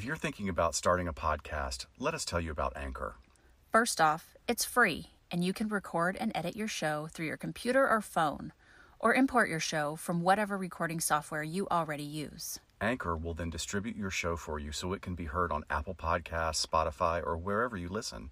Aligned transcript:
If 0.00 0.06
you're 0.06 0.16
thinking 0.16 0.48
about 0.48 0.74
starting 0.74 1.06
a 1.08 1.12
podcast, 1.12 1.84
let 1.98 2.14
us 2.14 2.24
tell 2.24 2.40
you 2.40 2.50
about 2.50 2.74
Anchor. 2.74 3.16
First 3.70 4.00
off, 4.00 4.34
it's 4.48 4.64
free, 4.64 5.08
and 5.30 5.44
you 5.44 5.52
can 5.52 5.68
record 5.68 6.16
and 6.18 6.32
edit 6.34 6.56
your 6.56 6.68
show 6.68 7.08
through 7.12 7.26
your 7.26 7.36
computer 7.36 7.86
or 7.86 8.00
phone, 8.00 8.54
or 8.98 9.12
import 9.12 9.50
your 9.50 9.60
show 9.60 9.96
from 9.96 10.22
whatever 10.22 10.56
recording 10.56 11.00
software 11.00 11.42
you 11.42 11.68
already 11.70 12.02
use. 12.02 12.60
Anchor 12.80 13.14
will 13.14 13.34
then 13.34 13.50
distribute 13.50 13.94
your 13.94 14.08
show 14.08 14.36
for 14.38 14.58
you 14.58 14.72
so 14.72 14.94
it 14.94 15.02
can 15.02 15.14
be 15.14 15.26
heard 15.26 15.52
on 15.52 15.66
Apple 15.68 15.94
Podcasts, 15.94 16.66
Spotify, 16.66 17.22
or 17.22 17.36
wherever 17.36 17.76
you 17.76 17.90
listen. 17.90 18.30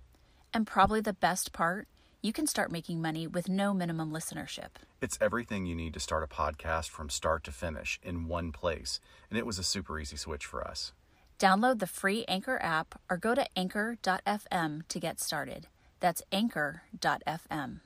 And 0.55 0.67
probably 0.67 1.03
the 1.03 1.13
best 1.13 1.53
part, 1.53 1.87
you 2.23 2.33
can 2.33 2.47
start 2.47 2.73
making 2.73 3.03
money 3.03 3.27
with 3.27 3.47
no 3.47 3.75
minimum 3.75 4.11
listenership. 4.11 4.71
It's 5.03 5.19
everything 5.21 5.67
you 5.67 5.75
need 5.75 5.93
to 5.93 6.01
start 6.01 6.25
a 6.25 6.35
podcast 6.35 6.89
from 6.89 7.11
start 7.11 7.45
to 7.45 7.53
finish 7.53 8.01
in 8.03 8.27
one 8.27 8.53
place, 8.53 9.01
and 9.29 9.39
it 9.39 9.45
was 9.45 9.59
a 9.59 9.63
super 9.63 10.01
easy 10.01 10.17
switch 10.17 10.47
for 10.47 10.67
us. 10.67 10.95
Download 11.39 11.79
the 11.79 11.87
free 11.87 12.25
Anchor 12.27 12.59
app 12.61 13.01
or 13.09 13.17
go 13.17 13.35
to 13.35 13.47
anchor.fm 13.57 14.89
to 14.89 15.01
get 15.01 15.21
started. 15.21 15.69
That's 16.01 16.23
anchor.fm. 16.33 17.81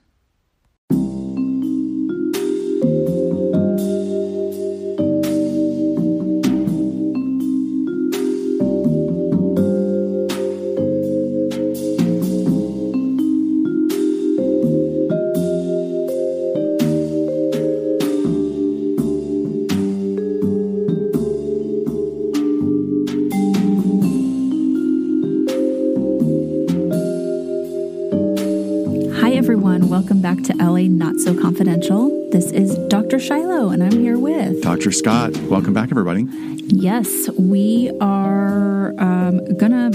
back 30.23 30.41
to 30.45 30.55
LA 30.55 30.83
Not 30.83 31.19
So 31.19 31.39
Confidential. 31.39 32.31
This 32.31 32.53
is 32.53 32.79
Dr. 32.87 33.19
Shiloh, 33.19 33.71
and 33.71 33.83
I'm 33.83 33.91
here 33.91 34.17
with. 34.17 34.63
Dr. 34.63 34.93
Scott, 34.93 35.37
welcome 35.49 35.75
back, 35.75 35.91
everybody. 35.91 36.27
Yes, 36.69 37.29
we 37.31 37.91
are 38.01 38.95
um, 39.01 39.57
gonna 39.57 39.91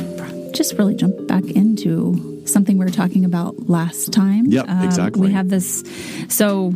just 0.52 0.74
really 0.74 0.96
jump 0.96 1.28
back 1.28 1.46
into 1.46 2.44
something 2.46 2.78
we 2.78 2.84
were 2.84 2.92
talking 2.92 3.24
about 3.24 3.70
last 3.70 4.12
time. 4.12 4.48
Yep, 4.48 4.68
Um, 4.68 4.84
exactly. 4.84 5.22
We 5.30 5.32
have 5.32 5.48
this. 5.48 5.86
So, 6.28 6.74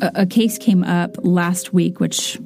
a, 0.00 0.22
a 0.22 0.26
case 0.26 0.56
came 0.56 0.82
up 0.82 1.16
last 1.18 1.74
week, 1.74 2.00
which. 2.00 2.38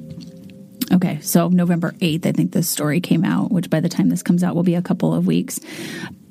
Okay, 0.91 1.19
so 1.21 1.49
November 1.49 1.91
8th, 1.99 2.25
I 2.25 2.31
think 2.31 2.51
this 2.51 2.67
story 2.67 2.99
came 2.99 3.23
out, 3.23 3.51
which 3.51 3.69
by 3.69 3.79
the 3.79 3.89
time 3.89 4.09
this 4.09 4.23
comes 4.23 4.43
out 4.43 4.55
will 4.55 4.63
be 4.63 4.73
a 4.73 4.81
couple 4.81 5.13
of 5.13 5.27
weeks. 5.27 5.59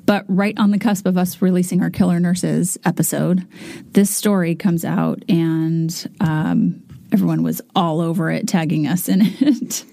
But 0.09 0.25
right 0.27 0.57
on 0.57 0.71
the 0.71 0.79
cusp 0.79 1.05
of 1.05 1.19
us 1.19 1.39
releasing 1.39 1.83
our 1.83 1.91
Killer 1.91 2.19
Nurses 2.19 2.79
episode, 2.83 3.45
this 3.91 4.09
story 4.09 4.55
comes 4.55 4.83
out 4.83 5.23
and 5.29 6.09
um, 6.19 6.81
everyone 7.11 7.43
was 7.43 7.61
all 7.75 8.01
over 8.01 8.31
it, 8.31 8.47
tagging 8.47 8.87
us 8.87 9.07
in 9.07 9.19
it. 9.39 9.85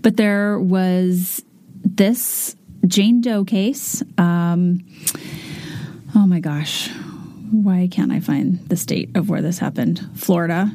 but 0.00 0.16
there 0.16 0.58
was 0.58 1.44
this 1.84 2.56
Jane 2.86 3.20
Doe 3.20 3.44
case. 3.44 4.02
Um, 4.16 4.80
oh 6.16 6.26
my 6.26 6.40
gosh. 6.40 6.88
Why 7.50 7.86
can't 7.92 8.12
I 8.12 8.20
find 8.20 8.66
the 8.70 8.76
state 8.76 9.14
of 9.14 9.28
where 9.28 9.42
this 9.42 9.58
happened? 9.58 10.08
Florida. 10.14 10.72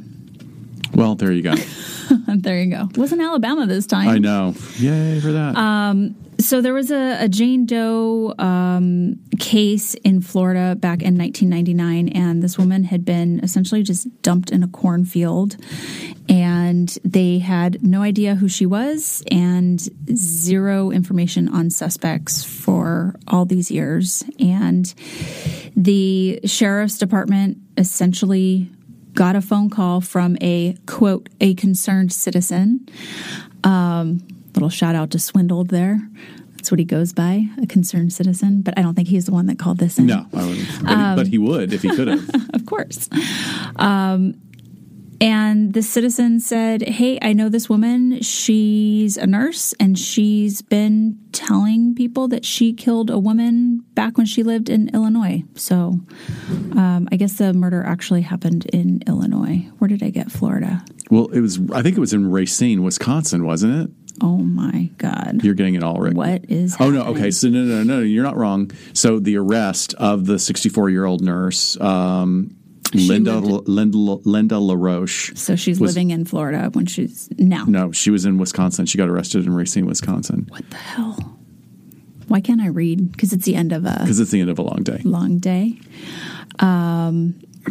Well, 0.94 1.16
there 1.16 1.32
you 1.32 1.42
go. 1.42 1.56
there 2.28 2.62
you 2.62 2.70
go. 2.70 2.88
Wasn't 2.96 3.20
Alabama 3.20 3.66
this 3.66 3.88
time. 3.88 4.10
I 4.10 4.20
know. 4.20 4.54
Yay 4.78 5.20
for 5.22 5.32
that. 5.32 5.58
So 6.40 6.62
there 6.62 6.74
was 6.74 6.92
a, 6.92 7.24
a 7.24 7.30
Jane 7.30 7.66
Doe 7.66 8.34
um, 8.38 9.20
case 9.40 9.94
in 9.96 10.22
Florida 10.22 10.76
back 10.76 11.02
in 11.02 11.18
1999, 11.18 12.10
and 12.10 12.44
this 12.44 12.58
woman 12.58 12.84
had 12.84 13.06
been 13.06 13.40
essentially 13.40 13.84
just 13.84 14.22
dumped 14.22 14.52
in 14.52 14.62
a 14.62 14.68
cornfield, 14.68 15.56
and 16.28 16.90
they 17.04 17.40
had 17.40 17.84
no 17.84 18.02
idea 18.02 18.36
who 18.36 18.48
she 18.48 18.66
was 18.66 19.24
and 19.32 19.80
zero 20.14 20.92
information 20.92 21.48
on 21.48 21.70
suspects 21.70 22.44
for 22.44 23.16
all 23.28 23.46
these 23.46 23.72
years. 23.72 24.24
And 24.40 24.94
the 25.76 26.42
sheriff's 26.46 26.98
department 26.98 27.58
essentially 27.78 28.70
got 29.14 29.36
a 29.36 29.42
phone 29.42 29.70
call 29.70 30.02
from 30.02 30.38
a 30.42 30.76
quote 30.86 31.30
a 31.40 31.54
concerned 31.56 32.12
citizen 32.12 32.88
little 34.56 34.70
shout 34.70 34.96
out 34.96 35.12
to 35.12 35.20
Swindled 35.20 35.70
there. 35.70 36.00
That's 36.56 36.72
what 36.72 36.80
he 36.80 36.86
goes 36.86 37.14
by, 37.14 37.46
a 37.62 37.68
concerned 37.68 38.12
citizen. 38.14 38.62
But 38.62 38.78
I 38.78 38.82
don't 38.82 38.96
think 38.96 39.08
he's 39.08 39.26
the 39.26 39.32
one 39.32 39.46
that 39.48 39.60
called 39.60 39.78
this 39.78 40.00
in. 40.00 40.08
no, 40.08 40.26
I 40.34 40.46
wouldn't. 40.48 40.68
But, 40.84 40.92
Um, 40.92 41.10
he, 41.10 41.16
but 41.24 41.28
he 41.28 41.38
would 41.38 41.74
if 41.74 41.82
he 41.84 41.90
could 41.96 42.08
have. 42.08 42.30
Of 42.56 42.66
course. 42.66 43.08
Um, 43.76 44.34
and 45.22 45.74
the 45.74 45.82
citizen 45.82 46.40
said, 46.40 46.82
Hey, 46.82 47.18
I 47.22 47.32
know 47.34 47.48
this 47.48 47.70
woman. 47.70 48.22
She's 48.22 49.16
a 49.18 49.26
nurse 49.28 49.74
and 49.80 49.98
she's 49.98 50.62
been 50.62 51.18
telling 51.32 51.96
people 51.96 52.28
that 52.30 52.44
she 52.44 52.74
killed 52.74 53.10
a 53.10 53.20
woman 53.20 53.84
back 53.94 54.18
when 54.18 54.26
she 54.26 54.44
lived 54.44 54.70
in 54.70 54.90
Illinois. 54.94 55.44
So 55.56 56.00
um, 56.74 57.08
I 57.12 57.16
guess 57.18 57.34
the 57.34 57.54
murder 57.54 57.84
actually 57.84 58.22
happened 58.24 58.66
in 58.74 59.04
Illinois. 59.08 59.70
Where 59.78 59.88
did 59.88 60.04
I 60.04 60.10
get 60.10 60.32
Florida? 60.32 60.84
well, 61.12 61.28
it 61.28 61.40
was. 61.40 61.60
I 61.72 61.82
think 61.84 61.96
it 61.96 62.02
was 62.02 62.14
in 62.14 62.30
Racine, 62.32 62.82
Wisconsin, 62.84 63.46
wasn't 63.46 63.84
it? 63.84 63.92
Oh 64.22 64.38
my 64.38 64.90
God. 64.98 65.42
You're 65.44 65.54
getting 65.56 65.76
it 65.76 65.84
all 65.84 65.98
right. 66.00 66.14
What 66.14 66.46
is 66.50 66.76
Oh 66.80 66.90
no. 66.90 67.00
happening? 67.04 67.18
Okay. 67.18 67.32
So 67.32 67.50
no, 67.50 67.64
no, 67.64 67.84
no, 67.84 67.98
no. 67.98 68.00
You're 68.02 68.24
not 68.24 68.38
wrong. 68.38 68.72
So 68.94 69.20
the 69.20 69.38
arrest 69.38 69.94
of 69.96 70.26
the 70.26 70.40
64 70.40 70.90
year 70.90 71.06
old 71.06 71.22
nurse, 71.22 71.80
um, 71.82 72.56
Linda, 72.94 73.40
lived- 73.40 73.68
Linda 73.68 73.98
Linda 73.98 74.58
LaRoche. 74.60 75.34
So 75.36 75.56
she's 75.58 75.80
was- 75.82 75.96
living 75.96 76.12
in 76.12 76.24
Florida 76.24 76.70
when 76.72 76.86
she's 76.86 77.28
now. 77.38 77.66
No, 77.68 77.92
she 77.92 78.10
was 78.10 78.26
in 78.26 78.38
Wisconsin. 78.38 78.86
She 78.86 78.98
got 78.98 79.10
arrested 79.10 79.46
in 79.46 79.54
Racine, 79.54 79.86
Wisconsin, 79.86 80.46
What 80.50 80.70
the 80.70 80.78
hell? 80.78 81.38
Why 82.30 82.40
can't 82.42 82.62
I 82.62 82.68
read? 82.68 83.12
Because 83.12 83.34
it's 83.34 83.46
the 83.46 83.56
end 83.56 83.72
of 83.74 83.86
a 83.86 83.98
because 84.00 84.20
it's 84.20 84.32
the 84.32 84.40
end 84.42 84.50
of 84.50 84.58
a 84.60 84.62
long 84.64 84.82
day. 84.84 85.02
long 85.04 85.38
day. 85.40 85.78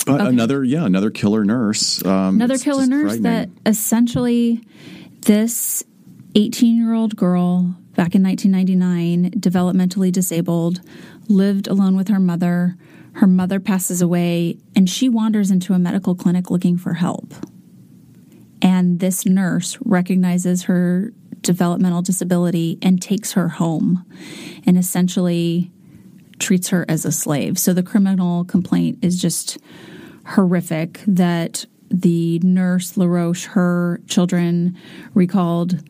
But 0.07 0.21
another, 0.27 0.63
yeah, 0.65 0.85
another 0.85 1.11
killer 1.11 1.45
nurse. 1.45 2.05
Um, 2.05 2.37
Another 2.37 2.59
killer 2.59 2.87
nurse 2.87 3.19
that 3.19 3.49
essentially 3.65 4.61
this 5.23 5.83
18 6.35 6.77
year 6.77 6.95
old 6.95 7.17
girl 7.17 7.77
back 7.95 8.15
in 8.15 8.23
1999, 8.23 9.41
developmentally 9.41 10.11
disabled, 10.11 10.81
lived 11.29 11.69
alone 11.69 11.97
with 11.97 12.09
her 12.09 12.21
mother. 12.21 12.77
Her 13.15 13.27
mother 13.29 13.61
passes 13.61 14.03
away, 14.03 14.59
and 14.75 14.91
she 14.91 15.09
wanders 15.09 15.51
into 15.51 15.73
a 15.73 15.79
medical 15.79 16.17
clinic 16.17 16.51
looking 16.51 16.77
for 16.77 16.95
help. 16.95 17.33
And 18.61 18.99
this 18.99 19.25
nurse 19.25 19.79
recognizes 19.85 20.65
her 20.65 21.13
developmental 21.43 22.03
disability 22.03 22.79
and 22.83 23.01
takes 23.01 23.33
her 23.33 23.49
home 23.49 24.05
and 24.67 24.77
essentially 24.77 25.71
treats 26.41 26.69
her 26.71 26.85
as 26.89 27.05
a 27.05 27.13
slave. 27.13 27.59
So 27.59 27.73
the 27.73 27.83
criminal 27.83 28.45
complaint 28.45 28.99
is 29.03 29.21
just 29.21 29.59
horrific 30.27 31.01
that 31.07 31.67
the 31.91 32.41
nurse 32.41 32.97
LaRoche, 32.97 33.45
her 33.47 34.01
children 34.09 34.77
recalled 35.13 35.83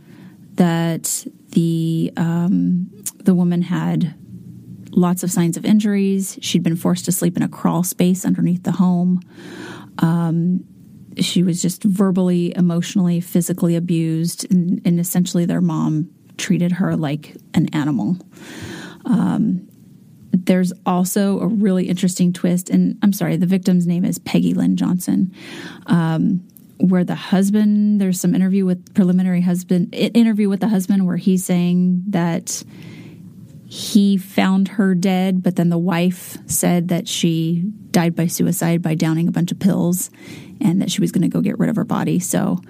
that 0.54 1.26
the 1.50 2.12
um, 2.16 2.90
the 3.18 3.34
woman 3.34 3.62
had 3.62 4.14
lots 4.90 5.22
of 5.22 5.30
signs 5.30 5.56
of 5.56 5.64
injuries. 5.64 6.38
She'd 6.40 6.62
been 6.62 6.76
forced 6.76 7.04
to 7.06 7.12
sleep 7.12 7.36
in 7.36 7.42
a 7.42 7.48
crawl 7.48 7.82
space 7.82 8.24
underneath 8.24 8.62
the 8.62 8.72
home. 8.72 9.20
Um, 9.98 10.64
she 11.18 11.42
was 11.42 11.62
just 11.62 11.82
verbally, 11.84 12.54
emotionally, 12.56 13.20
physically 13.20 13.76
abused, 13.76 14.50
and, 14.50 14.80
and 14.84 14.98
essentially 14.98 15.44
their 15.44 15.60
mom 15.60 16.10
treated 16.36 16.72
her 16.72 16.96
like 16.96 17.36
an 17.54 17.68
animal. 17.72 18.16
Um, 19.04 19.68
there's 20.32 20.72
also 20.84 21.40
a 21.40 21.46
really 21.46 21.88
interesting 21.88 22.32
twist, 22.32 22.68
and 22.68 22.98
I'm 23.02 23.12
sorry, 23.12 23.36
the 23.36 23.46
victim's 23.46 23.86
name 23.86 24.04
is 24.04 24.18
Peggy 24.18 24.54
Lynn 24.54 24.76
Johnson. 24.76 25.32
Um, 25.86 26.46
where 26.78 27.04
the 27.04 27.14
husband, 27.14 28.00
there's 28.00 28.20
some 28.20 28.34
interview 28.34 28.64
with 28.64 28.94
preliminary 28.94 29.40
husband 29.40 29.94
interview 29.94 30.48
with 30.48 30.60
the 30.60 30.68
husband 30.68 31.06
where 31.06 31.16
he's 31.16 31.44
saying 31.44 32.02
that 32.08 32.62
he 33.66 34.16
found 34.16 34.68
her 34.68 34.94
dead, 34.94 35.42
but 35.42 35.56
then 35.56 35.68
the 35.68 35.78
wife 35.78 36.36
said 36.46 36.88
that 36.88 37.08
she 37.08 37.64
died 37.90 38.14
by 38.14 38.26
suicide 38.26 38.82
by 38.82 38.94
downing 38.94 39.28
a 39.28 39.32
bunch 39.32 39.50
of 39.50 39.58
pills 39.58 40.10
and 40.60 40.80
that 40.80 40.90
she 40.90 41.00
was 41.00 41.12
going 41.12 41.22
to 41.22 41.28
go 41.28 41.40
get 41.40 41.58
rid 41.58 41.70
of 41.70 41.76
her 41.76 41.84
body. 41.84 42.18
So 42.20 42.60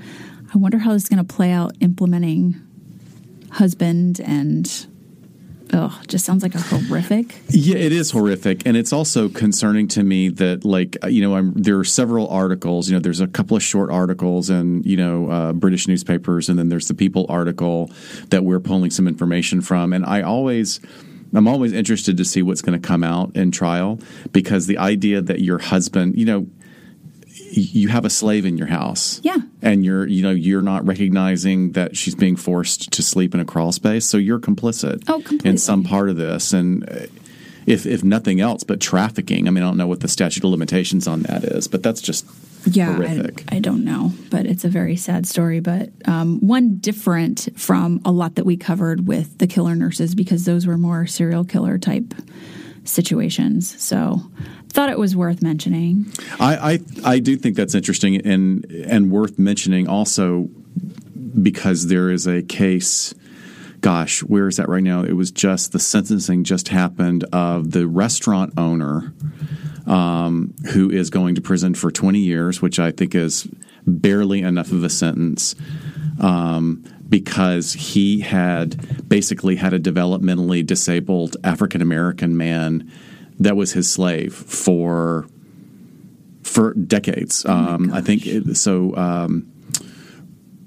I 0.54 0.58
wonder 0.58 0.78
how 0.78 0.92
this 0.92 1.04
is 1.04 1.08
going 1.08 1.24
to 1.24 1.34
play 1.34 1.50
out 1.50 1.74
implementing 1.80 2.60
husband 3.50 4.20
and 4.20 4.86
oh, 5.74 6.00
just 6.06 6.24
sounds 6.24 6.42
like 6.42 6.54
a 6.54 6.60
horrific. 6.60 7.34
Yeah, 7.48 7.76
it 7.76 7.92
is 7.92 8.12
horrific, 8.12 8.66
and 8.66 8.76
it's 8.76 8.92
also 8.92 9.28
concerning 9.28 9.88
to 9.88 10.02
me 10.02 10.28
that, 10.30 10.64
like, 10.64 10.96
uh, 11.02 11.08
you 11.08 11.20
know, 11.20 11.34
I'm, 11.34 11.52
there 11.54 11.78
are 11.78 11.84
several 11.84 12.28
articles. 12.28 12.88
You 12.88 12.94
know, 12.94 13.00
there's 13.00 13.20
a 13.20 13.26
couple 13.26 13.56
of 13.56 13.62
short 13.62 13.90
articles 13.90 14.50
and 14.50 14.86
you 14.86 14.96
know 14.96 15.30
uh, 15.30 15.52
British 15.52 15.88
newspapers, 15.88 16.48
and 16.48 16.58
then 16.58 16.68
there's 16.68 16.88
the 16.88 16.94
People 16.94 17.26
article 17.28 17.90
that 18.30 18.44
we're 18.44 18.60
pulling 18.60 18.90
some 18.90 19.08
information 19.08 19.60
from. 19.60 19.92
And 19.92 20.06
I 20.06 20.22
always, 20.22 20.80
I'm 21.34 21.48
always 21.48 21.72
interested 21.72 22.16
to 22.16 22.24
see 22.24 22.40
what's 22.40 22.62
going 22.62 22.80
to 22.80 22.86
come 22.86 23.02
out 23.02 23.34
in 23.36 23.50
trial 23.50 23.98
because 24.32 24.66
the 24.66 24.78
idea 24.78 25.20
that 25.20 25.40
your 25.40 25.58
husband, 25.58 26.16
you 26.16 26.24
know, 26.24 26.46
you 27.52 27.88
have 27.88 28.04
a 28.04 28.10
slave 28.10 28.44
in 28.44 28.56
your 28.58 28.66
house. 28.66 29.20
Yeah. 29.22 29.36
And 29.62 29.84
you're, 29.84 30.06
you 30.06 30.22
know, 30.22 30.30
you're 30.30 30.62
not 30.62 30.84
recognizing 30.86 31.72
that 31.72 31.96
she's 31.96 32.14
being 32.14 32.36
forced 32.36 32.90
to 32.92 33.02
sleep 33.02 33.34
in 33.34 33.40
a 33.40 33.44
crawl 33.44 33.72
space. 33.72 34.06
So 34.06 34.16
you're 34.16 34.40
complicit 34.40 35.02
Oh, 35.08 35.20
completely. 35.20 35.50
in 35.50 35.58
some 35.58 35.84
part 35.84 36.08
of 36.08 36.16
this. 36.16 36.52
And 36.52 36.88
uh, 36.88 37.06
if, 37.66 37.86
if 37.86 38.02
nothing 38.04 38.40
else, 38.40 38.64
but 38.64 38.80
trafficking, 38.80 39.46
I 39.46 39.50
mean, 39.50 39.62
I 39.64 39.66
don't 39.68 39.76
know 39.76 39.86
what 39.86 40.00
the 40.00 40.08
statute 40.08 40.44
of 40.44 40.50
limitations 40.50 41.06
on 41.08 41.22
that 41.22 41.44
is, 41.44 41.66
but 41.68 41.82
that's 41.82 42.00
just 42.02 42.26
Yeah, 42.66 42.90
I, 42.90 42.94
horrific. 42.94 43.44
I 43.50 43.58
don't 43.60 43.84
know, 43.84 44.12
but 44.30 44.46
it's 44.46 44.64
a 44.64 44.68
very 44.68 44.96
sad 44.96 45.26
story. 45.26 45.60
But 45.60 45.90
um, 46.06 46.40
one 46.40 46.76
different 46.78 47.48
from 47.56 48.00
a 48.04 48.10
lot 48.12 48.34
that 48.34 48.44
we 48.44 48.56
covered 48.56 49.06
with 49.06 49.38
the 49.38 49.46
killer 49.46 49.74
nurses 49.74 50.14
because 50.14 50.44
those 50.44 50.66
were 50.66 50.76
more 50.78 51.06
serial 51.06 51.44
killer 51.44 51.78
type 51.78 52.12
situations. 52.84 53.80
So 53.82 54.20
thought 54.74 54.90
it 54.90 54.98
was 54.98 55.14
worth 55.14 55.40
mentioning. 55.40 56.06
I, 56.40 56.72
I 56.72 57.12
I 57.14 57.18
do 57.20 57.36
think 57.36 57.56
that's 57.56 57.74
interesting 57.74 58.16
and 58.26 58.64
and 58.64 59.10
worth 59.10 59.38
mentioning 59.38 59.88
also 59.88 60.48
because 61.40 61.86
there 61.86 62.10
is 62.10 62.26
a 62.26 62.42
case. 62.42 63.14
Gosh, 63.80 64.22
where 64.22 64.48
is 64.48 64.56
that 64.56 64.68
right 64.68 64.82
now? 64.82 65.02
It 65.02 65.12
was 65.12 65.30
just 65.30 65.72
the 65.72 65.78
sentencing 65.78 66.44
just 66.44 66.68
happened 66.68 67.24
of 67.32 67.70
the 67.72 67.86
restaurant 67.86 68.54
owner 68.56 69.12
um, 69.86 70.54
who 70.72 70.90
is 70.90 71.10
going 71.10 71.34
to 71.34 71.42
prison 71.42 71.74
for 71.74 71.90
20 71.90 72.18
years, 72.18 72.62
which 72.62 72.78
I 72.78 72.90
think 72.90 73.14
is 73.14 73.46
barely 73.86 74.40
enough 74.40 74.72
of 74.72 74.82
a 74.82 74.88
sentence 74.88 75.54
um, 76.18 76.82
because 77.10 77.74
he 77.74 78.20
had 78.20 79.06
basically 79.06 79.56
had 79.56 79.74
a 79.74 79.78
developmentally 79.78 80.64
disabled 80.64 81.36
African 81.44 81.82
American 81.82 82.38
man 82.38 82.90
that 83.40 83.56
was 83.56 83.72
his 83.72 83.90
slave 83.90 84.34
for 84.34 85.26
for 86.42 86.74
decades. 86.74 87.44
um, 87.46 87.92
I 87.92 88.00
think 88.00 88.26
it, 88.26 88.56
so. 88.56 88.94
Um, 88.96 89.50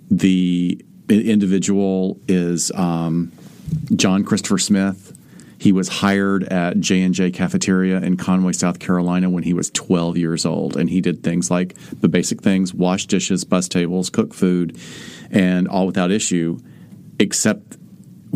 the 0.10 0.80
individual 1.10 2.20
is 2.28 2.72
um, 2.72 3.32
John 3.96 4.24
Christopher 4.24 4.58
Smith. 4.58 5.14
He 5.60 5.72
was 5.72 5.88
hired 5.88 6.44
at 6.46 6.80
J 6.80 7.02
and 7.02 7.14
J 7.14 7.32
Cafeteria 7.32 7.98
in 7.98 8.16
Conway, 8.16 8.54
South 8.54 8.80
Carolina, 8.80 9.30
when 9.30 9.44
he 9.44 9.54
was 9.54 9.72
12 9.72 10.18
years 10.18 10.46
old, 10.46 10.78
and 10.78 10.90
he 10.90 11.02
did 11.02 11.24
things 11.24 11.50
like 11.50 11.76
the 12.00 12.08
basic 12.08 12.42
things: 12.42 12.74
wash 12.74 13.08
dishes, 13.08 13.44
bus 13.44 13.68
tables, 13.68 14.10
cook 14.10 14.34
food, 14.34 14.78
and 15.32 15.68
all 15.68 15.88
without 15.88 16.12
issue, 16.12 16.60
except 17.20 17.78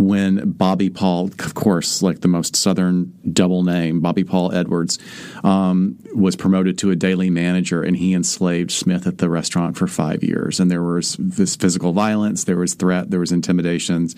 when 0.01 0.51
Bobby 0.51 0.89
Paul, 0.89 1.29
of 1.39 1.53
course, 1.53 2.01
like 2.01 2.21
the 2.21 2.27
most 2.27 2.55
southern 2.55 3.13
double 3.31 3.63
name, 3.63 4.01
Bobby 4.01 4.23
Paul 4.23 4.53
Edwards, 4.53 4.99
um, 5.43 5.97
was 6.15 6.35
promoted 6.35 6.77
to 6.79 6.91
a 6.91 6.95
daily 6.95 7.29
manager, 7.29 7.83
and 7.83 7.95
he 7.95 8.13
enslaved 8.13 8.71
Smith 8.71 9.07
at 9.07 9.19
the 9.19 9.29
restaurant 9.29 9.77
for 9.77 9.87
five 9.87 10.23
years. 10.23 10.59
And 10.59 10.69
there 10.69 10.83
was 10.83 11.15
this 11.19 11.55
physical 11.55 11.93
violence, 11.93 12.43
there 12.43 12.57
was 12.57 12.73
threat, 12.73 13.11
there 13.11 13.19
was 13.19 13.31
intimidations, 13.31 14.15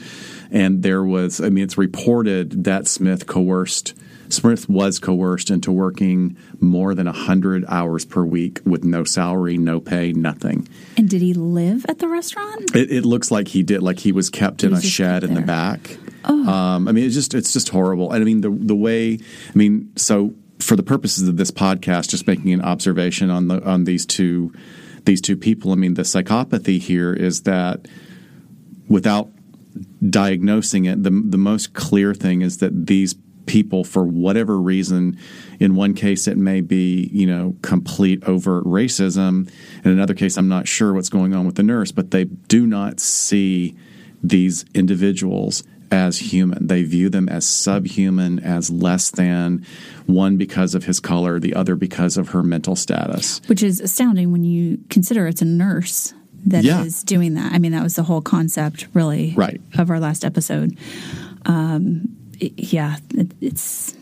and 0.51 0.83
there 0.83 1.03
was. 1.03 1.41
I 1.41 1.49
mean, 1.49 1.63
it's 1.63 1.77
reported 1.77 2.63
that 2.63 2.87
Smith 2.87 3.27
coerced. 3.27 3.93
Smith 4.29 4.67
was 4.67 4.99
coerced 4.99 5.49
into 5.49 5.71
working 5.71 6.37
more 6.59 6.95
than 6.95 7.05
100 7.05 7.65
hours 7.67 8.05
per 8.05 8.23
week 8.23 8.59
with 8.65 8.83
no 8.83 9.03
salary, 9.03 9.57
no 9.57 9.79
pay, 9.79 10.13
nothing. 10.13 10.67
And 10.97 11.09
did 11.09 11.21
he 11.21 11.33
live 11.33 11.85
at 11.87 11.99
the 11.99 12.07
restaurant? 12.07 12.75
It, 12.75 12.91
it 12.91 13.05
looks 13.05 13.31
like 13.31 13.49
he 13.49 13.63
did, 13.63 13.83
like 13.83 13.99
he 13.99 14.11
was 14.11 14.29
kept 14.29 14.63
in 14.63 14.71
was 14.71 14.83
a 14.83 14.87
shed 14.87 15.23
in 15.23 15.33
the 15.33 15.41
back. 15.41 15.97
Um, 16.23 16.87
I 16.87 16.91
mean, 16.91 17.05
it's 17.05 17.15
just 17.15 17.33
it's 17.33 17.51
just 17.51 17.69
horrible. 17.69 18.11
And 18.11 18.21
I 18.21 18.25
mean, 18.25 18.41
the 18.41 18.49
the 18.49 18.75
way 18.75 19.13
I 19.13 19.57
mean, 19.57 19.91
so 19.95 20.33
for 20.59 20.75
the 20.75 20.83
purposes 20.83 21.27
of 21.27 21.37
this 21.37 21.51
podcast, 21.51 22.09
just 22.09 22.27
making 22.27 22.53
an 22.53 22.61
observation 22.61 23.29
on 23.29 23.47
the 23.47 23.61
on 23.63 23.83
these 23.83 24.05
two 24.05 24.53
these 25.05 25.21
two 25.21 25.35
people. 25.35 25.71
I 25.71 25.75
mean, 25.75 25.95
the 25.95 26.03
psychopathy 26.03 26.79
here 26.79 27.13
is 27.13 27.41
that 27.41 27.87
without 28.87 29.29
diagnosing 30.07 30.85
it, 30.85 31.03
the 31.03 31.11
the 31.11 31.37
most 31.37 31.73
clear 31.73 32.13
thing 32.13 32.41
is 32.41 32.57
that 32.59 32.87
these 32.87 33.15
people, 33.45 33.83
for 33.83 34.03
whatever 34.03 34.59
reason, 34.59 35.17
in 35.59 35.75
one 35.75 35.93
case 35.93 36.27
it 36.27 36.37
may 36.37 36.61
be 36.61 37.09
you 37.13 37.25
know 37.27 37.55
complete 37.61 38.23
overt 38.25 38.63
racism. 38.65 39.49
In 39.83 39.91
another 39.91 40.13
case, 40.13 40.37
I'm 40.37 40.47
not 40.49 40.67
sure 40.67 40.93
what's 40.93 41.09
going 41.09 41.33
on 41.33 41.45
with 41.45 41.55
the 41.55 41.63
nurse, 41.63 41.91
but 41.91 42.11
they 42.11 42.25
do 42.25 42.65
not 42.67 42.99
see 42.99 43.75
these 44.23 44.63
individuals 44.73 45.63
as 45.91 46.17
human. 46.17 46.65
They 46.65 46.81
view 46.83 47.09
them 47.09 47.29
as 47.29 47.47
subhuman, 47.47 48.39
as 48.39 48.71
less 48.71 49.11
than. 49.11 49.65
One 50.07 50.37
because 50.37 50.73
of 50.73 50.85
his 50.85 50.99
color, 50.99 51.39
the 51.39 51.53
other 51.53 51.75
because 51.75 52.17
of 52.17 52.29
her 52.29 52.41
mental 52.41 52.75
status. 52.75 53.41
Which 53.47 53.61
is 53.61 53.79
astounding 53.79 54.31
when 54.31 54.43
you 54.43 54.79
consider 54.89 55.27
it's 55.27 55.41
a 55.41 55.45
nurse 55.45 56.13
that 56.47 56.65
is 56.65 56.65
Yeah. 56.65 57.05
doing 57.05 57.35
that. 57.35 57.53
I 57.53 57.59
mean, 57.59 57.73
that 57.73 57.83
was 57.83 57.95
the 57.95 58.03
whole 58.03 58.21
concept, 58.21 58.87
really, 58.93 59.33
Right. 59.37 59.61
of 59.75 59.89
our 59.91 59.99
last 59.99 60.25
episode. 60.25 60.75
Um, 61.45 62.09
i- 62.43 62.51
yeah, 62.57 62.97
it, 63.15 63.31
it's 63.41 63.95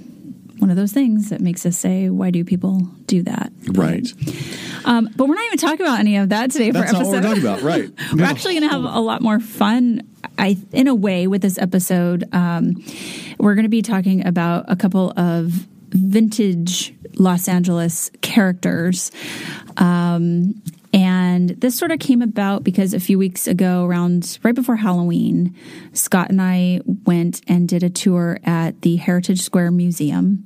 one 0.59 0.69
of 0.69 0.75
those 0.75 0.91
things 0.91 1.29
that 1.29 1.41
makes 1.41 1.65
us 1.65 1.75
say, 1.77 2.09
why 2.09 2.29
do 2.29 2.43
people 2.43 2.81
do 3.07 3.23
that? 3.23 3.51
Right. 3.69 4.07
Um, 4.85 5.09
but 5.15 5.27
we're 5.27 5.35
not 5.35 5.45
even 5.45 5.57
talking 5.57 5.81
about 5.85 5.99
any 5.99 6.17
of 6.17 6.29
that 6.29 6.51
today 6.51 6.69
That's 6.71 6.91
for 6.91 6.97
episode. 6.97 7.11
we're 7.13 7.21
talking 7.21 7.41
about. 7.43 7.61
Right. 7.61 7.89
We're 8.13 8.25
actually 8.25 8.53
going 8.59 8.69
to 8.69 8.75
have 8.75 8.83
a 8.83 8.99
lot 8.99 9.21
more 9.21 9.39
fun, 9.39 10.01
I 10.37 10.57
in 10.71 10.87
a 10.87 10.93
way, 10.95 11.25
with 11.27 11.41
this 11.41 11.57
episode. 11.57 12.25
Um, 12.33 12.83
we're 13.39 13.55
going 13.55 13.63
to 13.65 13.69
be 13.69 13.81
talking 13.81 14.25
about 14.25 14.65
a 14.67 14.75
couple 14.75 15.13
of 15.17 15.49
vintage 15.89 16.93
Los 17.15 17.47
Angeles 17.47 18.11
characters. 18.21 19.11
Um, 19.77 20.61
and 20.93 21.49
this 21.49 21.77
sort 21.77 21.91
of 21.91 21.99
came 21.99 22.21
about 22.21 22.63
because 22.63 22.93
a 22.93 22.99
few 22.99 23.17
weeks 23.17 23.47
ago, 23.47 23.85
around 23.85 24.39
right 24.43 24.55
before 24.55 24.75
Halloween, 24.75 25.55
Scott 25.93 26.29
and 26.29 26.41
I 26.41 26.81
went 27.05 27.41
and 27.47 27.67
did 27.67 27.83
a 27.83 27.89
tour 27.89 28.39
at 28.43 28.81
the 28.81 28.97
Heritage 28.97 29.41
Square 29.41 29.71
Museum, 29.71 30.45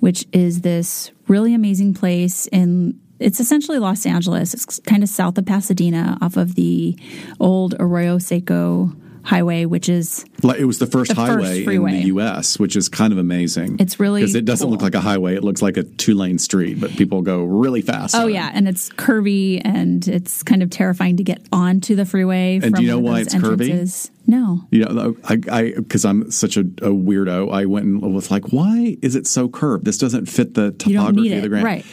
which 0.00 0.26
is 0.32 0.62
this 0.62 1.12
really 1.28 1.54
amazing 1.54 1.94
place 1.94 2.46
in 2.48 2.98
it's 3.20 3.38
essentially 3.38 3.78
Los 3.78 4.04
Angeles. 4.06 4.52
It's 4.52 4.80
kind 4.80 5.04
of 5.04 5.08
south 5.08 5.38
of 5.38 5.46
Pasadena 5.46 6.18
off 6.20 6.36
of 6.36 6.56
the 6.56 6.98
old 7.38 7.74
Arroyo 7.78 8.18
Seco 8.18 8.92
highway, 9.24 9.64
which 9.64 9.88
is 9.88 10.24
Like 10.42 10.60
it 10.60 10.66
was 10.66 10.78
the 10.78 10.86
first 10.86 11.10
The 11.10 11.14
first 11.16 11.30
highway 11.30 11.64
in 11.64 11.84
the 11.84 12.06
U.S., 12.06 12.58
which 12.58 12.76
is 12.76 12.88
kind 12.88 13.12
of 13.12 13.18
amazing. 13.18 13.76
It's 13.80 13.98
really 13.98 14.20
because 14.20 14.34
it 14.34 14.44
doesn't 14.44 14.64
cool. 14.64 14.72
look 14.72 14.82
like 14.82 14.94
a 14.94 15.00
highway; 15.00 15.34
it 15.34 15.42
looks 15.42 15.62
like 15.62 15.76
a 15.76 15.82
two-lane 15.82 16.38
street, 16.38 16.80
but 16.80 16.90
people 16.90 17.22
go 17.22 17.42
really 17.44 17.82
fast. 17.82 18.14
Oh 18.14 18.24
on 18.24 18.28
it. 18.28 18.34
yeah, 18.34 18.50
and 18.54 18.68
it's 18.68 18.90
curvy 18.90 19.60
and 19.64 20.06
it's 20.06 20.42
kind 20.42 20.62
of 20.62 20.70
terrifying 20.70 21.16
to 21.16 21.24
get 21.24 21.42
onto 21.52 21.96
the 21.96 22.04
freeway. 22.04 22.54
And 22.56 22.64
from 22.64 22.72
do 22.74 22.82
you 22.82 22.88
know 22.88 23.00
why 23.00 23.20
it's 23.20 23.34
curvy? 23.34 24.10
No, 24.26 24.66
You 24.70 24.84
know, 24.84 25.16
I, 25.24 25.38
I, 25.50 25.72
because 25.76 26.04
I'm 26.04 26.30
such 26.30 26.56
a, 26.56 26.60
a 26.60 26.90
weirdo, 26.90 27.52
I 27.52 27.66
went 27.66 27.84
and 27.84 28.00
was 28.14 28.30
like, 28.30 28.52
why 28.52 28.96
is 29.02 29.16
it 29.16 29.26
so 29.26 29.48
curved? 29.48 29.84
This 29.84 29.98
doesn't 29.98 30.26
fit 30.26 30.54
the 30.54 30.72
topography 30.72 31.32
of 31.34 31.42
the 31.42 31.46
it, 31.46 31.48
ground. 31.50 31.64
right? 31.64 31.84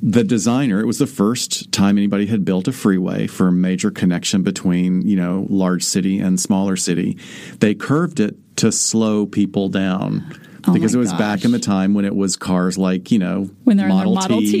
The 0.00 0.22
designer, 0.22 0.80
it 0.80 0.86
was 0.86 0.98
the 0.98 1.08
first 1.08 1.72
time 1.72 1.98
anybody 1.98 2.26
had 2.26 2.44
built 2.44 2.68
a 2.68 2.72
freeway 2.72 3.26
for 3.26 3.48
a 3.48 3.52
major 3.52 3.90
connection 3.90 4.42
between, 4.42 5.02
you 5.02 5.16
know, 5.16 5.46
large 5.50 5.82
city 5.82 6.20
and 6.20 6.38
smaller 6.38 6.76
city. 6.76 7.18
They 7.58 7.74
curved 7.74 8.20
it 8.20 8.36
to 8.58 8.70
slow 8.70 9.26
people 9.26 9.68
down. 9.68 10.32
Oh 10.66 10.72
because 10.72 10.94
it 10.94 10.98
was 10.98 11.12
back 11.14 11.44
in 11.44 11.50
the 11.50 11.58
time 11.58 11.94
when 11.94 12.04
it 12.04 12.14
was 12.14 12.36
cars 12.36 12.78
like 12.78 13.10
you 13.10 13.18
know 13.18 13.50
When 13.64 13.76
they're 13.76 13.88
Model, 13.88 14.14
Model 14.14 14.40
Ts, 14.40 14.52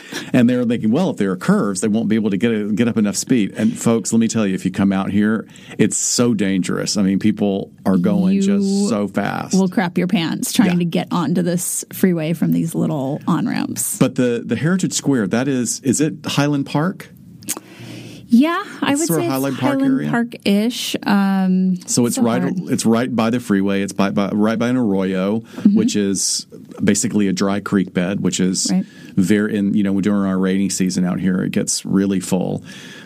Ts. 0.00 0.28
and 0.32 0.48
they 0.50 0.56
were 0.56 0.64
thinking, 0.64 0.90
well, 0.90 1.10
if 1.10 1.16
there 1.16 1.30
are 1.30 1.36
curves, 1.36 1.80
they 1.80 1.88
won't 1.88 2.08
be 2.08 2.14
able 2.16 2.30
to 2.30 2.36
get 2.36 2.52
a, 2.52 2.70
get 2.72 2.88
up 2.88 2.96
enough 2.96 3.16
speed. 3.16 3.52
And 3.56 3.78
folks, 3.78 4.12
let 4.12 4.18
me 4.18 4.28
tell 4.28 4.46
you, 4.46 4.54
if 4.54 4.64
you 4.64 4.70
come 4.70 4.92
out 4.92 5.10
here, 5.10 5.46
it's 5.78 5.96
so 5.96 6.34
dangerous. 6.34 6.96
I 6.96 7.02
mean, 7.02 7.18
people 7.18 7.72
are 7.86 7.96
going 7.96 8.34
You 8.34 8.42
just 8.42 8.88
so 8.88 9.08
fast. 9.08 9.54
Will 9.58 9.68
crap 9.68 9.96
your 9.96 10.06
pants 10.08 10.52
trying 10.52 10.72
Yeah. 10.72 10.78
to 10.78 10.84
get 10.84 11.08
onto 11.10 11.42
this 11.42 11.84
freeway 11.92 12.32
from 12.34 12.52
these 12.52 12.74
little 12.74 13.20
on 13.26 13.46
ramps. 13.46 13.98
but 13.98 14.16
the 14.16 14.42
the 14.44 14.56
Heritage 14.56 14.92
Square, 14.92 15.28
that 15.28 15.48
is, 15.48 15.80
is 15.80 16.00
it 16.00 16.14
Highland 16.26 16.66
Park? 16.66 17.10
Yeah, 18.28 18.62
I 18.82 18.92
It's 18.92 19.00
would 19.00 19.06
sort 19.08 19.20
of 19.20 19.24
say 19.26 19.30
Highland 19.30 19.52
it's 19.54 19.60
Park 19.60 19.74
Highland 19.74 19.94
area? 20.00 20.10
Park-ish. 20.10 20.96
Um, 21.04 21.76
So 21.86 22.06
it's 22.06 22.16
So 22.16 22.22
right. 22.22 22.42
hard. 22.42 22.54
It's 22.70 22.84
right 22.84 23.14
by 23.14 23.30
the 23.30 23.38
freeway. 23.40 23.82
It's 23.82 23.92
by, 23.92 24.10
by 24.10 24.30
right 24.30 24.58
by 24.58 24.68
an 24.68 24.76
arroyo, 24.76 25.40
which 25.74 25.94
is 25.96 26.46
basically 26.82 27.28
a 27.28 27.32
dry 27.32 27.60
creek 27.60 27.92
bed, 27.94 28.20
which 28.20 28.40
is 28.40 28.68
Right. 28.70 28.84
very. 29.14 29.56
In 29.56 29.74
you 29.74 29.82
know, 29.84 30.00
during 30.00 30.28
our 30.28 30.38
rainy 30.38 30.68
season 30.68 31.04
out 31.04 31.20
here, 31.20 31.42
it 31.42 31.52
gets 31.52 31.84
really 31.86 32.18
full. 32.20 32.64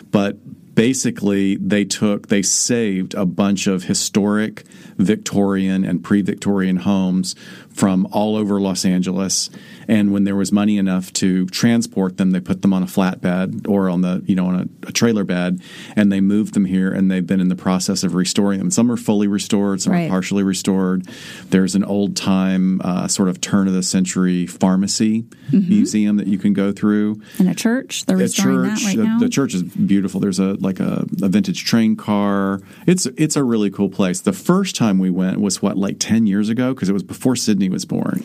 But 0.09 0.37
basically 0.75 1.55
they 1.57 1.85
took 1.85 2.27
they 2.29 2.41
saved 2.41 3.13
a 3.13 3.25
bunch 3.25 3.67
of 3.67 3.83
historic 3.83 4.63
Victorian 4.97 5.83
and 5.83 6.03
pre-Victorian 6.03 6.77
homes 6.77 7.35
from 7.69 8.07
all 8.11 8.35
over 8.35 8.59
Los 8.59 8.85
Angeles 8.85 9.49
and 9.87 10.11
when 10.13 10.23
there 10.23 10.35
was 10.35 10.51
money 10.51 10.77
enough 10.77 11.11
to 11.13 11.45
transport 11.47 12.17
them 12.17 12.31
they 12.31 12.39
put 12.39 12.61
them 12.61 12.73
on 12.73 12.83
a 12.83 12.85
flatbed 12.85 13.67
or 13.67 13.89
on 13.89 14.01
the 14.01 14.23
you 14.25 14.35
know 14.35 14.47
on 14.47 14.55
a, 14.83 14.87
a 14.87 14.91
trailer 14.91 15.23
bed 15.23 15.59
and 15.95 16.11
they 16.11 16.21
moved 16.21 16.53
them 16.53 16.65
here 16.65 16.91
and 16.91 17.09
they've 17.11 17.27
been 17.27 17.39
in 17.41 17.49
the 17.49 17.55
process 17.55 18.03
of 18.03 18.13
restoring 18.15 18.59
them 18.59 18.71
some 18.71 18.91
are 18.91 18.97
fully 18.97 19.27
restored 19.27 19.81
some 19.81 19.93
Right. 19.93 20.05
are 20.07 20.09
partially 20.09 20.43
restored 20.43 21.07
there's 21.49 21.75
an 21.75 21.83
old 21.83 22.15
time 22.15 22.81
uh, 22.83 23.07
sort 23.07 23.29
of 23.29 23.41
turn 23.41 23.67
of 23.67 23.73
the 23.73 23.83
century 23.83 24.45
pharmacy 24.47 25.25
museum 25.51 26.17
that 26.17 26.27
you 26.27 26.37
can 26.37 26.53
go 26.53 26.71
through 26.71 27.21
In 27.39 27.47
a 27.47 27.55
church, 27.55 28.05
they're 28.05 28.15
a 28.17 28.19
restoring 28.19 28.69
church. 28.71 28.79
that 28.81 28.85
right 28.87 28.97
the, 28.97 29.03
now. 29.03 29.19
the 29.19 29.29
church 29.29 29.53
is 29.53 29.63
beautiful. 29.63 30.19
There's 30.21 30.39
a 30.39 30.53
like 30.61 30.79
a, 30.79 31.05
a 31.21 31.27
vintage 31.27 31.65
train 31.65 31.95
car. 31.95 32.61
It's 32.87 33.05
it's 33.17 33.35
a 33.35 33.43
really 33.43 33.69
cool 33.69 33.89
place. 33.89 34.21
The 34.21 34.31
first 34.33 34.75
time 34.75 34.97
we 34.99 35.09
went 35.09 35.41
was 35.41 35.61
what 35.61 35.77
like 35.77 35.97
ten 35.99 36.25
years 36.27 36.47
ago 36.49 36.73
because 36.73 36.87
it 36.89 36.93
was 36.93 37.03
before 37.03 37.35
Sydney 37.35 37.67
was 37.69 37.83
born. 37.85 38.23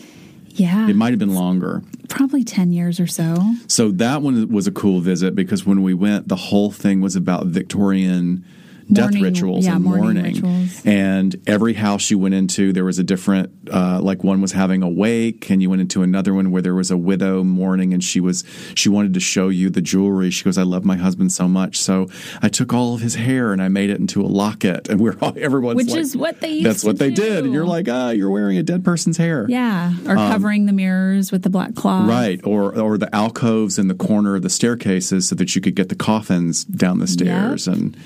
Yeah, 0.59 0.87
It 0.89 0.95
might 0.95 1.09
have 1.11 1.19
been 1.19 1.33
longer. 1.35 1.81
probably 2.09 2.43
ten 2.43 2.71
years 2.71 2.99
or 2.99 3.07
so. 3.07 3.53
So 3.67 3.91
that 3.91 4.21
one 4.21 4.49
was 4.49 4.67
a 4.67 4.71
cool 4.71 4.99
visit 5.01 5.35
because 5.35 5.65
when 5.65 5.83
we 5.83 5.93
went, 5.93 6.27
the 6.27 6.35
whole 6.35 6.71
thing 6.71 7.01
was 7.01 7.15
about 7.15 7.47
Victorian 7.47 8.43
death 8.91 9.13
rituals 9.15 9.65
yeah, 9.65 9.75
and 9.75 9.83
mourning 9.83 10.23
rituals. 10.23 10.85
And 10.85 11.35
every 11.47 11.73
house 11.73 12.09
you 12.09 12.17
went 12.17 12.35
into, 12.35 12.71
there 12.73 12.85
was 12.85 12.99
a 12.99 13.03
different, 13.03 13.51
uh, 13.71 13.99
like 14.01 14.23
one 14.23 14.41
was 14.41 14.53
having 14.53 14.83
a 14.83 14.89
wake, 14.89 15.49
and 15.49 15.61
you 15.61 15.69
went 15.69 15.81
into 15.81 16.03
another 16.03 16.33
one 16.33 16.51
where 16.51 16.61
there 16.61 16.75
was 16.75 16.91
a 16.91 16.97
widow 16.97 17.43
mourning, 17.43 17.93
and 17.93 18.03
she 18.03 18.19
was 18.19 18.43
she 18.75 18.89
wanted 18.89 19.13
to 19.13 19.19
show 19.19 19.49
you 19.49 19.69
the 19.69 19.81
jewelry. 19.81 20.29
She 20.29 20.43
goes, 20.43 20.57
"I 20.57 20.63
love 20.63 20.85
my 20.85 20.95
husband 20.95 21.31
so 21.31 21.47
much, 21.47 21.77
so 21.77 22.07
I 22.41 22.49
took 22.49 22.73
all 22.73 22.95
of 22.95 23.01
his 23.01 23.15
hair 23.15 23.51
and 23.51 23.61
I 23.61 23.67
made 23.67 23.89
it 23.89 23.99
into 23.99 24.21
a 24.21 24.27
locket." 24.27 24.87
And 24.89 24.99
we're 24.99 25.17
all 25.21 25.33
everyone's 25.37 25.77
Which 25.77 25.89
like, 25.89 25.99
is 25.99 26.15
what 26.15 26.39
they 26.39 26.51
used 26.51 26.65
That's 26.65 26.83
what 26.83 26.97
they 26.97 27.11
did, 27.11 27.45
and 27.45 27.53
you're 27.53 27.65
like, 27.65 27.87
ah, 27.89 28.09
you're 28.09 28.29
wearing 28.29 28.57
a 28.57 28.63
dead 28.63 28.85
person's 28.85 29.17
hair. 29.17 29.45
Yeah, 29.49 29.93
or 30.05 30.15
covering 30.15 30.65
the 30.65 30.73
mirrors 30.73 31.31
with 31.31 31.43
the 31.43 31.49
black 31.49 31.75
cloth. 31.75 32.03
Um, 32.03 32.09
Right, 32.09 32.39
or 32.43 32.77
or 32.77 32.97
the 32.97 33.13
alcoves 33.13 33.77
in 33.77 33.87
the 33.87 33.95
corner 33.95 34.35
of 34.35 34.41
the 34.41 34.49
staircases 34.49 35.27
so 35.27 35.35
that 35.35 35.55
you 35.55 35.61
could 35.61 35.75
get 35.75 35.89
the 35.89 35.95
coffins 35.95 36.63
down 36.63 36.99
the 36.99 37.07
stairs, 37.07 37.67
and 37.67 37.97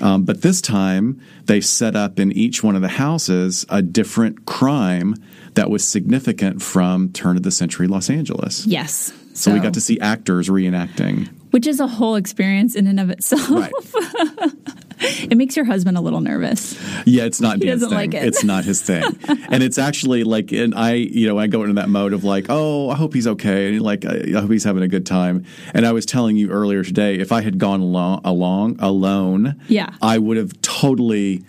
um, 0.00 0.24
but 0.26 0.42
this 0.42 0.60
time 0.60 1.20
they 1.44 1.60
set 1.60 1.96
up 1.96 2.20
in 2.20 2.32
each 2.32 2.62
one 2.62 2.76
of 2.76 2.82
the 2.82 2.88
houses 2.88 3.64
a 3.68 3.80
different 3.80 4.44
crime 4.44 5.14
that 5.54 5.70
was 5.70 5.86
significant 5.86 6.60
from 6.60 7.10
turn 7.12 7.36
of 7.36 7.42
the 7.42 7.50
century 7.50 7.86
Los 7.86 8.10
Angeles. 8.10 8.66
Yes. 8.66 9.12
So, 9.32 9.52
we 9.52 9.60
got 9.60 9.74
to 9.74 9.80
see 9.82 10.00
actors 10.00 10.48
reenacting. 10.48 11.28
which 11.50 11.66
is 11.66 11.78
a 11.78 11.86
whole 11.86 12.14
experience 12.16 12.74
in 12.74 12.86
and 12.86 12.98
of 12.98 13.10
itself. 13.10 13.50
Right. 13.50 13.72
It 15.30 15.36
makes 15.36 15.56
your 15.56 15.64
husband 15.64 15.96
a 15.96 16.00
little 16.00 16.20
nervous. 16.20 16.78
Yeah, 17.04 17.24
it's 17.24 17.40
not 17.40 17.58
He 17.58 17.66
his 17.66 17.76
doesn't 17.80 17.88
thing. 17.90 18.12
like 18.12 18.14
it. 18.14 18.26
It's 18.26 18.44
not 18.44 18.64
his 18.64 18.80
thing. 18.80 19.02
and 19.48 19.62
it's 19.62 19.78
actually 19.78 20.24
like, 20.24 20.52
and 20.52 20.74
I, 20.74 20.92
you 20.94 21.26
know, 21.26 21.38
I 21.38 21.46
go 21.48 21.62
into 21.62 21.74
that 21.74 21.88
mode 21.88 22.12
of 22.12 22.24
like, 22.24 22.46
oh, 22.48 22.90
I 22.90 22.94
hope 22.96 23.12
he's 23.14 23.26
okay, 23.26 23.68
and 23.74 23.82
like, 23.82 24.04
I, 24.04 24.22
I 24.36 24.40
hope 24.40 24.50
he's 24.50 24.64
having 24.64 24.82
a 24.82 24.88
good 24.88 25.04
time. 25.06 25.44
And 25.74 25.84
I 25.86 25.92
was 25.92 26.06
telling 26.06 26.36
you 26.36 26.50
earlier 26.50 26.82
today, 26.84 27.16
if 27.18 27.32
I 27.32 27.42
had 27.42 27.58
gone 27.58 27.80
along, 27.80 28.20
along 28.24 28.76
alone, 28.80 29.60
Yeah. 29.68 29.90
I 30.00 30.18
would 30.18 30.36
have 30.36 30.60
totally 30.62 31.44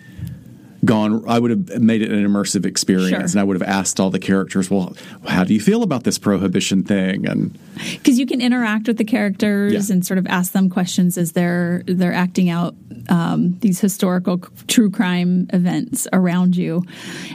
gone. 0.84 1.24
I 1.28 1.38
would 1.38 1.50
have 1.50 1.80
made 1.80 2.02
it 2.02 2.10
an 2.10 2.24
immersive 2.24 2.64
experience, 2.64 3.10
Sure. 3.10 3.20
and 3.20 3.36
I 3.40 3.44
would 3.44 3.60
have 3.60 3.68
asked 3.68 3.98
all 3.98 4.10
the 4.10 4.18
characters, 4.18 4.70
well, 4.70 4.96
how 5.26 5.44
do 5.44 5.52
you 5.54 5.60
feel 5.60 5.82
about 5.82 6.04
this 6.04 6.18
prohibition 6.18 6.84
thing? 6.84 7.26
And 7.26 7.56
because 7.94 8.18
you 8.18 8.26
can 8.26 8.40
interact 8.40 8.86
with 8.86 8.96
the 8.96 9.04
characters 9.04 9.88
Yeah. 9.88 9.94
and 9.94 10.06
sort 10.06 10.18
of 10.18 10.26
ask 10.28 10.52
them 10.52 10.68
questions 10.70 11.18
as 11.18 11.32
they're 11.32 11.82
they're 11.86 12.12
acting 12.12 12.48
out 12.50 12.74
um, 13.08 13.56
these 13.60 13.80
historical 13.80 14.38
true 14.66 14.90
crime 14.90 15.46
events 15.52 16.06
around 16.12 16.56
you, 16.56 16.82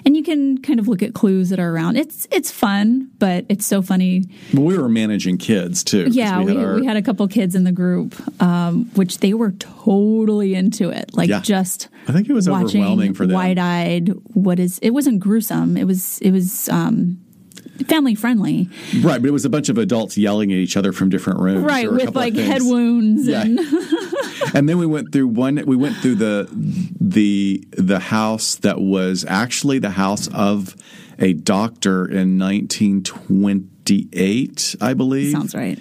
and 0.05 0.15
you 0.15 0.23
can 0.23 0.59
kind 0.59 0.79
of 0.79 0.87
look 0.87 1.01
at 1.01 1.13
clues 1.13 1.49
that 1.49 1.59
are 1.59 1.71
around. 1.73 1.97
It's 1.97 2.27
it's 2.31 2.51
fun, 2.51 3.09
but 3.19 3.45
it's 3.49 3.65
so 3.65 3.81
funny. 3.81 4.23
well, 4.53 4.63
we 4.63 4.77
were 4.77 4.87
managing 4.89 5.37
kids 5.37 5.83
too 5.83 6.07
Yeah, 6.11 6.41
we, 6.43 6.55
our- 6.57 6.75
we 6.75 6.85
had 6.85 6.95
a 6.97 7.01
couple 7.01 7.27
kids 7.27 7.55
in 7.55 7.63
the 7.63 7.71
group, 7.71 8.13
um, 8.41 8.85
which 8.95 9.17
they 9.19 9.33
were 9.33 9.51
totally 9.53 10.53
into 10.55 10.89
it. 10.89 11.11
Like 11.15 11.29
Yeah. 11.29 11.39
just 11.41 11.87
I 12.07 12.11
think 12.11 12.29
it 12.29 12.33
was 12.33 12.49
watching 12.49 12.81
overwhelming 12.81 13.13
for 13.13 13.25
them. 13.25 13.35
Wide 13.35 13.59
eyed. 13.59 14.09
What 14.33 14.59
is? 14.59 14.79
It 14.79 14.91
wasn't 14.91 15.19
gruesome. 15.19 15.77
It 15.77 15.85
was. 15.85 16.19
It 16.19 16.31
was. 16.31 16.69
Um, 16.69 17.19
Family 17.87 18.13
friendly, 18.13 18.69
right, 19.01 19.19
but 19.19 19.27
it 19.27 19.31
was 19.31 19.45
a 19.45 19.49
bunch 19.49 19.67
of 19.67 19.79
adults 19.79 20.15
yelling 20.15 20.51
at 20.51 20.57
each 20.57 20.77
other 20.77 20.93
from 20.93 21.09
different 21.09 21.39
rooms, 21.39 21.63
right? 21.63 21.81
There 21.81 21.91
were 21.91 21.97
a 22.01 22.05
With 22.05 22.15
like 22.15 22.35
head 22.35 22.61
wounds 22.61 23.25
Yeah. 23.27 23.41
and 23.41 23.59
and 24.53 24.69
then 24.69 24.77
we 24.77 24.85
went 24.85 25.11
through 25.11 25.29
one 25.29 25.59
we 25.65 25.75
went 25.75 25.95
through 25.97 26.15
the 26.15 26.47
the 27.01 27.63
the 27.71 27.97
house 27.99 28.55
that 28.57 28.79
was 28.79 29.25
actually 29.27 29.79
the 29.79 29.89
house 29.89 30.27
of 30.27 30.75
a 31.17 31.33
doctor 31.33 32.05
in 32.05 32.37
1928 32.37 34.75
i 34.81 34.93
believe 34.93 35.31
sounds 35.31 35.55
right. 35.55 35.79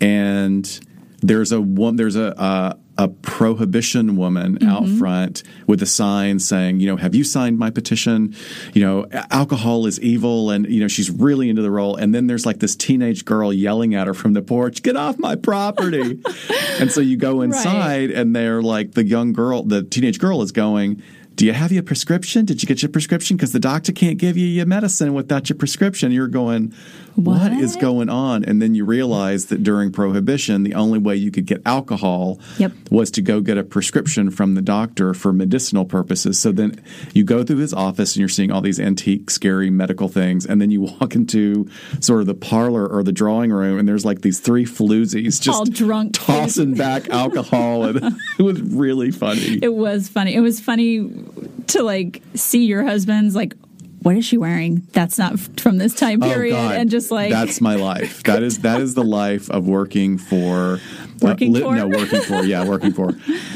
and 0.00 0.80
there's 1.20 1.52
a 1.52 1.60
one 1.60 1.96
there's 1.96 2.16
a 2.16 2.32
a, 2.38 2.78
a 2.96 3.08
prohibition 3.08 4.16
woman 4.16 4.58
out 4.62 4.84
Mm-hmm. 4.84 4.98
front 4.98 5.42
with 5.66 5.82
a 5.82 5.86
sign 5.86 6.38
saying 6.38 6.80
you 6.80 6.86
know 6.86 6.96
have 6.96 7.14
you 7.14 7.24
signed 7.24 7.58
my 7.58 7.70
petition 7.70 8.34
you 8.74 8.82
know 8.84 9.06
alcohol 9.30 9.86
is 9.86 9.98
evil 10.00 10.50
and 10.50 10.66
you 10.66 10.80
know 10.80 10.88
she's 10.88 11.10
really 11.10 11.48
into 11.48 11.62
the 11.62 11.70
role 11.70 11.96
and 11.96 12.14
then 12.14 12.26
there's 12.26 12.44
like 12.44 12.58
this 12.58 12.76
teenage 12.76 13.24
girl 13.24 13.52
yelling 13.52 13.94
at 13.94 14.06
her 14.06 14.14
from 14.14 14.32
the 14.34 14.42
porch 14.42 14.82
get 14.82 14.96
off 14.96 15.18
my 15.18 15.34
property 15.36 16.20
and 16.80 16.90
so 16.92 17.00
you 17.00 17.16
go 17.16 17.40
inside 17.40 18.10
and 18.10 18.34
they're 18.36 18.62
like 18.62 18.92
the 18.92 19.04
young 19.04 19.32
girl 19.32 19.62
the 19.62 19.82
teenage 19.82 20.18
girl 20.18 20.42
is 20.42 20.52
going 20.52 21.02
do 21.36 21.44
you 21.44 21.52
have 21.52 21.72
your 21.72 21.82
prescription? 21.82 22.44
Did 22.44 22.62
you 22.62 22.68
get 22.68 22.80
your 22.80 22.90
prescription? 22.90 23.36
Because 23.36 23.50
the 23.50 23.58
doctor 23.58 23.90
can't 23.90 24.18
give 24.18 24.36
you 24.36 24.46
your 24.46 24.66
medicine 24.66 25.14
without 25.14 25.48
your 25.48 25.56
prescription. 25.58 26.12
You're 26.12 26.28
going, 26.28 26.72
what 27.16 27.52
is 27.52 27.76
going 27.76 28.08
on? 28.08 28.44
And 28.44 28.60
then 28.60 28.74
you 28.74 28.84
realize 28.84 29.46
that 29.46 29.62
during 29.62 29.92
Prohibition, 29.92 30.62
the 30.62 30.74
only 30.74 30.98
way 30.98 31.16
you 31.16 31.30
could 31.30 31.46
get 31.46 31.62
alcohol 31.64 32.40
Yep. 32.58 32.72
was 32.90 33.10
to 33.12 33.22
go 33.22 33.40
get 33.40 33.56
a 33.58 33.62
prescription 33.64 34.30
from 34.30 34.54
the 34.54 34.62
doctor 34.62 35.14
for 35.14 35.32
medicinal 35.32 35.84
purposes. 35.84 36.38
So 36.38 36.52
then 36.52 36.80
you 37.12 37.24
go 37.24 37.44
through 37.44 37.58
his 37.58 37.72
office 37.74 38.14
and 38.14 38.20
you're 38.20 38.28
seeing 38.28 38.50
all 38.50 38.60
these 38.60 38.80
antique, 38.80 39.30
scary 39.30 39.70
medical 39.70 40.08
things. 40.08 40.44
And 40.46 40.60
then 40.60 40.70
you 40.70 40.80
walk 41.00 41.14
into 41.14 41.68
sort 42.00 42.20
of 42.20 42.26
the 42.26 42.34
parlor 42.34 42.86
or 42.86 43.02
the 43.02 43.12
drawing 43.12 43.52
room, 43.52 43.78
and 43.78 43.88
there's 43.88 44.04
like 44.04 44.20
these 44.22 44.40
three 44.40 44.64
floozies 44.64 45.40
just 45.40 45.48
All 45.58 45.64
drunk 45.64 46.14
tossing 46.14 46.74
back 46.74 47.08
alcohol. 47.10 47.84
And 47.84 47.98
it 48.38 48.42
was 48.42 48.60
really 48.60 49.10
funny. 49.10 49.58
It 49.62 49.74
was 49.74 50.08
funny. 50.08 50.34
It 50.34 50.40
was 50.40 50.60
funny 50.60 51.10
to 51.68 51.82
like 51.82 52.22
see 52.34 52.64
your 52.66 52.84
husband's 52.84 53.34
like, 53.34 53.54
what 54.04 54.16
is 54.16 54.24
she 54.24 54.36
wearing? 54.36 54.86
That's 54.92 55.18
not 55.18 55.38
from 55.38 55.78
this 55.78 55.94
time 55.94 56.22
oh, 56.22 56.26
period, 56.26 56.54
Oh 56.54 56.68
God, 56.68 56.76
and 56.76 56.90
just 56.90 57.10
like 57.10 57.30
that's 57.30 57.60
my 57.60 57.74
life. 57.74 58.22
That 58.24 58.42
is 58.42 58.60
that 58.60 58.80
is 58.80 58.94
the 58.94 59.02
life 59.02 59.50
of 59.50 59.66
working 59.66 60.18
for 60.18 60.74
uh, 60.74 60.78
Working 61.22 61.52
li- 61.54 61.62
for? 61.62 61.74
no 61.74 61.88
working 61.88 62.20
for 62.20 62.44
yeah 62.44 62.64
working 62.68 62.92
for 62.92 63.12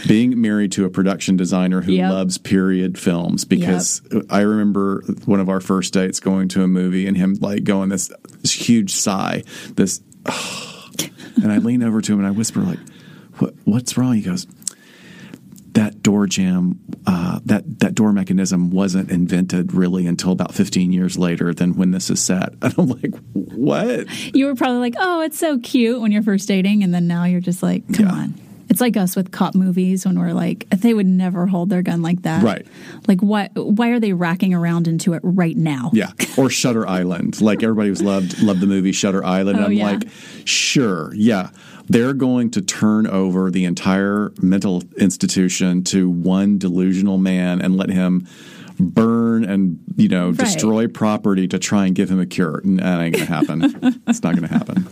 being 0.07 0.41
married 0.41 0.73
to 0.73 0.85
a 0.87 0.91
production 0.91 1.37
designer 1.37 1.83
who 1.83 1.93
Yep. 1.93 2.11
loves 2.11 2.39
period 2.39 2.99
films 2.99 3.45
because 3.45 4.01
I 4.31 4.41
remember 4.41 5.03
one 5.27 5.39
of 5.41 5.49
our 5.51 5.61
first 5.61 5.93
dates 5.93 6.19
going 6.19 6.49
to 6.49 6.63
a 6.63 6.69
movie 6.69 7.07
and 7.07 7.17
him 7.17 7.37
like 7.41 7.65
going 7.65 7.91
this, 7.91 8.11
this 8.41 8.53
huge 8.53 8.95
sigh 8.95 9.43
this 9.75 10.01
and 11.43 11.53
I 11.53 11.59
lean 11.59 11.83
over 11.83 12.01
to 12.01 12.13
him 12.13 12.21
and 12.21 12.27
I 12.29 12.31
whisper 12.31 12.61
like 12.61 12.79
what 13.39 13.55
what's 13.65 13.97
wrong 13.99 14.15
he 14.15 14.23
goes 14.23 14.47
that 15.79 16.03
door 16.03 16.27
jamb, 16.27 16.79
uh, 17.07 17.39
that 17.45 17.79
that 17.81 17.95
door 17.95 18.13
mechanism 18.13 18.71
wasn't 18.71 19.11
invented 19.11 19.73
really 19.73 20.07
until 20.07 20.33
about 20.33 20.53
15 20.53 20.93
years 20.93 21.17
later 21.17 21.55
than 21.55 21.77
when 21.77 21.93
this 21.93 22.11
is 22.11 22.21
set. 22.21 22.53
And 22.63 22.75
I'm 22.77 22.89
like, 22.89 23.15
what? 23.33 24.07
you 24.35 24.47
were 24.47 24.55
probably 24.57 24.81
like, 24.81 24.95
oh, 24.99 25.21
it's 25.23 25.39
so 25.39 25.59
cute 25.59 26.01
when 26.01 26.11
you're 26.13 26.23
first 26.25 26.49
dating, 26.49 26.83
and 26.83 26.93
then 26.93 27.07
now 27.07 27.25
you're 27.25 27.41
just 27.41 27.63
like, 27.63 27.87
come 27.95 28.07
Yeah. 28.07 28.13
on. 28.13 28.35
It's 28.71 28.83
like 28.83 28.99
us 28.99 29.17
with 29.17 29.31
cop 29.31 29.55
movies 29.55 30.05
when 30.05 30.19
we're 30.19 30.35
like, 30.35 30.69
they 30.69 30.93
would 30.93 31.07
never 31.07 31.47
hold 31.47 31.71
their 31.71 31.81
gun 31.81 32.03
like 32.03 32.21
that, 32.23 32.43
Right. 32.43 32.67
Like, 33.07 33.21
why? 33.21 33.49
Why 33.55 33.89
are 33.91 33.99
they 34.01 34.13
racking 34.13 34.53
around 34.53 34.87
into 34.89 35.15
it 35.15 35.21
right 35.25 35.57
now? 35.57 35.91
Yeah, 35.95 36.11
or 36.37 36.51
Shutter 36.51 36.87
Island. 36.87 37.41
Like 37.41 37.63
everybody 37.63 37.89
was 37.89 38.03
loved 38.03 38.43
loved 38.43 38.61
the 38.61 38.67
movie 38.67 38.93
Shutter 38.93 39.25
Island. 39.25 39.59
Oh, 39.59 39.65
I'm 39.67 39.73
yeah. 39.73 39.85
like, 39.93 40.03
sure, 40.45 41.15
yeah, 41.15 41.49
they're 41.89 42.13
going 42.15 42.51
to 42.53 42.61
turn 42.63 43.07
over 43.07 43.51
the 43.51 43.65
entire 43.65 44.33
mental 44.41 44.83
institution 44.99 45.83
to 45.85 46.09
one 46.11 46.59
delusional 46.59 47.19
man 47.19 47.61
and 47.61 47.77
let 47.77 47.91
him 47.91 48.27
burn 48.81 49.45
and 49.45 49.79
you 49.97 50.09
know 50.09 50.29
Right. 50.29 50.39
destroy 50.39 50.87
property 50.87 51.49
to 51.49 51.59
try 51.59 51.87
and 51.87 51.95
give 51.97 52.11
him 52.11 52.21
a 52.21 52.27
cure. 52.27 52.61
And 52.63 52.79
that 52.79 53.01
ain't 53.01 53.15
gonna 53.17 53.25
happen. 53.27 54.01
it's 54.07 54.23
not 54.23 54.35
gonna 54.37 54.47
happen. 54.49 54.87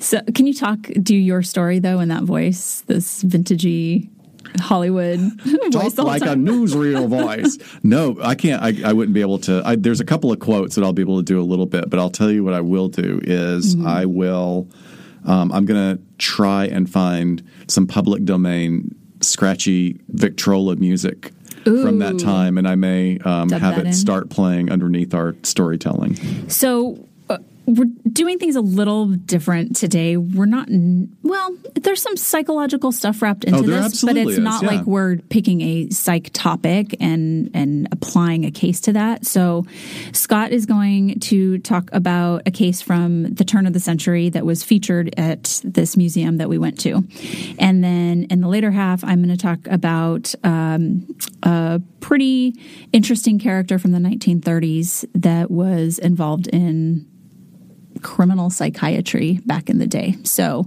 So, 0.00 0.20
can 0.34 0.46
you 0.46 0.54
talk? 0.54 0.78
Do 1.02 1.14
your 1.14 1.42
story 1.42 1.80
though 1.80 2.00
in 2.00 2.08
that 2.08 2.22
voice, 2.22 2.82
this 2.86 3.22
vintagey 3.24 4.08
Hollywood 4.60 5.18
voice 5.72 5.92
talk 5.94 6.06
like 6.06 6.22
a 6.22 6.34
newsreel 6.34 7.06
voice. 7.10 7.58
No, 7.82 8.16
I 8.22 8.34
can't. 8.34 8.62
I, 8.62 8.88
I 8.88 8.92
wouldn't 8.94 9.12
be 9.14 9.20
able 9.20 9.38
to. 9.40 9.60
I, 9.66 9.76
there's 9.76 10.00
a 10.00 10.04
couple 10.06 10.32
of 10.32 10.38
quotes 10.38 10.74
that 10.76 10.84
I'll 10.84 10.94
be 10.94 11.02
able 11.02 11.18
to 11.18 11.22
do 11.24 11.38
a 11.40 11.44
little 11.44 11.66
bit, 11.66 11.90
but 11.90 11.98
I'll 11.98 12.08
tell 12.10 12.30
you 12.30 12.42
what 12.44 12.54
I 12.54 12.60
will 12.62 12.88
do 12.88 13.20
is 13.22 13.76
Mm-hmm. 13.76 13.86
I 13.86 14.06
will. 14.06 14.68
Um, 15.28 15.52
I'm 15.52 15.64
going 15.66 15.96
to 15.96 16.02
try 16.18 16.64
and 16.64 16.90
find 16.90 17.42
some 17.68 17.86
public 17.86 18.24
domain 18.24 18.94
scratchy 19.20 20.00
Victrola 20.08 20.76
music 20.76 21.32
from 21.64 21.98
that 21.98 22.18
time, 22.18 22.56
and 22.56 22.66
I 22.66 22.76
may 22.76 23.18
um, 23.18 23.50
have 23.50 23.78
it 23.78 23.86
in. 23.86 23.92
start 23.92 24.30
playing 24.30 24.72
underneath 24.72 25.12
our 25.12 25.36
storytelling. 25.42 26.48
So 26.48 27.06
we're 27.68 27.84
doing 28.10 28.38
things 28.38 28.56
a 28.56 28.62
little 28.62 29.08
different 29.08 29.76
today. 29.76 30.16
We're 30.16 30.46
not 30.46 30.68
well. 31.22 31.54
There's 31.74 32.00
some 32.00 32.16
psychological 32.16 32.92
stuff 32.92 33.20
wrapped 33.20 33.44
into 33.44 33.58
Oh, 33.58 33.62
this, 33.62 34.02
but 34.02 34.16
it's 34.16 34.32
is, 34.32 34.38
not 34.38 34.62
yeah. 34.62 34.68
like 34.68 34.86
we're 34.86 35.16
picking 35.16 35.60
a 35.60 35.90
psych 35.90 36.30
topic 36.32 36.96
and 36.98 37.50
and 37.52 37.86
applying 37.92 38.46
a 38.46 38.50
case 38.50 38.80
to 38.82 38.94
that. 38.94 39.26
So 39.26 39.66
Scott 40.12 40.52
is 40.52 40.64
going 40.64 41.20
to 41.20 41.58
talk 41.58 41.90
about 41.92 42.42
a 42.46 42.50
case 42.50 42.80
from 42.80 43.34
the 43.34 43.44
turn 43.44 43.66
of 43.66 43.74
the 43.74 43.80
century 43.80 44.30
that 44.30 44.46
was 44.46 44.64
featured 44.64 45.14
at 45.18 45.60
this 45.62 45.94
museum 45.94 46.38
that 46.38 46.48
we 46.48 46.56
went 46.56 46.80
to, 46.80 47.04
and 47.58 47.84
then 47.84 48.24
in 48.30 48.40
the 48.40 48.48
later 48.48 48.70
half, 48.70 49.04
I'm 49.04 49.22
going 49.22 49.36
to 49.36 49.42
talk 49.42 49.66
about 49.66 50.34
um, 50.42 51.06
a 51.42 51.82
pretty 52.00 52.54
interesting 52.94 53.38
character 53.38 53.78
from 53.78 53.92
the 53.92 53.98
1930s 53.98 55.04
that 55.14 55.50
was 55.50 55.98
involved 55.98 56.46
in 56.46 57.06
criminal 58.02 58.50
psychiatry 58.50 59.40
back 59.46 59.68
in 59.68 59.78
the 59.78 59.86
day. 59.86 60.16
So 60.24 60.64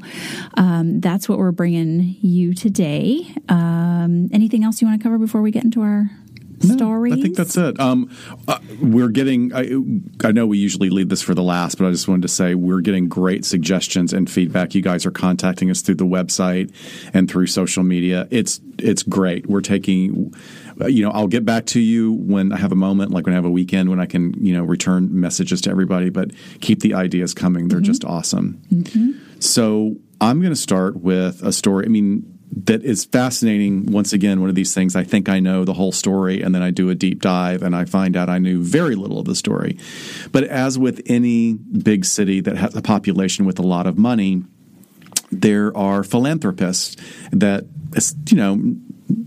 um, 0.56 1.00
that's 1.00 1.28
what 1.28 1.38
we're 1.38 1.52
bringing 1.52 2.16
you 2.22 2.54
today. 2.54 3.34
Um, 3.50 4.30
anything 4.32 4.64
else 4.64 4.82
you 4.82 4.88
want 4.88 5.00
to 5.00 5.04
cover 5.04 5.18
before 5.18 5.42
we 5.42 5.52
get 5.52 5.64
into 5.64 5.82
our 5.82 6.10
stories? 6.62 7.14
I 7.14 7.22
think 7.22 7.36
that's 7.36 7.58
it. 7.58 7.80
Um, 7.80 8.10
uh, 8.48 8.60
we're 8.82 9.10
getting. 9.10 9.54
I, 9.54 9.72
I 10.24 10.32
know 10.32 10.46
we 10.48 10.58
usually 10.58 10.90
leave 10.90 11.10
this 11.10 11.22
for 11.22 11.34
the 11.34 11.44
last, 11.44 11.78
but 11.78 11.88
I 11.88 11.92
just 11.92 12.08
wanted 12.08 12.24
to 12.24 12.28
say 12.28 12.56
we're 12.56 12.82
getting 12.82 13.08
great 13.08 13.46
suggestions 13.46 14.14
and 14.14 14.30
feedback. 14.30 14.76
You 14.76 14.82
guys 14.82 15.06
are 15.06 15.12
contacting 15.12 15.70
us 15.72 15.82
through 15.82 15.96
the 15.96 16.06
website 16.06 16.74
and 17.14 17.30
through 17.30 17.48
social 17.48 17.84
media. 17.84 18.28
It's 18.32 18.60
it's 18.78 19.04
great. 19.04 19.48
We're 19.48 19.62
taking. 19.62 20.34
Uh, 20.82 20.88
You 20.88 21.04
know, 21.04 21.12
I'll 21.12 21.28
get 21.28 21.46
back 21.46 21.66
to 21.68 21.80
you 21.80 22.14
when 22.14 22.52
I 22.52 22.58
have 22.58 22.72
a 22.72 22.76
moment, 22.76 23.12
like 23.12 23.26
when 23.26 23.34
I 23.34 23.38
have 23.38 23.46
a 23.46 23.50
weekend 23.50 23.90
when 23.90 24.00
I 24.00 24.06
can, 24.06 24.34
you 24.44 24.54
know, 24.54 24.64
return 24.64 25.10
messages 25.20 25.62
to 25.62 25.70
everybody. 25.70 26.10
But 26.10 26.32
keep 26.62 26.80
the 26.82 26.94
ideas 26.94 27.34
coming; 27.34 27.68
they're 27.68 27.80
just 27.80 28.04
awesome. 28.06 28.62
So 29.40 29.96
I'm 30.20 30.40
going 30.40 30.54
to 30.54 30.60
start 30.60 30.98
with 30.98 31.42
a 31.44 31.52
story. 31.52 31.86
I 31.86 31.90
mean, 31.90 32.38
that 32.66 32.84
is 32.84 33.06
fascinating. 33.06 33.92
Once 33.92 34.14
again, 34.14 34.42
one 34.42 34.50
of 34.50 34.56
these 34.56 34.74
things 34.74 34.96
I 34.96 35.04
think 35.04 35.30
I 35.30 35.40
know 35.40 35.64
the 35.64 35.74
whole 35.74 35.92
story, 35.92 36.42
and 36.42 36.54
then 36.54 36.62
I 36.62 36.70
do 36.70 36.90
a 36.90 36.96
deep 36.96 37.22
dive 37.22 37.64
and 37.64 37.76
I 37.76 37.86
find 37.86 38.18
out 38.18 38.30
I 38.30 38.40
knew 38.40 38.62
very 38.62 38.96
little 38.96 39.20
of 39.20 39.26
the 39.26 39.36
story. 39.36 39.78
But 40.32 40.44
as 40.46 40.78
with 40.78 41.02
any 41.06 41.54
big 41.54 42.06
city 42.06 42.42
that 42.42 42.58
has 42.58 42.76
a 42.76 42.82
population 42.82 43.46
with 43.46 43.58
a 43.58 43.64
lot 43.64 43.88
of 43.88 43.98
money, 43.98 44.44
there 45.32 45.76
are 45.78 46.04
philanthropists 46.04 46.98
that, 47.32 47.66
you 48.30 48.38
know, 48.38 48.76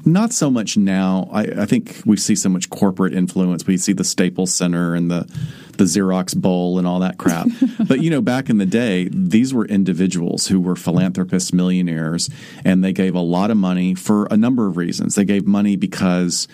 not 0.04 0.32
so 0.32 0.50
much 0.50 0.76
now. 0.76 1.28
I, 1.32 1.42
I 1.42 1.66
think 1.66 2.02
we 2.04 2.16
see 2.16 2.34
so 2.34 2.48
much 2.48 2.70
corporate 2.70 3.14
influence. 3.14 3.66
We 3.66 3.76
see 3.76 3.92
the 3.92 4.04
Staples 4.04 4.54
Center 4.54 4.94
and 4.94 5.10
the 5.10 5.28
the 5.76 5.84
Xerox 5.84 6.36
Bowl 6.36 6.78
and 6.78 6.86
all 6.86 7.00
that 7.00 7.18
crap. 7.18 7.48
but 7.88 8.00
you 8.00 8.10
know, 8.10 8.20
back 8.20 8.48
in 8.48 8.58
the 8.58 8.66
day, 8.66 9.08
these 9.10 9.52
were 9.52 9.64
individuals 9.66 10.46
who 10.46 10.60
were 10.60 10.76
philanthropists, 10.76 11.52
millionaires, 11.52 12.30
and 12.64 12.84
they 12.84 12.92
gave 12.92 13.14
a 13.14 13.20
lot 13.20 13.50
of 13.50 13.56
money 13.56 13.94
for 13.94 14.26
a 14.26 14.36
number 14.36 14.66
of 14.66 14.76
reasons. 14.76 15.14
They 15.14 15.24
gave 15.24 15.46
money 15.46 15.76
because 15.76 16.46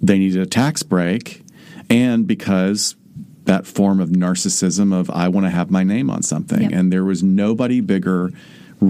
they 0.00 0.18
needed 0.18 0.40
a 0.40 0.46
tax 0.46 0.82
break, 0.82 1.42
and 1.88 2.26
because 2.26 2.96
that 3.44 3.66
form 3.66 4.00
of 4.00 4.10
narcissism 4.10 4.92
of 4.92 5.10
I 5.10 5.28
want 5.28 5.46
to 5.46 5.50
have 5.50 5.70
my 5.70 5.84
name 5.84 6.10
on 6.10 6.22
something. 6.22 6.62
Yep. 6.62 6.72
And 6.72 6.92
there 6.92 7.04
was 7.04 7.22
nobody 7.22 7.80
bigger 7.80 8.30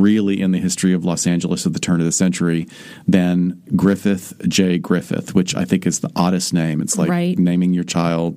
really 0.01 0.41
in 0.41 0.51
the 0.53 0.59
history 0.59 0.93
of 0.93 1.05
Los 1.05 1.27
Angeles 1.27 1.67
at 1.67 1.73
the 1.73 1.79
turn 1.79 2.01
of 2.01 2.07
the 2.07 2.13
century 2.13 2.67
than 3.07 3.63
Griffith 3.77 4.35
J. 4.49 4.79
Griffith, 4.79 5.35
which 5.35 5.55
I 5.55 5.65
think 5.65 5.87
is 5.87 6.01
the 6.01 6.11
oddest 6.17 6.53
name. 6.53 6.81
It's 6.81 6.99
like 6.99 7.09
Right. 7.11 7.39
naming 7.39 7.73
your 7.75 7.85
child 7.85 8.37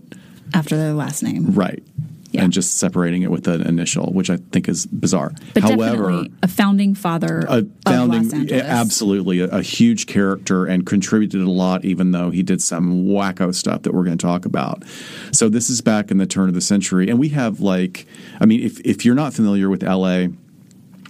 after 0.53 0.77
their 0.77 0.93
last 0.93 1.23
name. 1.23 1.51
right. 1.53 1.83
Yeah. 2.31 2.43
And 2.43 2.51
just 2.51 2.77
separating 2.77 3.21
it 3.21 3.31
with 3.31 3.47
an 3.47 3.61
initial, 3.61 4.11
which 4.11 4.29
I 4.29 4.35
think 4.51 4.67
is 4.67 4.85
bizarre. 4.85 5.31
But 5.53 5.63
However, 5.63 6.25
a 6.43 6.47
founding 6.49 6.93
father 6.93 7.39
a 7.47 7.65
founding, 7.85 8.19
of 8.19 8.25
Los 8.25 8.33
Angeles. 8.33 8.63
absolutely, 8.63 9.39
a, 9.39 9.47
a 9.47 9.61
huge 9.61 10.07
character 10.07 10.65
and 10.65 10.85
contributed 10.85 11.39
a 11.41 11.49
lot, 11.49 11.85
even 11.85 12.11
though 12.11 12.29
he 12.29 12.43
did 12.43 12.61
some 12.61 13.05
wacko 13.05 13.55
stuff 13.55 13.83
that 13.83 13.93
we're 13.93 14.03
going 14.03 14.17
to 14.17 14.21
talk 14.21 14.45
about. 14.45 14.83
So 15.31 15.47
this 15.47 15.69
is 15.69 15.79
back 15.79 16.11
in 16.11 16.17
the 16.17 16.25
turn 16.25 16.49
of 16.49 16.53
the 16.53 16.59
century, 16.61 17.09
and 17.09 17.17
we 17.17 17.29
have 17.29 17.61
like, 17.61 18.05
I 18.41 18.45
mean, 18.45 18.59
if 18.61 18.81
if 18.81 19.05
you're 19.05 19.15
not 19.15 19.33
familiar 19.33 19.69
with 19.69 19.81
LA, 19.81 20.27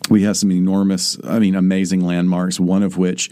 we 0.09 0.23
have 0.23 0.37
some 0.37 0.51
enormous, 0.51 1.17
I 1.23 1.39
mean, 1.39 1.55
amazing 1.55 2.01
landmarks. 2.01 2.59
One 2.59 2.83
of 2.83 2.97
which. 2.97 3.29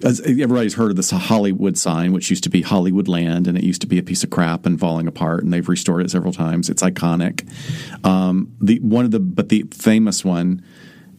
As 0.00 0.20
everybody's 0.20 0.74
heard 0.74 0.90
of 0.92 0.96
this 0.96 1.10
Hollywood 1.10 1.76
sign, 1.76 2.12
which 2.12 2.30
used 2.30 2.44
to 2.44 2.50
be 2.50 2.62
Hollywood 2.62 3.08
Land, 3.08 3.48
and 3.48 3.58
it 3.58 3.64
used 3.64 3.80
to 3.80 3.88
be 3.88 3.98
a 3.98 4.02
piece 4.04 4.22
of 4.22 4.30
crap 4.30 4.64
and 4.64 4.78
falling 4.78 5.08
apart, 5.08 5.42
and 5.42 5.52
they've 5.52 5.68
restored 5.68 6.04
it 6.04 6.10
several 6.12 6.32
times. 6.32 6.70
It's 6.70 6.84
iconic. 6.84 7.44
Um, 8.06 8.54
the 8.60 8.78
one 8.78 9.04
of 9.04 9.10
the, 9.10 9.18
but 9.18 9.48
the 9.48 9.64
famous 9.72 10.24
one 10.24 10.62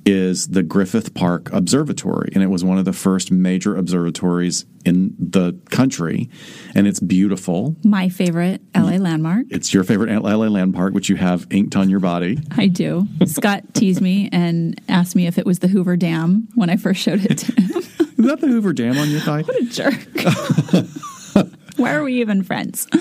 is 0.10 0.48
the 0.48 0.64
Griffith 0.64 1.14
Park 1.14 1.52
Observatory, 1.54 2.32
and 2.34 2.44
it 2.44 2.48
was 2.48 2.64
one 2.64 2.78
of 2.78 2.86
the 2.86 2.94
first 2.94 3.32
major 3.32 3.76
observatories 3.76 4.66
in 4.86 5.16
the 5.20 5.60
country, 5.70 6.30
and 6.74 6.88
it's 6.88 7.00
beautiful. 7.00 7.76
My 7.84 8.10
favorite 8.10 8.62
LA 8.76 8.98
landmark. 8.98 9.46
It's 9.50 9.74
your 9.74 9.84
favorite 9.84 10.10
LA 10.10 10.36
landmark, 10.36 10.94
which 10.94 11.10
you 11.10 11.16
have 11.18 11.46
inked 11.52 11.76
on 11.76 11.90
your 11.90 12.00
body. 12.00 12.40
I 12.52 12.68
do. 12.68 13.08
Scott 13.26 13.74
teased 13.74 14.02
me 14.02 14.30
and 14.32 14.80
asked 14.90 15.16
me 15.16 15.28
if 15.28 15.38
it 15.38 15.46
was 15.46 15.60
the 15.60 15.68
Hoover 15.68 15.96
Dam 15.96 16.48
when 16.56 16.70
I 16.70 16.78
first 16.78 17.02
showed 17.02 17.24
it 17.26 17.38
to 17.40 17.62
him. 17.62 17.70
Is 18.20 18.26
that 18.26 18.42
the 18.42 18.48
Hoover 18.48 18.74
Dam 18.74 18.98
on 18.98 19.10
your 19.10 19.22
thigh? 19.22 19.44
What 19.44 19.62
a 19.62 19.66
jerk. 19.66 20.86
Why 21.80 21.94
are 21.96 22.04
we 22.04 22.20
even 22.22 22.44
friends? 22.44 22.88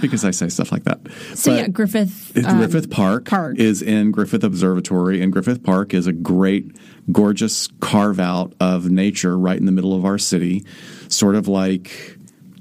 Because 0.00 0.24
I 0.24 0.30
say 0.30 0.48
stuff 0.48 0.72
like 0.72 0.84
that. 0.84 1.00
So 1.34 1.50
But- 1.52 1.56
yeah, 1.58 1.68
Griffith. 1.68 2.36
Um, 2.46 2.58
Griffith 2.58 2.90
Park, 2.90 3.26
Park. 3.26 3.58
is 3.58 3.82
in 3.82 4.10
Griffith 4.10 4.42
Observatory, 4.44 5.20
and 5.22 5.32
Griffith 5.32 5.62
Park 5.62 5.92
is 5.94 6.06
a 6.06 6.12
great, 6.12 6.74
gorgeous 7.12 7.68
carve 7.80 8.18
out 8.18 8.54
of 8.60 8.90
nature 8.90 9.38
right 9.38 9.58
in 9.58 9.66
the 9.66 9.72
middle 9.72 9.94
of 9.94 10.04
our 10.04 10.18
city, 10.18 10.64
sort 11.08 11.34
of 11.34 11.46
like 11.48 12.16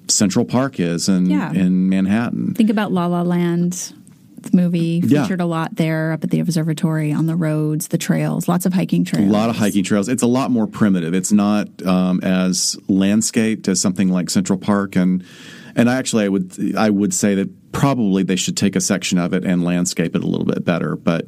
Central 0.08 0.46
Park 0.46 0.80
is 0.80 1.08
in 1.10 1.30
Yeah. 1.30 1.52
in 1.54 1.90
Manhattan. 1.90 2.54
Think 2.54 2.70
about 2.70 2.92
La 2.92 3.06
La 3.08 3.22
Land. 3.24 3.94
Movie 4.54 5.02
Yeah. 5.06 5.24
featured 5.24 5.42
a 5.42 5.46
lot 5.46 5.76
there 5.76 6.12
up 6.12 6.24
at 6.24 6.30
the 6.30 6.40
observatory 6.40 7.12
on 7.12 7.26
the 7.26 7.36
roads, 7.36 7.88
the 7.90 7.98
trails, 7.98 8.48
lots 8.48 8.66
of 8.66 8.74
hiking 8.74 9.04
trails. 9.06 9.30
A 9.30 9.32
lot 9.32 9.50
of 9.50 9.56
hiking 9.56 9.84
trails. 9.84 10.08
It's 10.10 10.24
a 10.24 10.28
lot 10.28 10.52
more 10.52 10.68
primitive. 10.68 11.14
It's 11.14 11.32
not 11.32 11.68
um, 11.86 12.20
as 12.22 12.78
landscaped 12.88 13.68
as 13.68 13.80
something 13.82 14.10
like 14.10 14.30
Central 14.30 14.58
Park, 14.60 14.96
and 14.96 15.24
and 15.76 15.90
actually, 15.90 16.26
I 16.26 16.30
would 16.30 16.76
I 16.78 16.90
would 16.90 17.14
say 17.14 17.36
that 17.36 17.72
probably 17.72 18.24
they 18.24 18.38
should 18.38 18.56
take 18.56 18.76
a 18.76 18.82
section 18.82 19.18
of 19.18 19.34
it 19.34 19.44
and 19.44 19.64
landscape 19.64 20.16
it 20.16 20.24
a 20.24 20.28
little 20.28 20.46
bit 20.46 20.64
better. 20.64 20.96
But 20.96 21.28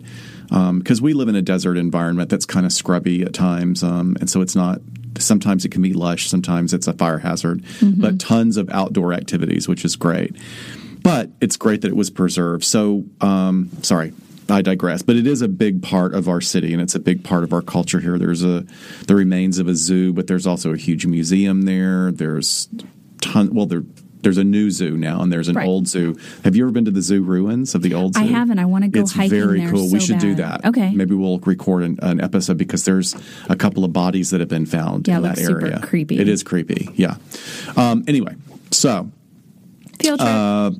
because 0.49 1.01
we 1.01 1.13
live 1.13 1.27
in 1.27 1.35
a 1.35 1.41
desert 1.41 1.77
environment 1.77 2.29
that's 2.29 2.45
kind 2.45 2.65
of 2.65 2.71
scrubby 2.71 3.23
at 3.23 3.33
times, 3.33 3.83
um, 3.83 4.15
and 4.19 4.29
so 4.29 4.41
it's 4.41 4.55
not. 4.55 4.79
Sometimes 5.19 5.65
it 5.65 5.69
can 5.69 5.81
be 5.81 5.93
lush. 5.93 6.29
Sometimes 6.29 6.75
it's 6.75 6.87
a 6.87 6.93
fire 6.93 7.17
hazard. 7.17 7.63
But 7.81 8.19
tons 8.19 8.55
of 8.55 8.69
outdoor 8.69 9.13
activities, 9.13 9.67
which 9.67 9.83
is 9.83 9.95
great. 9.95 10.35
But 11.07 11.29
it's 11.39 11.55
great 11.55 11.81
that 11.81 11.87
it 11.87 11.95
was 11.95 12.09
preserved. 12.09 12.65
So, 12.65 13.05
um, 13.21 13.69
sorry, 13.81 14.11
I 14.49 14.61
digress. 14.61 15.01
But 15.03 15.15
it 15.15 15.25
is 15.25 15.41
a 15.41 15.47
big 15.47 15.81
part 15.81 16.13
of 16.13 16.27
our 16.27 16.41
city, 16.41 16.73
and 16.73 16.81
it's 16.81 16.95
a 16.95 16.99
big 16.99 17.23
part 17.23 17.43
of 17.45 17.53
our 17.53 17.61
culture 17.61 17.99
here. 18.01 18.17
There's 18.17 18.43
a 18.43 18.65
the 19.07 19.15
remains 19.15 19.57
of 19.57 19.67
a 19.69 19.75
zoo, 19.75 20.11
but 20.11 20.27
there's 20.27 20.45
also 20.45 20.73
a 20.73 20.77
huge 20.77 21.05
museum 21.05 21.61
there. 21.63 22.11
There's 22.11 22.67
ton. 23.21 23.53
Well, 23.53 23.65
there. 23.67 23.83
There's 24.19 24.39
a 24.39 24.43
new 24.43 24.71
zoo 24.71 24.97
now, 24.97 25.21
and 25.21 25.31
there's 25.31 25.47
an 25.47 25.55
Right. 25.55 25.67
old 25.67 25.87
zoo. 25.87 26.17
Have 26.43 26.55
you 26.55 26.63
ever 26.65 26.71
been 26.71 26.83
to 26.85 26.91
the 26.91 27.03
zoo 27.03 27.21
ruins 27.21 27.75
of 27.75 27.83
the 27.83 27.93
old 27.93 28.15
zoo? 28.15 28.21
I 28.21 28.25
haven't. 28.25 28.59
I 28.59 28.65
wanna 28.65 28.89
go 28.89 29.01
It's 29.01 29.13
very 29.13 29.61
cool. 29.67 29.83
we 29.89 29.99
so 29.99 30.07
should 30.07 30.19
do 30.19 30.35
that. 30.35 30.65
Okay. 30.65 30.91
Maybe 30.93 31.13
we'll 31.15 31.37
record 31.39 31.83
an, 31.83 31.99
an 32.01 32.19
episode 32.19 32.57
because 32.57 32.83
there's 32.83 33.15
a 33.47 33.55
couple 33.55 33.85
of 33.85 33.93
bodies 33.93 34.31
that 34.31 34.39
have 34.41 34.49
been 34.49 34.65
found 34.65 35.07
Yeah, 35.07 35.17
in 35.17 35.23
that 35.23 35.39
area. 35.39 35.79
creepy. 35.83 36.17
It 36.19 36.27
is 36.27 36.41
creepy. 36.43 36.89
Yeah. 36.95 37.15
Um, 37.77 38.03
anyway, 38.07 38.35
so 38.71 39.09
Field 40.01 40.19
trip. 40.19 40.29
uh, 40.29 40.71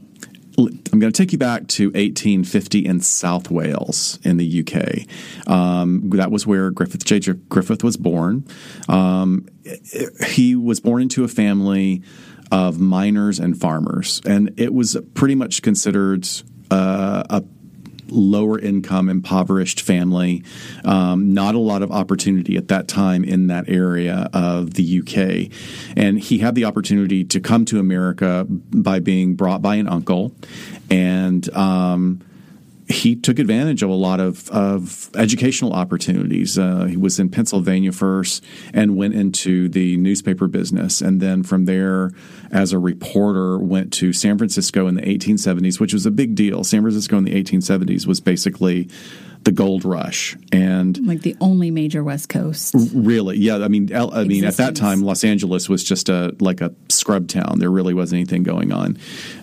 I'm 0.58 1.00
going 1.00 1.12
to 1.14 1.18
take 1.18 1.32
you 1.32 1.38
back 1.38 1.68
to 1.68 1.88
1850 1.90 2.86
in 2.86 3.00
South 3.02 3.52
Wales 3.52 4.18
in 4.24 4.38
the 4.38 4.64
UK. 4.66 5.48
Um, 5.48 6.10
that 6.12 6.32
was 6.32 6.48
where 6.48 6.72
Griffith 6.72 7.06
J. 7.06 7.20
Griffith 7.20 7.84
was 7.84 7.96
born. 7.96 8.48
Um, 8.90 9.48
he 10.28 10.56
was 10.56 10.80
born 10.80 11.04
into 11.04 11.24
a 11.24 11.28
family 11.28 12.02
of 12.52 12.80
miners 12.80 13.40
and 13.40 13.60
farmers, 13.60 14.22
and 14.26 14.54
it 14.58 14.74
was 14.74 14.98
pretty 15.14 15.36
much 15.36 15.62
considered 15.62 16.28
uh, 16.72 17.24
a 17.30 17.44
lower 18.10 18.60
income, 18.60 19.10
impoverished 19.10 19.82
family. 19.82 20.44
Um, 20.84 21.34
not 21.34 21.56
a 21.56 21.60
lot 21.60 21.82
of 21.82 21.92
opportunity 21.92 22.58
at 22.58 22.68
that 22.70 22.88
time 22.88 23.24
in 23.24 23.48
that 23.48 23.70
area 23.70 24.30
of 24.34 24.74
the 24.74 25.00
UK. 25.00 25.52
And 25.96 26.20
he 26.20 26.40
had 26.40 26.56
the 26.56 26.66
opportunity 26.66 27.24
to 27.26 27.40
come 27.40 27.66
to 27.66 27.80
America 27.80 28.46
by 28.50 29.00
being 29.00 29.36
brought 29.36 29.62
by 29.62 29.76
an 29.76 29.88
uncle. 29.88 30.34
And 30.90 31.50
um, 31.54 32.22
he 32.90 33.16
took 33.16 33.38
advantage 33.38 33.84
of 33.84 33.90
a 33.90 33.94
lot 33.96 34.20
of, 34.20 34.50
of 34.50 35.10
educational 35.16 35.74
opportunities. 35.74 36.58
Uh, 36.58 36.86
he 36.86 36.96
was 36.96 37.20
in 37.20 37.30
Pennsylvania 37.30 37.92
first 37.92 38.44
and 38.74 38.96
went 38.96 39.14
into 39.14 39.68
the 39.68 39.98
newspaper 39.98 40.48
business. 40.48 41.02
And 41.02 41.22
then 41.22 41.44
from 41.44 41.66
there, 41.66 42.12
as 42.50 42.72
a 42.72 42.80
reporter, 42.80 43.58
went 43.58 43.92
to 43.94 44.14
San 44.14 44.38
Francisco 44.38 44.88
in 44.88 44.96
the 44.96 45.02
1870s, 45.02 45.80
which 45.80 45.94
was 45.94 46.06
a 46.06 46.12
big 46.12 46.36
deal. 46.36 46.64
San 46.64 46.82
Francisco 46.82 47.18
in 47.18 47.26
the 47.26 47.44
1870s 47.44 48.08
was 48.08 48.22
basically 48.22 48.90
the 49.48 49.52
gold 49.54 49.86
rush 49.86 50.36
and 50.52 51.08
like 51.08 51.22
the 51.22 51.34
only 51.40 51.72
major 51.72 52.04
west 52.04 52.28
coast 52.28 52.76
really? 52.94 53.38
Yeah 53.38 53.64
i 53.64 53.70
mean 53.70 53.96
i 53.96 54.26
mean 54.26 54.44
at 54.44 54.58
that 54.58 54.76
time 54.76 55.02
los 55.02 55.24
angeles 55.24 55.70
was 55.70 55.86
just 55.86 56.10
a 56.10 56.36
like 56.42 56.60
a 56.60 56.76
scrub 56.90 57.30
town. 57.30 57.60
There 57.60 57.72
really 57.72 57.94
wasn't 57.94 58.20
anything 58.20 58.44
going 58.44 58.74
on. 58.74 58.98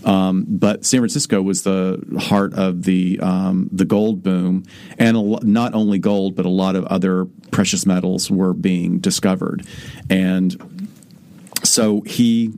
Um, 0.04 0.44
but 0.46 0.84
san 0.84 1.00
francisco 1.00 1.40
was 1.40 1.62
the 1.62 2.04
heart 2.20 2.52
of 2.52 2.82
the 2.82 3.18
um, 3.20 3.70
the 3.72 3.86
gold 3.86 4.22
boom. 4.22 4.64
And 4.98 5.16
lo- 5.16 5.40
not 5.42 5.72
only 5.72 5.98
gold 5.98 6.36
but 6.36 6.44
a 6.44 6.50
lot 6.50 6.76
of 6.76 6.84
other 6.84 7.24
precious 7.50 7.86
metals 7.86 8.30
were 8.30 8.52
being 8.52 8.98
discovered. 8.98 9.66
And 10.10 10.84
so 11.62 12.02
he 12.02 12.52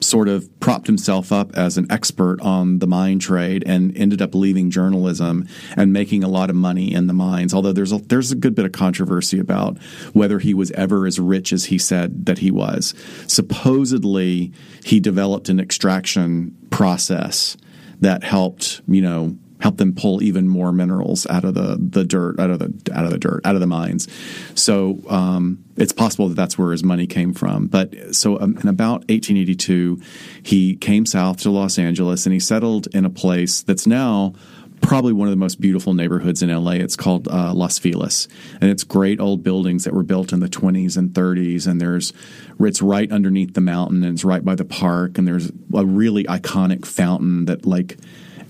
sort 0.00 0.28
of 0.28 0.48
propped 0.60 0.86
himself 0.86 1.32
up 1.32 1.56
as 1.56 1.76
an 1.76 1.86
expert 1.90 2.40
on 2.40 2.78
the 2.78 2.86
mine 2.86 3.18
trade 3.18 3.64
and 3.66 3.96
ended 3.96 4.22
up 4.22 4.34
leaving 4.34 4.70
journalism 4.70 5.46
and 5.76 5.92
making 5.92 6.22
a 6.22 6.28
lot 6.28 6.50
of 6.50 6.56
money 6.56 6.92
in 6.92 7.06
the 7.06 7.12
mines. 7.12 7.52
Although 7.52 7.72
there's 7.72 7.92
a, 7.92 7.98
there's 7.98 8.30
a 8.30 8.36
good 8.36 8.54
bit 8.54 8.64
of 8.64 8.72
controversy 8.72 9.38
about 9.38 9.78
whether 10.12 10.38
he 10.38 10.54
was 10.54 10.70
ever 10.72 11.06
as 11.06 11.18
rich 11.18 11.52
as 11.52 11.66
he 11.66 11.78
said 11.78 12.26
that 12.26 12.38
he 12.38 12.50
was. 12.50 12.94
Supposedly, 13.26 14.52
he 14.84 15.00
developed 15.00 15.48
an 15.48 15.60
extraction 15.60 16.56
process 16.70 17.56
that 18.00 18.22
helped, 18.22 18.80
you 18.86 19.02
know, 19.02 19.36
help 19.60 19.76
them 19.76 19.94
pull 19.94 20.22
even 20.22 20.48
more 20.48 20.72
minerals 20.72 21.26
out 21.26 21.44
of 21.44 21.54
the, 21.54 21.76
the 21.78 22.04
dirt, 22.04 22.38
out 22.38 22.50
of 22.50 22.58
the 22.58 22.92
out 22.92 23.04
of 23.04 23.10
the 23.10 23.18
dirt, 23.18 23.40
out 23.44 23.54
of 23.54 23.60
the 23.60 23.66
mines. 23.66 24.08
So 24.54 25.02
um, 25.08 25.64
it's 25.76 25.92
possible 25.92 26.28
that 26.28 26.34
that's 26.34 26.58
where 26.58 26.72
his 26.72 26.84
money 26.84 27.06
came 27.06 27.34
from. 27.34 27.66
But 27.66 28.14
so 28.14 28.40
um, 28.40 28.58
in 28.58 28.68
about 28.68 29.00
1882, 29.08 30.00
he 30.42 30.76
came 30.76 31.06
south 31.06 31.38
to 31.38 31.50
Los 31.50 31.78
Angeles 31.78 32.26
and 32.26 32.32
he 32.32 32.40
settled 32.40 32.88
in 32.94 33.04
a 33.04 33.10
place 33.10 33.62
that's 33.62 33.86
now 33.86 34.34
probably 34.80 35.12
one 35.12 35.26
of 35.28 35.32
the 35.32 35.36
most 35.36 35.60
beautiful 35.60 35.94
neighborhoods 35.94 36.42
in 36.42 36.50
LA. 36.50 36.72
It's 36.72 36.96
called 36.96 37.28
uh, 37.28 37.52
Los 37.52 37.78
Feliz, 37.78 38.28
and 38.60 38.70
it's 38.70 38.84
great 38.84 39.20
old 39.20 39.42
buildings 39.42 39.84
that 39.84 39.94
were 39.94 40.02
built 40.02 40.32
in 40.32 40.40
the 40.40 40.48
20s 40.48 40.96
and 40.96 41.10
30s. 41.10 41.66
And 41.66 41.80
there's 41.80 42.12
it's 42.60 42.82
right 42.82 43.10
underneath 43.10 43.54
the 43.54 43.60
mountain, 43.60 44.04
and 44.04 44.14
it's 44.14 44.24
right 44.24 44.44
by 44.44 44.54
the 44.54 44.64
park, 44.64 45.18
and 45.18 45.26
there's 45.26 45.50
a 45.74 45.84
really 45.84 46.24
iconic 46.24 46.86
fountain 46.86 47.46
that 47.46 47.66
like 47.66 47.98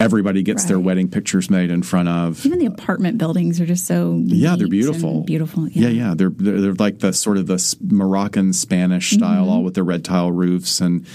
everybody 0.00 0.42
gets 0.42 0.62
right. 0.62 0.68
their 0.68 0.80
wedding 0.80 1.08
pictures 1.08 1.50
made 1.50 1.70
in 1.70 1.82
front 1.82 2.08
of. 2.08 2.44
Even 2.44 2.58
the 2.58 2.66
apartment 2.66 3.18
buildings 3.18 3.60
are 3.60 3.66
just 3.66 3.86
so 3.86 4.20
yeah, 4.24 4.56
they're 4.56 4.68
beautiful, 4.68 5.22
beautiful. 5.22 5.68
Yeah. 5.68 5.88
yeah, 5.88 6.08
yeah, 6.08 6.14
they're, 6.14 6.30
they're, 6.30 6.74
like 6.74 7.00
the 7.00 7.12
sort 7.12 7.36
of 7.36 7.46
the 7.46 7.76
Moroccan 7.80 8.52
Spanish 8.52 9.10
style, 9.10 9.42
mm-hmm. 9.42 9.50
all 9.50 9.62
with 9.62 9.74
the 9.74 9.82
red 9.82 10.04
tile 10.04 10.32
roofs 10.32 10.80
and 10.80 11.06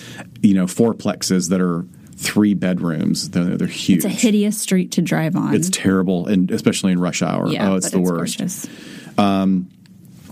you 0.41 0.53
know 0.53 0.65
fourplexes 0.65 1.49
that 1.49 1.61
are 1.61 1.85
three 2.15 2.53
bedrooms. 2.53 3.29
They're, 3.29 3.57
they're, 3.57 3.67
huge. 3.67 3.97
It's 3.97 4.05
a 4.05 4.09
hideous 4.09 4.59
street 4.59 4.91
to 4.93 5.01
drive 5.01 5.35
on. 5.35 5.53
It's 5.53 5.69
terrible, 5.69 6.27
and 6.27 6.49
especially 6.51 6.91
in 6.91 6.99
rush 6.99 7.21
hour. 7.21 7.47
Yeah, 7.47 7.71
oh, 7.71 7.75
it's 7.75 7.91
the 7.91 7.99
it's 7.99 8.09
worst. 8.09 8.69
Um, 9.17 9.69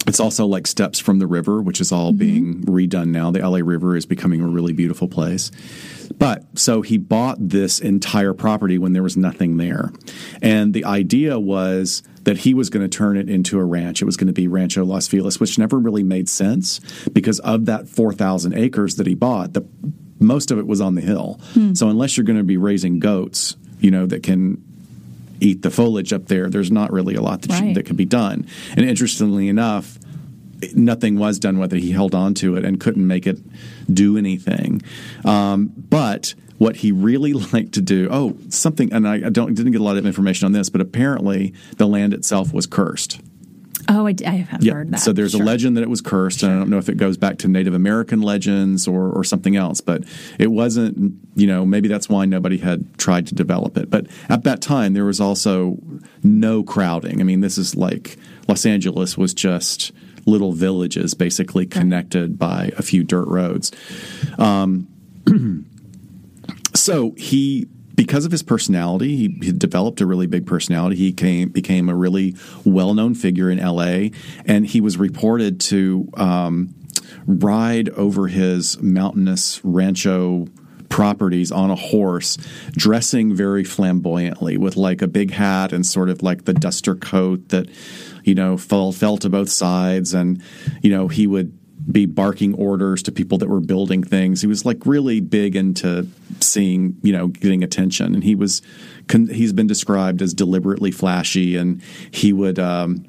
it's 0.07 0.19
also 0.19 0.45
like 0.45 0.67
steps 0.67 0.99
from 0.99 1.19
the 1.19 1.27
river, 1.27 1.61
which 1.61 1.79
is 1.79 1.91
all 1.91 2.09
mm-hmm. 2.09 2.17
being 2.17 2.63
redone 2.63 3.09
now. 3.09 3.31
The 3.31 3.47
LA 3.47 3.59
River 3.63 3.95
is 3.95 4.05
becoming 4.05 4.41
a 4.41 4.47
really 4.47 4.73
beautiful 4.73 5.07
place. 5.07 5.51
But 6.17 6.43
so 6.55 6.81
he 6.81 6.97
bought 6.97 7.37
this 7.39 7.79
entire 7.79 8.33
property 8.33 8.77
when 8.77 8.93
there 8.93 9.03
was 9.03 9.15
nothing 9.15 9.57
there. 9.57 9.91
And 10.41 10.73
the 10.73 10.85
idea 10.85 11.39
was 11.39 12.03
that 12.23 12.39
he 12.39 12.53
was 12.53 12.69
going 12.69 12.87
to 12.87 12.97
turn 12.97 13.17
it 13.17 13.29
into 13.29 13.59
a 13.59 13.63
ranch. 13.63 14.01
It 14.01 14.05
was 14.05 14.17
going 14.17 14.27
to 14.27 14.33
be 14.33 14.47
Rancho 14.47 14.83
Los 14.85 15.07
Feliz, 15.07 15.39
which 15.39 15.57
never 15.57 15.79
really 15.79 16.03
made 16.03 16.29
sense 16.29 16.79
because 17.13 17.39
of 17.39 17.65
that 17.65 17.87
4,000 17.87 18.53
acres 18.53 18.95
that 18.95 19.07
he 19.07 19.15
bought, 19.15 19.53
the 19.53 19.65
most 20.19 20.51
of 20.51 20.59
it 20.59 20.67
was 20.67 20.81
on 20.81 20.95
the 20.95 21.01
hill. 21.01 21.39
Hmm. 21.53 21.73
So 21.73 21.89
unless 21.89 22.15
you're 22.15 22.23
going 22.23 22.37
to 22.37 22.43
be 22.43 22.57
raising 22.57 22.99
goats, 22.99 23.55
you 23.79 23.89
know, 23.89 24.05
that 24.05 24.21
can 24.21 24.63
eat 25.41 25.61
the 25.61 25.71
foliage 25.71 26.13
up 26.13 26.27
there, 26.27 26.49
there's 26.49 26.71
not 26.71 26.91
really 26.93 27.15
a 27.15 27.21
lot 27.21 27.41
that, 27.41 27.59
right. 27.59 27.75
that 27.75 27.85
can 27.85 27.95
be 27.95 28.05
done. 28.05 28.47
And 28.75 28.85
interestingly 28.85 29.49
enough, 29.49 29.97
nothing 30.73 31.17
was 31.17 31.39
done 31.39 31.57
with 31.57 31.73
it. 31.73 31.79
He 31.81 31.91
held 31.91 32.15
on 32.15 32.33
to 32.35 32.55
it 32.55 32.63
and 32.63 32.79
couldn't 32.79 33.05
make 33.05 33.27
it 33.27 33.39
do 33.93 34.17
anything. 34.17 34.81
Um, 35.25 35.71
but 35.75 36.35
what 36.57 36.77
he 36.77 36.91
really 36.91 37.33
liked 37.53 37.73
to 37.73 37.81
do, 37.81 38.07
oh, 38.11 38.37
something, 38.49 38.93
and 38.93 39.07
I, 39.07 39.17
don't 39.29 39.53
didn't 39.53 39.71
get 39.71 39.81
a 39.81 39.83
lot 39.83 39.97
of 39.97 40.05
information 40.05 40.45
on 40.45 40.51
this, 40.51 40.69
but 40.69 40.81
apparently 40.81 41.53
the 41.77 41.87
land 41.87 42.13
itself 42.13 42.53
was 42.53 42.67
cursed. 42.67 43.19
Oh, 43.93 44.07
I, 44.07 44.15
I 44.25 44.29
have 44.31 44.63
yeah. 44.63 44.73
heard 44.73 44.91
that. 44.91 45.01
So 45.01 45.11
there's 45.11 45.31
sure. 45.31 45.41
a 45.41 45.45
legend 45.45 45.75
that 45.75 45.81
it 45.81 45.89
was 45.89 45.99
cursed, 45.99 46.39
sure. 46.39 46.49
and 46.49 46.57
I 46.57 46.61
don't 46.61 46.69
know 46.69 46.77
if 46.77 46.87
it 46.87 46.95
goes 46.95 47.17
back 47.17 47.39
to 47.39 47.49
Native 47.49 47.73
American 47.73 48.21
legends 48.21 48.87
or, 48.87 49.11
or 49.11 49.25
something 49.25 49.57
else, 49.57 49.81
but 49.81 50.05
it 50.39 50.47
wasn't, 50.47 51.19
you 51.35 51.45
know, 51.45 51.65
maybe 51.65 51.89
that's 51.89 52.07
why 52.07 52.23
nobody 52.23 52.57
had 52.57 52.97
tried 52.97 53.27
to 53.27 53.35
develop 53.35 53.77
it. 53.77 53.89
But 53.89 54.07
at 54.29 54.45
that 54.45 54.61
time, 54.61 54.93
there 54.93 55.03
was 55.03 55.19
also 55.19 55.77
no 56.23 56.63
crowding. 56.63 57.19
I 57.19 57.25
mean, 57.25 57.41
this 57.41 57.57
is 57.57 57.75
like 57.75 58.17
Los 58.47 58.65
Angeles 58.65 59.17
was 59.17 59.33
just 59.33 59.91
little 60.25 60.53
villages 60.53 61.13
basically 61.13 61.65
connected 61.65 62.39
by 62.39 62.71
a 62.77 62.81
few 62.81 63.03
dirt 63.03 63.27
roads. 63.27 63.73
Um, 64.37 64.87
so 66.73 67.11
he 67.17 67.67
because 68.01 68.25
of 68.25 68.31
his 68.31 68.41
personality, 68.41 69.15
he, 69.15 69.37
he, 69.43 69.51
developed 69.51 70.01
a 70.01 70.07
really 70.07 70.25
big 70.25 70.47
personality. 70.47 70.95
He 70.95 71.13
came, 71.13 71.49
became 71.49 71.87
a 71.87 71.93
really 71.93 72.35
well 72.65 72.95
known 72.95 73.13
figure 73.13 73.51
in 73.51 73.59
LA, 73.59 74.09
and 74.43 74.65
he 74.65 74.81
was 74.81 74.97
reported 74.97 75.59
to 75.59 76.09
um, 76.15 76.73
ride 77.27 77.89
over 77.89 78.25
his 78.25 78.81
mountainous 78.81 79.63
rancho 79.63 80.47
properties 80.89 81.51
on 81.51 81.69
a 81.69 81.75
horse, 81.75 82.37
dressing 82.71 83.35
very 83.35 83.63
flamboyantly 83.63 84.57
with 84.57 84.77
like 84.77 85.03
a 85.03 85.07
big 85.07 85.29
hat 85.29 85.71
and 85.71 85.85
sort 85.85 86.09
of 86.09 86.23
like 86.23 86.45
the 86.45 86.55
duster 86.55 86.95
coat 86.95 87.49
that 87.49 87.69
you 88.23 88.35
know, 88.35 88.57
fell, 88.57 88.91
fell 88.91 89.17
to 89.17 89.29
both 89.29 89.49
sides. 89.49 90.13
And, 90.13 90.41
you 90.81 90.91
know, 90.91 91.07
he 91.07 91.27
would 91.27 91.57
be 91.89 92.05
barking 92.05 92.53
orders 92.55 93.03
to 93.03 93.11
people 93.11 93.37
that 93.39 93.49
were 93.49 93.59
building 93.59 94.03
things. 94.03 94.41
He 94.41 94.47
was 94.47 94.65
like 94.65 94.85
really 94.85 95.19
big 95.19 95.55
into 95.55 96.07
seeing, 96.39 96.97
you 97.01 97.13
know, 97.13 97.27
getting 97.27 97.63
attention. 97.63 98.13
And 98.13 98.23
he 98.23 98.35
was, 98.35 98.61
he's 99.09 99.53
been 99.53 99.67
described 99.67 100.21
as 100.21 100.33
deliberately 100.33 100.91
flashy 100.91 101.55
and 101.55 101.81
he 102.11 102.33
would, 102.33 102.59
um, 102.59 103.05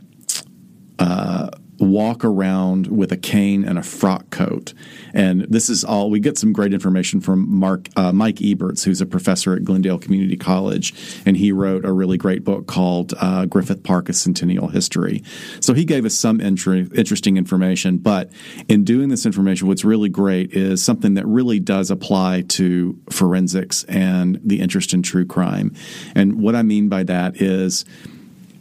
uh, 0.99 1.51
walk 1.85 2.25
around 2.25 2.87
with 2.87 3.13
a 3.13 3.17
cane 3.17 3.65
and 3.65 3.79
a 3.79 3.83
frock 3.83 4.31
coat. 4.31 4.75
And 5.15 5.43
this 5.43 5.69
is 5.69 5.85
all, 5.85 6.11
we 6.11 6.21
get 6.21 6.39
some 6.39 6.53
great 6.53 6.73
information 6.73 7.21
from 7.21 7.49
Mark, 7.49 7.89
uh, 7.97 8.13
Mike 8.13 8.37
Eberts, 8.37 8.85
who's 8.85 9.01
a 9.01 9.07
professor 9.07 9.55
at 9.55 9.65
Glendale 9.65 9.99
Community 9.99 10.37
College. 10.37 10.95
And 11.27 11.37
he 11.37 11.53
wrote 11.53 11.85
a 11.85 11.93
really 11.93 12.17
great 12.17 12.45
book 12.45 12.67
called 12.67 13.15
uh, 13.21 13.47
Griffith 13.47 13.83
Park, 13.83 14.09
A 14.09 14.13
Centennial 14.13 14.69
History. 14.69 15.23
So 15.61 15.75
he 15.75 15.85
gave 15.85 16.05
us 16.05 16.15
some 16.15 16.41
interesting 16.41 17.37
information. 17.37 17.99
But 17.99 18.31
in 18.69 18.85
doing 18.85 19.09
this 19.09 19.27
information, 19.27 19.69
what's 19.69 19.85
really 19.85 20.09
great 20.09 20.53
is 20.53 20.83
something 20.83 21.15
that 21.15 21.27
really 21.27 21.61
does 21.61 21.91
apply 21.91 22.43
to 22.49 22.99
forensics 23.11 23.85
and 23.85 24.41
the 24.43 24.61
interest 24.61 24.95
in 24.95 25.03
true 25.03 25.27
crime. 25.27 25.75
And 26.15 26.41
what 26.41 26.55
I 26.55 26.63
mean 26.63 26.89
by 26.89 27.03
that 27.05 27.41
is, 27.41 27.85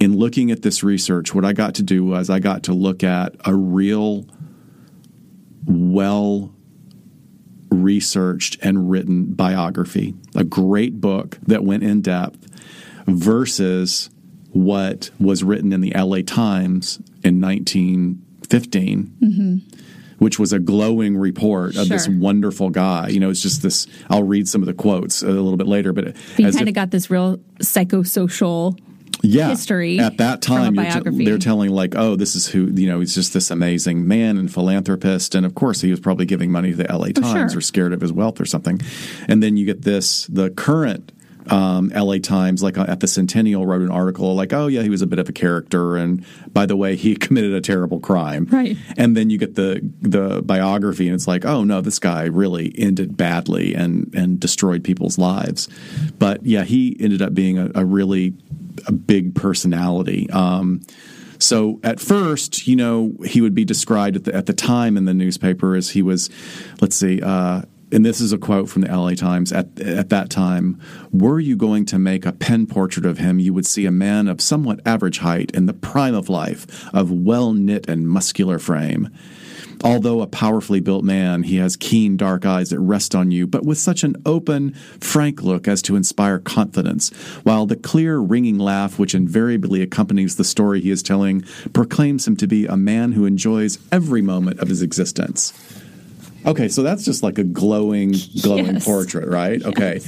in 0.01 0.17
looking 0.17 0.49
at 0.49 0.63
this 0.63 0.83
research, 0.83 1.35
what 1.35 1.45
I 1.45 1.53
got 1.53 1.75
to 1.75 1.83
do 1.83 2.03
was 2.03 2.31
I 2.31 2.39
got 2.39 2.63
to 2.63 2.73
look 2.73 3.03
at 3.03 3.35
a 3.45 3.53
real, 3.53 4.25
well 5.67 6.55
researched 7.69 8.57
and 8.63 8.89
written 8.89 9.33
biography, 9.33 10.15
a 10.35 10.43
great 10.43 10.99
book 10.99 11.37
that 11.45 11.63
went 11.63 11.83
in 11.83 12.01
depth 12.01 12.47
versus 13.05 14.09
what 14.49 15.11
was 15.19 15.43
written 15.43 15.71
in 15.71 15.81
the 15.81 15.93
LA 15.95 16.21
Times 16.25 16.97
in 17.23 17.39
1915. 17.39 19.17
Mm-hmm 19.21 19.77
which 20.17 20.37
was 20.37 20.53
a 20.53 20.59
glowing 20.59 21.17
report 21.17 21.75
of 21.75 21.87
sure. 21.87 21.97
this 21.97 22.07
wonderful 22.07 22.69
guy. 22.69 23.07
You 23.07 23.19
know, 23.19 23.31
it's 23.31 23.41
just 23.41 23.63
this. 23.63 23.87
I'll 24.07 24.21
read 24.21 24.47
some 24.47 24.61
of 24.61 24.67
the 24.67 24.73
quotes 24.75 25.23
a 25.23 25.25
little 25.25 25.57
bit 25.57 25.65
later, 25.65 25.93
but, 25.93 26.13
but 26.35 26.39
you 26.39 26.51
kind 26.51 26.67
of 26.67 26.75
got 26.75 26.91
this 26.91 27.09
real 27.09 27.37
psychosocial 27.57 28.77
yeah, 29.21 29.49
history 29.49 29.99
at 29.99 30.17
that 30.17 30.41
time 30.41 30.75
t- 30.75 31.25
they're 31.25 31.37
telling 31.37 31.69
like 31.69 31.95
oh 31.95 32.15
this 32.15 32.35
is 32.35 32.47
who 32.47 32.67
you 32.67 32.87
know 32.87 32.99
he's 32.99 33.15
just 33.15 33.33
this 33.33 33.51
amazing 33.51 34.07
man 34.07 34.37
and 34.37 34.53
philanthropist. 34.53 35.35
And 35.35 35.45
of 35.45 35.55
course 35.55 35.81
he 35.81 35.91
was 35.91 35.99
probably 35.99 36.25
giving 36.25 36.51
money 36.51 36.71
to 36.71 36.77
the 36.77 36.97
la 36.97 37.07
times 37.07 37.51
sure. 37.51 37.59
or 37.59 37.61
scared 37.61 37.93
of 37.93 38.01
his 38.01 38.11
wealth 38.11 38.39
or 38.39 38.45
something. 38.45 38.81
And 39.27 39.41
then 39.41 39.57
you 39.57 39.65
get 39.65 39.83
this 39.83 40.27
the 40.27 40.49
current 40.49 41.11
um, 41.49 41.89
LA 41.89 42.17
Times, 42.17 42.61
like 42.61 42.77
uh, 42.77 42.85
at 42.87 42.99
the 42.99 43.07
Centennial, 43.07 43.65
wrote 43.65 43.81
an 43.81 43.91
article 43.91 44.35
like, 44.35 44.53
"Oh 44.53 44.67
yeah, 44.67 44.81
he 44.81 44.89
was 44.89 45.01
a 45.01 45.07
bit 45.07 45.19
of 45.19 45.29
a 45.29 45.31
character, 45.31 45.95
and 45.95 46.25
by 46.53 46.65
the 46.65 46.75
way, 46.75 46.95
he 46.95 47.15
committed 47.17 47.53
a 47.53 47.61
terrible 47.61 47.99
crime." 47.99 48.47
Right. 48.49 48.77
And 48.97 49.15
then 49.15 49.29
you 49.29 49.37
get 49.37 49.55
the 49.55 49.81
the 50.01 50.41
biography, 50.41 51.07
and 51.07 51.15
it's 51.15 51.27
like, 51.27 51.45
"Oh 51.45 51.63
no, 51.63 51.81
this 51.81 51.99
guy 51.99 52.25
really 52.25 52.73
ended 52.77 53.17
badly 53.17 53.73
and 53.73 54.13
and 54.13 54.39
destroyed 54.39 54.83
people's 54.83 55.17
lives." 55.17 55.67
But 56.19 56.45
yeah, 56.45 56.63
he 56.63 56.95
ended 56.99 57.21
up 57.21 57.33
being 57.33 57.57
a, 57.57 57.71
a 57.75 57.85
really 57.85 58.33
a 58.87 58.91
big 58.91 59.35
personality. 59.35 60.29
Um, 60.29 60.81
so 61.41 61.79
at 61.83 61.99
first, 61.99 62.67
you 62.67 62.75
know, 62.75 63.13
he 63.25 63.41
would 63.41 63.55
be 63.55 63.65
described 63.65 64.15
at 64.15 64.23
the, 64.25 64.35
at 64.35 64.45
the 64.45 64.53
time 64.53 64.95
in 64.95 65.05
the 65.05 65.13
newspaper 65.13 65.75
as 65.75 65.89
he 65.89 66.01
was, 66.01 66.29
let's 66.81 66.95
see, 66.95 67.19
uh, 67.21 67.63
and 67.91 68.05
this 68.05 68.21
is 68.21 68.31
a 68.31 68.37
quote 68.37 68.69
from 68.69 68.83
the 68.83 68.95
LA 68.95 69.11
Times 69.11 69.51
at 69.51 69.79
at 69.79 70.09
that 70.09 70.29
time, 70.29 70.79
were 71.11 71.39
you 71.39 71.55
going 71.55 71.85
to 71.85 71.99
make 71.99 72.25
a 72.25 72.31
pen 72.31 72.65
portrait 72.67 73.05
of 73.05 73.17
him, 73.17 73.39
you 73.39 73.53
would 73.53 73.65
see 73.65 73.85
a 73.85 73.91
man 73.91 74.27
of 74.27 74.41
somewhat 74.41 74.79
average 74.85 75.19
height 75.19 75.51
in 75.51 75.65
the 75.65 75.73
prime 75.73 76.15
of 76.15 76.29
life, 76.29 76.89
of 76.93 77.11
well 77.11 77.53
knit 77.53 77.87
and 77.89 78.07
muscular 78.07 78.59
frame. 78.59 79.09
Although 79.83 80.21
a 80.21 80.27
powerfully 80.27 80.79
built 80.79 81.03
man, 81.03 81.43
he 81.43 81.55
has 81.57 81.75
keen 81.75 82.15
dark 82.15 82.45
eyes 82.45 82.69
that 82.69 82.79
rest 82.79 83.15
on 83.15 83.31
you, 83.31 83.47
but 83.47 83.65
with 83.65 83.79
such 83.79 84.03
an 84.03 84.15
open, 84.25 84.73
frank 84.99 85.41
look 85.41 85.67
as 85.67 85.81
to 85.83 85.95
inspire 85.95 86.37
confidence, 86.37 87.09
while 87.43 87.65
the 87.65 87.75
clear, 87.75 88.19
ringing 88.19 88.59
laugh 88.59 88.99
which 88.99 89.15
invariably 89.15 89.81
accompanies 89.81 90.35
the 90.35 90.43
story 90.43 90.81
he 90.81 90.91
is 90.91 91.01
telling 91.01 91.43
proclaims 91.73 92.27
him 92.27 92.37
to 92.37 92.47
be 92.47 92.67
a 92.67 92.77
man 92.77 93.13
who 93.13 93.25
enjoys 93.25 93.79
every 93.91 94.21
moment 94.21 94.59
of 94.59 94.69
his 94.69 94.83
existence. 94.83 95.51
Okay, 96.45 96.67
so 96.69 96.81
that's 96.83 97.05
just 97.05 97.23
like 97.23 97.37
a 97.37 97.43
glowing, 97.43 98.15
glowing 98.41 98.65
Yes. 98.73 98.85
portrait, 98.85 99.27
right? 99.29 99.61
Okay. 99.63 99.99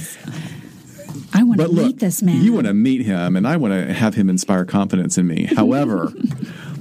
I 1.32 1.42
want 1.42 1.60
to 1.60 1.68
look, 1.68 1.86
meet 1.86 1.98
this 1.98 2.22
man. 2.22 2.42
you 2.42 2.52
want 2.52 2.66
to 2.66 2.74
meet 2.74 3.02
him, 3.02 3.36
and 3.36 3.46
I 3.46 3.56
want 3.56 3.72
to 3.74 3.92
have 3.92 4.14
him 4.14 4.28
inspire 4.30 4.64
confidence 4.64 5.18
in 5.18 5.26
me. 5.26 5.44
However, 5.56 6.12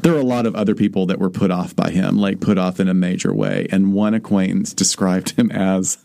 there 0.01 0.13
are 0.13 0.19
a 0.19 0.23
lot 0.23 0.45
of 0.45 0.55
other 0.55 0.75
people 0.75 1.05
that 1.07 1.19
were 1.19 1.29
put 1.29 1.49
off 1.51 1.75
by 1.75 1.89
him, 1.91 2.17
like 2.17 2.39
put 2.39 2.57
off 2.57 2.79
in 2.79 2.87
a 2.87 2.93
major 2.93 3.33
way. 3.33 3.67
And 3.71 3.93
one 3.93 4.13
acquaintance 4.13 4.73
described 4.73 5.31
him 5.31 5.51
as 5.51 5.97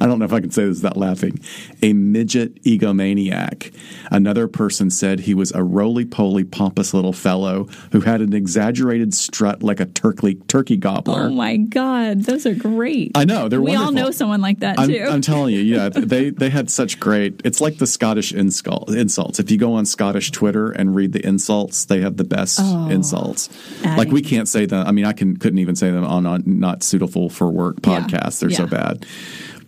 I 0.00 0.06
don't 0.06 0.18
know 0.18 0.24
if 0.24 0.32
I 0.32 0.40
can 0.40 0.50
say 0.50 0.64
this 0.64 0.82
without 0.82 0.96
laughing 0.96 1.40
a 1.82 1.92
midget 1.92 2.62
egomaniac. 2.64 3.74
Another 4.10 4.48
person 4.48 4.90
said 4.90 5.20
he 5.20 5.34
was 5.34 5.52
a 5.52 5.62
roly 5.62 6.04
poly, 6.04 6.44
pompous 6.44 6.92
little 6.94 7.12
fellow 7.12 7.64
who 7.92 8.00
had 8.00 8.20
an 8.20 8.34
exaggerated 8.34 9.14
strut 9.14 9.62
like 9.62 9.80
a 9.80 9.86
turkey, 9.86 10.34
turkey 10.48 10.76
gobbler. 10.76 11.24
Oh 11.24 11.30
my 11.30 11.56
God, 11.56 12.22
those 12.22 12.46
are 12.46 12.54
great. 12.54 13.12
I 13.14 13.24
know 13.24 13.48
they're 13.48 13.60
we 13.60 13.74
all 13.74 13.92
know 13.92 14.10
someone 14.10 14.40
like 14.40 14.60
that 14.60 14.78
I'm, 14.78 14.88
too. 14.88 15.06
I'm 15.08 15.20
telling 15.20 15.54
you, 15.54 15.60
yeah, 15.60 15.88
they 15.88 16.30
they 16.30 16.50
had 16.50 16.70
such 16.70 17.00
great. 17.00 17.40
It's 17.44 17.60
like 17.60 17.78
the 17.78 17.86
Scottish 17.86 18.32
insult, 18.32 18.90
insults. 18.90 19.38
If 19.38 19.50
you 19.50 19.58
go 19.58 19.74
on 19.74 19.86
Scottish 19.86 20.30
Twitter 20.30 20.70
and 20.70 20.94
read 20.94 21.12
the 21.12 21.24
insults, 21.26 21.84
they 21.84 22.00
have 22.00 22.16
the 22.16 22.24
best 22.24 22.58
oh, 22.60 22.88
insults. 22.88 23.48
Like 23.84 24.10
we 24.10 24.22
can't 24.22 24.48
say 24.48 24.66
them. 24.66 24.86
I 24.86 24.92
mean, 24.92 25.04
I 25.04 25.12
can 25.12 25.36
couldn't 25.36 25.58
even 25.58 25.76
say 25.76 25.90
them 25.90 26.04
on, 26.04 26.26
on 26.26 26.42
not 26.46 26.82
suitable 26.82 27.28
for 27.28 27.50
work 27.50 27.76
Yeah, 27.84 28.00
podcasts. 28.00 28.40
They're 28.40 28.50
so 28.50 28.66
bad. 28.66 29.06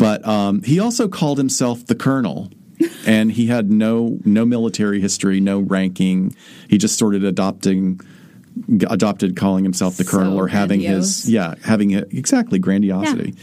But 0.02 0.26
um, 0.26 0.62
he 0.62 0.80
also 0.80 1.06
called 1.06 1.38
himself 1.38 1.86
the 1.86 1.94
Colonel. 1.94 2.50
and 3.06 3.30
he 3.30 3.46
had 3.46 3.70
no 3.70 4.18
no 4.24 4.44
military 4.44 5.00
history, 5.00 5.38
no 5.38 5.60
ranking. 5.60 6.34
He 6.68 6.76
just 6.76 6.96
started 6.96 7.22
adopting 7.22 8.00
adopted 8.90 9.36
calling 9.36 9.62
himself 9.62 9.96
the 9.96 10.04
So 10.04 10.10
colonel 10.10 10.36
or 10.38 10.48
having 10.48 10.80
grandiose. 10.80 11.22
his 11.22 11.30
yeah 11.30 11.54
having 11.64 11.92
it 11.92 12.12
exactly 12.12 12.58
grandiosity 12.58 13.34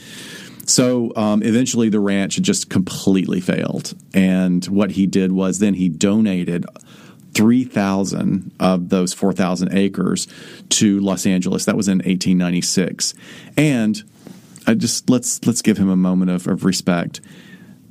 so 0.68 1.12
um, 1.16 1.42
eventually 1.42 1.90
the 1.90 2.00
ranch 2.00 2.40
just 2.42 2.70
completely 2.70 3.42
failed 3.42 3.96
and 4.14 4.64
what 4.66 4.92
he 4.92 5.08
did 5.08 5.32
was 5.32 5.58
then 5.58 5.74
he 5.74 5.90
donated 5.90 6.64
3000 7.34 8.52
of 8.60 8.90
those 8.90 9.14
4000 9.14 9.74
acres 9.76 10.28
to 10.70 11.00
los 11.00 11.26
angeles 11.26 11.66
that 11.66 11.76
was 11.76 11.88
in 11.88 11.98
1896 12.00 13.16
and 13.58 14.04
I 14.70 14.76
just 14.76 15.10
let's 15.10 15.44
let's 15.48 15.64
give 15.64 15.80
him 15.80 15.90
a 15.90 15.96
moment 15.96 16.30
of, 16.30 16.46
of 16.46 16.64
respect 16.64 17.22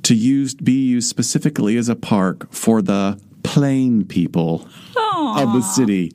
to 0.03 0.15
use 0.15 0.53
be 0.53 0.71
used 0.71 1.09
specifically 1.09 1.75
as 1.75 1.89
a 1.89 1.95
park 1.95 2.49
for 2.53 2.81
the 2.81 3.19
plain 3.43 4.05
people 4.05 4.65
of 4.95 5.51
the 5.51 5.61
city. 5.61 6.13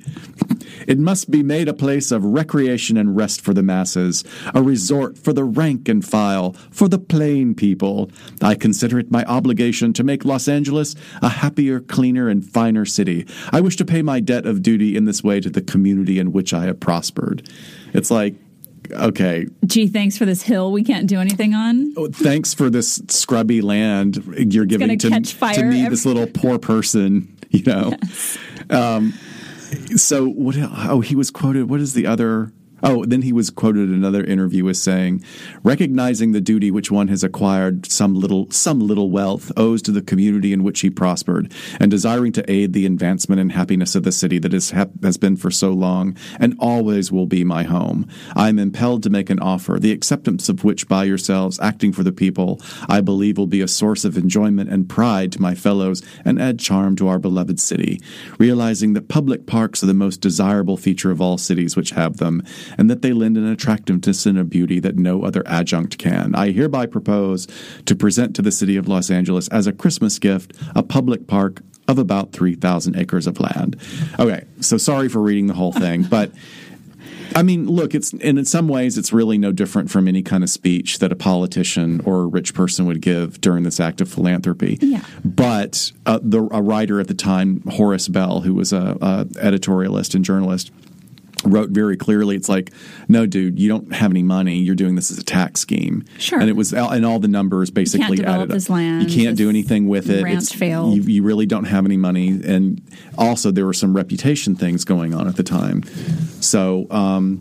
It 0.88 0.98
must 0.98 1.30
be 1.30 1.42
made 1.42 1.68
a 1.68 1.74
place 1.74 2.10
of 2.10 2.24
recreation 2.24 2.96
and 2.96 3.14
rest 3.14 3.42
for 3.42 3.52
the 3.52 3.62
masses, 3.62 4.24
a 4.54 4.62
resort 4.62 5.18
for 5.18 5.34
the 5.34 5.44
rank 5.44 5.86
and 5.86 6.02
file, 6.02 6.52
for 6.70 6.88
the 6.88 6.98
plain 6.98 7.54
people. 7.54 8.10
I 8.40 8.54
consider 8.54 8.98
it 8.98 9.10
my 9.10 9.24
obligation 9.24 9.92
to 9.94 10.04
make 10.04 10.24
Los 10.24 10.48
Angeles 10.48 10.94
a 11.20 11.28
happier, 11.28 11.80
cleaner, 11.80 12.28
and 12.28 12.42
finer 12.44 12.86
city. 12.86 13.26
I 13.52 13.60
wish 13.60 13.76
to 13.76 13.84
pay 13.84 14.00
my 14.00 14.20
debt 14.20 14.46
of 14.46 14.62
duty 14.62 14.96
in 14.96 15.04
this 15.04 15.22
way 15.22 15.40
to 15.40 15.50
the 15.50 15.62
community 15.62 16.18
in 16.18 16.32
which 16.32 16.54
I 16.54 16.64
have 16.64 16.80
prospered. 16.80 17.48
It's 17.92 18.10
like, 18.10 18.34
okay, 18.92 19.46
Gee, 19.66 19.86
thanks 19.88 20.16
for 20.18 20.24
this 20.24 20.42
hill 20.42 20.72
we 20.72 20.82
can't 20.84 21.06
do 21.06 21.20
anything 21.20 21.54
on. 21.54 21.94
oh, 21.96 22.08
thanks 22.08 22.54
for 22.54 22.70
this 22.70 23.02
scrubby 23.08 23.60
land 23.60 24.22
you're 24.52 24.64
giving 24.64 24.88
gonna 24.88 25.20
to, 25.22 25.34
to 25.54 25.64
me, 25.64 25.80
every- 25.80 25.88
this 25.90 26.06
little 26.06 26.26
poor 26.34 26.58
person, 26.58 27.36
you 27.50 27.62
know. 27.64 27.94
Um, 28.70 29.12
so 29.96 30.26
what? 30.26 30.56
Oh, 30.58 31.00
he 31.00 31.14
was 31.16 31.30
quoted. 31.30 31.68
What 31.68 31.80
is 31.80 31.94
the 31.94 32.06
other? 32.06 32.52
Oh, 32.86 33.06
then 33.06 33.22
he 33.22 33.32
was 33.32 33.48
quoted 33.48 33.88
in 33.88 33.94
another 33.94 34.22
interview 34.22 34.68
as 34.68 34.78
saying, 34.78 35.22
"Recognizing 35.62 36.32
the 36.32 36.40
duty 36.42 36.70
which 36.70 36.90
one 36.90 37.08
has 37.08 37.24
acquired 37.24 37.86
some 37.90 38.14
little 38.14 38.46
some 38.50 38.78
little 38.78 39.10
wealth 39.10 39.50
owes 39.56 39.80
to 39.82 39.90
the 39.90 40.02
community 40.02 40.52
in 40.52 40.62
which 40.62 40.80
he 40.80 40.90
prospered, 40.90 41.50
and 41.80 41.90
desiring 41.90 42.30
to 42.32 42.50
aid 42.50 42.74
the 42.74 42.84
advancement 42.84 43.40
and 43.40 43.52
happiness 43.52 43.94
of 43.94 44.02
the 44.02 44.12
city 44.12 44.38
that 44.38 44.52
has 44.52 45.16
been 45.16 45.36
for 45.36 45.50
so 45.50 45.72
long 45.72 46.14
and 46.38 46.54
always 46.58 47.10
will 47.10 47.24
be 47.26 47.42
my 47.42 47.62
home, 47.62 48.06
I 48.36 48.50
am 48.50 48.58
impelled 48.58 49.02
to 49.04 49.10
make 49.10 49.30
an 49.30 49.40
offer, 49.40 49.78
the 49.80 49.92
acceptance 49.92 50.50
of 50.50 50.62
which 50.62 50.86
by 50.86 51.04
yourselves, 51.04 51.58
acting 51.62 51.90
for 51.92 52.02
the 52.02 52.12
people, 52.12 52.60
I 52.86 53.00
believe 53.00 53.38
will 53.38 53.46
be 53.46 53.62
a 53.62 53.68
source 53.68 54.04
of 54.04 54.18
enjoyment 54.18 54.68
and 54.68 54.90
pride 54.90 55.32
to 55.32 55.40
my 55.40 55.54
fellows 55.54 56.02
and 56.22 56.38
add 56.38 56.58
charm 56.58 56.96
to 56.96 57.08
our 57.08 57.18
beloved 57.18 57.58
city, 57.60 57.98
realizing 58.38 58.92
that 58.92 59.08
public 59.08 59.46
parks 59.46 59.82
are 59.82 59.86
the 59.86 59.94
most 59.94 60.20
desirable 60.20 60.76
feature 60.76 61.10
of 61.10 61.22
all 61.22 61.38
cities 61.38 61.76
which 61.76 61.92
have 61.92 62.18
them, 62.18 62.42
and 62.78 62.90
that 62.90 63.02
they 63.02 63.12
lend 63.12 63.36
an 63.36 63.46
attractiveness 63.46 64.26
and 64.26 64.38
a 64.38 64.44
beauty 64.44 64.80
that 64.80 64.96
no 64.96 65.22
other 65.22 65.42
adjunct 65.46 65.98
can. 65.98 66.34
I 66.34 66.52
hereby 66.52 66.86
propose 66.86 67.46
to 67.86 67.94
present 67.94 68.34
to 68.36 68.42
the 68.42 68.52
city 68.52 68.76
of 68.76 68.88
Los 68.88 69.10
Angeles 69.10 69.48
as 69.48 69.66
a 69.66 69.72
Christmas 69.72 70.18
gift 70.18 70.52
a 70.74 70.82
public 70.82 71.26
park 71.26 71.60
of 71.86 71.98
about 71.98 72.32
3,000 72.32 72.96
acres 72.96 73.26
of 73.26 73.40
land. 73.40 73.76
Okay, 74.18 74.44
so 74.60 74.78
sorry 74.78 75.08
for 75.08 75.20
reading 75.20 75.46
the 75.46 75.54
whole 75.54 75.72
thing, 75.84 76.02
but 76.02 76.30
I 77.34 77.42
mean, 77.42 77.66
look, 77.66 77.94
it's 77.94 78.12
and 78.12 78.38
in 78.38 78.44
some 78.44 78.68
ways 78.68 78.96
it's 78.96 79.12
really 79.12 79.38
no 79.38 79.50
different 79.50 79.90
from 79.90 80.06
any 80.06 80.22
kind 80.22 80.44
of 80.44 80.50
speech 80.50 81.00
that 81.00 81.10
a 81.10 81.16
politician 81.16 82.00
or 82.04 82.20
a 82.20 82.26
rich 82.26 82.54
person 82.54 82.86
would 82.86 83.00
give 83.00 83.40
during 83.40 83.64
this 83.64 83.80
act 83.80 84.00
of 84.00 84.08
philanthropy. 84.08 84.78
Yeah. 84.80 85.04
But 85.24 85.90
uh, 86.06 86.20
the 86.22 86.48
a 86.52 86.62
writer 86.62 87.00
at 87.00 87.08
the 87.08 87.14
time, 87.14 87.62
Horace 87.62 88.08
Bell, 88.08 88.40
who 88.40 88.54
was 88.54 88.72
a, 88.72 88.96
a 89.00 89.24
editorialist 89.24 90.14
and 90.14 90.24
journalist, 90.24 90.70
wrote 91.46 91.70
very 91.70 91.96
clearly 91.96 92.36
it's 92.36 92.48
like 92.48 92.72
no 93.08 93.26
dude 93.26 93.58
you 93.58 93.68
don't 93.68 93.92
have 93.92 94.10
any 94.10 94.22
money 94.22 94.58
you're 94.58 94.74
doing 94.74 94.94
this 94.94 95.10
as 95.10 95.18
a 95.18 95.22
tax 95.24 95.60
scheme 95.60 96.04
Sure. 96.18 96.40
and 96.40 96.48
it 96.48 96.56
was 96.56 96.72
and 96.72 97.04
all 97.04 97.18
the 97.18 97.28
numbers 97.28 97.70
basically 97.70 98.16
develop 98.16 98.36
added 98.36 98.50
up. 98.50 98.54
this 98.54 98.70
land. 98.70 99.08
you 99.10 99.24
can't 99.24 99.36
do 99.36 99.48
anything 99.48 99.88
with 99.88 100.08
it 100.10 100.22
ranch 100.22 100.54
failed. 100.54 100.94
you, 100.96 101.02
you 101.02 101.22
really 101.22 101.46
don't 101.46 101.64
have 101.64 101.84
any 101.84 101.96
money 101.96 102.28
and 102.28 102.80
also 103.18 103.50
there 103.50 103.66
were 103.66 103.72
some 103.72 103.94
reputation 103.94 104.54
things 104.54 104.84
going 104.84 105.14
on 105.14 105.28
at 105.28 105.36
the 105.36 105.42
time 105.42 105.82
so 106.40 106.86
um 106.90 107.40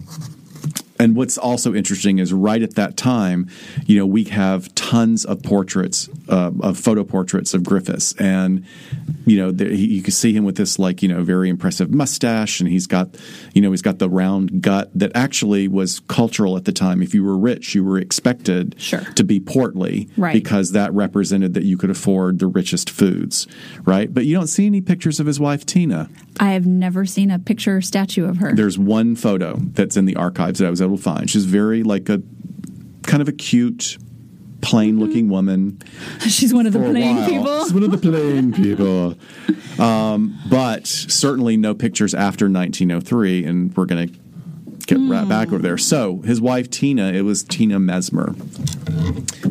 and 1.00 1.16
what's 1.16 1.38
also 1.38 1.74
interesting 1.74 2.20
is 2.20 2.32
right 2.32 2.62
at 2.62 2.76
that 2.76 2.98
time, 2.98 3.50
you 3.86 3.98
know, 3.98 4.06
we 4.06 4.26
have 4.26 4.74
tons 4.76 5.26
of 5.26 5.42
portraits, 5.44 6.10
uh, 6.30 6.52
of 6.62 6.78
photo 6.78 7.04
portraits 7.04 7.54
of 7.54 7.64
Griffiths, 7.64 8.14
and 8.20 8.66
you 9.26 9.38
know, 9.38 9.52
there, 9.52 9.70
he, 9.70 9.86
you 9.88 10.02
can 10.02 10.12
see 10.12 10.34
him 10.34 10.44
with 10.44 10.56
this 10.56 10.78
like 10.78 11.02
you 11.02 11.10
know 11.10 11.24
very 11.24 11.50
impressive 11.50 11.92
mustache, 11.94 12.60
and 12.60 12.70
he's 12.70 12.88
got, 12.88 13.10
you 13.54 13.62
know, 13.62 13.72
he's 13.72 13.82
got 13.82 14.00
the 14.00 14.10
round 14.10 14.62
gut 14.62 14.92
that 14.94 15.12
actually 15.16 15.68
was 15.68 16.00
cultural 16.02 16.58
at 16.58 16.66
the 16.66 16.72
time. 16.72 17.02
If 17.02 17.14
you 17.14 17.24
were 17.24 17.38
rich, 17.38 17.74
you 17.76 17.84
were 17.84 17.98
expected 17.98 18.76
Sure. 18.78 19.02
to 19.16 19.24
be 19.24 19.40
portly, 19.40 20.10
Right. 20.18 20.34
Because 20.34 20.72
that 20.72 20.94
represented 20.94 21.54
that 21.54 21.64
you 21.64 21.78
could 21.78 21.90
afford 21.90 22.40
the 22.40 22.48
richest 22.48 22.90
foods, 22.90 23.48
right? 23.86 24.14
But 24.14 24.26
you 24.26 24.36
don't 24.36 24.48
see 24.48 24.66
any 24.66 24.82
pictures 24.82 25.20
of 25.20 25.26
his 25.26 25.40
wife 25.40 25.66
Tina. 25.66 26.10
I 26.40 26.52
have 26.52 26.66
never 26.66 27.06
seen 27.06 27.32
a 27.32 27.40
picture 27.40 27.78
or 27.78 27.82
statue 27.82 28.26
of 28.28 28.38
her. 28.38 28.54
There's 28.54 28.78
one 28.78 29.16
photo 29.16 29.58
that's 29.60 29.98
in 29.98 30.06
the 30.06 30.16
archives 30.16 30.60
that 30.60 30.68
I 30.68 30.70
was 30.70 30.82
to 30.90 30.98
find. 30.98 31.30
She's 31.30 31.46
very 31.46 31.84
like 31.84 32.10
a 32.10 32.22
kind 33.04 33.22
of 33.22 33.28
a 33.28 33.34
cute, 33.34 33.98
plain 34.62 35.00
looking 35.00 35.30
woman. 35.30 35.82
She's 36.22 36.54
one 36.54 36.66
of 36.66 36.74
the 36.74 36.80
plain 36.80 37.26
people. 37.26 37.64
She's 37.64 37.74
one 37.74 37.84
of 37.84 37.92
the 37.92 37.98
plain 37.98 38.54
people. 38.64 39.16
Um, 39.84 40.40
but 40.50 40.88
certainly 40.88 41.58
no 41.58 41.74
pictures 41.74 42.14
after 42.14 42.46
1903, 42.46 43.46
and 43.46 43.76
we're 43.76 43.86
going 43.86 44.08
to 44.08 44.20
get 44.86 44.98
right 45.00 45.28
back 45.28 45.48
over 45.48 45.60
there. 45.60 45.78
So 45.78 46.20
his 46.22 46.42
wife 46.42 46.70
Tina, 46.70 47.12
it 47.12 47.22
was 47.22 47.44
Tina 47.44 47.80
Mesmer, 47.80 48.36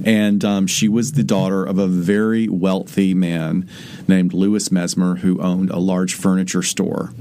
and 0.05 0.45
um, 0.45 0.67
she 0.67 0.89
was 0.89 1.13
the 1.13 1.25
daughter 1.25 1.65
of 1.65 1.79
a 1.79 1.87
very 1.87 2.49
wealthy 2.49 3.15
man 3.15 3.69
named 4.09 4.33
Louis 4.33 4.71
Mesmer, 4.71 5.17
who 5.17 5.41
owned 5.41 5.71
a 5.71 5.79
large 5.79 6.15
furniture 6.15 6.63
store. 6.63 7.13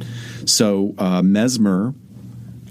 So 0.45 0.93
uh, 0.97 1.21
Mesmer 1.21 1.93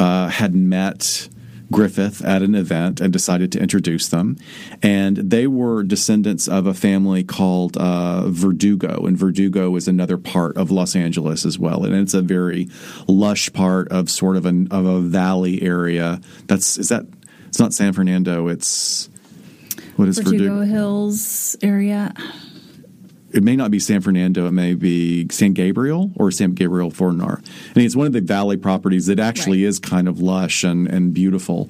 uh, 0.00 0.28
had 0.28 0.54
met 0.54 1.28
Griffith 1.70 2.24
at 2.24 2.42
an 2.42 2.54
event 2.54 3.00
and 3.00 3.12
decided 3.12 3.52
to 3.52 3.60
introduce 3.60 4.08
them. 4.08 4.36
And 4.82 5.16
they 5.18 5.46
were 5.46 5.82
descendants 5.82 6.48
of 6.48 6.66
a 6.66 6.74
family 6.74 7.22
called 7.22 7.76
uh, 7.76 8.28
Verdugo, 8.28 9.06
and 9.06 9.16
Verdugo 9.16 9.76
is 9.76 9.86
another 9.86 10.18
part 10.18 10.56
of 10.56 10.70
Los 10.70 10.96
Angeles 10.96 11.44
as 11.44 11.58
well. 11.58 11.84
And 11.84 11.94
it's 11.94 12.14
a 12.14 12.22
very 12.22 12.68
lush 13.06 13.52
part 13.52 13.88
of 13.92 14.10
sort 14.10 14.36
of 14.36 14.46
an 14.46 14.68
of 14.70 14.86
a 14.86 15.00
valley 15.00 15.62
area. 15.62 16.20
That's 16.46 16.78
is 16.78 16.88
that 16.88 17.04
it's 17.46 17.60
not 17.60 17.72
San 17.72 17.92
Fernando. 17.92 18.48
It's 18.48 19.08
what 19.96 20.08
is 20.08 20.18
Verdugo 20.18 20.38
Verdugo? 20.38 20.60
Hills 20.62 21.56
area. 21.62 22.14
It 23.32 23.42
may 23.42 23.56
not 23.56 23.70
be 23.70 23.78
San 23.78 24.00
Fernando, 24.00 24.46
it 24.46 24.52
may 24.52 24.74
be 24.74 25.26
San 25.30 25.52
Gabriel 25.52 26.10
or 26.16 26.30
San 26.30 26.52
Gabriel 26.52 26.90
Fornar. 26.90 27.38
And 27.74 27.84
it's 27.84 27.96
one 27.96 28.06
of 28.06 28.12
the 28.12 28.20
valley 28.20 28.56
properties 28.56 29.06
that 29.06 29.18
actually 29.20 29.62
Right. 29.62 29.68
is 29.68 29.78
kind 29.78 30.08
of 30.08 30.20
lush 30.20 30.64
and, 30.64 30.86
and 30.88 31.14
beautiful. 31.14 31.68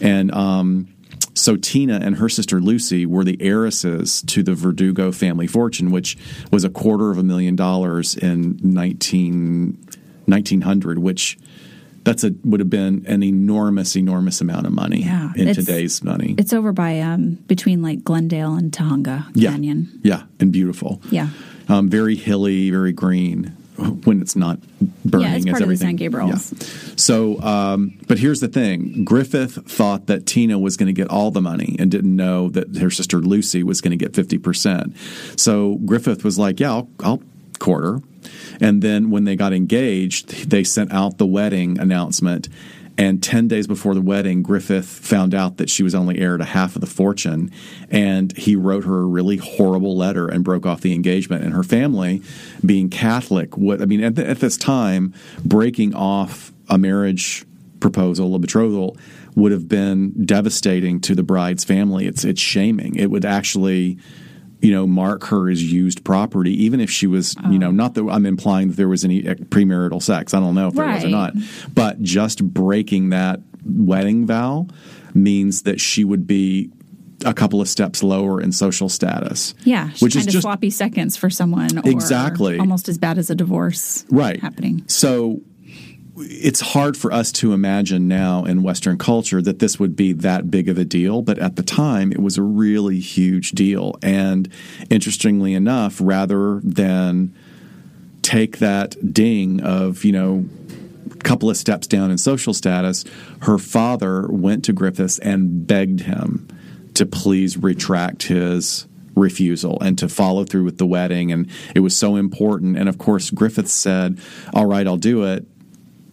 And 0.00 0.32
um, 0.32 0.88
so 1.34 1.56
Tina 1.56 2.00
and 2.02 2.16
her 2.16 2.28
sister 2.28 2.60
Lucy 2.60 3.06
were 3.06 3.24
the 3.24 3.36
heiresses 3.40 4.22
to 4.22 4.42
the 4.42 4.54
Verdugo 4.54 5.12
family 5.12 5.46
fortune, 5.46 5.90
which 5.90 6.16
was 6.50 6.64
a 6.64 6.70
quarter 6.70 7.10
of 7.10 7.18
a 7.18 7.22
million 7.22 7.56
dollars 7.56 8.16
in 8.16 8.58
19, 8.62 9.78
1900, 10.26 10.98
which 10.98 11.38
that's 12.04 12.24
a 12.24 12.32
would 12.44 12.60
have 12.60 12.70
been 12.70 13.04
an 13.06 13.22
enormous, 13.22 13.96
enormous 13.96 14.40
amount 14.40 14.66
of 14.66 14.72
money 14.72 15.02
Yeah, 15.02 15.32
in 15.36 15.54
today's 15.54 16.02
money. 16.02 16.34
It's 16.38 16.52
over 16.52 16.72
by 16.72 17.00
um, 17.00 17.34
between 17.46 17.82
like 17.82 18.02
Glendale 18.04 18.54
and 18.54 18.72
Tujunga 18.72 19.26
yeah, 19.34 19.50
Canyon. 19.50 20.00
yeah, 20.02 20.22
and 20.38 20.52
beautiful. 20.52 21.00
Yeah. 21.10 21.28
um, 21.68 21.88
very 21.90 22.16
hilly, 22.16 22.70
very 22.70 22.92
green 22.92 23.54
when 24.04 24.20
it's 24.20 24.36
not 24.36 24.58
burning. 25.04 25.26
Yeah, 25.26 25.36
it's 25.36 25.46
as 25.46 25.50
part 25.52 25.62
of 25.62 25.68
the 25.68 25.74
everything. 25.74 25.98
San 25.98 26.10
Gabriels. 26.10 26.52
Yeah. 26.90 26.92
So, 26.96 27.40
um, 27.40 27.98
but 28.08 28.18
here's 28.18 28.40
the 28.40 28.48
thing: 28.48 29.04
Griffith 29.04 29.70
thought 29.70 30.06
that 30.06 30.26
Tina 30.26 30.58
was 30.58 30.76
going 30.76 30.88
to 30.88 30.92
get 30.92 31.08
all 31.08 31.30
the 31.30 31.40
money 31.40 31.76
and 31.78 31.90
didn't 31.90 32.14
know 32.14 32.50
that 32.50 32.76
her 32.78 32.90
sister 32.90 33.18
Lucy 33.18 33.62
was 33.62 33.80
going 33.80 33.96
to 33.96 33.96
get 33.96 34.14
fifty 34.14 34.36
percent. 34.38 34.94
So 35.36 35.76
Griffith 35.86 36.24
was 36.24 36.38
like, 36.38 36.60
"Yeah, 36.60 36.72
I'll, 36.72 36.90
I'll 37.00 37.22
quarter." 37.58 38.00
And 38.60 38.82
then 38.82 39.10
when 39.10 39.24
they 39.24 39.36
got 39.36 39.52
engaged, 39.52 40.50
they 40.50 40.64
sent 40.64 40.92
out 40.92 41.18
the 41.18 41.26
wedding 41.26 41.78
announcement. 41.78 42.48
And 42.98 43.22
10 43.22 43.48
days 43.48 43.66
before 43.66 43.94
the 43.94 44.02
wedding, 44.02 44.42
Griffith 44.42 44.86
found 44.86 45.34
out 45.34 45.56
that 45.56 45.70
she 45.70 45.82
was 45.82 45.94
only 45.94 46.18
heir 46.18 46.36
to 46.36 46.44
half 46.44 46.74
of 46.74 46.80
the 46.80 46.86
fortune. 46.86 47.50
And 47.90 48.36
he 48.36 48.56
wrote 48.56 48.84
her 48.84 48.98
a 48.98 49.06
really 49.06 49.38
horrible 49.38 49.96
letter 49.96 50.28
and 50.28 50.44
broke 50.44 50.66
off 50.66 50.82
the 50.82 50.92
engagement. 50.92 51.42
And 51.42 51.54
her 51.54 51.62
family, 51.62 52.22
being 52.64 52.90
Catholic, 52.90 53.56
what 53.56 53.80
I 53.80 53.86
mean, 53.86 54.04
at, 54.04 54.16
the, 54.16 54.28
at 54.28 54.40
this 54.40 54.58
time, 54.58 55.14
breaking 55.44 55.94
off 55.94 56.52
a 56.68 56.76
marriage 56.76 57.46
proposal, 57.80 58.34
a 58.34 58.38
betrothal, 58.38 58.98
would 59.34 59.52
have 59.52 59.68
been 59.68 60.26
devastating 60.26 61.00
to 61.00 61.14
the 61.14 61.22
bride's 61.22 61.64
family. 61.64 62.06
It's, 62.06 62.24
it's 62.24 62.40
shaming. 62.40 62.96
It 62.96 63.10
would 63.10 63.24
actually 63.24 63.98
you 64.60 64.70
know, 64.72 64.86
mark 64.86 65.24
her 65.24 65.48
as 65.50 65.62
used 65.62 66.04
property, 66.04 66.64
even 66.64 66.80
if 66.80 66.90
she 66.90 67.06
was, 67.06 67.34
you 67.50 67.58
know, 67.58 67.70
not 67.70 67.94
that 67.94 68.06
I'm 68.08 68.26
implying 68.26 68.68
that 68.68 68.76
there 68.76 68.88
was 68.88 69.04
any 69.04 69.26
uh, 69.26 69.34
premarital 69.34 70.02
sex. 70.02 70.34
I 70.34 70.40
don't 70.40 70.54
know 70.54 70.68
if 70.68 70.74
there 70.74 70.86
was 70.86 71.04
or 71.04 71.08
not. 71.08 71.34
But 71.72 72.02
just 72.02 72.44
breaking 72.44 73.10
that 73.10 73.40
wedding 73.64 74.26
vow 74.26 74.66
means 75.14 75.62
that 75.62 75.80
she 75.80 76.04
would 76.04 76.26
be 76.26 76.70
a 77.24 77.34
couple 77.34 77.60
of 77.60 77.68
steps 77.68 78.02
lower 78.02 78.40
in 78.40 78.50
social 78.52 78.88
status. 78.88 79.54
Yeah, 79.64 79.88
Which 80.00 80.14
kind 80.14 80.22
is 80.22 80.26
of 80.26 80.32
just 80.32 80.42
sloppy 80.42 80.70
seconds 80.70 81.16
for 81.16 81.28
someone. 81.28 81.78
Or 81.78 81.82
Exactly. 81.90 82.58
almost 82.58 82.88
as 82.88 82.96
bad 82.98 83.18
as 83.18 83.28
a 83.30 83.34
divorce. 83.34 84.04
right 84.10 84.40
happening. 84.40 84.84
So 84.86 85.42
it's 86.22 86.60
hard 86.60 86.96
for 86.96 87.12
us 87.12 87.32
to 87.32 87.52
imagine 87.52 88.08
now 88.08 88.44
in 88.44 88.62
Western 88.62 88.98
culture 88.98 89.42
that 89.42 89.58
this 89.58 89.78
would 89.78 89.96
be 89.96 90.12
that 90.12 90.50
big 90.50 90.68
of 90.68 90.78
a 90.78 90.84
deal, 90.84 91.22
but 91.22 91.38
at 91.38 91.56
the 91.56 91.62
time 91.62 92.12
it 92.12 92.20
was 92.20 92.38
a 92.38 92.42
really 92.42 93.00
huge 93.00 93.52
deal. 93.52 93.96
And 94.02 94.48
interestingly 94.88 95.54
enough, 95.54 95.98
rather 96.00 96.60
than 96.62 97.34
take 98.22 98.58
that 98.58 99.12
ding 99.12 99.60
of, 99.60 100.04
you 100.04 100.12
know, 100.12 100.44
a 101.10 101.16
couple 101.16 101.50
of 101.50 101.56
steps 101.56 101.86
down 101.86 102.10
in 102.10 102.18
social 102.18 102.54
status, 102.54 103.04
her 103.42 103.58
father 103.58 104.26
went 104.28 104.64
to 104.64 104.72
Griffiths 104.72 105.18
and 105.18 105.66
begged 105.66 106.00
him 106.00 106.48
to 106.94 107.06
please 107.06 107.56
retract 107.56 108.24
his 108.24 108.86
refusal 109.16 109.78
and 109.80 109.98
to 109.98 110.08
follow 110.08 110.44
through 110.44 110.64
with 110.64 110.78
the 110.78 110.86
wedding. 110.86 111.32
And 111.32 111.50
it 111.74 111.80
was 111.80 111.96
so 111.96 112.16
important. 112.16 112.76
And 112.76 112.88
of 112.88 112.98
course, 112.98 113.30
Griffiths 113.30 113.72
said, 113.72 114.18
All 114.54 114.66
right, 114.66 114.86
I'll 114.86 114.96
do 114.96 115.24
it 115.24 115.46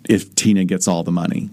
if 0.10 0.34
Tina 0.36 0.66
gets 0.66 0.88
all 0.88 1.04
the 1.04 1.12
money, 1.12 1.50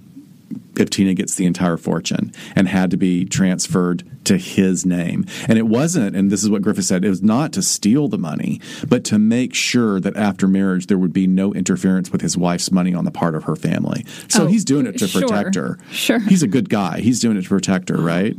if 0.76 0.90
Tina 0.90 1.14
gets 1.14 1.36
the 1.36 1.46
entire 1.46 1.76
fortune, 1.76 2.32
and 2.56 2.66
had 2.68 2.90
to 2.90 2.96
be 2.96 3.24
transferred 3.24 4.02
to 4.24 4.36
his 4.38 4.84
name. 4.86 5.26
And 5.48 5.58
it 5.58 5.66
wasn't, 5.66 6.16
and 6.16 6.30
this 6.30 6.42
is 6.42 6.50
what 6.50 6.62
Griffith 6.62 6.84
said, 6.86 7.04
it 7.04 7.08
was 7.08 7.22
not 7.22 7.52
to 7.52 7.62
steal 7.62 8.08
the 8.08 8.18
money, 8.18 8.60
but 8.88 9.04
to 9.04 9.18
make 9.18 9.54
sure 9.54 10.00
that 10.00 10.16
after 10.16 10.48
marriage 10.48 10.86
there 10.86 10.98
would 10.98 11.12
be 11.12 11.26
no 11.26 11.52
interference 11.54 12.10
with 12.10 12.22
his 12.22 12.36
wife's 12.36 12.72
money 12.72 12.94
on 12.94 13.04
the 13.04 13.10
part 13.10 13.34
of 13.34 13.44
her 13.44 13.54
family. 13.56 14.04
So 14.28 14.44
Oh, 14.44 14.46
he's 14.46 14.64
doing 14.64 14.86
it 14.86 14.98
to 14.98 15.06
sure, 15.08 15.22
protect 15.22 15.54
her. 15.56 15.78
sure. 15.90 16.18
He's 16.20 16.42
a 16.42 16.48
good 16.48 16.68
guy. 16.70 17.00
He's 17.00 17.20
doing 17.20 17.36
it 17.36 17.42
to 17.42 17.48
protect 17.48 17.88
her, 17.90 17.96
right? 17.98 18.36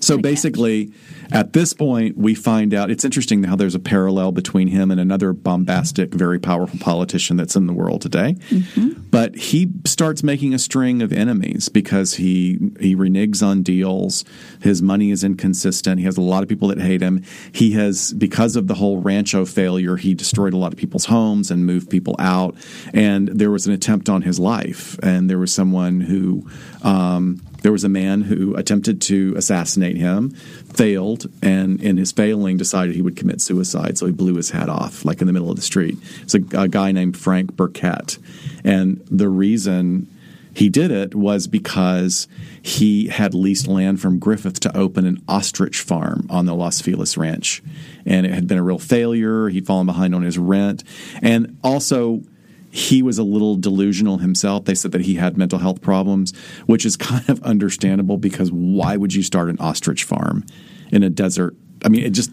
So 0.00 0.18
basically, 0.18 0.92
at 1.32 1.52
this 1.52 1.72
point, 1.72 2.16
we 2.16 2.34
find 2.34 2.74
out 2.74 2.90
it's 2.90 3.04
interesting 3.04 3.44
how 3.44 3.54
there's 3.54 3.74
a 3.74 3.80
parallel 3.80 4.32
between 4.32 4.68
him 4.68 4.90
and 4.90 5.00
another 5.00 5.32
bombastic, 5.32 6.12
very 6.12 6.40
powerful 6.40 6.78
politician 6.80 7.36
that's 7.36 7.54
in 7.54 7.66
the 7.66 7.72
world 7.72 8.02
today. 8.02 8.34
Mm-hmm. 8.48 9.02
But 9.10 9.36
he 9.36 9.70
starts 9.84 10.22
making 10.22 10.54
a 10.54 10.58
string 10.58 11.02
of 11.02 11.12
enemies 11.12 11.68
because 11.68 12.14
he 12.14 12.58
he 12.80 12.96
reneges 12.96 13.46
on 13.46 13.62
deals. 13.62 14.24
His 14.60 14.82
money 14.82 15.10
is 15.10 15.22
inconsistent. 15.22 16.00
He 16.00 16.06
has 16.06 16.16
a 16.16 16.22
lot 16.22 16.42
of 16.42 16.48
people 16.48 16.68
that 16.68 16.80
hate 16.80 17.00
him. 17.00 17.22
He 17.52 17.72
has 17.72 18.12
because 18.12 18.56
of 18.56 18.66
the 18.66 18.74
whole 18.74 18.98
Rancho 18.98 19.44
failure, 19.44 19.96
he 19.96 20.14
destroyed 20.14 20.52
a 20.52 20.56
lot 20.56 20.72
of 20.72 20.78
people's 20.78 21.04
homes 21.04 21.50
and 21.50 21.64
moved 21.64 21.90
people 21.90 22.16
out. 22.18 22.56
And 22.92 23.28
there 23.28 23.50
was 23.50 23.66
an 23.66 23.72
attempt 23.72 24.08
on 24.08 24.22
his 24.22 24.40
life, 24.40 24.98
and 25.02 25.30
there 25.30 25.38
was 25.38 25.52
someone 25.52 26.00
who. 26.00 26.48
Um, 26.82 27.42
there 27.62 27.72
was 27.72 27.84
a 27.84 27.88
man 27.88 28.22
who 28.22 28.54
attempted 28.56 29.00
to 29.02 29.34
assassinate 29.36 29.96
him, 29.96 30.30
failed, 30.30 31.26
and 31.42 31.80
in 31.82 31.96
his 31.96 32.12
failing 32.12 32.56
decided 32.56 32.94
he 32.94 33.02
would 33.02 33.16
commit 33.16 33.40
suicide. 33.40 33.98
So 33.98 34.06
he 34.06 34.12
blew 34.12 34.34
his 34.36 34.50
hat 34.50 34.68
off, 34.68 35.04
like 35.04 35.20
in 35.20 35.26
the 35.26 35.32
middle 35.32 35.50
of 35.50 35.56
the 35.56 35.62
street. 35.62 35.98
It's 36.22 36.34
a, 36.34 36.42
a 36.56 36.68
guy 36.68 36.92
named 36.92 37.16
Frank 37.16 37.56
Burkett. 37.56 38.18
And 38.64 39.04
the 39.10 39.28
reason 39.28 40.08
he 40.52 40.68
did 40.68 40.90
it 40.90 41.14
was 41.14 41.46
because 41.46 42.26
he 42.60 43.08
had 43.08 43.34
leased 43.34 43.68
land 43.68 44.00
from 44.00 44.18
Griffith 44.18 44.60
to 44.60 44.76
open 44.76 45.06
an 45.06 45.22
ostrich 45.28 45.80
farm 45.80 46.26
on 46.28 46.46
the 46.46 46.54
Los 46.54 46.80
Feliz 46.80 47.16
Ranch. 47.16 47.62
And 48.04 48.26
it 48.26 48.32
had 48.32 48.46
been 48.46 48.58
a 48.58 48.62
real 48.62 48.78
failure. 48.78 49.48
He'd 49.48 49.66
fallen 49.66 49.86
behind 49.86 50.14
on 50.14 50.22
his 50.22 50.38
rent. 50.38 50.82
And 51.22 51.56
also, 51.62 52.22
he 52.70 53.02
was 53.02 53.18
a 53.18 53.22
little 53.22 53.56
delusional 53.56 54.18
himself. 54.18 54.64
They 54.64 54.74
said 54.74 54.92
that 54.92 55.00
he 55.02 55.14
had 55.14 55.36
mental 55.36 55.58
health 55.58 55.80
problems, 55.80 56.36
which 56.66 56.86
is 56.86 56.96
kind 57.10 57.28
of 57.28 57.42
understandable 57.42 58.16
because 58.16 58.50
why 58.52 58.96
would 58.96 59.14
you 59.14 59.22
start 59.22 59.48
an 59.48 59.58
ostrich 59.58 60.04
farm 60.04 60.44
in 60.92 61.02
a 61.02 61.10
desert? 61.10 61.54
I 61.84 61.88
mean, 61.88 62.04
it 62.04 62.10
just. 62.10 62.30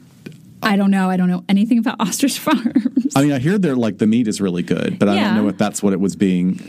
I 0.63 0.75
don't 0.75 0.89
know. 0.91 1.09
I 1.09 1.17
don't 1.17 1.29
know 1.29 1.43
anything 1.47 1.77
about 1.77 1.95
ostrich 1.99 2.39
farms. 2.39 3.15
I 3.15 3.21
mean, 3.23 3.31
I 3.31 3.39
hear 3.39 3.57
they're 3.57 3.75
like 3.75 3.97
the 3.99 4.07
meat 4.07 4.27
is 4.27 4.41
really 4.41 4.63
good, 4.63 4.99
but 4.99 5.07
I 5.09 5.15
don't 5.15 5.35
know 5.35 5.47
if 5.49 5.57
that's 5.57 5.81
what 5.83 5.93
it 5.93 5.99
was 5.99 6.15
being. 6.15 6.59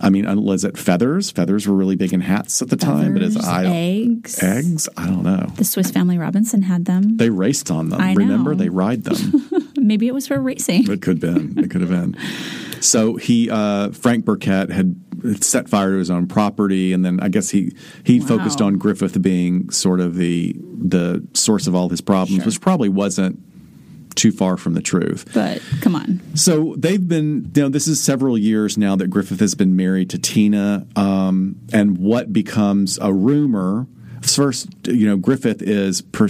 I 0.00 0.10
mean, 0.10 0.42
was 0.44 0.64
it 0.64 0.78
feathers? 0.78 1.30
Feathers 1.32 1.66
were 1.66 1.74
really 1.74 1.96
big 1.96 2.12
in 2.12 2.20
hats 2.20 2.62
at 2.62 2.70
the 2.70 2.76
time, 2.76 3.14
but 3.14 3.22
it's 3.22 3.34
Feathers, 3.34 3.48
I 3.48 3.64
eggs. 3.66 4.42
eggs. 4.42 4.88
I 4.96 5.06
don't 5.06 5.24
know. 5.24 5.50
The 5.56 5.64
Swiss 5.64 5.90
Family 5.90 6.16
Robinson 6.18 6.62
had 6.62 6.84
them. 6.84 7.16
They 7.16 7.30
raced 7.30 7.70
on 7.70 7.88
them. 7.88 8.00
I 8.00 8.12
Remember, 8.14 8.50
know. 8.50 8.56
they 8.56 8.68
ride 8.68 9.02
them. 9.04 9.48
Maybe 9.76 10.06
it 10.06 10.14
was 10.14 10.28
for 10.28 10.40
racing. 10.40 10.88
It 10.90 11.02
could 11.02 11.20
have 11.20 11.34
been. 11.34 11.58
It 11.64 11.70
could 11.70 11.80
have 11.80 11.90
been. 11.90 12.16
So 12.80 13.16
he, 13.16 13.50
uh, 13.50 13.90
Frank 13.90 14.24
Burkett, 14.24 14.70
had 14.70 14.94
set 15.42 15.68
fire 15.68 15.90
to 15.92 15.98
his 15.98 16.10
own 16.10 16.26
property, 16.28 16.92
and 16.92 17.04
then 17.04 17.18
I 17.20 17.28
guess 17.28 17.50
he 17.50 17.72
he 18.04 18.20
Wow. 18.20 18.26
focused 18.26 18.60
on 18.60 18.74
Griffith 18.78 19.20
being 19.20 19.70
sort 19.70 20.00
of 20.00 20.14
the 20.16 20.54
the 20.80 21.26
source 21.34 21.66
of 21.66 21.74
all 21.74 21.88
his 21.88 22.00
problems, 22.00 22.42
Sure. 22.42 22.46
which 22.46 22.60
probably 22.60 22.88
wasn't 22.88 23.40
too 24.14 24.30
far 24.32 24.56
from 24.56 24.74
the 24.74 24.80
truth. 24.80 25.24
But 25.34 25.60
come 25.80 25.94
on. 25.94 26.20
So 26.34 26.74
they've 26.78 27.06
been, 27.06 27.50
you 27.54 27.62
know, 27.62 27.68
this 27.68 27.86
is 27.86 28.00
several 28.00 28.36
years 28.36 28.76
now 28.76 28.96
that 28.96 29.08
Griffith 29.08 29.38
has 29.40 29.54
been 29.54 29.76
married 29.76 30.10
to 30.10 30.18
Tina, 30.18 30.86
um, 30.96 31.56
and 31.72 31.98
what 31.98 32.32
becomes 32.32 32.98
a 33.00 33.12
rumor. 33.12 33.86
First, 34.22 34.68
you 34.88 35.06
know, 35.06 35.16
Griffith 35.16 35.62
is. 35.62 36.00
Per, 36.02 36.28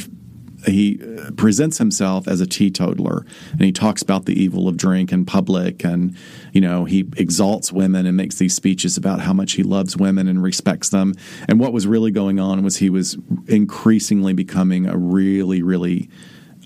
he 0.66 1.01
uh, 1.01 1.31
presents 1.33 1.79
himself 1.79 2.27
as 2.27 2.40
a 2.40 2.47
teetotaler 2.47 3.25
and 3.53 3.61
he 3.61 3.71
talks 3.73 4.03
about 4.03 4.25
the 4.27 4.33
evil 4.40 4.66
of 4.68 4.77
drink 4.77 5.12
in 5.12 5.25
public 5.25 5.85
and 5.85 6.16
you 6.53 6.61
know 6.61 6.85
he 6.85 7.01
exalts 7.16 7.73
women 7.73 8.07
and 8.07 8.16
makes 8.16 8.37
these 8.37 8.55
speeches 8.55 8.97
about 8.97 9.21
how 9.21 9.33
much 9.33 9.53
he 9.53 9.62
loves 9.62 9.97
women 9.97 10.27
and 10.27 10.42
respects 10.42 10.88
them 10.88 11.15
and 11.48 11.61
what 11.61 11.73
was 11.73 11.87
really 11.87 12.11
going 12.11 12.40
on 12.40 12.63
was 12.65 12.79
he 12.79 12.90
was 12.90 13.17
increasingly 13.46 14.33
becoming 14.33 14.87
a 14.87 14.96
really 14.96 15.63
really 15.63 16.09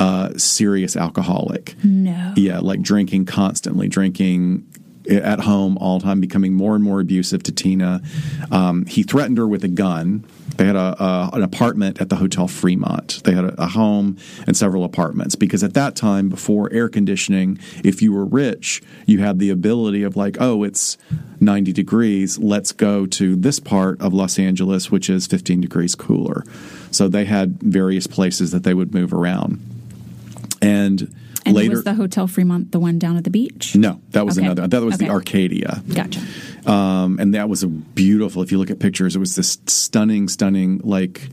uh, 0.00 0.30
serious 0.38 0.96
alcoholic 0.96 1.76
No. 1.84 2.32
yeah, 2.34 2.58
like 2.60 2.80
drinking 2.80 3.26
constantly, 3.26 3.88
drinking 3.88 4.66
at 5.08 5.40
home 5.40 5.76
all 5.78 5.98
the 5.98 6.04
time, 6.04 6.20
becoming 6.20 6.54
more 6.54 6.74
and 6.74 6.84
more 6.84 7.00
abusive 7.00 7.42
to 7.44 7.52
Tina. 7.52 8.02
Um, 8.50 8.86
he 8.86 9.02
threatened 9.02 9.38
her 9.38 9.46
with 9.46 9.64
a 9.64 9.68
gun. 9.68 10.24
They 10.56 10.66
had 10.66 10.76
a, 10.76 11.02
a, 11.02 11.30
an 11.34 11.42
apartment 11.42 12.00
at 12.00 12.08
the 12.08 12.16
Hotel 12.16 12.46
Fremont. 12.46 13.22
They 13.24 13.32
had 13.32 13.44
a, 13.44 13.62
a, 13.62 13.66
home 13.68 14.18
and 14.46 14.56
several 14.56 14.84
apartments 14.84 15.34
because 15.34 15.64
at 15.64 15.74
that 15.74 15.96
time, 15.96 16.28
before 16.28 16.70
air 16.72 16.88
conditioning, 16.88 17.58
if 17.82 18.02
you 18.02 18.12
were 18.12 18.24
rich, 18.24 18.82
you 19.06 19.20
had 19.20 19.38
the 19.38 19.50
ability 19.50 20.02
of 20.02 20.14
like, 20.14 20.36
oh, 20.40 20.62
it's 20.62 20.98
90 21.40 21.72
degrees. 21.72 22.38
Let's 22.38 22.72
go 22.72 23.06
to 23.06 23.34
this 23.34 23.60
part 23.60 24.00
of 24.00 24.12
Los 24.12 24.38
Angeles, 24.38 24.90
which 24.90 25.08
is 25.08 25.26
15 25.26 25.62
degrees 25.62 25.94
cooler. 25.94 26.44
So 26.90 27.08
they 27.08 27.24
had 27.24 27.62
various 27.62 28.06
places 28.06 28.50
that 28.50 28.62
they 28.62 28.74
would 28.74 28.92
move 28.92 29.12
around. 29.12 29.60
And, 30.60 31.14
and 31.46 31.54
later, 31.56 31.74
was 31.76 31.84
the 31.84 31.94
Hotel 31.94 32.26
Fremont 32.26 32.72
the 32.72 32.80
one 32.80 32.98
down 32.98 33.16
at 33.16 33.24
the 33.24 33.30
beach? 33.30 33.74
No, 33.76 34.00
that 34.10 34.24
was 34.26 34.38
Okay. 34.38 34.46
another. 34.46 34.66
That 34.68 34.82
was 34.82 34.94
Okay. 34.94 35.06
the 35.06 35.10
Arcadia. 35.12 35.82
Gotcha. 35.92 36.20
Um, 36.66 37.18
and 37.18 37.34
that 37.34 37.48
was 37.48 37.62
a 37.62 37.68
beautiful. 37.68 38.42
If 38.42 38.52
you 38.52 38.58
look 38.58 38.70
at 38.70 38.78
pictures, 38.78 39.16
it 39.16 39.18
was 39.18 39.34
this 39.36 39.58
stunning, 39.66 40.28
stunning. 40.28 40.80
Like, 40.84 41.28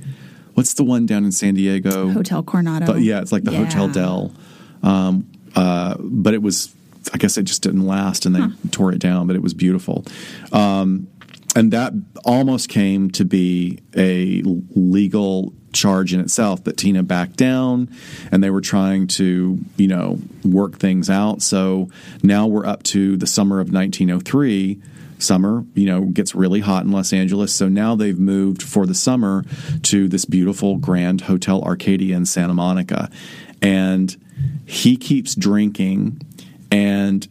what's 0.55 0.73
the 0.73 0.83
one 0.83 1.05
down 1.05 1.23
in 1.25 1.31
San 1.31 1.53
Diego? 1.55 2.09
Hotel 2.09 2.41
Coronado. 2.43 2.93
The- 2.93 3.01
yeah, 3.01 3.21
it's 3.21 3.31
like 3.31 3.43
the 3.43 3.51
Hotel 3.55 3.87
Yeah. 3.87 3.93
Dell. 3.93 4.31
Um, 4.81 5.25
uh, 5.55 5.95
but 5.99 6.33
it 6.33 6.41
was, 6.41 6.69
I 7.13 7.17
guess 7.17 7.37
it 7.37 7.43
just 7.43 7.61
didn't 7.61 7.85
last, 7.85 8.25
and 8.25 8.35
they 8.35 8.43
tore 8.71 8.91
it 8.91 8.99
down. 8.99 9.27
But 9.27 9.35
it 9.35 9.41
was 9.41 9.53
beautiful. 9.53 10.05
Um, 10.51 11.07
and 11.55 11.71
that 11.73 11.93
almost 12.25 12.69
came 12.69 13.09
to 13.11 13.25
be 13.25 13.79
a 13.95 14.41
legal 14.75 15.53
charge 15.73 16.13
in 16.13 16.19
itself 16.19 16.63
but 16.63 16.77
tina 16.77 17.03
backed 17.03 17.35
down 17.35 17.89
and 18.31 18.43
they 18.43 18.49
were 18.49 18.61
trying 18.61 19.07
to 19.07 19.59
you 19.77 19.87
know 19.87 20.19
work 20.43 20.77
things 20.77 21.09
out. 21.09 21.41
So 21.41 21.89
now 22.23 22.47
we're 22.47 22.65
up 22.65 22.83
to 22.83 23.17
the 23.17 23.27
summer 23.27 23.59
of 23.59 23.71
1903 23.71 24.81
summer 25.19 25.65
you 25.73 25.85
know 25.85 26.05
gets 26.05 26.33
really 26.33 26.61
hot 26.61 26.85
in 26.85 26.91
los 26.91 27.11
angeles. 27.11 27.53
So 27.53 27.67
now 27.67 27.95
they've 27.95 28.19
moved 28.19 28.63
for 28.63 28.85
the 28.85 28.95
summer 28.95 29.43
to 29.83 30.07
this 30.07 30.25
beautiful 30.25 30.77
grand 30.77 31.21
hotel 31.21 31.61
arcadia 31.63 32.15
in 32.15 32.25
santa 32.25 32.53
monica. 32.53 33.09
And 33.61 34.15
he 34.65 34.95
keeps 34.95 35.35
drinking 35.35 36.21
and 36.71 37.27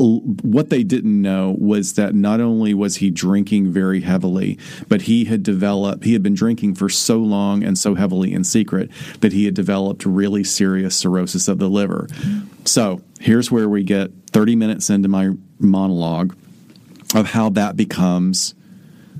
what 0.00 0.70
they 0.70 0.82
didn't 0.82 1.20
know 1.20 1.54
was 1.58 1.94
that 1.94 2.14
not 2.14 2.40
only 2.40 2.72
was 2.74 2.96
he 2.96 3.10
drinking 3.10 3.70
very 3.70 4.00
heavily, 4.00 4.58
but 4.88 5.02
he 5.02 5.24
had 5.26 5.42
developed, 5.42 6.04
he 6.04 6.12
had 6.14 6.22
been 6.22 6.34
drinking 6.34 6.74
for 6.74 6.88
so 6.88 7.18
long 7.18 7.62
and 7.62 7.78
so 7.78 7.94
heavily 7.94 8.32
in 8.32 8.44
secret 8.44 8.90
that 9.20 9.32
he 9.32 9.44
had 9.44 9.54
developed 9.54 10.06
really 10.06 10.44
serious 10.44 10.96
cirrhosis 10.96 11.48
of 11.48 11.58
the 11.58 11.68
liver. 11.68 12.08
So 12.64 13.02
here's 13.20 13.50
where 13.50 13.68
we 13.68 13.84
get 13.84 14.10
30 14.32 14.56
minutes 14.56 14.90
into 14.90 15.08
my 15.08 15.30
monologue 15.58 16.34
of 17.14 17.26
how 17.26 17.50
that 17.50 17.76
becomes 17.76 18.54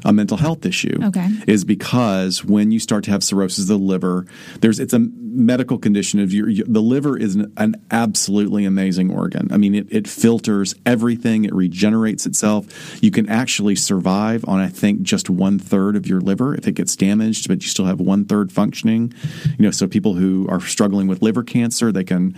a 0.05 0.12
mental 0.14 0.39
health 0.39 0.64
issue 0.64 0.99
Okay. 1.03 1.28
is 1.47 1.64
because 1.64 2.43
when 2.43 2.70
you 2.72 2.78
start 2.78 3.05
to 3.05 3.11
have 3.11 3.22
cirrhosis 3.22 3.64
of 3.64 3.68
the 3.68 3.76
liver, 3.78 4.24
there's 4.61 4.81
it's 4.81 4.95
a 4.95 4.99
medical 5.31 5.78
condition 5.78 6.20
of 6.20 6.33
your, 6.33 6.49
your 6.49 6.66
the 6.66 6.83
liver 6.83 7.16
is 7.16 7.37
an, 7.37 7.53
an 7.57 7.76
absolutely 7.91 8.64
amazing 8.64 9.11
organ. 9.11 9.49
I 9.53 9.57
mean, 9.57 9.74
it, 9.74 9.87
it 9.91 10.09
filters 10.09 10.74
everything, 10.85 11.45
it 11.45 11.55
regenerates 11.55 12.26
itself. 12.26 13.03
You 13.03 13.11
can 13.11 13.28
actually 13.28 13.76
survive 13.76 14.45
on 14.47 14.61
I 14.61 14.68
think 14.68 15.03
just 15.03 15.31
one 15.31 15.59
third 15.59 15.97
of 15.97 16.07
your 16.07 16.20
liver 16.20 16.55
if 16.55 16.66
it 16.66 16.72
gets 16.72 16.97
damaged, 16.97 17.49
but 17.49 17.62
you 17.62 17.68
still 17.68 17.87
have 17.87 18.01
one 18.01 18.24
third 18.24 18.53
functioning. 18.53 19.12
You 19.59 19.66
know, 19.66 19.70
so 19.70 19.87
people 19.87 20.14
who 20.14 20.47
are 20.49 20.61
struggling 20.61 21.07
with 21.07 21.22
liver 21.22 21.43
cancer, 21.43 21.93
they 21.93 22.05
can 22.05 22.37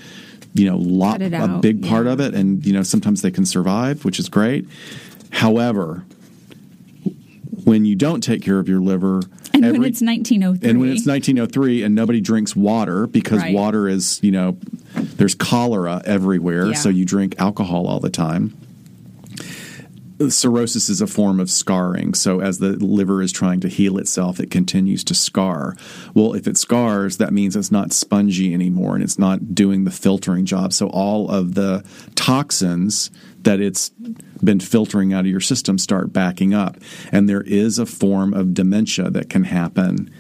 you 0.55 0.67
know 0.67 0.77
lop 0.77 1.21
a 1.21 1.59
big 1.61 1.87
part 1.87 2.07
yeah. 2.07 2.13
of 2.13 2.21
it, 2.21 2.35
and 2.35 2.65
you 2.65 2.73
know 2.73 2.83
sometimes 2.83 3.23
they 3.23 3.31
can 3.31 3.47
survive, 3.47 4.05
which 4.05 4.19
is 4.19 4.29
great. 4.29 4.69
However, 5.31 6.05
when 7.65 7.85
you 7.85 7.95
don't 7.95 8.23
take 8.23 8.43
care 8.43 8.59
of 8.59 8.69
your 8.69 8.81
liver, 8.81 9.23
And 9.53 9.63
when 9.63 9.85
it's 9.85 10.01
1903. 10.03 10.71
and 10.71 10.81
when 10.81 10.89
it's 10.91 11.07
1903 11.07 11.83
and 11.83 11.95
nobody 11.95 12.21
drinks 12.21 12.57
water 12.57 13.07
because 13.07 13.39
Right. 13.41 13.55
water 13.55 13.89
is, 13.89 14.19
you 14.23 14.31
know, 14.31 14.57
there's 15.17 15.35
cholera 15.35 16.01
everywhere, 16.05 16.69
Yeah. 16.69 16.75
so 16.75 16.89
you 16.89 17.05
drink 17.05 17.35
alcohol 17.39 17.87
all 17.87 18.01
the 18.01 18.11
time. 18.11 18.55
Cirrhosis 20.29 20.89
is 20.89 21.01
a 21.01 21.09
form 21.09 21.41
of 21.41 21.51
scarring. 21.51 22.15
So, 22.15 22.41
as 22.41 22.59
the 22.59 22.73
liver 22.77 23.23
is 23.23 23.33
trying 23.33 23.59
to 23.61 23.69
heal 23.69 23.99
itself, 23.99 24.39
it 24.39 24.53
continues 24.53 25.03
to 25.05 25.15
scar. 25.15 25.77
Well, 26.15 26.35
if 26.35 26.47
it 26.47 26.57
scars, 26.57 27.17
that 27.17 27.33
means 27.33 27.57
it's 27.57 27.73
not 27.73 27.93
spongy 27.93 28.55
anymore 28.55 28.95
and 28.95 29.03
it's 29.03 29.19
not 29.19 29.53
doing 29.53 29.83
the 29.83 29.91
filtering 29.91 30.45
job. 30.45 30.73
So, 30.73 30.87
all 30.89 31.29
of 31.29 31.55
the 31.55 31.83
toxins 32.15 33.11
that 33.45 33.61
it's 33.61 33.91
been 34.43 34.61
filtering 34.61 35.13
out 35.13 35.21
of 35.21 35.27
your 35.27 35.41
system 35.41 35.79
start 35.79 36.13
backing 36.13 36.55
up. 36.55 36.77
And 37.11 37.29
there 37.29 37.43
is 37.43 37.79
a 37.79 37.87
form 37.87 38.35
of 38.35 38.55
dementia 38.55 39.11
that 39.11 39.31
can 39.31 39.45
happen. 39.45 40.11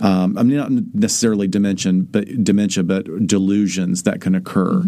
Um, 0.00 0.38
I 0.38 0.44
mean, 0.44 0.56
not 0.56 0.70
necessarily 0.94 1.48
dementia, 1.48 1.92
but 1.92 2.44
dementia, 2.44 2.84
but 2.84 3.26
delusions 3.26 4.04
that 4.04 4.20
can 4.20 4.34
occur 4.34 4.82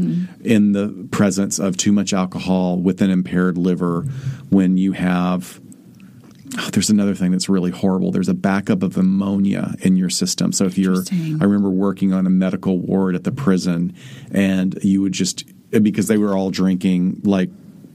in 0.44 0.72
the 0.72 1.08
presence 1.10 1.58
of 1.58 1.76
too 1.76 1.90
much 1.92 2.12
alcohol 2.12 2.76
with 2.76 3.02
an 3.02 3.10
impaired 3.10 3.58
liver. 3.58 4.02
When 4.50 4.76
you 4.76 4.92
have, 4.92 5.60
oh, 6.58 6.68
there's 6.70 6.90
another 6.90 7.16
thing 7.16 7.32
that's 7.32 7.48
really 7.48 7.72
horrible. 7.72 8.12
There's 8.12 8.28
a 8.28 8.34
backup 8.34 8.84
of 8.84 8.96
ammonia 8.96 9.74
in 9.80 9.96
your 9.96 10.10
system. 10.10 10.52
So 10.52 10.66
if 10.66 10.78
you're, 10.78 11.02
I 11.12 11.44
remember 11.44 11.70
working 11.70 12.12
on 12.12 12.24
a 12.26 12.30
medical 12.30 12.78
ward 12.78 13.16
at 13.16 13.24
the 13.24 13.32
prison, 13.32 13.96
and 14.30 14.78
you 14.82 15.02
would 15.02 15.12
just 15.12 15.44
because 15.70 16.08
they 16.08 16.18
were 16.18 16.36
all 16.36 16.50
drinking 16.50 17.20
like 17.24 17.50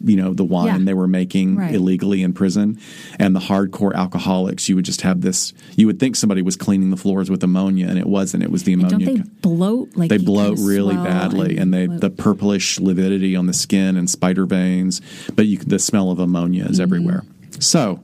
you 0.05 0.15
know 0.15 0.33
the 0.33 0.43
wine 0.45 0.67
Yeah. 0.67 0.85
they 0.85 0.93
were 0.93 1.07
making 1.07 1.55
Right. 1.57 1.75
illegally 1.75 2.21
in 2.23 2.31
prison 2.33 2.79
and 3.19 3.35
the 3.35 3.39
hardcore 3.39 3.93
alcoholics 3.93 4.69
you 4.69 4.75
would 4.75 4.85
just 4.85 5.01
have 5.01 5.21
this 5.21 5.51
you 5.75 5.87
would 5.87 5.99
think 5.99 6.15
somebody 6.15 6.41
was 6.41 6.55
cleaning 6.55 6.91
the 6.91 6.97
floors 6.97 7.29
with 7.29 7.43
ammonia 7.43 7.87
and 7.87 7.97
it 7.97 8.07
wasn't 8.07 8.43
it 8.43 8.51
was 8.51 8.63
the 8.63 8.73
and 8.73 8.83
ammonia 8.83 9.05
don't 9.07 9.15
they 9.17 9.29
bloat 9.41 9.89
like 9.97 10.09
they 10.09 10.17
bloat 10.17 10.57
really 10.59 10.95
badly 10.95 11.57
and 11.57 11.73
they 11.73 11.87
bloat. 11.87 12.01
the 12.01 12.09
purplish 12.09 12.79
lividity 12.79 13.35
on 13.35 13.47
the 13.47 13.53
skin 13.53 13.97
and 13.97 14.09
spider 14.09 14.45
veins 14.45 15.01
but 15.35 15.45
you 15.47 15.57
the 15.57 15.79
smell 15.79 16.11
of 16.11 16.19
ammonia 16.19 16.65
is 16.65 16.79
everywhere 16.79 17.23
so 17.59 17.99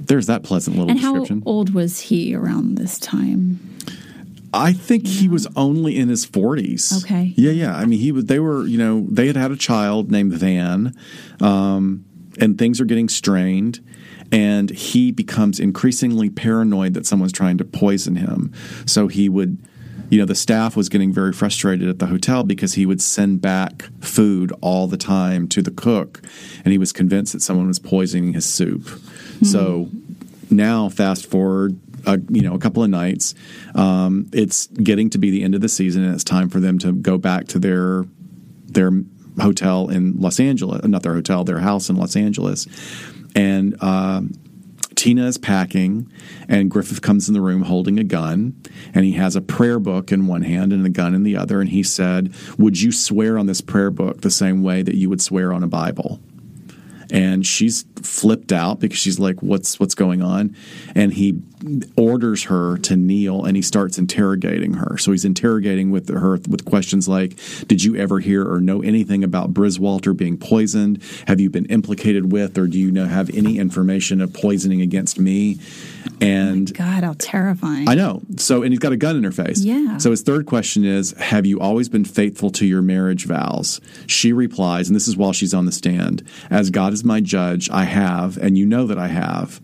there's 0.00 0.26
that 0.26 0.42
pleasant 0.44 0.76
little 0.76 0.88
Mm-hmm. 0.94 0.96
and 0.98 1.00
how 1.04 1.12
description 1.14 1.42
old 1.46 1.74
was 1.74 1.98
he 2.00 2.32
around 2.34 2.76
this 2.76 2.98
time? 2.98 3.58
I 4.52 4.72
think 4.72 5.06
he 5.06 5.28
was 5.28 5.46
only 5.56 5.96
in 5.96 6.08
his 6.08 6.24
forties. 6.24 7.04
Okay. 7.04 7.34
Yeah, 7.36 7.52
yeah. 7.52 7.76
I 7.76 7.84
mean, 7.84 7.98
he 7.98 8.12
was. 8.12 8.26
They 8.26 8.38
were. 8.38 8.66
You 8.66 8.78
know, 8.78 9.06
they 9.10 9.26
had 9.26 9.36
had 9.36 9.50
a 9.50 9.56
child 9.56 10.10
named 10.10 10.32
Van, 10.32 10.96
um, 11.40 12.04
and 12.40 12.58
things 12.58 12.80
are 12.80 12.84
getting 12.84 13.08
strained. 13.08 13.80
And 14.32 14.70
he 14.70 15.12
becomes 15.12 15.60
increasingly 15.60 16.30
paranoid 16.30 16.94
that 16.94 17.06
someone's 17.06 17.32
trying 17.32 17.58
to 17.58 17.64
poison 17.64 18.16
him. 18.16 18.52
So 18.84 19.06
he 19.06 19.28
would, 19.28 19.56
you 20.10 20.18
know, 20.18 20.24
the 20.24 20.34
staff 20.34 20.76
was 20.76 20.88
getting 20.88 21.12
very 21.12 21.32
frustrated 21.32 21.88
at 21.88 22.00
the 22.00 22.06
hotel 22.06 22.42
because 22.42 22.74
he 22.74 22.86
would 22.86 23.00
send 23.00 23.40
back 23.40 23.84
food 24.00 24.52
all 24.60 24.88
the 24.88 24.96
time 24.96 25.46
to 25.48 25.62
the 25.62 25.70
cook, 25.70 26.22
and 26.64 26.72
he 26.72 26.78
was 26.78 26.92
convinced 26.92 27.34
that 27.34 27.40
someone 27.40 27.68
was 27.68 27.78
poisoning 27.78 28.32
his 28.32 28.44
soup. 28.44 28.88
So 29.44 29.90
now, 30.50 30.88
fast 30.88 31.26
forward 31.26 31.78
a, 32.06 32.18
you 32.30 32.42
know 32.42 32.54
a 32.54 32.58
couple 32.58 32.82
of 32.82 32.90
nights. 32.90 33.34
Um, 33.74 34.28
it's 34.32 34.66
getting 34.68 35.10
to 35.10 35.18
be 35.18 35.30
the 35.30 35.42
end 35.42 35.54
of 35.54 35.60
the 35.60 35.68
season, 35.68 36.04
and 36.04 36.14
it's 36.14 36.24
time 36.24 36.48
for 36.48 36.60
them 36.60 36.78
to 36.80 36.92
go 36.92 37.18
back 37.18 37.48
to 37.48 37.58
their 37.58 38.04
their 38.66 38.90
hotel 39.40 39.88
in 39.88 40.18
Los 40.18 40.40
Angeles, 40.40 40.84
not 40.84 41.02
their 41.02 41.14
hotel, 41.14 41.44
their 41.44 41.58
house 41.58 41.88
in 41.90 41.96
Los 41.96 42.16
Angeles, 42.16 42.66
and. 43.34 43.82
um 43.82 44.32
Tina 44.94 45.26
is 45.26 45.36
packing, 45.36 46.10
and 46.48 46.70
Griffith 46.70 47.02
comes 47.02 47.28
in 47.28 47.34
the 47.34 47.42
room 47.42 47.60
holding 47.62 47.98
a 47.98 48.02
gun, 48.02 48.58
and 48.94 49.04
he 49.04 49.12
has 49.12 49.36
a 49.36 49.42
prayer 49.42 49.78
book 49.78 50.10
in 50.10 50.26
one 50.26 50.40
hand 50.40 50.72
and 50.72 50.86
a 50.86 50.88
gun 50.88 51.14
in 51.14 51.22
the 51.22 51.36
other. 51.36 51.60
And 51.60 51.68
he 51.68 51.82
said, 51.82 52.34
Would 52.56 52.80
you 52.80 52.90
swear 52.92 53.36
on 53.36 53.44
this 53.44 53.60
prayer 53.60 53.90
book 53.90 54.22
the 54.22 54.30
same 54.30 54.62
way 54.62 54.80
that 54.80 54.94
you 54.94 55.10
would 55.10 55.20
swear 55.20 55.52
on 55.52 55.62
a 55.62 55.68
Bible? 55.68 56.18
and 57.10 57.46
she's 57.46 57.84
flipped 58.02 58.52
out 58.52 58.80
because 58.80 58.98
she's 58.98 59.18
like 59.18 59.42
what's 59.42 59.78
what's 59.78 59.94
going 59.94 60.22
on 60.22 60.56
and 60.94 61.12
he 61.12 61.40
orders 61.96 62.44
her 62.44 62.76
to 62.78 62.96
kneel 62.96 63.44
and 63.44 63.56
he 63.56 63.62
starts 63.62 63.98
interrogating 63.98 64.74
her 64.74 64.98
so 64.98 65.12
he's 65.12 65.24
interrogating 65.24 65.90
with 65.90 66.08
her 66.08 66.32
with 66.48 66.64
questions 66.64 67.08
like 67.08 67.36
did 67.66 67.82
you 67.82 67.96
ever 67.96 68.20
hear 68.20 68.46
or 68.46 68.60
know 68.60 68.82
anything 68.82 69.24
about 69.24 69.54
Briswalter 69.54 70.14
being 70.14 70.36
poisoned 70.36 71.02
have 71.26 71.40
you 71.40 71.48
been 71.48 71.66
implicated 71.66 72.30
with 72.30 72.58
or 72.58 72.66
do 72.66 72.78
you 72.78 72.92
know 72.92 73.06
have 73.06 73.30
any 73.34 73.58
information 73.58 74.20
of 74.20 74.32
poisoning 74.32 74.82
against 74.82 75.18
me 75.18 75.58
and 76.20 76.70
oh 76.70 76.74
God, 76.74 77.04
how 77.04 77.14
terrifying! 77.18 77.88
I 77.88 77.94
know. 77.94 78.22
So, 78.36 78.62
and 78.62 78.72
he's 78.72 78.78
got 78.78 78.92
a 78.92 78.96
gun 78.96 79.16
in 79.16 79.24
her 79.24 79.32
face. 79.32 79.60
Yeah. 79.60 79.98
So 79.98 80.10
his 80.10 80.22
third 80.22 80.46
question 80.46 80.84
is 80.84 81.12
Have 81.12 81.46
you 81.46 81.60
always 81.60 81.88
been 81.88 82.04
faithful 82.04 82.50
to 82.52 82.66
your 82.66 82.82
marriage 82.82 83.26
vows? 83.26 83.80
She 84.06 84.32
replies, 84.32 84.88
and 84.88 84.96
this 84.96 85.08
is 85.08 85.16
while 85.16 85.32
she's 85.32 85.54
on 85.54 85.66
the 85.66 85.72
stand 85.72 86.26
As 86.50 86.70
God 86.70 86.92
is 86.92 87.04
my 87.04 87.20
judge, 87.20 87.68
I 87.70 87.84
have, 87.84 88.38
and 88.38 88.56
you 88.56 88.66
know 88.66 88.86
that 88.86 88.98
I 88.98 89.08
have. 89.08 89.60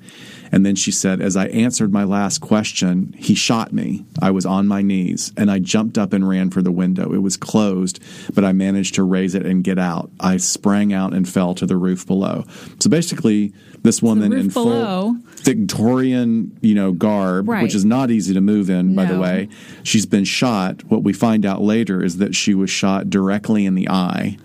And 0.53 0.67
then 0.67 0.75
she 0.77 0.91
said, 0.93 1.23
as 1.23 1.35
I 1.37 1.47
answered 1.47 1.93
my 1.93 2.05
last 2.05 2.43
question, 2.43 3.15
he 3.17 3.35
shot 3.35 3.73
me. 3.73 4.05
I 4.21 4.31
was 4.31 4.45
on 4.45 4.69
my 4.69 4.83
knees 4.83 5.33
and 5.37 5.51
I 5.51 5.59
jumped 5.59 5.97
up 5.97 6.13
and 6.13 6.29
ran 6.29 6.51
for 6.51 6.61
the 6.61 6.71
window. 6.71 7.13
It 7.15 7.23
was 7.23 7.39
closed, 7.39 7.99
but 8.35 8.45
I 8.45 8.53
managed 8.53 8.95
to 8.97 9.03
raise 9.03 9.35
it 9.35 9.47
and 9.47 9.65
get 9.65 9.79
out. 9.79 10.11
I 10.21 10.37
sprang 10.37 10.93
out 10.93 11.15
and 11.15 11.27
fell 11.27 11.55
to 11.55 11.65
the 11.65 11.77
roof 11.77 12.07
below. 12.07 12.45
So 12.81 12.91
basically, 12.91 13.55
this 13.83 14.03
woman 14.03 14.33
in 14.33 14.49
below. 14.49 15.15
full 15.15 15.17
Victorian, 15.43 16.57
you 16.61 16.75
know, 16.75 16.93
garb, 16.93 17.49
Right. 17.49 17.63
which 17.63 17.75
is 17.75 17.85
not 17.85 18.11
easy 18.11 18.35
to 18.35 18.41
move 18.41 18.69
in, 18.71 18.95
by 18.95 19.07
the 19.07 19.19
way. 19.19 19.49
She's 19.83 20.07
been 20.07 20.25
shot. 20.25 20.85
What 20.85 21.03
we 21.03 21.13
find 21.13 21.45
out 21.47 21.63
later 21.63 22.05
is 22.05 22.19
that 22.19 22.35
she 22.35 22.55
was 22.55 22.71
shot 22.71 23.11
directly 23.11 23.65
in 23.67 23.75
the 23.75 23.89
eye. 23.89 24.37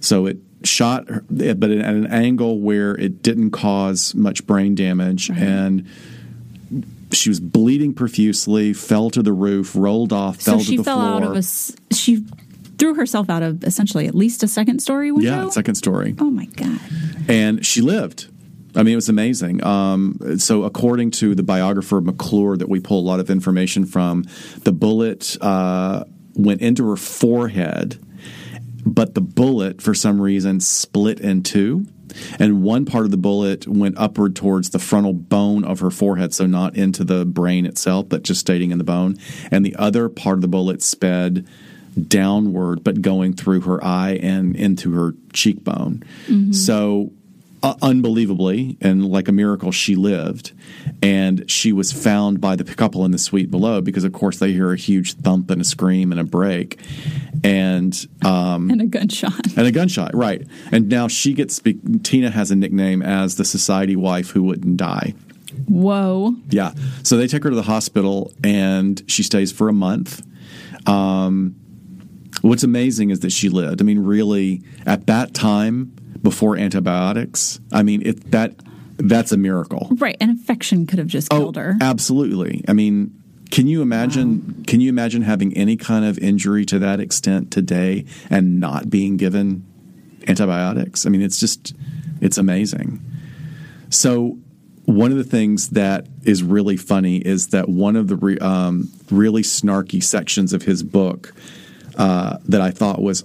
So 0.00 0.26
it 0.26 0.38
shot, 0.66 1.06
but 1.30 1.70
at 1.70 1.94
an 1.94 2.06
angle 2.06 2.58
where 2.60 2.94
it 2.96 3.22
didn't 3.22 3.50
cause 3.52 4.14
much 4.14 4.46
brain 4.46 4.74
damage, 4.74 5.30
and 5.30 5.86
she 7.12 7.28
was 7.28 7.40
bleeding 7.40 7.92
profusely. 7.94 8.72
Fell 8.72 9.10
to 9.10 9.22
the 9.22 9.32
roof, 9.32 9.74
rolled 9.76 10.12
off, 10.12 10.36
fell 10.40 10.54
So 10.54 10.64
to 10.64 10.64
she 10.64 10.76
the 10.78 10.84
fell 10.84 10.98
floor. 11.00 11.12
out 11.12 11.22
of 11.22 11.36
a. 11.36 11.94
She 11.94 12.24
threw 12.78 12.94
herself 12.94 13.28
out 13.30 13.42
of 13.42 13.62
essentially 13.64 14.06
at 14.06 14.14
least 14.14 14.42
a 14.42 14.48
second 14.48 14.80
story 14.80 15.12
window. 15.12 15.44
yeah, 15.44 15.48
second 15.50 15.74
story. 15.76 16.14
Oh 16.18 16.30
my 16.30 16.46
god. 16.46 16.80
and 17.28 17.64
she 17.64 17.80
lived. 17.80 18.28
I 18.74 18.82
mean, 18.82 18.94
it 18.94 18.96
was 18.96 19.10
amazing. 19.10 19.62
Um, 19.64 20.38
so, 20.38 20.62
according 20.64 21.10
to 21.12 21.34
the 21.34 21.42
biographer 21.42 22.00
McClure, 22.00 22.56
that 22.56 22.70
we 22.70 22.80
pull 22.80 22.98
a 23.00 23.06
lot 23.06 23.20
of 23.20 23.28
information 23.28 23.84
from, 23.84 24.24
the 24.62 24.72
bullet 24.72 25.36
uh, 25.42 26.04
went 26.34 26.62
into 26.62 26.88
her 26.88 26.96
forehead, 26.96 27.98
but 28.84 29.14
the 29.14 29.20
bullet, 29.20 29.80
for 29.80 29.94
some 29.94 30.20
reason, 30.20 30.60
split 30.60 31.20
in 31.20 31.42
two. 31.42 31.86
And 32.38 32.62
one 32.62 32.84
part 32.84 33.04
of 33.04 33.10
the 33.10 33.16
bullet 33.16 33.66
went 33.66 33.96
upward 33.96 34.36
towards 34.36 34.70
the 34.70 34.78
frontal 34.78 35.14
bone 35.14 35.64
of 35.64 35.80
her 35.80 35.90
forehead, 35.90 36.34
so 36.34 36.46
not 36.46 36.76
into 36.76 37.04
the 37.04 37.24
brain 37.24 37.64
itself, 37.64 38.08
but 38.08 38.22
just 38.22 38.40
staying 38.40 38.70
in 38.70 38.78
the 38.78 38.84
bone. 38.84 39.16
And 39.50 39.64
the 39.64 39.76
other 39.76 40.08
part 40.08 40.36
of 40.36 40.42
the 40.42 40.48
bullet 40.48 40.82
sped 40.82 41.46
downward, 42.08 42.84
but 42.84 43.02
going 43.02 43.34
through 43.34 43.62
her 43.62 43.82
eye 43.84 44.18
and 44.22 44.56
into 44.56 44.92
her 44.92 45.14
cheekbone. 45.32 46.02
Mm-hmm. 46.26 46.52
So, 46.52 47.12
uh, 47.62 47.74
unbelievably, 47.82 48.76
and 48.80 49.06
like 49.08 49.28
a 49.28 49.32
miracle, 49.32 49.70
she 49.72 49.94
lived. 49.94 50.52
And 51.02 51.48
she 51.50 51.72
was 51.72 51.92
found 51.92 52.40
by 52.40 52.56
the 52.56 52.64
couple 52.64 53.04
in 53.04 53.10
the 53.12 53.18
suite 53.18 53.50
below 53.50 53.80
because, 53.80 54.04
of 54.04 54.12
course, 54.12 54.38
they 54.38 54.52
hear 54.52 54.72
a 54.72 54.76
huge 54.76 55.14
thump 55.14 55.50
and 55.50 55.60
a 55.60 55.64
scream 55.64 56.10
and 56.12 56.20
a 56.20 56.24
break. 56.24 56.80
And 57.44 57.94
um, 58.24 58.70
And 58.70 58.80
a 58.80 58.86
gunshot. 58.86 59.56
and 59.56 59.66
a 59.66 59.72
gunshot, 59.72 60.14
right? 60.14 60.46
And 60.70 60.88
now 60.88 61.08
she 61.08 61.34
gets 61.34 61.60
Tina 62.02 62.30
has 62.30 62.50
a 62.50 62.56
nickname 62.56 63.02
as 63.02 63.36
the 63.36 63.44
society 63.44 63.96
wife 63.96 64.30
who 64.30 64.42
wouldn't 64.42 64.76
die. 64.76 65.14
Whoa. 65.68 66.34
Yeah. 66.50 66.72
So 67.02 67.16
they 67.16 67.26
take 67.26 67.44
her 67.44 67.50
to 67.50 67.56
the 67.56 67.62
hospital 67.62 68.32
and 68.42 69.02
she 69.06 69.22
stays 69.22 69.52
for 69.52 69.68
a 69.68 69.72
month. 69.72 70.22
Um, 70.88 71.54
what's 72.40 72.62
amazing 72.64 73.10
is 73.10 73.20
that 73.20 73.30
she 73.32 73.48
lived. 73.48 73.80
I 73.80 73.84
mean, 73.84 73.98
really, 74.00 74.62
at 74.86 75.06
that 75.06 75.34
time 75.34 75.94
before 76.22 76.56
antibiotics, 76.56 77.60
I 77.72 77.82
mean, 77.82 78.02
it 78.06 78.30
that 78.30 78.54
that's 78.98 79.32
a 79.32 79.36
miracle. 79.36 79.88
Right. 79.92 80.16
An 80.20 80.30
infection 80.30 80.86
could 80.86 80.98
have 80.98 81.08
just 81.08 81.30
killed 81.30 81.56
her. 81.56 81.76
Absolutely. 81.80 82.64
I 82.68 82.72
mean, 82.72 83.22
can 83.52 83.66
you 83.66 83.82
imagine? 83.82 84.64
Can 84.66 84.80
you 84.80 84.88
imagine 84.88 85.22
having 85.22 85.54
any 85.54 85.76
kind 85.76 86.06
of 86.06 86.18
injury 86.18 86.64
to 86.66 86.78
that 86.78 87.00
extent 87.00 87.50
today 87.50 88.06
and 88.30 88.58
not 88.58 88.88
being 88.88 89.18
given 89.18 89.66
antibiotics? 90.26 91.04
I 91.04 91.10
mean, 91.10 91.20
it's 91.20 91.38
just 91.38 91.74
it's 92.22 92.38
amazing. 92.38 93.00
So, 93.90 94.38
one 94.86 95.12
of 95.12 95.18
the 95.18 95.24
things 95.24 95.70
that 95.70 96.06
is 96.24 96.42
really 96.42 96.78
funny 96.78 97.18
is 97.18 97.48
that 97.48 97.68
one 97.68 97.94
of 97.94 98.08
the 98.08 98.16
re, 98.16 98.38
um, 98.38 98.90
really 99.10 99.42
snarky 99.42 100.02
sections 100.02 100.54
of 100.54 100.62
his 100.62 100.82
book 100.82 101.34
uh, 101.96 102.38
that 102.46 102.62
I 102.62 102.70
thought 102.70 103.02
was. 103.02 103.22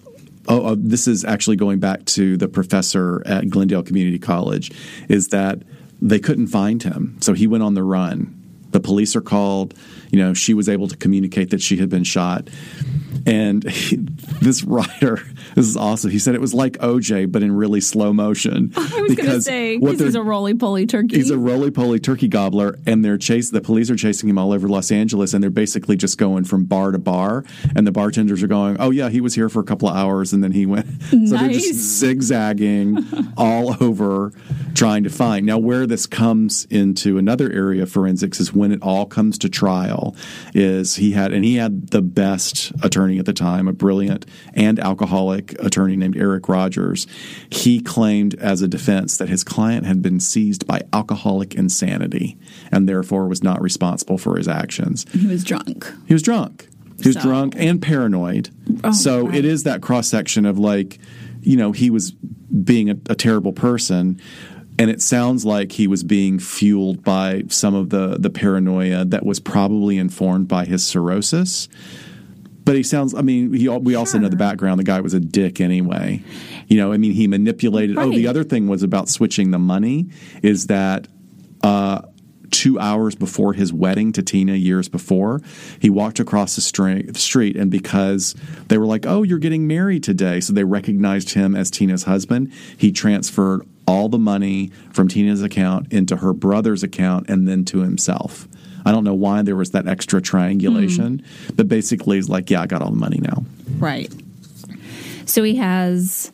Oh, 0.48 0.68
oh, 0.68 0.76
this 0.76 1.08
is 1.08 1.26
actually 1.26 1.58
going 1.58 1.80
back 1.80 2.06
to 2.06 2.38
the 2.38 2.48
professor 2.48 3.22
at 3.26 3.50
Glendale 3.50 3.84
Community 3.84 4.20
College. 4.20 4.72
Is 5.10 5.30
that 5.30 5.62
they 6.02 6.20
couldn't 6.20 6.48
find 6.48 6.84
him, 6.84 7.18
so 7.22 7.34
he 7.34 7.48
went 7.48 7.64
on 7.64 7.74
the 7.74 7.84
run. 7.84 8.34
The 8.72 8.80
police 8.80 9.16
are 9.16 9.22
called. 9.22 9.74
You 10.12 10.20
know, 10.20 10.34
she 10.34 10.54
was 10.54 10.70
able 10.70 10.88
to 10.88 10.98
communicate 10.98 11.50
that 11.52 11.62
she 11.62 11.78
had 11.78 11.90
been 11.90 12.04
shot. 12.04 12.50
And 13.26 13.64
he, 13.70 13.98
this 14.42 14.64
writer, 14.64 15.22
this 15.56 15.66
is 15.66 15.76
awesome. 15.76 16.12
He 16.12 16.20
said 16.20 16.36
it 16.36 16.42
was 16.42 16.54
like 16.54 16.74
OJ, 16.74 17.32
but 17.32 17.44
in 17.44 17.52
really 17.52 17.82
slow 17.82 18.14
motion. 18.14 18.72
I 18.78 19.02
was 19.02 19.16
going 19.16 19.30
to 19.30 19.42
say, 19.42 19.78
what 19.78 19.98
this 19.98 20.16
a 20.16 20.22
roly 20.22 20.54
poly 20.54 20.86
turkey. 20.86 21.18
He's 21.18 21.30
a 21.30 21.38
roly 21.38 21.72
poly 21.72 22.00
turkey 22.00 22.28
gobbler, 22.28 22.80
and 22.86 23.04
they're 23.04 23.18
chase. 23.18 23.50
The 23.50 23.62
police 23.62 23.90
are 23.92 23.96
chasing 23.96 24.30
him 24.30 24.38
all 24.38 24.54
over 24.54 24.68
Los 24.68 24.92
Angeles, 24.92 25.34
and 25.34 25.44
they're 25.44 25.50
basically 25.50 25.98
just 25.98 26.18
going 26.18 26.46
from 26.46 26.66
bar 26.66 26.92
to 26.92 27.00
bar. 27.00 27.44
And 27.76 27.86
the 27.86 27.92
bartenders 27.92 28.42
are 28.44 28.48
going, 28.48 28.78
"Oh 28.80 28.92
yeah, 28.92 29.10
he 29.10 29.22
was 29.22 29.36
here 29.36 29.50
for 29.50 29.60
a 29.60 29.64
couple 29.64 29.90
of 29.90 29.96
hours, 29.96 30.32
and 30.34 30.44
then 30.44 30.52
he 30.52 30.66
went." 30.66 30.88
so 31.10 31.18
they're 31.38 31.50
just 31.50 32.00
zigzagging 32.00 33.06
all 33.36 33.76
over, 33.84 34.32
trying 34.78 35.04
to 35.04 35.10
find. 35.10 35.46
Now, 35.46 35.58
where 35.58 35.88
this 35.88 36.06
comes 36.06 36.66
into 36.70 37.18
another 37.18 37.52
area 37.52 37.84
of 37.84 37.92
forensics 37.92 38.40
is 38.40 38.54
when 38.54 38.72
it 38.72 38.80
all 38.82 39.06
comes 39.06 39.38
to 39.40 39.50
trial. 39.50 40.16
Is 40.54 40.96
he 40.98 41.12
had 41.14 41.34
and 41.34 41.44
he 41.44 41.56
had 41.56 41.88
the 41.90 42.02
best 42.02 42.72
attorney 42.84 43.18
at 43.20 43.26
the 43.26 43.34
time, 43.34 43.68
a 43.68 43.74
brilliant 43.74 44.26
and 44.54 44.80
alcoholic 44.80 45.54
attorney 45.64 45.96
named 45.96 46.16
Earl 46.16 46.40
Rogers. 46.48 47.08
He 47.50 47.80
claimed 47.82 48.36
as 48.36 48.62
a 48.62 48.68
defense 48.68 49.18
that 49.18 49.30
his 49.30 49.44
client 49.44 49.86
had 49.86 50.02
been 50.02 50.20
seized 50.20 50.68
by 50.68 50.82
alcoholic 50.94 51.56
insanity 51.56 52.38
and 52.72 52.88
therefore 52.88 53.28
was 53.28 53.42
not 53.44 53.62
responsible 53.62 54.18
for 54.18 54.38
his 54.38 54.48
actions. 54.48 55.06
he 55.12 55.26
was 55.28 55.44
drunk. 55.44 55.92
He 56.06 56.14
was 56.14 56.22
drunk. 56.22 56.68
He 57.02 57.10
was 57.10 57.16
So- 57.16 57.22
drunk 57.24 57.56
and 57.58 57.82
paranoid. 57.82 58.50
Oh, 58.84 58.92
so 58.92 59.26
right. 59.28 59.36
it 59.36 59.46
is 59.46 59.64
that 59.64 59.82
cross 59.82 60.08
section 60.08 60.46
of 60.46 60.60
like, 60.60 61.00
you 61.42 61.56
know, 61.58 61.72
he 61.72 61.90
was 61.90 62.12
being 62.12 62.90
a, 62.90 62.98
a 63.10 63.16
terrible 63.16 63.54
person. 63.54 64.20
And 64.80 64.92
it 64.92 65.02
sounds 65.02 65.44
like 65.44 65.72
he 65.72 65.88
was 65.88 66.04
being 66.04 66.38
fueled 66.40 67.04
by 67.04 67.44
some 67.48 67.74
of 67.74 67.90
the, 67.90 68.18
the 68.20 68.30
paranoia 68.30 69.06
that 69.06 69.26
was 69.26 69.40
probably 69.40 69.98
informed 69.98 70.48
by 70.48 70.66
his 70.66 70.86
cirrhosis. 70.86 71.68
But 72.64 72.76
he 72.76 72.84
sounds, 72.84 73.16
I 73.16 73.22
mean, 73.22 73.54
he, 73.54 73.70
we 73.70 73.96
also 73.96 74.20
know 74.20 74.28
the 74.28 74.36
background. 74.36 74.78
The 74.80 74.84
guy 74.84 75.00
was 75.00 75.14
a 75.14 75.20
dick 75.20 75.62
anyway. 75.62 76.22
You 76.68 76.78
know, 76.78 76.92
I 76.92 76.98
mean, 76.98 77.14
he 77.14 77.26
manipulated. 77.26 77.98
Oh, 77.98 78.10
the 78.10 78.28
other 78.28 78.44
thing 78.44 78.68
was 78.68 78.84
about 78.84 79.10
switching 79.10 79.52
the 79.52 79.58
money 79.58 80.10
is 80.44 80.68
that 80.68 81.08
uh, 81.64 82.02
two 82.52 82.80
hours 82.80 83.16
before 83.16 83.54
his 83.54 83.72
wedding 83.72 84.12
to 84.12 84.22
Tina 84.22 84.54
years 84.54 84.90
before, 84.90 85.42
he 85.80 85.90
walked 85.90 86.20
across 86.20 86.56
the 86.56 86.62
street, 87.14 87.56
and 87.56 87.72
because 87.72 88.36
they 88.68 88.78
were 88.78 88.86
like, 88.86 89.06
"Oh, 89.06 89.24
you're 89.24 89.40
getting 89.40 89.66
married 89.66 90.04
today," 90.04 90.42
so 90.42 90.54
they 90.54 90.64
recognized 90.64 91.32
him 91.32 91.56
as 91.56 91.72
Tina's 91.72 92.04
husband. 92.04 92.52
He 92.78 92.92
transferred 92.92 93.66
all 93.88 94.10
the 94.10 94.20
money 94.20 94.72
from 94.92 95.08
Tina's 95.08 95.42
account 95.42 95.92
into 95.92 96.18
her 96.18 96.34
brother's 96.34 96.84
account 96.84 97.30
and 97.30 97.48
then 97.48 97.64
to 97.66 97.80
himself. 97.80 98.48
I 98.86 98.92
don't 98.92 99.04
know 99.04 99.14
why 99.14 99.42
there 99.42 99.56
was 99.56 99.72
that 99.72 99.88
extra 99.88 100.22
triangulation, 100.22 101.20
hmm. 101.20 101.56
but 101.56 101.68
basically, 101.68 102.18
he's 102.18 102.30
like, 102.30 102.50
"Yeah, 102.50 102.62
I 102.62 102.68
got 102.68 102.82
all 102.82 102.92
the 102.92 102.98
money 102.98 103.20
now." 103.20 103.44
Right. 103.80 104.14
So 105.26 105.44
he 105.44 105.58
has, 105.58 106.32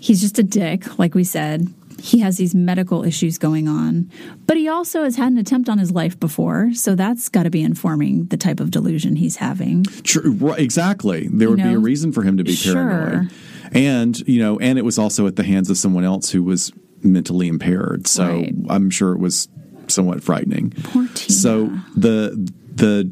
he's 0.00 0.20
just 0.20 0.38
a 0.38 0.42
dick, 0.42 0.98
like 0.98 1.14
we 1.14 1.22
said. 1.22 1.72
He 2.00 2.18
has 2.20 2.36
these 2.36 2.54
medical 2.54 3.04
issues 3.04 3.38
going 3.38 3.68
on, 3.68 4.10
but 4.46 4.56
he 4.56 4.68
also 4.68 5.04
has 5.04 5.16
had 5.16 5.32
an 5.32 5.38
attempt 5.38 5.68
on 5.68 5.78
his 5.78 5.92
life 5.92 6.18
before. 6.20 6.72
So 6.74 6.94
that's 6.94 7.28
got 7.28 7.44
to 7.44 7.50
be 7.50 7.62
informing 7.62 8.26
the 8.26 8.36
type 8.36 8.60
of 8.60 8.70
delusion 8.70 9.16
he's 9.16 9.36
having. 9.36 9.84
True, 10.02 10.52
exactly. 10.54 11.28
There 11.28 11.48
would 11.48 11.62
be 11.62 11.72
a 11.72 11.78
reason 11.78 12.12
for 12.12 12.22
him 12.22 12.36
to 12.36 12.44
be 12.44 12.54
Sure. 12.54 12.74
paranoid, 12.74 13.30
and 13.76 14.18
you 14.28 14.40
know, 14.40 14.58
and 14.58 14.78
it 14.78 14.84
was 14.84 14.98
also 14.98 15.26
at 15.26 15.36
the 15.36 15.42
hands 15.44 15.70
of 15.70 15.76
someone 15.78 16.04
else 16.04 16.30
who 16.30 16.42
was 16.42 16.72
mentally 17.02 17.48
impaired. 17.48 18.06
So 18.06 18.24
Right. 18.26 18.54
I'm 18.68 18.90
sure 18.90 19.12
it 19.12 19.18
was 19.20 19.48
somewhat 19.88 20.22
frightening. 20.22 20.72
So 21.32 21.66
the 21.96 22.50
the 22.74 23.10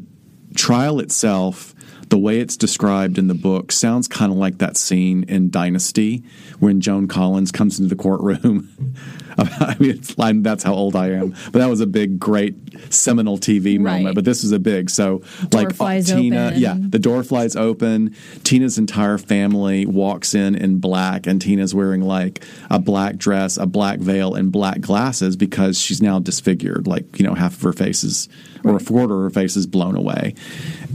trial 0.55 0.99
itself, 0.99 1.73
the 2.09 2.17
way 2.17 2.39
it's 2.39 2.57
described 2.57 3.17
in 3.17 3.27
the 3.27 3.33
book, 3.33 3.71
sounds 3.71 4.07
kind 4.07 4.31
of 4.31 4.37
like 4.37 4.57
that 4.59 4.77
scene 4.77 5.23
in 5.27 5.49
Dynasty 5.49 6.23
when 6.59 6.81
Joan 6.81 7.07
Collins 7.07 7.51
comes 7.51 7.79
into 7.79 7.93
the 7.93 8.01
courtroom. 8.01 8.69
I 9.37 9.75
mean, 9.79 9.91
it's, 9.91 10.15
I'm, 10.19 10.43
that's 10.43 10.63
how 10.63 10.73
old 10.73 10.95
I 10.95 11.09
am. 11.11 11.31
But 11.51 11.59
that 11.59 11.67
was 11.69 11.81
a 11.81 11.87
big, 11.87 12.19
great 12.19 12.55
seminal 12.93 13.37
TV 13.37 13.77
Right. 13.83 13.97
moment. 13.97 14.15
But 14.15 14.25
this 14.25 14.43
was 14.43 14.51
a 14.51 14.59
big. 14.59 14.89
So 14.89 15.21
like 15.51 15.79
uh, 15.79 16.01
Tina, 16.01 16.47
open. 16.47 16.59
yeah, 16.59 16.75
the 16.79 16.99
door 16.99 17.23
flies 17.23 17.55
open. 17.55 18.15
Tina's 18.43 18.77
entire 18.77 19.17
family 19.17 19.85
walks 19.85 20.33
in 20.33 20.55
in 20.55 20.79
black, 20.79 21.27
and 21.27 21.41
Tina's 21.41 21.73
wearing 21.75 22.01
like 22.01 22.43
a 22.69 22.79
black 22.79 23.17
dress, 23.17 23.57
a 23.57 23.65
black 23.65 23.99
veil, 23.99 24.35
and 24.35 24.51
black 24.51 24.81
glasses 24.81 25.35
because 25.35 25.79
she's 25.79 26.01
now 26.01 26.19
disfigured. 26.19 26.87
Like 26.87 27.19
you 27.19 27.25
know, 27.25 27.33
half 27.33 27.55
of 27.55 27.61
her 27.63 27.73
face 27.73 28.03
is 28.03 28.29
or 28.63 28.77
a 28.77 28.79
quarter 28.83 29.13
of 29.15 29.21
her 29.21 29.29
face 29.29 29.55
is 29.55 29.67
blown 29.67 29.95
away. 29.95 30.33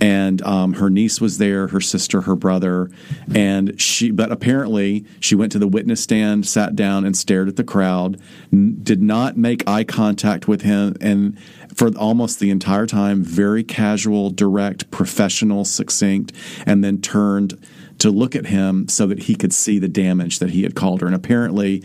And 0.01 0.43
um, 0.43 0.73
her 0.75 0.91
niece 0.91 1.21
was 1.21 1.39
there, 1.39 1.69
her 1.69 1.81
sister, 1.81 2.23
her 2.23 2.35
brother, 2.35 2.91
and 3.35 3.81
she. 3.81 4.11
But 4.11 4.33
apparently, 4.33 5.05
she 5.21 5.35
went 5.35 5.53
to 5.53 5.59
the 5.59 5.69
witness 5.69 6.03
stand, 6.03 6.47
sat 6.47 6.75
down, 6.75 7.05
and 7.05 7.17
stared 7.17 7.49
at 7.49 7.57
the 7.57 7.65
crowd. 7.65 8.21
N- 8.53 8.79
did 8.83 9.03
not 9.03 9.37
make 9.37 9.69
eye 9.69 9.85
contact 9.85 10.49
with 10.49 10.63
him, 10.63 10.97
and 11.01 11.39
for 11.75 11.91
almost 11.97 12.41
the 12.41 12.51
entire 12.51 12.87
time, 12.87 13.23
very 13.23 13.63
casual, 13.63 14.31
direct, 14.31 14.91
professional, 14.91 15.65
succinct, 15.65 16.33
and 16.67 16.83
then 16.83 17.01
turned 17.01 17.59
to 17.99 18.11
look 18.11 18.35
at 18.35 18.47
him 18.47 18.89
so 18.89 19.07
that 19.07 19.25
he 19.25 19.35
could 19.35 19.53
see 19.53 19.79
the 19.79 19.89
damage 19.89 20.39
that 20.39 20.51
he 20.51 20.63
had 20.63 20.75
called 20.75 21.01
her. 21.01 21.07
And 21.07 21.15
apparently, 21.15 21.83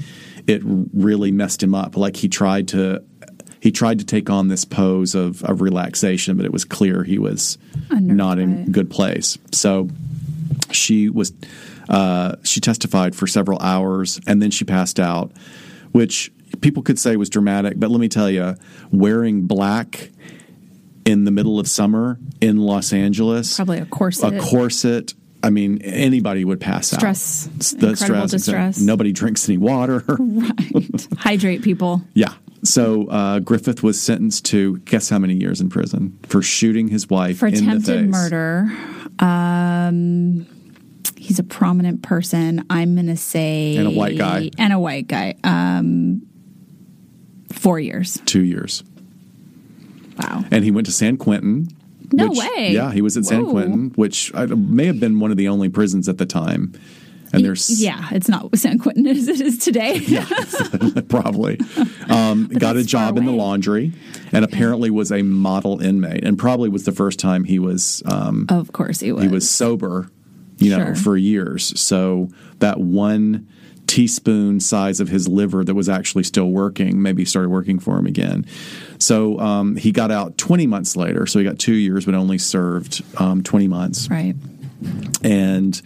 it 0.48 0.62
really 0.64 1.32
messed 1.32 1.62
him 1.62 1.76
up. 1.76 1.98
Like 1.98 2.18
he 2.18 2.28
tried 2.28 2.68
to 2.70 3.04
he 3.60 3.72
tried 3.72 3.98
to 3.98 4.06
take 4.06 4.30
on 4.30 4.48
this 4.48 4.64
pose 4.64 5.16
of, 5.16 5.44
of 5.44 5.60
relaxation, 5.60 6.38
but 6.38 6.46
it 6.46 6.54
was 6.54 6.66
clear 6.66 7.04
he 7.04 7.18
was 7.18 7.58
not 7.90 8.38
in 8.38 8.72
good 8.72 8.92
place. 8.92 9.40
So 9.52 9.90
she 10.72 11.10
was 11.10 11.34
uh, 11.90 12.36
she 12.44 12.60
testified 12.60 13.16
for 13.16 13.28
several 13.28 13.60
hours 13.60 14.20
and 14.28 14.42
then 14.42 14.52
she 14.52 14.66
passed 14.66 15.00
out, 15.00 15.32
which 15.92 16.32
people 16.56 16.84
could 16.84 16.98
say 17.00 17.16
was 17.16 17.30
dramatic. 17.30 17.80
But 17.80 17.92
let 17.92 18.00
me 18.00 18.08
tell 18.10 18.30
you, 18.30 18.56
wearing 18.92 19.48
black 19.48 20.10
in 21.06 21.24
the 21.26 21.32
middle 21.32 21.60
of 21.60 21.68
summer 21.68 22.18
in 22.42 22.58
Los 22.58 22.92
Angeles, 22.94 23.56
Probably 23.56 23.78
a 23.80 23.86
corset. 23.86 24.34
a 24.34 24.40
corset. 24.40 25.14
I 25.44 25.52
mean, 25.52 25.80
anybody 25.84 26.44
would 26.44 26.60
pass 26.60 26.88
Stress. 26.90 27.48
out. 27.48 27.54
S- 27.60 27.74
Incredible 27.74 28.28
distress. 28.28 28.80
Nobody 28.80 29.12
drinks 29.12 29.48
any 29.48 29.58
water. 29.60 30.04
Right. 30.18 31.08
Hydrate 31.20 31.62
people. 31.62 32.02
Yeah. 32.16 32.34
So 32.64 33.08
uh, 33.10 33.40
Griffith 33.40 33.84
was 33.84 34.02
sentenced 34.02 34.46
to 34.46 34.80
guess 34.80 35.08
how 35.10 35.20
many 35.20 35.36
years 35.36 35.62
in 35.62 35.70
prison 35.70 36.18
for 36.24 36.42
shooting 36.42 36.88
his 36.88 37.08
wife 37.10 37.38
For 37.38 37.46
in 37.48 37.54
the 37.54 37.60
face. 37.60 37.68
attempted 37.88 38.10
murder. 38.10 38.66
Um, 39.20 40.48
he's 41.16 41.38
a 41.40 41.44
prominent 41.44 42.02
person. 42.02 42.66
I'm 42.70 42.96
going 42.96 43.08
to 43.08 43.18
say. 43.18 43.76
And 43.78 43.88
a 43.88 43.92
white 43.92 44.18
guy. 44.18 44.50
And 44.58 44.74
a 44.74 44.80
white 44.80 45.08
guy. 45.08 45.36
Um, 45.44 46.24
four 47.56 47.80
years. 47.80 48.20
Two 48.26 48.44
years, 48.44 48.84
Wow. 50.20 50.46
and 50.52 50.64
he 50.64 50.72
went 50.72 50.86
to 50.88 50.92
San 50.94 51.18
Quentin. 51.18 51.68
No 52.14 52.30
which- 52.30 52.40
way. 52.40 52.72
Yeah, 52.74 52.92
he 52.92 53.02
was 53.02 53.18
at 53.18 53.26
San 53.26 53.46
Quentin, 53.48 53.92
which 53.96 54.34
may 54.34 54.86
have 54.86 55.00
been 55.00 55.20
one 55.20 55.32
of 55.32 55.38
the 55.38 55.48
only 55.48 55.70
prisons 55.70 56.08
at 56.08 56.18
the 56.18 56.26
time. 56.26 56.74
And 57.34 57.44
there's 57.44 57.82
Yeah, 57.84 58.08
it's 58.12 58.30
not 58.30 58.56
San 58.58 58.78
Quentin 58.78 59.08
as 59.18 59.28
it 59.28 59.42
is 59.42 59.58
today. 59.58 59.98
yeah, 60.08 60.26
probably 61.10 61.60
um, 62.08 62.48
got 62.48 62.78
a 62.78 62.84
job 62.84 63.18
in 63.18 63.26
the 63.26 63.32
laundry, 63.32 63.92
and 64.32 64.46
apparently 64.46 64.90
was 64.90 65.12
a 65.12 65.22
model 65.24 65.82
inmate, 65.82 66.24
and 66.24 66.38
probably 66.38 66.70
was 66.70 66.86
the 66.86 66.92
first 66.94 67.20
time 67.20 67.44
he 67.44 67.60
was 67.60 68.02
um, 68.06 68.46
Of 68.50 68.72
course 68.72 69.00
he 69.02 69.12
was. 69.12 69.24
he 69.24 69.28
was 69.28 69.50
sober, 69.50 70.10
you 70.60 70.70
know, 70.70 70.86
Sure. 70.86 70.96
for 70.96 71.18
years. 71.18 71.78
So 71.80 72.30
that 72.60 72.80
one 72.80 73.48
teaspoon 73.88 74.60
size 74.60 75.00
of 75.00 75.10
his 75.10 75.28
liver 75.28 75.64
that 75.64 75.76
was 75.76 75.90
actually 75.90 76.24
still 76.24 76.50
working 76.50 77.02
maybe 77.02 77.26
started 77.26 77.50
working 77.50 77.80
for 77.80 77.98
him 77.98 78.06
again. 78.06 78.46
So 79.00 79.40
um, 79.40 79.76
he 79.76 79.92
got 79.92 80.12
out 80.12 80.38
20 80.38 80.68
months 80.68 80.96
later. 80.96 81.26
So 81.26 81.40
he 81.40 81.46
got 81.46 81.60
two 81.60 81.76
years, 81.76 82.06
but 82.06 82.16
only 82.16 82.38
served 82.38 83.04
um, 83.20 83.44
20 83.44 83.68
months. 83.68 84.10
Right. 84.10 84.36
And 85.24 85.82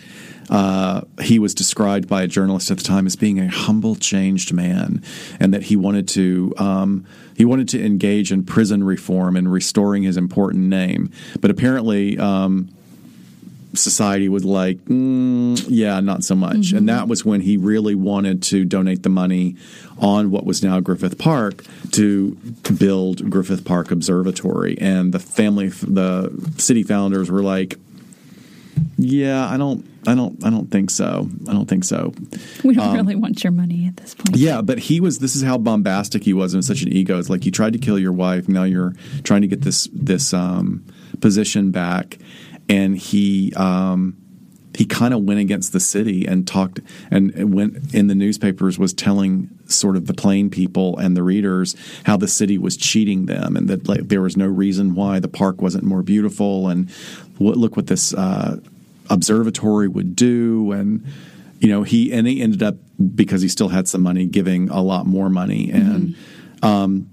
uh, 0.50 1.02
he 1.22 1.39
was 1.39 1.54
described 1.54 2.08
by 2.08 2.24
a 2.24 2.28
journalist 2.28 2.72
at 2.72 2.78
the 2.78 2.84
time 2.84 3.06
as 3.06 3.16
being 3.16 3.39
a 3.39 3.47
humble, 3.47 3.95
changed 3.95 4.52
man, 4.52 5.04
and 5.39 5.54
that 5.54 5.64
he 5.64 5.76
wanted 5.76 6.08
to 6.10 6.54
um, 6.58 7.06
he 7.36 7.45
wanted 7.45 7.70
to 7.70 7.86
engage 7.86 8.32
in 8.32 8.43
prison 8.43 8.84
reform 8.84 9.36
and 9.36 9.52
restoring 9.52 10.04
his 10.04 10.18
important 10.18 10.66
name. 10.66 11.12
But 11.39 11.52
apparently, 11.52 12.18
um, 12.18 12.70
society 13.74 14.30
was 14.30 14.43
like, 14.45 14.78
mm, 14.86 15.63
yeah, 15.67 15.99
not 15.99 16.24
so 16.24 16.36
much. 16.36 16.72
And 16.72 16.89
that 16.89 17.07
was 17.07 17.24
when 17.24 17.41
he 17.41 17.57
really 17.57 17.95
wanted 17.95 18.41
to 18.43 18.65
donate 18.65 19.03
the 19.03 19.09
money 19.09 19.55
on 19.99 20.32
what 20.32 20.45
was 20.45 20.63
now 20.63 20.80
Griffith 20.80 21.17
Park 21.17 21.63
to 21.91 22.36
build 22.78 23.30
Griffith 23.30 23.65
Park 23.65 23.91
Observatory. 23.91 24.78
And 24.80 25.13
the 25.13 25.20
family, 25.20 25.67
the 25.70 26.32
city 26.57 26.84
founders 26.84 27.30
were 27.30 27.43
like, 27.43 27.78
yeah, 28.97 29.47
I 29.47 29.57
don't, 29.57 29.86
I 30.07 30.15
don't, 30.15 30.43
I 30.43 30.49
don't 30.49 30.72
think 30.72 30.89
so. 30.89 31.30
I 31.47 31.53
don't 31.53 31.67
think 31.67 31.84
so. 31.84 32.13
We 32.63 32.74
don't 32.76 32.95
really 32.95 33.15
want 33.15 33.43
your 33.43 33.51
money 33.51 33.86
at 33.88 33.97
this 33.97 34.15
point. 34.15 34.36
Um, 34.36 34.41
Yeah, 34.41 34.61
but 34.61 34.80
he 34.80 34.99
was. 34.99 35.20
This 35.20 35.36
is 35.36 35.43
how 35.43 35.57
bombastic 35.57 36.24
he 36.24 36.34
was, 36.34 36.53
and 36.53 36.63
such 36.63 36.82
an 36.82 36.91
ego. 36.91 37.20
It's 37.20 37.30
like 37.30 37.45
you 37.45 37.51
tried 37.51 37.74
to 37.74 37.80
kill 37.80 37.99
your 37.99 38.13
wife. 38.13 38.47
Now 38.47 38.63
you're 38.63 38.93
trying 39.24 39.41
to 39.41 39.47
get 39.47 39.61
this 39.61 39.89
this 39.93 40.34
um, 40.34 40.86
position 41.20 41.72
back, 41.72 42.17
and 42.70 42.97
he 42.97 43.51
um, 43.55 44.15
he 44.80 44.86
kind 44.86 45.13
of 45.13 45.24
went 45.24 45.41
against 45.41 45.74
the 45.74 45.80
city 45.80 46.26
and 46.26 46.47
talked 46.47 46.80
and 47.11 47.53
went 47.53 47.93
in 47.93 48.07
the 48.07 48.15
newspapers 48.15 48.80
was 48.80 48.93
telling 48.93 49.49
sort 49.65 49.97
of 49.97 50.05
the 50.07 50.13
plain 50.13 50.49
people 50.49 50.97
and 50.97 51.17
the 51.17 51.24
readers 51.24 51.76
how 52.05 52.15
the 52.15 52.28
city 52.28 52.57
was 52.57 52.78
cheating 52.78 53.26
them 53.26 53.57
and 53.57 53.67
that 53.67 53.89
like 53.89 54.07
there 54.07 54.22
was 54.22 54.38
no 54.38 54.47
reason 54.47 54.95
why 54.95 55.20
the 55.20 55.28
park 55.28 55.61
wasn't 55.61 55.84
more 55.84 56.01
beautiful 56.01 56.70
and 56.70 56.89
what 57.39 57.57
look 57.57 57.76
what 57.76 57.88
this 57.88 58.13
uh, 58.13 58.57
observatory 59.09 59.88
would 59.88 60.15
do. 60.15 60.72
And 60.72 61.05
you 61.59 61.67
know 61.67 61.84
he 61.84 62.13
and 62.13 62.28
he 62.28 62.41
ended 62.41 62.63
up 62.63 62.76
because 63.15 63.41
he 63.41 63.49
still 63.49 63.70
had 63.70 63.88
some 63.88 64.01
money 64.01 64.28
giving 64.28 64.70
a 64.70 64.82
lot 64.82 65.05
more 65.05 65.30
money. 65.30 65.72
And 65.72 66.15
um, 66.61 67.09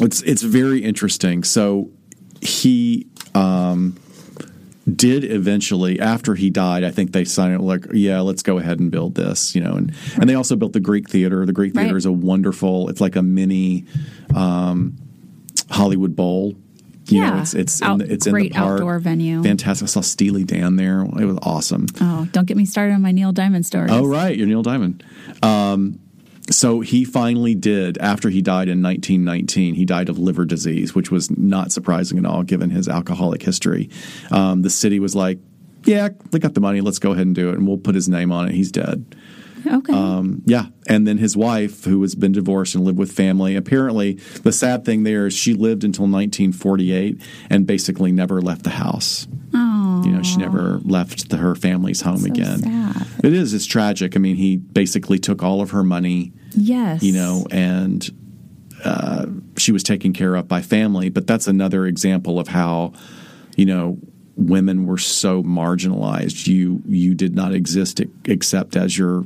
it's 0.00 0.22
it's 0.22 0.42
very 0.42 0.82
interesting. 0.82 1.44
So 1.44 1.90
he 2.40 3.06
um, 3.34 3.98
did 4.96 5.24
eventually 5.24 6.00
after 6.00 6.34
he 6.34 6.48
died 6.50 6.82
i 6.84 6.90
think 6.90 7.12
they 7.12 7.24
signed 7.24 7.52
it 7.54 7.60
like 7.60 7.84
yeah 7.92 8.20
let's 8.20 8.42
go 8.42 8.58
ahead 8.58 8.78
and 8.80 8.90
build 8.90 9.14
this 9.14 9.54
you 9.54 9.60
know 9.60 9.74
and 9.74 9.92
and 10.20 10.28
they 10.30 10.34
also 10.34 10.56
built 10.56 10.72
the 10.72 10.80
greek 10.80 11.08
theater 11.10 11.44
the 11.44 11.52
greek 11.52 11.74
theater 11.74 11.88
Right. 11.92 11.96
is 11.96 12.06
a 12.06 12.12
wonderful 12.12 12.88
it's 12.88 13.00
like 13.00 13.14
a 13.16 13.22
mini 13.22 13.84
um, 14.34 14.96
hollywood 15.70 16.16
bowl 16.16 16.54
you 17.06 17.20
know 17.20 17.26
Yeah. 17.26 17.40
it's 17.42 17.54
it's 17.54 17.82
Out- 17.82 18.00
in 18.00 18.06
the, 18.06 18.12
it's 18.14 18.26
in 18.26 18.34
the 18.34 18.48
park 18.50 18.72
outdoor 18.74 18.98
venue. 18.98 19.42
fantastic 19.42 19.84
i 19.84 19.88
saw 19.88 20.00
steely 20.00 20.44
dan 20.44 20.76
there 20.76 21.02
it 21.02 21.24
was 21.24 21.38
awesome 21.42 21.86
Oh, 22.00 22.26
don't 22.32 22.46
get 22.46 22.56
me 22.56 22.64
started 22.64 22.94
on 22.94 23.02
my 23.02 23.12
Neil 23.12 23.32
Diamond 23.32 23.66
stories. 23.66 23.90
Oh, 23.92 24.06
right. 24.06 24.36
You're 24.36 24.46
Neil 24.46 24.62
Diamond. 24.62 25.02
Um, 25.42 25.98
so 26.50 26.80
he 26.80 27.04
finally 27.04 27.54
did, 27.54 27.98
after 27.98 28.28
he 28.30 28.40
died 28.42 28.68
in 28.68 28.82
1919, 28.82 29.74
he 29.74 29.84
died 29.84 30.08
of 30.08 30.18
liver 30.18 30.44
disease, 30.44 30.94
which 30.94 31.10
was 31.10 31.30
not 31.36 31.72
surprising 31.72 32.18
at 32.18 32.24
all 32.26 32.42
given 32.42 32.70
his 32.70 32.88
alcoholic 32.88 33.42
history. 33.42 33.90
Um, 34.30 34.62
the 34.62 34.70
city 34.70 34.98
was 35.00 35.14
like, 35.14 35.38
yeah, 35.84 36.08
they 36.30 36.38
got 36.38 36.54
the 36.54 36.60
money. 36.60 36.80
Let's 36.80 36.98
go 36.98 37.12
ahead 37.12 37.26
and 37.26 37.34
do 37.34 37.50
it. 37.50 37.54
And 37.54 37.66
we'll 37.66 37.78
put 37.78 37.94
his 37.94 38.08
name 38.08 38.32
on 38.32 38.48
it. 38.48 38.54
He's 38.54 38.70
dead. 38.72 39.14
Okay. 39.66 39.92
Um, 39.92 40.42
yeah. 40.46 40.66
And 40.88 41.06
then 41.06 41.18
his 41.18 41.36
wife, 41.36 41.84
who 41.84 42.00
has 42.02 42.14
been 42.14 42.32
divorced 42.32 42.74
and 42.76 42.84
lived 42.84 42.98
with 42.98 43.10
family, 43.12 43.56
apparently 43.56 44.14
the 44.42 44.52
sad 44.52 44.84
thing 44.84 45.02
there 45.02 45.26
is 45.26 45.34
she 45.34 45.52
lived 45.52 45.82
until 45.84 46.04
1948 46.04 47.20
and 47.50 47.66
basically 47.66 48.12
never 48.12 48.40
left 48.40 48.62
the 48.62 48.70
house. 48.70 49.26
oh, 49.52 50.02
You 50.04 50.12
know, 50.12 50.22
she 50.22 50.36
never 50.36 50.78
left 50.84 51.28
the, 51.30 51.38
her 51.38 51.54
family's 51.56 52.00
home 52.02 52.18
So 52.18 52.26
again. 52.26 52.58
sad. 52.60 53.06
It 53.22 53.32
is. 53.32 53.54
It's 53.54 53.66
tragic. 53.66 54.16
I 54.16 54.18
mean, 54.18 54.36
he 54.36 54.56
basically 54.56 55.18
took 55.18 55.42
all 55.42 55.60
of 55.60 55.70
her 55.70 55.82
money, 55.82 56.32
yes. 56.52 57.02
you 57.02 57.12
know, 57.12 57.46
and 57.50 58.08
uh, 58.84 59.26
she 59.56 59.72
was 59.72 59.82
taken 59.82 60.12
care 60.12 60.34
of 60.34 60.46
by 60.46 60.62
family. 60.62 61.08
But 61.08 61.26
that's 61.26 61.46
another 61.48 61.86
example 61.86 62.38
of 62.38 62.48
how, 62.48 62.92
you 63.56 63.66
know, 63.66 63.98
women 64.36 64.86
were 64.86 64.98
so 64.98 65.42
marginalized. 65.42 66.46
You 66.46 66.82
you 66.86 67.14
did 67.14 67.34
not 67.34 67.52
exist 67.52 68.00
except 68.24 68.76
as 68.76 68.96
your 68.96 69.24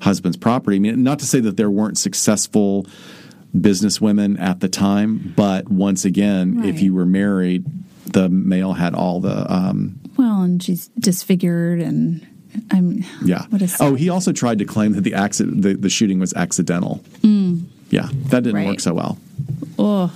husband's 0.00 0.36
property. 0.36 0.76
I 0.76 0.80
mean, 0.80 1.02
not 1.02 1.18
to 1.18 1.26
say 1.26 1.40
that 1.40 1.56
there 1.56 1.70
weren't 1.70 1.98
successful 1.98 2.86
business 3.58 4.00
women 4.00 4.36
at 4.36 4.60
the 4.60 4.68
time, 4.68 5.32
but 5.36 5.68
once 5.68 6.04
again, 6.04 6.64
if 6.64 6.80
you 6.80 6.94
were 6.94 7.06
married, 7.06 7.64
the 8.12 8.28
male 8.28 8.74
had 8.74 8.94
all 8.94 9.20
the 9.20 9.52
um, 9.52 9.98
Well, 10.16 10.42
and 10.42 10.62
she's 10.62 10.88
disfigured, 10.98 11.80
and 11.80 12.26
I'm. 12.70 13.04
Yeah. 13.24 13.46
What 13.50 13.62
is? 13.62 13.76
oh, 13.80 13.94
he 13.94 14.08
also 14.08 14.32
tried 14.32 14.58
to 14.58 14.64
claim 14.64 14.92
that 14.92 15.02
the 15.02 15.14
accident, 15.14 15.62
the, 15.62 15.74
the 15.74 15.88
shooting 15.90 16.18
was 16.18 16.32
accidental. 16.34 17.02
Yeah, 17.90 18.08
that 18.30 18.42
didn't 18.42 18.64
work 18.66 18.76
Mm. 18.78 18.80
So 18.80 18.94
well. 18.94 19.18
oh, 19.78 20.12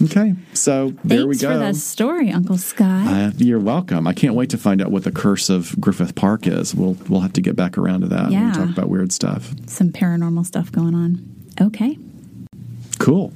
Okay, 0.00 0.34
so 0.54 0.92
there 1.02 1.26
we 1.26 1.34
thanks 1.34 1.42
go. 1.42 1.52
for 1.52 1.58
the 1.58 1.74
story, 1.74 2.30
Uncle 2.30 2.56
Sky. 2.56 3.24
Uh, 3.26 3.30
you're 3.36 3.58
welcome. 3.58 4.06
I 4.06 4.12
can't 4.12 4.34
wait 4.36 4.50
to 4.50 4.56
find 4.58 4.80
out 4.80 4.92
what 4.92 5.02
the 5.02 5.10
curse 5.10 5.50
of 5.50 5.74
Griffith 5.80 6.14
Park 6.14 6.46
is. 6.46 6.72
We'll 6.72 6.96
we'll 7.08 7.20
have 7.22 7.32
to 7.32 7.40
get 7.40 7.56
back 7.56 7.76
around 7.76 8.02
to 8.02 8.06
that 8.08 8.30
Yeah. 8.30 8.46
we 8.46 8.52
talk 8.54 8.70
about 8.70 8.88
weird 8.88 9.10
stuff. 9.10 9.52
Some 9.66 9.90
paranormal 9.90 10.46
stuff 10.46 10.70
going 10.70 10.94
on. 10.94 11.18
Okay. 11.60 11.98
Cool. 13.00 13.32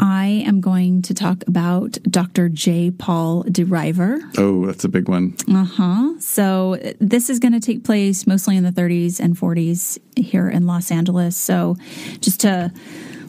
I 0.00 0.44
am 0.46 0.60
going 0.60 1.02
to 1.02 1.14
talk 1.14 1.44
about 1.46 1.98
Dr. 2.02 2.48
J. 2.48 2.90
Paul 2.90 3.44
DeRiver. 3.44 4.20
Oh, 4.38 4.66
that's 4.66 4.84
a 4.84 4.88
big 4.88 5.08
one. 5.08 5.36
Uh 5.52 5.64
huh. 5.64 6.20
So 6.20 6.78
this 7.00 7.30
is 7.30 7.38
going 7.38 7.52
to 7.52 7.60
take 7.60 7.84
place 7.84 8.26
mostly 8.26 8.56
in 8.56 8.64
the 8.64 8.72
30s 8.72 9.20
and 9.20 9.36
40s 9.36 9.98
here 10.16 10.48
in 10.48 10.66
Los 10.66 10.90
Angeles. 10.90 11.36
So 11.36 11.76
just 12.20 12.40
to 12.40 12.72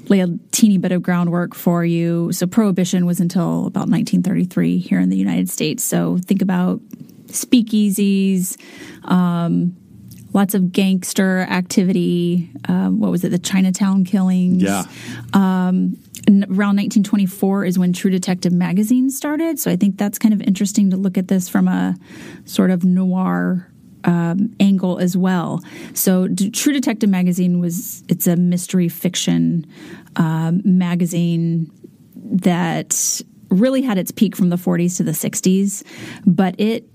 lay 0.10 0.20
a 0.20 0.28
teeny 0.52 0.78
bit 0.78 0.92
of 0.92 1.02
groundwork 1.02 1.56
for 1.56 1.84
you. 1.84 2.32
So 2.32 2.48
prohibition 2.48 3.06
was 3.06 3.20
until 3.20 3.68
about 3.68 3.90
1933 3.90 4.78
here 4.78 5.00
in 5.00 5.10
the 5.10 5.18
United 5.18 5.50
States. 5.50 5.84
So 5.84 6.18
think 6.18 6.42
about 6.42 6.80
speakeasies, 7.28 8.58
um, 9.06 9.76
lots 10.34 10.54
of 10.54 10.72
gangster 10.72 11.42
activity. 11.50 12.52
Um, 12.68 13.00
what 13.00 13.12
was 13.12 13.24
it? 13.24 13.30
The 13.30 13.40
Chinatown 13.40 14.06
killings. 14.06 14.62
Yeah. 14.62 14.84
Um, 15.34 15.98
around 16.28 16.78
1924 16.78 17.66
is 17.66 17.80
when 17.80 17.94
True 17.94 18.12
Detective 18.12 18.52
magazine 18.52 19.10
started. 19.10 19.60
So 19.60 19.72
I 19.72 19.76
think 19.76 19.98
that's 19.98 20.18
kind 20.18 20.34
of 20.34 20.42
interesting 20.42 20.90
to 20.92 20.98
look 20.98 21.18
at 21.18 21.28
this 21.28 21.48
from 21.50 21.68
a 21.68 21.96
sort 22.46 22.72
of 22.72 22.84
noir 22.84 23.70
um, 24.04 24.56
angle 24.60 24.98
as 25.00 25.18
well. 25.18 25.62
So 25.94 26.28
D- 26.28 26.50
True 26.50 26.74
Detective 26.74 27.10
magazine 27.10 27.60
was 27.60 28.04
it's 28.08 28.28
a 28.28 28.36
mystery 28.36 28.90
fiction 28.90 29.66
um, 30.16 30.62
magazine 30.64 31.72
that 32.16 33.22
really 33.50 33.82
had 33.82 33.98
its 33.98 34.12
peak 34.12 34.36
from 34.36 34.50
the 34.50 34.56
40s 34.56 34.98
to 34.98 35.04
the 35.04 35.12
60s, 35.12 35.84
but 36.26 36.60
it 36.60 36.88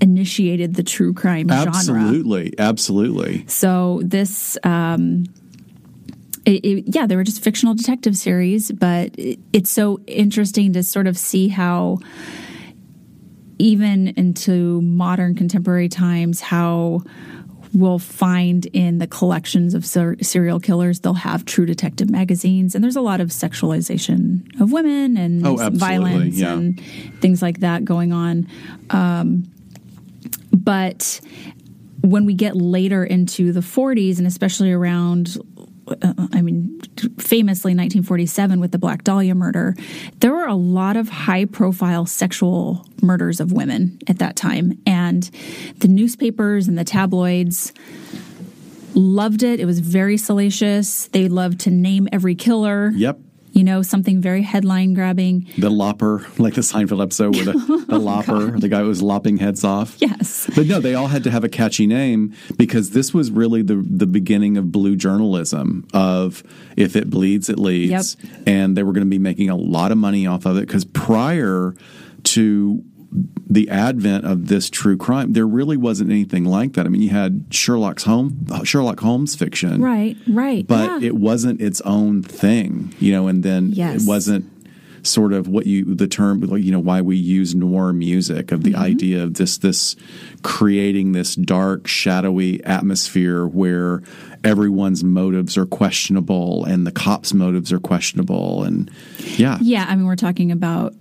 initiated 0.00 0.74
the 0.74 0.82
true 0.82 1.12
crime 1.12 1.48
genre. 1.48 1.68
Absolutely, 1.68 2.54
absolutely. 2.58 3.44
So 3.48 4.00
this, 4.04 4.56
um, 4.64 5.24
it, 6.48 6.64
it, 6.64 6.84
yeah, 6.94 7.06
they 7.06 7.14
were 7.16 7.24
just 7.24 7.42
fictional 7.44 7.74
detective 7.74 8.16
series, 8.16 8.72
but 8.72 9.10
it, 9.18 9.38
it's 9.52 9.70
so 9.70 10.00
interesting 10.06 10.72
to 10.72 10.82
sort 10.82 11.06
of 11.06 11.18
see 11.18 11.48
how, 11.48 11.98
even 13.58 14.08
into 14.16 14.80
modern 14.80 15.34
contemporary 15.34 15.88
times, 15.88 16.40
how 16.40 17.02
we'll 17.74 17.98
find 17.98 18.64
in 18.66 18.96
the 18.96 19.06
collections 19.06 19.74
of 19.74 19.84
ser- 19.84 20.16
serial 20.22 20.58
killers 20.58 21.00
they'll 21.00 21.12
have 21.12 21.44
true 21.44 21.66
detective 21.66 22.08
magazines 22.08 22.74
and 22.74 22.82
there's 22.82 22.96
a 22.96 23.00
lot 23.02 23.20
of 23.20 23.28
sexualization 23.28 24.40
of 24.58 24.72
women 24.72 25.18
and 25.18 25.46
Oh, 25.46 25.68
violence 25.74 26.36
yeah. 26.38 26.54
and 26.54 26.80
things 27.20 27.42
like 27.42 27.60
that 27.60 27.84
going 27.84 28.10
on 28.10 28.48
um, 28.88 29.44
but 30.50 31.20
when 32.00 32.24
we 32.24 32.32
get 32.32 32.56
later 32.56 33.04
into 33.04 33.52
the 33.52 33.60
40s 33.60 34.16
and 34.16 34.26
especially 34.26 34.72
around 34.72 35.36
uh, 36.02 36.12
I 36.32 36.42
mean, 36.42 36.80
famously 37.18 37.72
1947 37.72 38.60
with 38.60 38.72
the 38.72 38.78
Black 38.78 39.04
Dahlia 39.04 39.34
murder, 39.34 39.74
there 40.20 40.32
were 40.32 40.46
a 40.46 40.54
lot 40.54 40.96
of 40.96 41.08
high 41.08 41.44
profile 41.44 42.06
sexual 42.06 42.86
murders 43.02 43.40
of 43.40 43.52
women 43.52 43.98
at 44.06 44.18
that 44.18 44.36
time. 44.36 44.78
And 44.86 45.30
the 45.78 45.88
newspapers 45.88 46.68
and 46.68 46.78
the 46.78 46.84
tabloids 46.84 47.72
loved 48.94 49.42
it. 49.42 49.60
It 49.60 49.66
was 49.66 49.80
very 49.80 50.16
salacious. 50.16 51.08
They 51.08 51.28
loved 51.28 51.60
to 51.60 51.70
name 51.70 52.08
every 52.12 52.34
killer. 52.34 52.90
Yep. 52.94 53.18
You 53.52 53.64
know, 53.64 53.82
something 53.82 54.20
very 54.20 54.42
headline 54.42 54.94
grabbing. 54.94 55.46
The 55.58 55.70
lopper, 55.70 56.26
like 56.38 56.54
the 56.54 56.60
Seinfeld 56.60 57.02
episode 57.02 57.34
where 57.34 57.44
the, 57.46 57.52
oh, 57.88 57.92
the 57.92 57.98
lopper, 57.98 58.58
the 58.58 58.68
guy 58.68 58.82
was 58.82 59.02
lopping 59.02 59.38
heads 59.38 59.64
off. 59.64 59.96
Yes. 59.98 60.48
But 60.54 60.66
no, 60.66 60.80
they 60.80 60.94
all 60.94 61.08
had 61.08 61.24
to 61.24 61.30
have 61.30 61.44
a 61.44 61.48
catchy 61.48 61.86
name 61.86 62.34
because 62.56 62.90
this 62.90 63.12
was 63.12 63.30
really 63.30 63.62
the 63.62 63.76
the 63.76 64.06
beginning 64.06 64.56
of 64.56 64.70
blue 64.70 64.96
journalism 64.96 65.86
of 65.92 66.42
if 66.76 66.96
it 66.96 67.10
bleeds, 67.10 67.48
it 67.48 67.58
leads. 67.58 68.16
And 68.46 68.76
they 68.76 68.82
were 68.82 68.92
going 68.92 69.04
to 69.04 69.10
be 69.10 69.18
making 69.18 69.50
a 69.50 69.56
lot 69.56 69.92
of 69.92 69.98
money 69.98 70.26
off 70.26 70.46
of 70.46 70.56
it 70.56 70.66
because 70.66 70.84
prior 70.84 71.74
to 72.24 72.84
the 73.10 73.70
advent 73.70 74.26
of 74.26 74.48
this 74.48 74.68
true 74.68 74.96
crime, 74.96 75.32
there 75.32 75.46
really 75.46 75.76
wasn't 75.78 76.10
anything 76.10 76.44
like 76.44 76.74
that. 76.74 76.84
I 76.84 76.90
mean, 76.90 77.00
you 77.02 77.08
had 77.10 77.46
Sherlock's 77.50 78.04
home 78.04 78.46
Sherlock 78.64 79.00
Holmes 79.00 79.34
fiction, 79.34 79.80
Right, 79.82 80.16
right. 80.28 80.66
but 80.66 81.00
yeah. 81.02 81.08
it 81.08 81.16
wasn't 81.16 81.60
its 81.62 81.80
own 81.82 82.22
thing, 82.22 82.94
you 83.00 83.12
know. 83.12 83.26
And 83.28 83.42
then 83.42 83.70
Yes. 83.72 84.02
it 84.04 84.08
wasn't 84.08 84.52
sort 85.04 85.32
of 85.32 85.48
what 85.48 85.64
you 85.64 85.94
the 85.94 86.08
term 86.08 86.42
you 86.58 86.70
know 86.72 86.80
why 86.80 87.00
we 87.00 87.16
use 87.16 87.54
noir 87.54 87.92
music 87.94 88.50
of 88.52 88.62
the 88.64 88.72
Mm-hmm. 88.72 88.82
idea 88.82 89.22
of 89.22 89.34
this 89.34 89.56
this 89.56 89.94
creating 90.42 91.12
this 91.12 91.34
dark 91.36 91.86
shadowy 91.86 92.62
atmosphere 92.64 93.46
where 93.46 94.02
everyone's 94.44 95.02
motives 95.04 95.56
are 95.56 95.64
questionable 95.66 96.64
and 96.64 96.86
the 96.86 96.92
cops 96.92 97.32
motives 97.32 97.72
are 97.72 97.78
questionable 97.80 98.64
and 98.64 98.90
yeah 99.36 99.56
Yeah, 99.62 99.86
I 99.88 99.94
mean, 99.96 100.04
we're 100.04 100.16
talking 100.16 100.52
about 100.52 100.94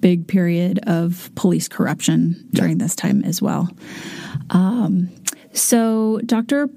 big 0.00 0.26
period 0.26 0.80
of 0.86 1.30
police 1.34 1.68
corruption 1.68 2.48
during 2.52 2.78
this 2.78 2.94
time 2.94 3.22
as 3.24 3.40
well. 3.40 3.68
Um, 4.50 5.10
so, 5.52 6.20
Dr. 6.24 6.68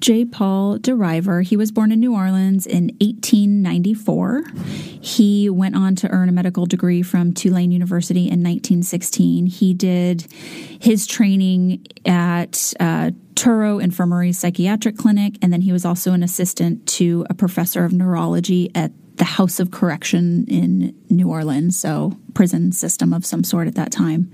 J. 0.00 0.24
Paul 0.24 0.78
DeRiver, 0.78 1.42
he 1.42 1.56
was 1.56 1.72
born 1.72 1.90
in 1.90 1.98
New 1.98 2.14
Orleans 2.14 2.66
in 2.66 2.94
1894. 3.00 4.44
He 5.00 5.50
went 5.50 5.74
on 5.74 5.96
to 5.96 6.08
earn 6.10 6.28
a 6.28 6.32
medical 6.32 6.66
degree 6.66 7.02
from 7.02 7.32
Tulane 7.32 7.72
University 7.72 8.20
in 8.20 8.42
1916. 8.42 9.46
He 9.46 9.74
did 9.74 10.26
his 10.80 11.06
training 11.06 11.84
at 12.06 12.72
uh, 12.78 13.10
Touro 13.34 13.82
Infirmary 13.82 14.32
Psychiatric 14.32 14.96
Clinic, 14.96 15.34
and 15.42 15.52
then 15.52 15.62
he 15.62 15.72
was 15.72 15.84
also 15.84 16.12
an 16.12 16.22
assistant 16.22 16.86
to 16.86 17.26
a 17.28 17.34
professor 17.34 17.84
of 17.84 17.92
neurology 17.92 18.70
at 18.76 18.92
the 19.18 19.24
House 19.24 19.60
of 19.60 19.70
Correction 19.70 20.46
in 20.48 20.94
New 21.10 21.28
Orleans, 21.28 21.78
so 21.78 22.16
prison 22.34 22.72
system 22.72 23.12
of 23.12 23.26
some 23.26 23.44
sort 23.44 23.68
at 23.68 23.74
that 23.74 23.92
time. 23.92 24.32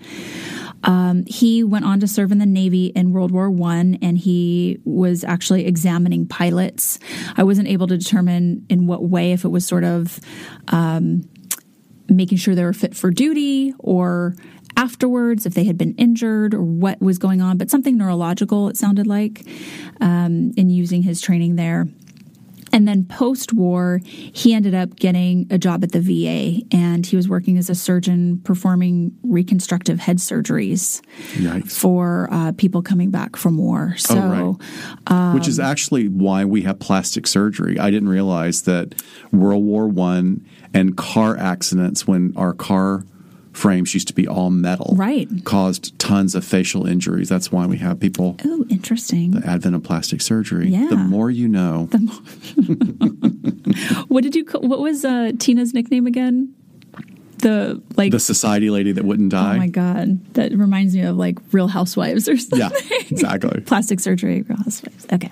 Um, 0.84 1.24
he 1.26 1.64
went 1.64 1.86
on 1.86 2.00
to 2.00 2.06
serve 2.06 2.30
in 2.30 2.38
the 2.38 2.46
Navy 2.46 2.86
in 2.86 3.12
World 3.12 3.30
War 3.30 3.50
One, 3.50 3.98
and 4.02 4.18
he 4.18 4.78
was 4.84 5.24
actually 5.24 5.66
examining 5.66 6.26
pilots. 6.26 6.98
I 7.36 7.42
wasn't 7.42 7.68
able 7.68 7.86
to 7.86 7.96
determine 7.96 8.66
in 8.68 8.86
what 8.86 9.02
way, 9.02 9.32
if 9.32 9.44
it 9.44 9.48
was 9.48 9.66
sort 9.66 9.84
of 9.84 10.20
um, 10.68 11.26
making 12.08 12.36
sure 12.38 12.54
they 12.54 12.64
were 12.64 12.74
fit 12.74 12.94
for 12.94 13.10
duty 13.10 13.72
or 13.78 14.36
afterwards, 14.76 15.46
if 15.46 15.54
they 15.54 15.64
had 15.64 15.78
been 15.78 15.94
injured 15.94 16.52
or 16.52 16.62
what 16.62 17.00
was 17.00 17.16
going 17.16 17.40
on, 17.40 17.56
but 17.56 17.70
something 17.70 17.96
neurological, 17.96 18.68
it 18.68 18.76
sounded 18.76 19.06
like, 19.06 19.46
um, 20.02 20.52
in 20.56 20.68
using 20.68 21.02
his 21.02 21.22
training 21.22 21.56
there. 21.56 21.88
And 22.74 22.88
then 22.88 23.04
post 23.04 23.52
war, 23.52 24.00
he 24.04 24.52
ended 24.52 24.74
up 24.74 24.96
getting 24.96 25.46
a 25.48 25.58
job 25.58 25.84
at 25.84 25.92
the 25.92 26.00
VA 26.00 26.60
and 26.76 27.06
he 27.06 27.14
was 27.14 27.28
working 27.28 27.56
as 27.56 27.70
a 27.70 27.74
surgeon 27.74 28.40
performing 28.42 29.12
reconstructive 29.22 30.00
head 30.00 30.18
surgeries 30.18 31.00
Yikes. 31.34 31.70
for 31.70 32.28
uh, 32.32 32.50
people 32.52 32.82
coming 32.82 33.12
back 33.12 33.36
from 33.36 33.58
war. 33.58 33.94
So, 33.96 34.18
Oh, 34.18 34.58
right. 35.08 35.34
which 35.34 35.46
is 35.46 35.60
actually 35.60 36.08
why 36.08 36.44
we 36.44 36.62
have 36.62 36.80
plastic 36.80 37.28
surgery. 37.28 37.78
I 37.78 37.90
didn't 37.92 38.08
realize 38.08 38.62
that 38.62 39.00
World 39.30 39.62
War 39.62 39.86
One 39.86 40.44
and 40.74 40.96
car 40.96 41.36
accidents 41.36 42.08
when 42.08 42.32
our 42.36 42.52
car 42.54 43.04
frames 43.54 43.94
used 43.94 44.08
to 44.08 44.14
be 44.14 44.26
all 44.28 44.50
metal, 44.50 44.94
Right. 44.96 45.28
caused 45.44 45.98
tons 45.98 46.34
of 46.34 46.44
facial 46.44 46.86
injuries. 46.86 47.28
That's 47.28 47.50
why 47.50 47.64
we 47.66 47.78
have 47.78 47.98
people. 48.00 48.36
oh, 48.44 48.66
interesting. 48.68 49.30
The 49.30 49.46
advent 49.48 49.74
of 49.76 49.82
plastic 49.82 50.20
surgery. 50.20 50.68
Yeah. 50.68 50.88
The 50.90 50.96
more 50.96 51.30
you 51.30 51.48
know. 51.48 51.88
What 54.08 54.22
did 54.22 54.34
you? 54.36 54.44
What 54.52 54.80
was 54.80 55.04
uh, 55.04 55.32
Tina's 55.38 55.74
nickname 55.74 56.06
again? 56.06 56.54
The 57.44 57.82
like. 57.96 58.10
the 58.10 58.18
society 58.20 58.70
lady 58.70 58.92
that 58.92 59.04
wouldn't 59.04 59.30
die. 59.30 59.56
oh 59.56 59.58
my 59.58 59.66
god, 59.66 60.32
that 60.32 60.50
reminds 60.52 60.94
me 60.94 61.02
of 61.02 61.18
like 61.18 61.38
Real 61.52 61.68
Housewives 61.68 62.26
or 62.26 62.38
something. 62.38 62.58
yeah, 62.58 62.70
exactly. 63.10 63.60
plastic 63.60 64.00
surgery, 64.00 64.40
Real 64.40 64.56
Housewives. 64.56 65.06
Okay, 65.12 65.28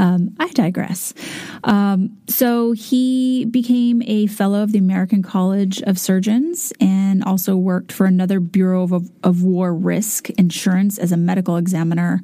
um, 0.00 0.34
I 0.40 0.48
digress. 0.48 1.14
Um, 1.62 2.18
so 2.26 2.72
he 2.72 3.44
became 3.44 4.02
a 4.02 4.26
fellow 4.26 4.64
of 4.64 4.72
the 4.72 4.80
American 4.80 5.22
College 5.22 5.80
of 5.82 5.96
Surgeons 5.96 6.72
and 6.80 7.22
also 7.22 7.54
worked 7.54 7.92
for 7.92 8.06
another 8.06 8.40
Bureau 8.40 8.82
of, 8.82 9.08
of 9.22 9.44
War 9.44 9.72
Risk 9.72 10.30
Insurance 10.30 10.98
as 10.98 11.12
a 11.12 11.16
medical 11.16 11.56
examiner. 11.56 12.20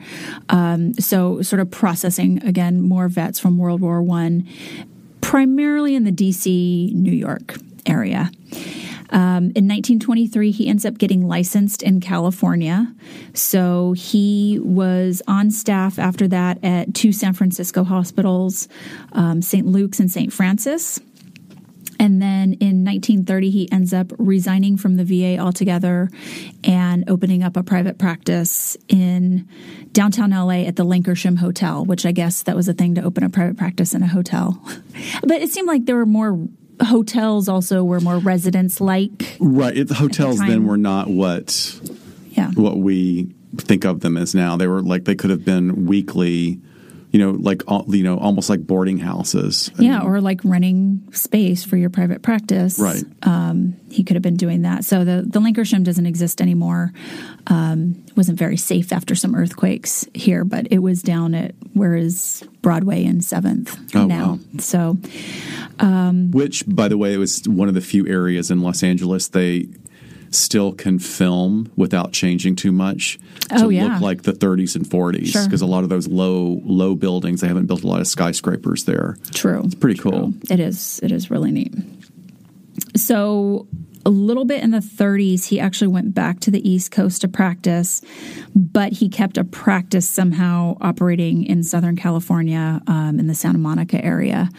Um, 0.48 0.92
so 0.94 1.40
sort 1.40 1.60
of 1.60 1.70
processing 1.70 2.44
again 2.44 2.82
more 2.82 3.06
vets 3.06 3.38
from 3.38 3.58
World 3.58 3.80
War 3.80 4.02
One, 4.02 4.48
primarily 5.20 5.94
in 5.94 6.02
the 6.02 6.10
D.C., 6.10 6.90
New 6.96 7.12
York 7.12 7.54
area. 7.86 8.32
Um, 9.10 9.52
in 9.54 9.68
1923, 9.68 10.50
he 10.50 10.68
ends 10.68 10.84
up 10.84 10.98
getting 10.98 11.26
licensed 11.26 11.82
in 11.82 12.00
California. 12.00 12.92
So 13.32 13.92
he 13.92 14.58
was 14.62 15.22
on 15.28 15.50
staff 15.50 15.98
after 15.98 16.26
that 16.28 16.62
at 16.64 16.94
two 16.94 17.12
San 17.12 17.34
Francisco 17.34 17.84
hospitals, 17.84 18.68
um, 19.12 19.42
St. 19.42 19.66
Luke's 19.66 20.00
and 20.00 20.10
St. 20.10 20.32
Francis. 20.32 21.00
And 22.00 22.20
then 22.20 22.54
in 22.54 22.84
1930, 22.84 23.50
he 23.50 23.72
ends 23.72 23.94
up 23.94 24.12
resigning 24.18 24.76
from 24.76 24.96
the 24.96 25.04
VA 25.04 25.38
altogether 25.38 26.10
and 26.62 27.08
opening 27.08 27.42
up 27.42 27.56
a 27.56 27.62
private 27.62 27.98
practice 27.98 28.76
in 28.88 29.48
downtown 29.92 30.30
LA 30.30 30.66
at 30.66 30.76
the 30.76 30.84
Lankershim 30.84 31.38
Hotel, 31.38 31.84
which 31.84 32.04
I 32.04 32.12
guess 32.12 32.42
that 32.42 32.56
was 32.56 32.68
a 32.68 32.74
thing 32.74 32.94
to 32.96 33.02
open 33.02 33.22
a 33.22 33.30
private 33.30 33.56
practice 33.56 33.94
in 33.94 34.02
a 34.02 34.08
hotel. 34.08 34.60
but 35.22 35.40
it 35.40 35.50
seemed 35.50 35.68
like 35.68 35.86
there 35.86 35.96
were 35.96 36.06
more 36.06 36.48
hotels 36.82 37.48
also 37.48 37.84
were 37.84 38.00
more 38.00 38.18
residence 38.18 38.80
like. 38.80 39.36
Right. 39.40 39.76
It, 39.76 39.88
the 39.88 39.94
hotels 39.94 40.38
then 40.38 40.66
were 40.66 40.76
not 40.76 41.08
what 41.08 41.80
Yeah. 42.30 42.50
what 42.52 42.78
we 42.78 43.28
think 43.56 43.84
of 43.84 44.00
them 44.00 44.16
as 44.16 44.34
now. 44.34 44.56
They 44.56 44.66
were 44.66 44.82
like 44.82 45.04
they 45.04 45.14
could 45.14 45.30
have 45.30 45.44
been 45.44 45.86
weekly, 45.86 46.60
you 47.14 47.20
know, 47.20 47.30
like 47.30 47.62
you 47.86 48.02
know, 48.02 48.18
almost 48.18 48.50
like 48.50 48.66
boarding 48.66 48.98
houses. 48.98 49.70
Yeah, 49.78 50.02
or 50.02 50.20
like 50.20 50.40
renting 50.42 51.06
space 51.12 51.62
for 51.62 51.76
your 51.76 51.88
private 51.88 52.22
practice. 52.22 52.76
Right. 52.76 53.04
Um, 53.22 53.76
he 53.88 54.02
could 54.02 54.16
have 54.16 54.22
been 54.22 54.34
doing 54.36 54.62
that. 54.62 54.84
So 54.84 55.04
the 55.04 55.22
the 55.24 55.38
Lankershim 55.38 55.84
doesn't 55.84 56.06
exist 56.06 56.40
anymore. 56.40 56.92
Um, 57.46 58.02
it 58.08 58.16
wasn't 58.16 58.36
very 58.36 58.56
safe 58.56 58.92
after 58.92 59.14
some 59.14 59.36
earthquakes 59.36 60.04
here, 60.12 60.44
but 60.44 60.66
it 60.72 60.80
was 60.80 61.02
down 61.02 61.36
at 61.36 61.54
where 61.72 61.94
is 61.94 62.42
Broadway 62.62 63.04
and 63.04 63.22
Seventh 63.24 63.94
Oh, 63.94 64.06
now. 64.06 64.32
wow. 64.32 64.38
So 64.58 64.98
um, 65.78 66.32
Which, 66.32 66.64
by 66.66 66.88
the 66.88 66.98
way, 66.98 67.14
it 67.14 67.18
was 67.18 67.48
one 67.48 67.68
of 67.68 67.74
the 67.74 67.80
few 67.80 68.08
areas 68.08 68.50
in 68.50 68.60
Los 68.60 68.82
Angeles 68.82 69.28
they 69.28 69.68
still 70.34 70.72
can 70.72 70.98
film 70.98 71.70
without 71.76 72.12
changing 72.12 72.56
too 72.56 72.72
much 72.72 73.18
to 73.50 73.64
Oh, 73.64 73.68
yeah. 73.68 73.84
look 73.94 74.00
like 74.02 74.22
the 74.22 74.32
30s 74.32 74.74
and 74.76 74.84
40s 74.86 75.26
Sure. 75.28 75.44
because 75.44 75.60
a 75.62 75.66
lot 75.66 75.82
of 75.84 75.90
those 75.90 76.08
low 76.08 76.60
low 76.64 76.94
buildings 76.94 77.40
they 77.40 77.48
haven't 77.48 77.66
built 77.66 77.82
a 77.84 77.86
lot 77.86 78.00
of 78.00 78.06
skyscrapers 78.06 78.84
there. 78.84 79.16
True. 79.32 79.62
It's 79.64 79.74
pretty 79.74 79.98
cool. 80.00 80.34
It 80.50 80.60
is. 80.60 81.00
It 81.02 81.12
is 81.12 81.30
really 81.30 81.50
neat. 81.50 81.72
So, 82.96 83.66
a 84.06 84.10
little 84.10 84.44
bit 84.44 84.62
in 84.62 84.70
the 84.70 84.80
30s, 84.80 85.46
he 85.46 85.58
actually 85.58 85.88
went 85.88 86.14
back 86.14 86.38
to 86.40 86.50
the 86.50 86.68
East 86.68 86.90
Coast 86.90 87.22
to 87.22 87.28
practice, 87.28 88.02
but 88.54 88.92
he 88.92 89.08
kept 89.08 89.38
a 89.38 89.44
practice 89.44 90.06
somehow 90.08 90.76
operating 90.82 91.44
in 91.44 91.62
Southern 91.62 91.96
California 91.96 92.82
um, 92.86 93.18
in 93.18 93.28
the 93.28 93.34
Santa 93.34 93.56
Monica 93.58 94.04
area. 94.04 94.50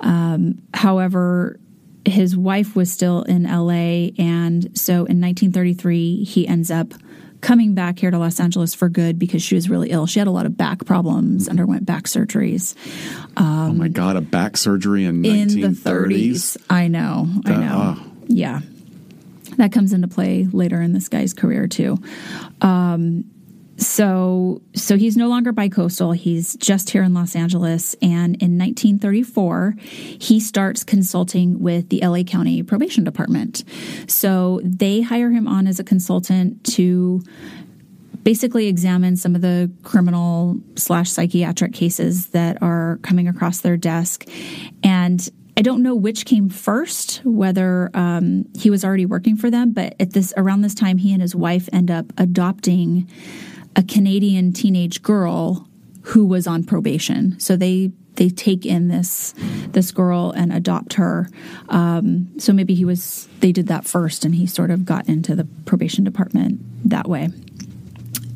Um, 0.00 0.60
however, 0.74 1.58
his 2.04 2.36
wife 2.36 2.74
was 2.76 2.90
still 2.92 3.22
in 3.22 3.44
LA, 3.44 4.10
and 4.18 4.76
so 4.78 4.92
in 5.06 5.20
1933, 5.20 6.24
he 6.24 6.46
ends 6.48 6.70
up 6.70 6.94
coming 7.40 7.74
back 7.74 7.98
here 7.98 8.10
to 8.12 8.18
Los 8.18 8.38
Angeles 8.38 8.72
for 8.74 8.88
good 8.88 9.18
because 9.18 9.42
she 9.42 9.56
was 9.56 9.68
really 9.68 9.90
ill. 9.90 10.06
She 10.06 10.20
had 10.20 10.28
a 10.28 10.30
lot 10.32 10.46
of 10.46 10.56
back 10.56 10.84
problems, 10.84 11.48
underwent 11.48 11.84
back 11.84 12.04
surgeries 12.04 12.76
oh 13.36 13.72
my 13.72 13.88
god, 13.88 14.14
a 14.16 14.20
back 14.20 14.56
surgery 14.56 15.04
in, 15.04 15.16
Um, 15.16 15.24
in 15.24 15.48
1930s. 15.48 15.82
the 15.82 15.90
30s. 15.90 16.56
I 16.70 16.88
know, 16.88 17.28
I 17.46 17.50
know. 17.56 17.96
oh. 17.98 18.06
Yeah. 18.28 18.60
That 19.56 19.72
comes 19.72 19.92
into 19.92 20.08
play 20.08 20.46
later 20.52 20.80
in 20.80 20.92
this 20.92 21.08
guy's 21.08 21.34
career 21.34 21.66
too. 21.66 21.98
Um, 22.60 23.24
so 23.76 24.62
so 24.74 24.96
he's 24.96 25.16
no 25.16 25.28
longer 25.28 25.52
bicoastal. 25.52 26.14
He's 26.14 26.56
just 26.56 26.90
here 26.90 27.02
in 27.02 27.14
Los 27.14 27.34
Angeles 27.34 27.94
and 28.02 28.36
in 28.36 28.58
1934 28.58 29.74
he 29.78 30.40
starts 30.40 30.84
consulting 30.84 31.60
with 31.60 31.88
the 31.88 32.00
LA 32.02 32.22
County 32.22 32.62
Probation 32.62 33.04
Department. 33.04 33.64
So 34.06 34.60
they 34.62 35.00
hire 35.00 35.30
him 35.30 35.48
on 35.48 35.66
as 35.66 35.80
a 35.80 35.84
consultant 35.84 36.62
to 36.74 37.22
basically 38.22 38.68
examine 38.68 39.16
some 39.16 39.34
of 39.34 39.40
the 39.40 39.70
criminal 39.82 40.60
slash 40.76 41.10
psychiatric 41.10 41.72
cases 41.72 42.26
that 42.28 42.62
are 42.62 42.98
coming 43.02 43.26
across 43.26 43.60
their 43.60 43.76
desk. 43.76 44.28
And 44.84 45.28
I 45.56 45.62
don't 45.62 45.82
know 45.82 45.94
which 45.94 46.24
came 46.24 46.48
first, 46.48 47.20
whether 47.24 47.90
um, 47.94 48.46
he 48.56 48.70
was 48.70 48.84
already 48.84 49.06
working 49.06 49.36
for 49.36 49.50
them, 49.50 49.72
but 49.72 49.94
at 50.00 50.12
this 50.12 50.32
around 50.36 50.62
this 50.62 50.74
time, 50.74 50.98
he 50.98 51.12
and 51.12 51.20
his 51.20 51.34
wife 51.34 51.68
end 51.72 51.90
up 51.90 52.06
adopting 52.16 53.08
a 53.76 53.82
Canadian 53.82 54.52
teenage 54.52 55.02
girl 55.02 55.68
who 56.02 56.26
was 56.26 56.46
on 56.46 56.64
probation. 56.64 57.38
So 57.38 57.56
they 57.56 57.92
they 58.16 58.28
take 58.28 58.66
in 58.66 58.88
this 58.88 59.34
this 59.68 59.90
girl 59.90 60.32
and 60.32 60.52
adopt 60.52 60.94
her. 60.94 61.28
Um, 61.68 62.28
so 62.38 62.52
maybe 62.52 62.74
he 62.74 62.84
was 62.84 63.28
they 63.40 63.52
did 63.52 63.68
that 63.68 63.84
first, 63.84 64.24
and 64.24 64.34
he 64.34 64.46
sort 64.46 64.70
of 64.70 64.84
got 64.84 65.08
into 65.08 65.34
the 65.34 65.44
probation 65.64 66.04
department 66.04 66.60
that 66.88 67.08
way. 67.08 67.30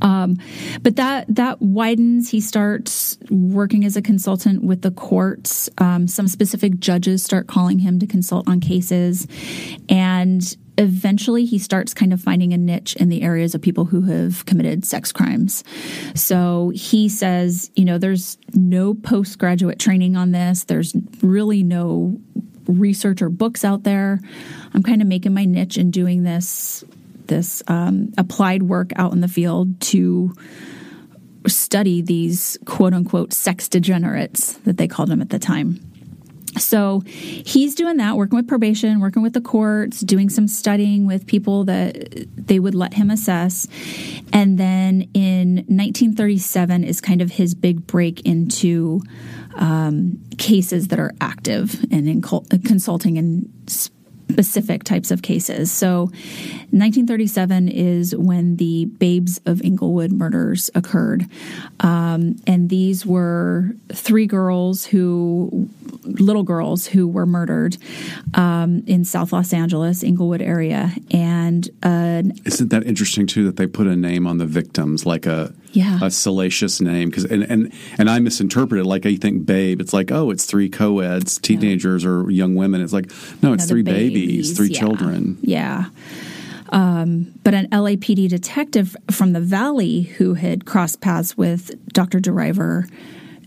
Um, 0.02 0.38
but 0.82 0.96
that 0.96 1.26
that 1.34 1.60
widens. 1.60 2.30
He 2.30 2.40
starts 2.40 3.18
working 3.30 3.84
as 3.84 3.96
a 3.96 4.02
consultant 4.02 4.62
with 4.62 4.82
the 4.82 4.90
courts. 4.90 5.68
Um, 5.78 6.06
some 6.08 6.28
specific 6.28 6.78
judges 6.78 7.22
start 7.22 7.46
calling 7.46 7.80
him 7.80 7.98
to 7.98 8.06
consult 8.06 8.48
on 8.48 8.60
cases, 8.60 9.26
and 9.88 10.56
eventually 10.78 11.44
he 11.44 11.58
starts 11.58 11.94
kind 11.94 12.12
of 12.12 12.20
finding 12.20 12.52
a 12.52 12.58
niche 12.58 12.96
in 12.96 13.08
the 13.08 13.22
areas 13.22 13.54
of 13.54 13.62
people 13.62 13.86
who 13.86 14.02
have 14.02 14.44
committed 14.46 14.84
sex 14.84 15.12
crimes. 15.12 15.64
So 16.14 16.70
he 16.74 17.08
says, 17.08 17.70
you 17.74 17.84
know, 17.84 17.98
there's 17.98 18.38
no 18.54 18.94
postgraduate 18.94 19.78
training 19.78 20.16
on 20.16 20.32
this. 20.32 20.64
There's 20.64 20.94
really 21.22 21.62
no 21.62 22.20
research 22.66 23.22
or 23.22 23.28
books 23.28 23.64
out 23.64 23.84
there. 23.84 24.20
I'm 24.74 24.82
kind 24.82 25.00
of 25.00 25.08
making 25.08 25.34
my 25.34 25.44
niche 25.44 25.78
in 25.78 25.90
doing 25.90 26.22
this 26.22 26.84
this 27.26 27.60
um, 27.66 28.12
applied 28.16 28.62
work 28.62 28.92
out 28.94 29.12
in 29.12 29.20
the 29.20 29.28
field 29.28 29.80
to 29.80 30.32
study 31.46 32.02
these 32.02 32.56
quote 32.64 32.94
unquote 32.94 33.32
sex 33.32 33.68
degenerates 33.68 34.54
that 34.58 34.76
they 34.76 34.88
called 34.88 35.08
them 35.08 35.20
at 35.20 35.30
the 35.30 35.38
time. 35.38 35.80
So 36.58 37.02
he's 37.06 37.74
doing 37.74 37.96
that, 37.98 38.16
working 38.16 38.36
with 38.36 38.48
probation, 38.48 39.00
working 39.00 39.22
with 39.22 39.34
the 39.34 39.40
courts, 39.40 40.00
doing 40.00 40.28
some 40.28 40.48
studying 40.48 41.06
with 41.06 41.26
people 41.26 41.64
that 41.64 42.26
they 42.36 42.58
would 42.58 42.74
let 42.74 42.94
him 42.94 43.10
assess. 43.10 43.66
And 44.32 44.58
then 44.58 45.08
in 45.14 45.56
1937 45.68 46.84
is 46.84 47.00
kind 47.00 47.20
of 47.20 47.32
his 47.32 47.54
big 47.54 47.86
break 47.86 48.20
into 48.22 49.02
um, 49.56 50.22
cases 50.38 50.88
that 50.88 50.98
are 50.98 51.12
active 51.20 51.84
and 51.90 52.08
in 52.08 52.22
consulting 52.22 53.16
in 53.16 53.52
specific 54.30 54.84
types 54.84 55.10
of 55.10 55.22
cases. 55.22 55.70
So 55.70 56.10
1937 56.72 57.68
is 57.68 58.14
when 58.14 58.56
the 58.56 58.86
Babes 58.86 59.40
of 59.46 59.62
Inglewood 59.62 60.12
murders 60.12 60.70
occurred. 60.74 61.26
Um, 61.80 62.36
and 62.46 62.68
these 62.68 63.06
were 63.06 63.70
three 63.92 64.26
girls 64.26 64.84
who, 64.84 65.68
little 66.04 66.42
girls 66.42 66.86
who 66.86 67.06
were 67.08 67.26
murdered 67.26 67.76
um, 68.34 68.82
in 68.86 69.04
South 69.04 69.32
Los 69.32 69.52
Angeles, 69.52 70.02
Inglewood 70.02 70.42
area. 70.42 70.92
And 71.12 71.68
uh, 71.82 72.22
Isn't 72.44 72.68
that 72.70 72.84
interesting 72.84 73.26
too 73.26 73.44
that 73.44 73.56
they 73.56 73.66
put 73.66 73.86
a 73.86 73.96
name 73.96 74.26
on 74.26 74.38
the 74.38 74.46
victims 74.46 75.06
like 75.06 75.24
a 75.24 75.52
Yeah. 75.76 75.98
a 76.02 76.10
salacious 76.10 76.80
name 76.80 77.10
because 77.10 77.24
and, 77.24 77.42
and 77.44 77.72
and 77.98 78.08
I 78.08 78.18
misinterpret 78.18 78.80
it 78.80 78.84
like 78.84 79.04
I 79.04 79.16
think 79.16 79.44
babe 79.44 79.80
it's 79.80 79.92
like 79.92 80.10
oh 80.10 80.30
it's 80.30 80.46
three 80.46 80.68
co-eds 80.68 81.38
teenagers 81.38 82.04
or 82.04 82.30
young 82.30 82.54
women 82.54 82.80
it's 82.80 82.92
like 82.92 83.10
no 83.42 83.52
it's 83.52 83.66
three 83.66 83.82
babies, 83.82 84.56
three 84.56 84.68
yeah. 84.68 84.78
children 84.78 85.38
Yeah. 85.42 85.86
Um, 86.70 87.32
but 87.44 87.54
an 87.54 87.68
LAPD 87.68 88.28
detective 88.28 88.96
from 89.10 89.32
the 89.32 89.40
Valley 89.40 90.02
who 90.02 90.34
had 90.34 90.66
crossed 90.66 91.00
paths 91.00 91.36
with 91.36 91.70
Dr. 91.92 92.18
DeRiver 92.18 92.90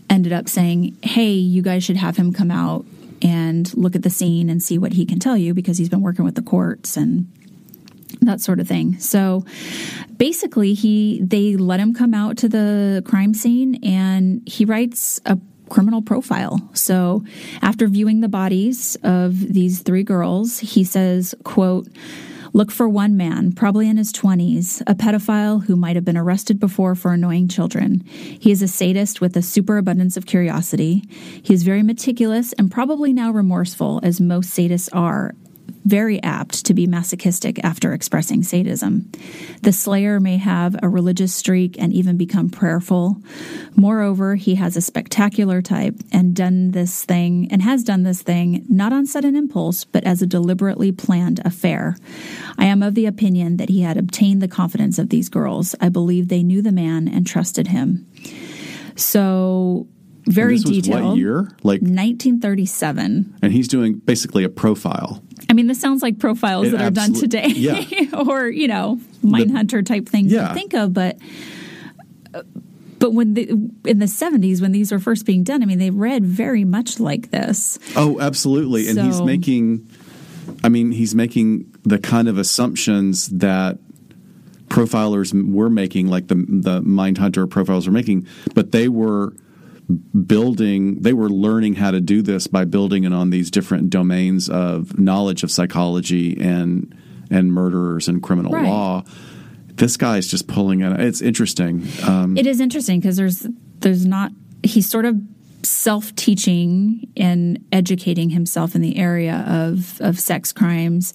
ended 0.08 0.32
up 0.32 0.48
saying, 0.48 0.96
Hey, 1.02 1.32
you 1.32 1.62
guys 1.62 1.84
should 1.84 1.96
have 1.96 2.16
him 2.16 2.32
come 2.32 2.50
out 2.50 2.84
and 3.22 3.72
look 3.76 3.94
at 3.94 4.02
the 4.02 4.10
scene 4.10 4.48
and 4.48 4.62
see 4.62 4.78
what 4.78 4.94
he 4.94 5.04
can 5.04 5.18
tell 5.18 5.36
you 5.36 5.52
because 5.52 5.76
he's 5.76 5.90
been 5.90 6.00
working 6.00 6.24
with 6.24 6.34
the 6.34 6.42
courts 6.42 6.96
and 6.96 7.30
that 8.22 8.40
sort 8.40 8.60
of 8.60 8.68
thing. 8.68 8.98
So 8.98 9.44
basically 10.16 10.74
he 10.74 11.20
they 11.22 11.56
let 11.56 11.80
him 11.80 11.94
come 11.94 12.14
out 12.14 12.36
to 12.38 12.48
the 12.48 13.02
crime 13.06 13.34
scene 13.34 13.82
and 13.82 14.42
he 14.46 14.64
writes 14.64 15.20
a 15.26 15.38
criminal 15.70 16.02
profile. 16.02 16.68
So 16.74 17.24
after 17.62 17.86
viewing 17.86 18.20
the 18.20 18.28
bodies 18.28 18.96
of 19.02 19.52
these 19.52 19.80
three 19.80 20.02
girls, 20.02 20.58
he 20.58 20.84
says, 20.84 21.34
quote, 21.44 21.88
Look 22.52 22.72
for 22.72 22.88
one 22.88 23.16
man, 23.16 23.52
probably 23.52 23.88
in 23.88 23.96
his 23.96 24.12
20s, 24.12 24.82
a 24.88 24.94
pedophile 24.96 25.64
who 25.64 25.76
might 25.76 25.94
have 25.94 26.04
been 26.04 26.16
arrested 26.16 26.58
before 26.58 26.96
for 26.96 27.12
annoying 27.12 27.46
children. 27.46 28.00
He 28.00 28.50
is 28.50 28.60
a 28.60 28.66
sadist 28.66 29.20
with 29.20 29.36
a 29.36 29.42
superabundance 29.42 30.16
of 30.16 30.26
curiosity. 30.26 31.04
He 31.42 31.54
is 31.54 31.62
very 31.62 31.84
meticulous 31.84 32.52
and 32.54 32.68
probably 32.68 33.12
now 33.12 33.30
remorseful, 33.30 34.00
as 34.02 34.20
most 34.20 34.50
sadists 34.50 34.88
are, 34.92 35.36
very 35.84 36.22
apt 36.22 36.66
to 36.66 36.74
be 36.74 36.86
masochistic 36.86 37.62
after 37.64 37.92
expressing 37.92 38.42
sadism. 38.42 39.10
The 39.62 39.72
slayer 39.72 40.20
may 40.20 40.36
have 40.36 40.76
a 40.82 40.88
religious 40.88 41.34
streak 41.34 41.76
and 41.78 41.92
even 41.92 42.16
become 42.16 42.50
prayerful. 42.50 43.16
Moreover, 43.76 44.34
he 44.34 44.56
has 44.56 44.76
a 44.76 44.80
spectacular 44.80 45.62
type 45.62 45.96
and 46.12 46.34
done 46.34 46.70
this 46.72 47.04
thing 47.04 47.48
and 47.50 47.62
has 47.62 47.84
done 47.84 48.02
this 48.02 48.22
thing 48.22 48.64
not 48.68 48.92
on 48.92 49.06
sudden 49.06 49.36
impulse, 49.36 49.84
but 49.84 50.04
as 50.04 50.22
a 50.22 50.26
deliberately 50.26 50.92
planned 50.92 51.40
affair. 51.44 51.96
I 52.58 52.66
am 52.66 52.82
of 52.82 52.94
the 52.94 53.06
opinion 53.06 53.56
that 53.58 53.68
he 53.68 53.82
had 53.82 53.96
obtained 53.96 54.42
the 54.42 54.48
confidence 54.48 54.98
of 54.98 55.08
these 55.08 55.28
girls. 55.28 55.74
I 55.80 55.88
believe 55.88 56.28
they 56.28 56.42
knew 56.42 56.62
the 56.62 56.72
man 56.72 57.08
and 57.08 57.26
trusted 57.26 57.68
him. 57.68 58.06
So 58.96 59.88
very 60.26 60.58
detailed. 60.58 61.04
what 61.04 61.16
year 61.16 61.50
like 61.62 61.80
1937. 61.80 63.38
and 63.42 63.52
he's 63.52 63.68
doing 63.68 63.94
basically 63.94 64.44
a 64.44 64.48
profile 64.48 65.22
I 65.50 65.52
mean, 65.52 65.66
this 65.66 65.80
sounds 65.80 66.00
like 66.00 66.20
profiles 66.20 66.68
It 66.68 66.70
that 66.70 66.80
are 66.80 66.90
done 66.90 67.12
today, 67.12 67.48
yeah. 67.48 67.82
or 68.26 68.48
you 68.48 68.68
know, 68.68 69.00
Mindhunter 69.24 69.84
type 69.84 70.08
things 70.08 70.32
Yeah. 70.32 70.48
you 70.48 70.54
think 70.54 70.74
of. 70.74 70.94
But 70.94 71.18
uh, 72.32 72.44
but 73.00 73.12
when 73.14 73.34
the, 73.34 73.48
in 73.84 73.98
the 73.98 74.06
seventies, 74.06 74.62
when 74.62 74.72
these 74.72 74.92
were 74.92 75.00
first 75.00 75.26
being 75.26 75.42
done, 75.42 75.62
I 75.62 75.66
mean, 75.66 75.78
they 75.78 75.90
read 75.90 76.24
very 76.24 76.64
much 76.64 77.00
like 77.00 77.30
this. 77.32 77.78
oh 77.96 78.20
absolutely 78.20 78.88
and 78.88 79.00
he's 79.00 79.20
making 79.20 79.88
I 80.62 80.68
mean 80.68 80.92
he's 80.92 81.14
making 81.14 81.66
the 81.82 81.98
kind 81.98 82.28
of 82.28 82.38
assumptions 82.38 83.28
that 83.30 83.78
profilers 84.68 85.32
were 85.52 85.68
making 85.70 86.06
like 86.06 86.28
the 86.28 86.36
the 86.36 86.80
Mindhunter 86.82 87.50
profiles 87.50 87.86
were 87.88 87.92
making 87.92 88.26
but 88.54 88.70
they 88.70 88.88
were 88.88 89.32
building 90.26 91.00
they 91.02 91.12
were 91.12 91.28
learning 91.28 91.74
how 91.74 91.90
to 91.90 92.00
do 92.00 92.22
this 92.22 92.46
by 92.46 92.64
building 92.64 93.04
it 93.04 93.12
on 93.12 93.30
these 93.30 93.50
different 93.50 93.90
domains 93.90 94.48
of 94.48 94.98
knowledge 94.98 95.42
of 95.42 95.50
psychology 95.50 96.40
and 96.40 96.94
and 97.30 97.52
murderers 97.52 98.08
and 98.08 98.22
criminal 98.22 98.52
Right. 98.52 98.66
law 98.68 99.04
this 99.74 99.96
guy's 99.96 100.26
just 100.28 100.46
pulling 100.46 100.80
it 100.82 101.00
it's 101.00 101.20
interesting 101.22 101.86
um, 102.06 102.36
It 102.36 102.46
is 102.46 102.60
interesting 102.60 103.00
because 103.00 103.16
there's 103.16 103.46
there's 103.80 104.06
not 104.06 104.30
he's 104.62 104.88
sort 104.88 105.06
of 105.06 105.16
self 105.62 106.14
teaching 106.16 107.08
and 107.16 107.62
educating 107.72 108.30
himself 108.30 108.74
in 108.74 108.80
the 108.82 108.96
area 108.96 109.44
of 109.48 110.00
of 110.00 110.18
sex 110.18 110.52
crimes, 110.52 111.12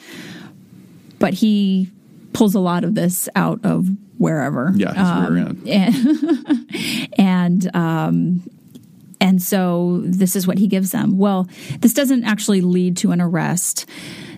but 1.20 1.34
he 1.36 1.90
pulls 2.34 2.54
a 2.56 2.60
lot 2.60 2.84
of 2.84 2.94
this 2.96 3.28
out 3.36 3.60
of 3.64 3.88
wherever. 4.18 4.72
yeah 4.76 4.94
end. 5.28 5.68
and 5.68 7.10
and 7.18 7.76
um 7.76 8.42
and 9.26 9.42
so 9.42 10.04
this 10.06 10.36
is 10.36 10.46
what 10.46 10.60
he 10.60 10.68
gives 10.68 10.92
them. 10.92 11.18
Well, 11.18 11.50
this 11.80 11.94
doesn't 11.94 12.26
actually 12.26 12.62
lead 12.62 12.96
to 12.98 13.10
an 13.10 13.20
arrest. 13.20 13.90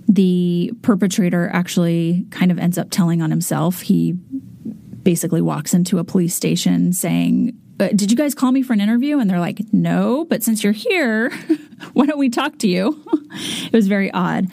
The 0.08 0.72
perpetrator 0.82 1.50
actually 1.52 2.26
kind 2.30 2.54
of 2.54 2.58
ends 2.58 2.78
up 2.78 2.88
telling 2.90 3.22
on 3.22 3.30
himself. 3.30 3.82
He 3.82 4.14
basically 4.14 5.42
walks 5.42 5.74
into 5.74 6.00
a 6.00 6.06
police 6.06 6.34
station 6.34 6.94
saying, 6.94 7.58
"Uh, 7.82 7.90
"Did 7.90 8.12
you 8.12 8.16
guys 8.16 8.34
call 8.34 8.54
me 8.54 8.62
for 8.62 8.72
an 8.72 8.80
interview?" 8.80 9.20
And 9.20 9.30
they're 9.30 9.42
like, 9.42 9.62
"No, 9.74 10.24
but 10.24 10.42
since 10.42 10.64
you're 10.64 10.72
here, 10.72 11.32
why 11.92 12.06
don't 12.06 12.18
we 12.18 12.30
talk 12.30 12.58
to 12.60 12.70
you?" 12.70 13.04
it 13.66 13.74
was 13.74 13.88
very 13.90 14.10
odd, 14.12 14.48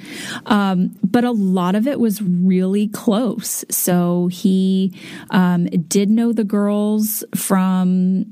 um, 0.47 0.97
but 1.05 1.22
a 1.22 1.30
lot 1.30 1.76
of 1.76 1.87
it 1.87 2.01
was 2.01 2.20
really 2.20 2.89
close. 2.89 3.64
So 3.70 4.26
he 4.32 4.93
um, 5.30 5.66
did 5.66 6.11
know 6.11 6.32
the 6.32 6.43
girls 6.43 7.22
from 7.37 8.26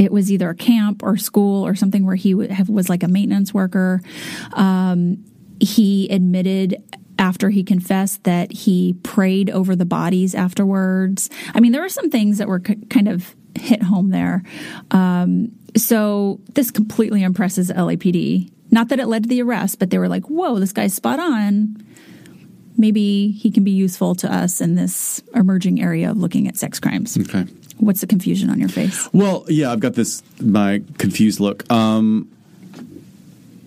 it 0.00 0.10
was 0.10 0.32
either 0.32 0.48
a 0.48 0.54
camp 0.54 1.02
or 1.02 1.18
school 1.18 1.66
or 1.66 1.74
something 1.74 2.06
where 2.06 2.16
he 2.16 2.34
was 2.34 2.88
like 2.88 3.02
a 3.02 3.08
maintenance 3.08 3.52
worker. 3.52 4.00
Um, 4.54 5.22
he 5.60 6.08
admitted 6.08 6.82
after 7.18 7.50
he 7.50 7.62
confessed 7.62 8.24
that 8.24 8.50
he 8.50 8.94
prayed 9.02 9.50
over 9.50 9.76
the 9.76 9.84
bodies 9.84 10.34
afterwards. 10.34 11.28
I 11.54 11.60
mean, 11.60 11.72
there 11.72 11.82
were 11.82 11.90
some 11.90 12.08
things 12.08 12.38
that 12.38 12.48
were 12.48 12.60
kind 12.60 13.08
of 13.08 13.36
hit 13.58 13.82
home 13.82 14.08
there. 14.08 14.42
Um, 14.90 15.52
so 15.76 16.40
this 16.54 16.70
completely 16.70 17.22
impresses 17.22 17.70
LAPD. 17.70 18.50
Not 18.70 18.88
that 18.88 19.00
it 19.00 19.06
led 19.06 19.24
to 19.24 19.28
the 19.28 19.42
arrest, 19.42 19.78
but 19.78 19.90
they 19.90 19.98
were 19.98 20.08
like, 20.08 20.30
"Whoa, 20.30 20.58
this 20.58 20.72
guy's 20.72 20.94
spot 20.94 21.20
on." 21.20 21.76
Maybe 22.78 23.32
he 23.32 23.50
can 23.50 23.64
be 23.64 23.72
useful 23.72 24.14
to 24.14 24.34
us 24.34 24.62
in 24.62 24.76
this 24.76 25.22
emerging 25.34 25.82
area 25.82 26.10
of 26.10 26.16
looking 26.16 26.48
at 26.48 26.56
sex 26.56 26.80
crimes. 26.80 27.18
okay 27.18 27.44
What's 27.80 28.00
the 28.02 28.06
confusion 28.06 28.50
on 28.50 28.60
your 28.60 28.68
face? 28.68 29.08
Well, 29.12 29.44
yeah, 29.48 29.72
I've 29.72 29.80
got 29.80 29.94
this 29.94 30.22
my 30.40 30.82
confused 30.98 31.40
look. 31.40 31.70
Um, 31.72 32.28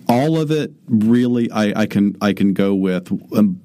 all 0.08 0.38
of 0.40 0.50
it 0.50 0.72
really, 0.88 1.50
I, 1.50 1.82
I 1.82 1.86
can 1.86 2.16
I 2.20 2.32
can 2.32 2.52
go 2.52 2.74
with, 2.74 3.10
um, 3.36 3.60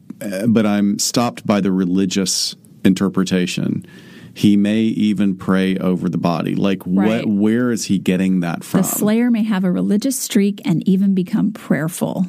but 0.47 0.65
I'm 0.65 0.99
stopped 0.99 1.45
by 1.45 1.61
the 1.61 1.71
religious 1.71 2.55
interpretation. 2.83 3.85
He 4.33 4.55
may 4.55 4.81
even 4.81 5.35
pray 5.35 5.75
over 5.77 6.07
the 6.07 6.17
body. 6.17 6.55
Like, 6.55 6.81
Right. 6.85 7.25
what? 7.25 7.33
Where 7.35 7.71
is 7.71 7.85
he 7.85 7.99
getting 7.99 8.39
that 8.39 8.63
from? 8.63 8.81
The 8.81 8.87
slayer 8.87 9.29
may 9.29 9.43
have 9.43 9.63
a 9.63 9.71
religious 9.71 10.17
streak 10.17 10.61
and 10.65 10.87
even 10.87 11.13
become 11.13 11.51
prayerful. 11.51 12.25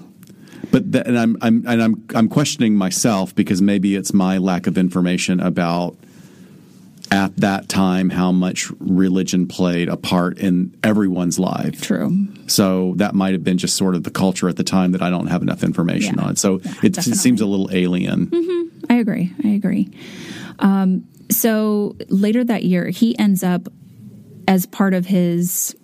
But 0.73 0.85
and 1.07 1.19
I'm 1.19 1.37
I'm 1.41 1.65
and 1.67 1.83
I'm 1.83 2.05
I'm 2.15 2.29
questioning 2.29 2.75
myself 2.77 3.35
because 3.35 3.63
maybe 3.63 3.97
it's 3.97 4.13
my 4.13 4.39
lack 4.39 4.67
of 4.67 4.77
information 4.77 5.41
about 5.41 5.97
at 7.13 7.37
that 7.39 7.69
time 7.69 8.11
how 8.11 8.31
much 8.31 8.71
religion 8.79 9.47
played 9.49 9.89
a 9.89 9.97
part 9.97 10.39
in 10.39 10.75
everyone's 10.85 11.39
life. 11.39 11.81
True. 11.83 12.29
So 12.47 12.95
that 12.97 13.15
might 13.15 13.33
have 13.33 13.43
been 13.43 13.59
just 13.59 13.77
sort 13.77 13.95
of 13.97 14.05
the 14.05 14.11
culture 14.13 14.49
at 14.49 14.57
the 14.57 14.63
time 14.65 14.93
that 14.93 15.03
I 15.03 15.11
don't 15.11 15.27
have 15.27 15.43
enough 15.43 15.65
information 15.65 16.17
Yeah. 16.19 16.25
on. 16.27 16.37
So 16.37 16.61
Yeah, 16.65 16.73
it, 16.85 16.99
it 16.99 17.03
seems 17.17 17.41
a 17.41 17.47
little 17.47 17.69
alien. 17.73 18.31
I 18.89 18.95
agree. 18.95 19.33
I 19.45 19.49
agree. 19.49 19.89
Um, 20.61 21.05
so 21.31 21.97
later 22.09 22.45
that 22.45 22.65
year, 22.65 22.89
he 22.91 23.19
ends 23.19 23.43
up, 23.43 23.69
as 24.49 24.67
part 24.67 24.95
of 24.95 25.07
his 25.07 25.77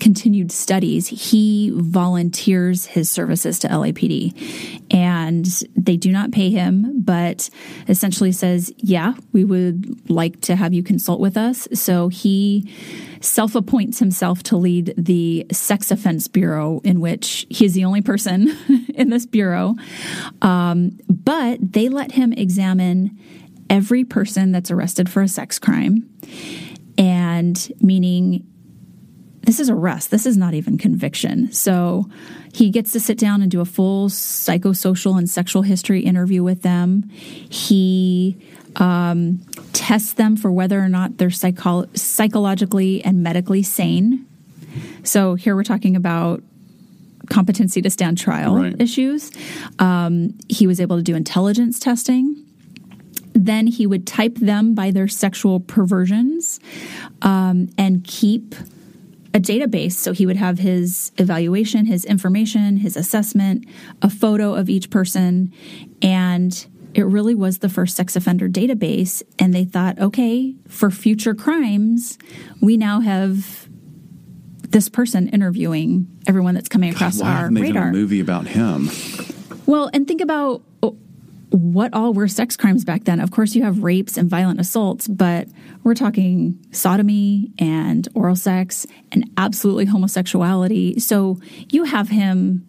continued 0.00 0.52
studies, 0.52 1.08
he 1.08 1.72
volunteers 1.74 2.86
his 2.86 3.10
services 3.10 3.58
to 3.60 3.68
LAPD. 3.68 4.84
And 4.92 5.46
they 5.76 5.96
do 5.96 6.12
not 6.12 6.32
pay 6.32 6.50
him, 6.50 7.00
but 7.02 7.50
essentially 7.88 8.32
says, 8.32 8.72
Yeah, 8.78 9.14
we 9.32 9.44
would 9.44 10.10
like 10.10 10.40
to 10.42 10.56
have 10.56 10.72
you 10.72 10.82
consult 10.82 11.20
with 11.20 11.36
us. 11.36 11.66
So 11.72 12.08
he 12.08 12.72
self 13.20 13.54
appoints 13.54 13.98
himself 13.98 14.42
to 14.44 14.56
lead 14.56 14.94
the 14.96 15.46
Sex 15.50 15.90
Offense 15.90 16.28
Bureau, 16.28 16.80
in 16.84 17.00
which 17.00 17.46
he 17.50 17.64
is 17.64 17.74
the 17.74 17.84
only 17.84 18.02
person 18.02 18.56
in 18.94 19.10
this 19.10 19.26
bureau. 19.26 19.74
Um, 20.42 20.98
but 21.08 21.58
they 21.60 21.88
let 21.88 22.12
him 22.12 22.32
examine 22.32 23.18
every 23.68 24.04
person 24.04 24.52
that's 24.52 24.70
arrested 24.70 25.08
for 25.08 25.22
a 25.22 25.28
sex 25.28 25.58
crime. 25.58 26.08
And 26.98 27.72
meaning 27.80 28.46
this 29.46 29.58
is 29.60 29.70
arrest. 29.70 30.10
This 30.10 30.26
is 30.26 30.36
not 30.36 30.52
even 30.54 30.76
conviction. 30.76 31.50
So 31.52 32.06
he 32.52 32.68
gets 32.70 32.92
to 32.92 33.00
sit 33.00 33.16
down 33.18 33.40
and 33.42 33.50
do 33.50 33.60
a 33.60 33.64
full 33.64 34.08
psychosocial 34.08 35.16
and 35.16 35.28
sexual 35.30 35.62
history 35.62 36.00
interview 36.00 36.42
with 36.42 36.62
them. 36.62 37.08
He 37.10 38.36
um, 38.76 39.40
tests 39.72 40.12
them 40.14 40.36
for 40.36 40.52
whether 40.52 40.78
or 40.80 40.88
not 40.88 41.16
they're 41.18 41.30
psycho- 41.30 41.86
psychologically 41.94 43.02
and 43.04 43.22
medically 43.22 43.62
sane. 43.62 44.26
So 45.04 45.34
here 45.36 45.54
we're 45.56 45.64
talking 45.64 45.96
about 45.96 46.42
competency 47.30 47.80
to 47.82 47.90
stand 47.90 48.18
trial 48.18 48.56
Right. 48.56 48.80
issues. 48.80 49.30
Um, 49.78 50.34
he 50.48 50.66
was 50.66 50.80
able 50.80 50.96
to 50.96 51.02
do 51.02 51.14
intelligence 51.16 51.78
testing. 51.78 52.36
Then 53.32 53.66
he 53.66 53.86
would 53.86 54.06
type 54.06 54.36
them 54.36 54.74
by 54.74 54.90
their 54.90 55.08
sexual 55.08 55.60
perversions 55.60 56.58
um, 57.22 57.68
and 57.78 58.02
keep 58.04 58.54
a 59.36 59.40
database. 59.40 59.92
So 59.92 60.12
he 60.12 60.24
would 60.24 60.36
have 60.36 60.58
his 60.58 61.12
evaluation, 61.18 61.84
his 61.84 62.06
information, 62.06 62.78
his 62.78 62.96
assessment, 62.96 63.66
a 64.00 64.08
photo 64.08 64.54
of 64.54 64.70
each 64.70 64.88
person. 64.88 65.52
And 66.00 66.66
it 66.94 67.02
really 67.02 67.34
was 67.34 67.58
the 67.58 67.68
first 67.68 67.96
sex 67.96 68.16
offender 68.16 68.48
database. 68.48 69.22
And 69.38 69.52
they 69.52 69.66
thought, 69.66 69.98
okay, 69.98 70.54
for 70.68 70.90
future 70.90 71.34
crimes, 71.34 72.16
we 72.62 72.78
now 72.78 73.00
have 73.00 73.68
this 74.70 74.88
person 74.88 75.28
interviewing 75.28 76.08
everyone 76.26 76.54
that's 76.54 76.70
coming 76.70 76.90
across 76.90 77.20
Why 77.20 77.28
our 77.28 77.36
haven't 77.36 77.54
they 77.54 77.60
done 77.60 77.74
radar. 77.74 77.88
a 77.90 77.92
movie 77.92 78.20
about 78.20 78.46
him? 78.46 78.88
Well, 79.66 79.90
and 79.92 80.08
think 80.08 80.22
about 80.22 80.62
what 81.56 81.92
all 81.94 82.12
were 82.12 82.28
sex 82.28 82.56
crimes 82.56 82.84
back 82.84 83.04
then. 83.04 83.20
Of 83.20 83.30
course, 83.30 83.54
you 83.54 83.64
have 83.64 83.82
rapes 83.82 84.16
and 84.16 84.28
violent 84.28 84.60
assaults, 84.60 85.08
but 85.08 85.48
we're 85.82 85.94
talking 85.94 86.58
sodomy 86.70 87.50
and 87.58 88.06
oral 88.14 88.36
sex 88.36 88.86
and 89.12 89.28
absolutely 89.36 89.86
homosexuality. 89.86 90.98
So 91.00 91.40
you 91.70 91.84
have 91.84 92.08
him 92.08 92.66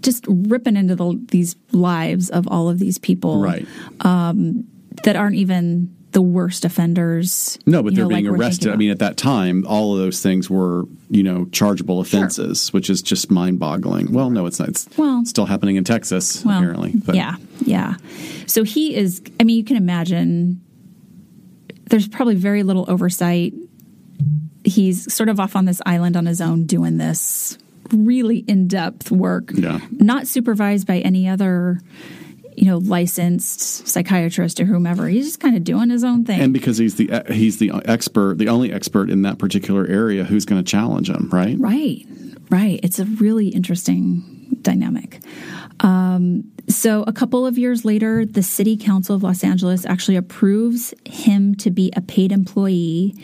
just 0.00 0.24
ripping 0.28 0.76
into 0.76 0.96
the, 0.96 1.20
these 1.28 1.56
lives 1.72 2.30
of 2.30 2.48
all 2.48 2.68
of 2.68 2.78
these 2.78 2.98
people 2.98 3.42
Right. 3.42 3.66
Um, 4.00 4.66
that 5.04 5.16
aren't 5.16 5.36
even 5.36 5.94
the 6.12 6.22
worst 6.22 6.64
offenders. 6.64 7.58
No, 7.66 7.82
but 7.82 7.94
they're 7.94 8.04
know, 8.04 8.08
being 8.08 8.26
like 8.26 8.38
arrested. 8.40 8.72
I 8.72 8.76
mean, 8.76 8.90
at 8.90 8.98
that 8.98 9.16
time, 9.16 9.64
all 9.68 9.92
of 9.94 10.00
those 10.00 10.20
things 10.20 10.50
were, 10.50 10.86
you 11.08 11.22
know, 11.22 11.44
chargeable 11.52 12.00
offenses, 12.00 12.72
which 12.72 12.90
is 12.90 13.00
just 13.02 13.30
mind-boggling. 13.30 14.12
Well, 14.12 14.30
no, 14.30 14.46
it's 14.46 14.58
not. 14.58 14.70
It's 14.70 14.88
Well- 14.96 15.24
still 15.24 15.46
happening 15.46 15.76
in 15.76 15.84
Texas, 15.84 16.44
Well, 16.44 16.58
apparently. 16.58 16.92
But 16.94 17.14
yeah, 17.14 17.36
yeah. 17.64 17.94
So 18.46 18.64
he 18.64 18.94
is. 18.96 19.22
I 19.38 19.44
mean, 19.44 19.56
you 19.56 19.64
can 19.64 19.76
imagine. 19.76 20.60
There's 21.88 22.08
probably 22.08 22.36
very 22.36 22.62
little 22.62 22.84
oversight. 22.88 23.52
He's 24.64 25.12
sort 25.12 25.28
of 25.28 25.40
off 25.40 25.56
on 25.56 25.64
this 25.64 25.80
island 25.86 26.16
on 26.16 26.26
his 26.26 26.40
own 26.40 26.66
doing 26.66 26.98
this 26.98 27.56
really 27.92 28.44
in-depth 28.46 29.10
work. 29.10 29.50
Yeah. 29.54 29.80
Not 29.90 30.26
supervised 30.28 30.86
by 30.86 30.98
any 30.98 31.28
other, 31.28 31.80
you 32.56 32.66
know, 32.66 32.78
licensed 32.78 33.86
psychiatrist 33.86 34.60
or 34.60 34.64
whomever. 34.64 35.08
He's 35.08 35.26
just 35.26 35.40
kind 35.40 35.56
of 35.56 35.64
doing 35.64 35.90
his 35.90 36.04
own 36.04 36.24
thing. 36.24 36.40
and 36.40 36.52
because 36.52 36.78
he's 36.78 36.96
the 36.96 37.24
he's 37.28 37.58
the 37.58 37.72
expert, 37.84 38.38
the 38.38 38.48
only 38.48 38.72
expert 38.72 39.10
in 39.10 39.22
that 39.22 39.38
particular 39.38 39.86
area, 39.86 40.24
who's 40.24 40.44
going 40.44 40.62
to 40.62 40.70
challenge 40.70 41.08
him, 41.08 41.28
right? 41.32 41.56
Right, 41.58 42.06
right. 42.50 42.80
It's 42.82 42.98
a 42.98 43.04
really 43.04 43.48
interesting 43.48 44.56
dynamic. 44.62 45.20
Um, 45.80 46.50
so, 46.68 47.02
a 47.04 47.12
couple 47.12 47.46
of 47.46 47.58
years 47.58 47.84
later, 47.84 48.24
the 48.24 48.42
City 48.42 48.76
Council 48.76 49.16
of 49.16 49.22
Los 49.22 49.42
Angeles 49.42 49.86
actually 49.86 50.16
approves 50.16 50.94
him 51.04 51.54
to 51.56 51.70
be 51.70 51.90
a 51.96 52.00
paid 52.00 52.32
employee 52.32 53.14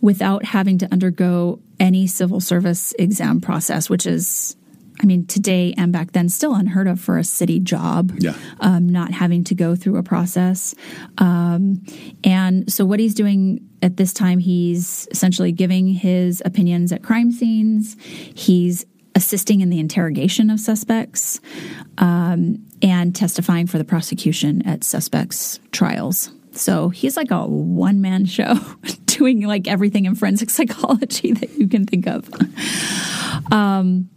without 0.00 0.44
having 0.44 0.78
to 0.78 0.92
undergo 0.92 1.60
any 1.78 2.06
civil 2.06 2.40
service 2.40 2.92
exam 2.98 3.40
process, 3.40 3.90
which 3.90 4.06
is 4.06 4.56
I 5.00 5.06
mean, 5.06 5.26
today 5.26 5.74
and 5.76 5.92
back 5.92 6.12
then, 6.12 6.28
still 6.28 6.54
unheard 6.54 6.86
of 6.86 7.00
for 7.00 7.18
a 7.18 7.24
city 7.24 7.58
job. 7.58 8.12
Yeah. 8.18 8.34
Um, 8.60 8.88
not 8.88 9.12
having 9.12 9.44
to 9.44 9.54
go 9.54 9.74
through 9.74 9.96
a 9.96 10.02
process. 10.02 10.74
Um, 11.18 11.82
and 12.24 12.70
so, 12.72 12.84
what 12.84 13.00
he's 13.00 13.14
doing 13.14 13.68
at 13.82 13.96
this 13.96 14.12
time, 14.12 14.38
he's 14.38 15.08
essentially 15.10 15.52
giving 15.52 15.88
his 15.88 16.42
opinions 16.44 16.92
at 16.92 17.02
crime 17.02 17.32
scenes. 17.32 17.96
He's 18.34 18.84
assisting 19.14 19.60
in 19.60 19.70
the 19.70 19.78
interrogation 19.78 20.50
of 20.50 20.60
suspects 20.60 21.40
um, 21.98 22.64
and 22.80 23.14
testifying 23.14 23.66
for 23.66 23.78
the 23.78 23.84
prosecution 23.84 24.66
at 24.66 24.84
suspects' 24.84 25.60
trials. 25.70 26.30
So 26.52 26.90
he's 26.90 27.16
like 27.16 27.30
a 27.30 27.46
one 27.46 28.00
man 28.00 28.24
show 28.26 28.54
doing 29.06 29.42
like 29.42 29.68
everything 29.68 30.04
in 30.04 30.14
forensic 30.14 30.50
psychology 30.50 31.32
that 31.32 31.56
you 31.58 31.68
can 31.68 31.86
think 31.86 32.06
of. 32.06 32.28
Um, 33.50 34.08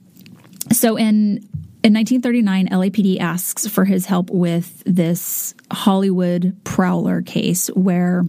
so 0.72 0.98
in 0.98 1.48
in 1.84 1.94
1939, 1.94 2.70
LAPD 2.70 3.20
asks 3.20 3.68
for 3.68 3.86
his 3.86 4.08
help 4.08 4.32
with 4.32 4.82
this 4.88 5.54
Hollywood 5.72 6.58
prowler 6.64 7.22
case 7.22 7.68
where 7.68 8.24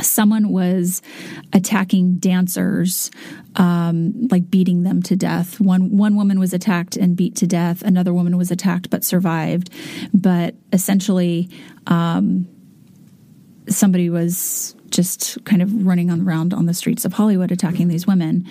someone 0.00 0.50
was 0.50 1.02
attacking 1.52 2.18
dancers, 2.18 3.10
um, 3.56 4.28
like 4.28 4.48
beating 4.50 4.84
them 4.84 5.02
to 5.02 5.16
death. 5.16 5.60
One 5.60 5.96
one 5.96 6.14
woman 6.14 6.38
was 6.38 6.52
attacked 6.52 6.96
and 6.96 7.16
beat 7.16 7.34
to 7.36 7.46
death. 7.48 7.82
Another 7.82 8.14
woman 8.14 8.36
was 8.36 8.52
attacked 8.52 8.88
but 8.88 9.02
survived. 9.02 9.70
But 10.14 10.54
essentially, 10.72 11.48
um, 11.88 12.46
somebody 13.68 14.10
was 14.10 14.76
just 14.90 15.44
kind 15.44 15.62
of 15.62 15.86
running 15.86 16.10
around 16.10 16.54
on 16.54 16.66
the 16.66 16.74
streets 16.74 17.04
of 17.04 17.12
Hollywood 17.12 17.50
attacking 17.50 17.88
these 17.88 18.06
women. 18.06 18.46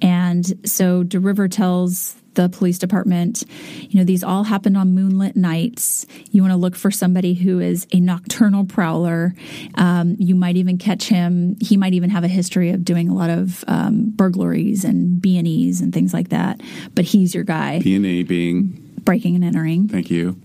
And 0.00 0.44
so 0.68 1.04
DeRiver 1.04 1.50
tells 1.50 2.16
the 2.34 2.48
police 2.48 2.78
department, 2.78 3.44
you 3.80 3.98
know, 3.98 4.04
these 4.04 4.24
all 4.24 4.44
happened 4.44 4.76
on 4.76 4.94
moonlit 4.94 5.36
nights. 5.36 6.06
You 6.30 6.42
want 6.42 6.52
to 6.52 6.56
look 6.56 6.76
for 6.76 6.90
somebody 6.90 7.34
who 7.34 7.60
is 7.60 7.86
a 7.92 8.00
nocturnal 8.00 8.64
prowler. 8.64 9.34
Um, 9.76 10.16
you 10.18 10.34
might 10.34 10.56
even 10.56 10.78
catch 10.78 11.08
him. 11.08 11.56
He 11.60 11.76
might 11.76 11.94
even 11.94 12.10
have 12.10 12.24
a 12.24 12.28
history 12.28 12.70
of 12.70 12.84
doing 12.84 13.08
a 13.08 13.14
lot 13.14 13.30
of 13.30 13.64
um, 13.66 14.10
burglaries 14.10 14.84
and 14.84 15.20
B 15.20 15.38
and 15.38 15.46
E's 15.46 15.80
and 15.80 15.92
things 15.92 16.12
like 16.12 16.30
that. 16.30 16.60
But 16.94 17.04
he's 17.04 17.34
your 17.34 17.44
guy. 17.44 17.80
B 17.80 17.96
and 17.96 18.06
E 18.06 18.22
being 18.22 18.80
breaking 19.04 19.34
and 19.34 19.44
entering. 19.44 19.88
Thank 19.88 20.10
you. 20.10 20.40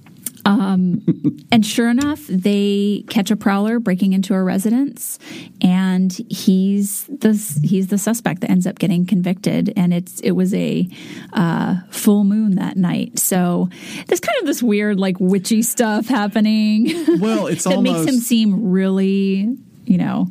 Um, 0.45 1.45
and 1.51 1.65
sure 1.65 1.89
enough, 1.89 2.25
they 2.27 3.03
catch 3.09 3.31
a 3.31 3.35
prowler 3.35 3.79
breaking 3.79 4.13
into 4.13 4.33
a 4.33 4.43
residence, 4.43 5.19
and 5.61 6.11
he's 6.29 7.05
the 7.05 7.33
he's 7.63 7.87
the 7.87 7.97
suspect 7.97 8.41
that 8.41 8.51
ends 8.51 8.65
up 8.67 8.79
getting 8.79 9.05
convicted. 9.05 9.73
And 9.75 9.93
it's 9.93 10.19
it 10.21 10.31
was 10.31 10.53
a 10.53 10.87
uh, 11.33 11.77
full 11.89 12.23
moon 12.23 12.55
that 12.55 12.77
night, 12.77 13.19
so 13.19 13.69
there's 14.07 14.19
kind 14.19 14.37
of 14.39 14.45
this 14.45 14.63
weird 14.63 14.99
like 14.99 15.17
witchy 15.19 15.61
stuff 15.61 16.07
happening. 16.07 17.19
Well, 17.19 17.47
it's 17.47 17.63
that 17.65 17.75
almost 17.75 18.05
makes 18.05 18.13
him 18.13 18.19
seem 18.19 18.71
really 18.71 19.57
you 19.89 19.97
know 19.97 20.27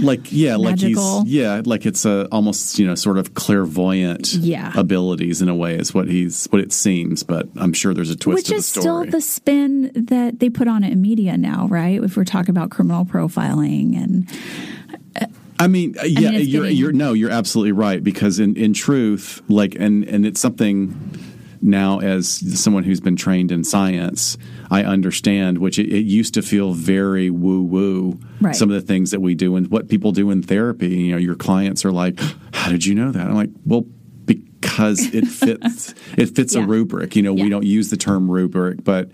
like 0.00 0.32
yeah 0.32 0.56
Magical. 0.56 1.18
like 1.18 1.26
he's 1.26 1.34
yeah 1.34 1.60
like 1.64 1.84
it's 1.86 2.04
a 2.06 2.26
almost 2.32 2.78
you 2.78 2.86
know 2.86 2.94
sort 2.94 3.18
of 3.18 3.34
clairvoyant 3.34 4.32
Yeah. 4.34 4.72
abilities 4.74 5.42
in 5.42 5.48
a 5.50 5.54
way 5.54 5.76
is 5.76 5.92
what 5.92 6.08
he's 6.08 6.46
what 6.46 6.60
it 6.62 6.72
seems 6.72 7.22
but 7.22 7.46
i'm 7.56 7.72
sure 7.74 7.92
there's 7.92 8.08
a 8.10 8.16
twist 8.16 8.36
which 8.36 8.46
to 8.46 8.52
the 8.54 8.56
is 8.56 8.66
still 8.66 9.04
the 9.04 9.20
spin 9.20 9.92
that 9.94 10.40
they 10.40 10.48
put 10.48 10.68
on 10.68 10.82
it 10.84 10.92
in 10.92 11.02
media 11.02 11.36
now, 11.36 11.66
right? 11.68 12.02
If 12.02 12.16
we're 12.16 12.24
talking 12.24 12.50
about 12.50 12.70
criminal 12.70 13.04
profiling 13.04 13.94
and 14.02 14.26
I 15.58 15.68
mean, 15.68 15.94
uh, 15.98 16.04
yeah, 16.04 16.30
it's 16.32 16.48
you're 16.48 16.62
getting- 16.64 16.76
you're 16.78 16.92
no, 16.92 17.12
you're 17.12 17.30
absolutely 17.30 17.72
right 17.72 18.02
because 18.02 18.40
in 18.40 18.56
in 18.56 18.72
truth, 18.72 19.40
like, 19.48 19.76
and 19.78 20.02
and 20.04 20.26
it's 20.26 20.40
something 20.40 20.92
now 21.64 21.98
as 21.98 22.28
someone 22.60 22.84
who's 22.84 23.00
been 23.00 23.16
trained 23.16 23.50
in 23.50 23.64
science, 23.64 24.36
I 24.70 24.84
understand. 24.84 25.58
Which 25.58 25.78
it, 25.78 25.88
it 25.88 26.04
used 26.04 26.34
to 26.34 26.42
feel 26.42 26.72
very 26.74 27.30
woo 27.30 27.62
woo. 27.62 28.20
Right. 28.40 28.54
Some 28.54 28.70
of 28.70 28.74
the 28.74 28.86
things 28.86 29.10
that 29.10 29.20
we 29.20 29.34
do 29.34 29.56
and 29.56 29.68
what 29.70 29.88
people 29.88 30.12
do 30.12 30.30
in 30.30 30.42
therapy. 30.42 30.88
You 30.88 31.12
know, 31.12 31.18
your 31.18 31.34
clients 31.34 31.84
are 31.84 31.92
like, 31.92 32.20
"How 32.52 32.70
did 32.70 32.84
you 32.84 32.94
know 32.94 33.10
that?" 33.10 33.26
I'm 33.26 33.34
like, 33.34 33.50
"Well." 33.66 33.86
Because 34.26 35.00
it 35.14 35.26
fits, 35.26 35.94
it 36.16 36.34
fits 36.34 36.54
a 36.54 36.62
rubric. 36.62 37.14
You 37.16 37.22
know, 37.22 37.36
Yeah. 37.36 37.44
we 37.44 37.50
don't 37.50 37.66
use 37.66 37.90
the 37.90 37.98
term 37.98 38.30
rubric, 38.30 38.82
but 38.82 39.10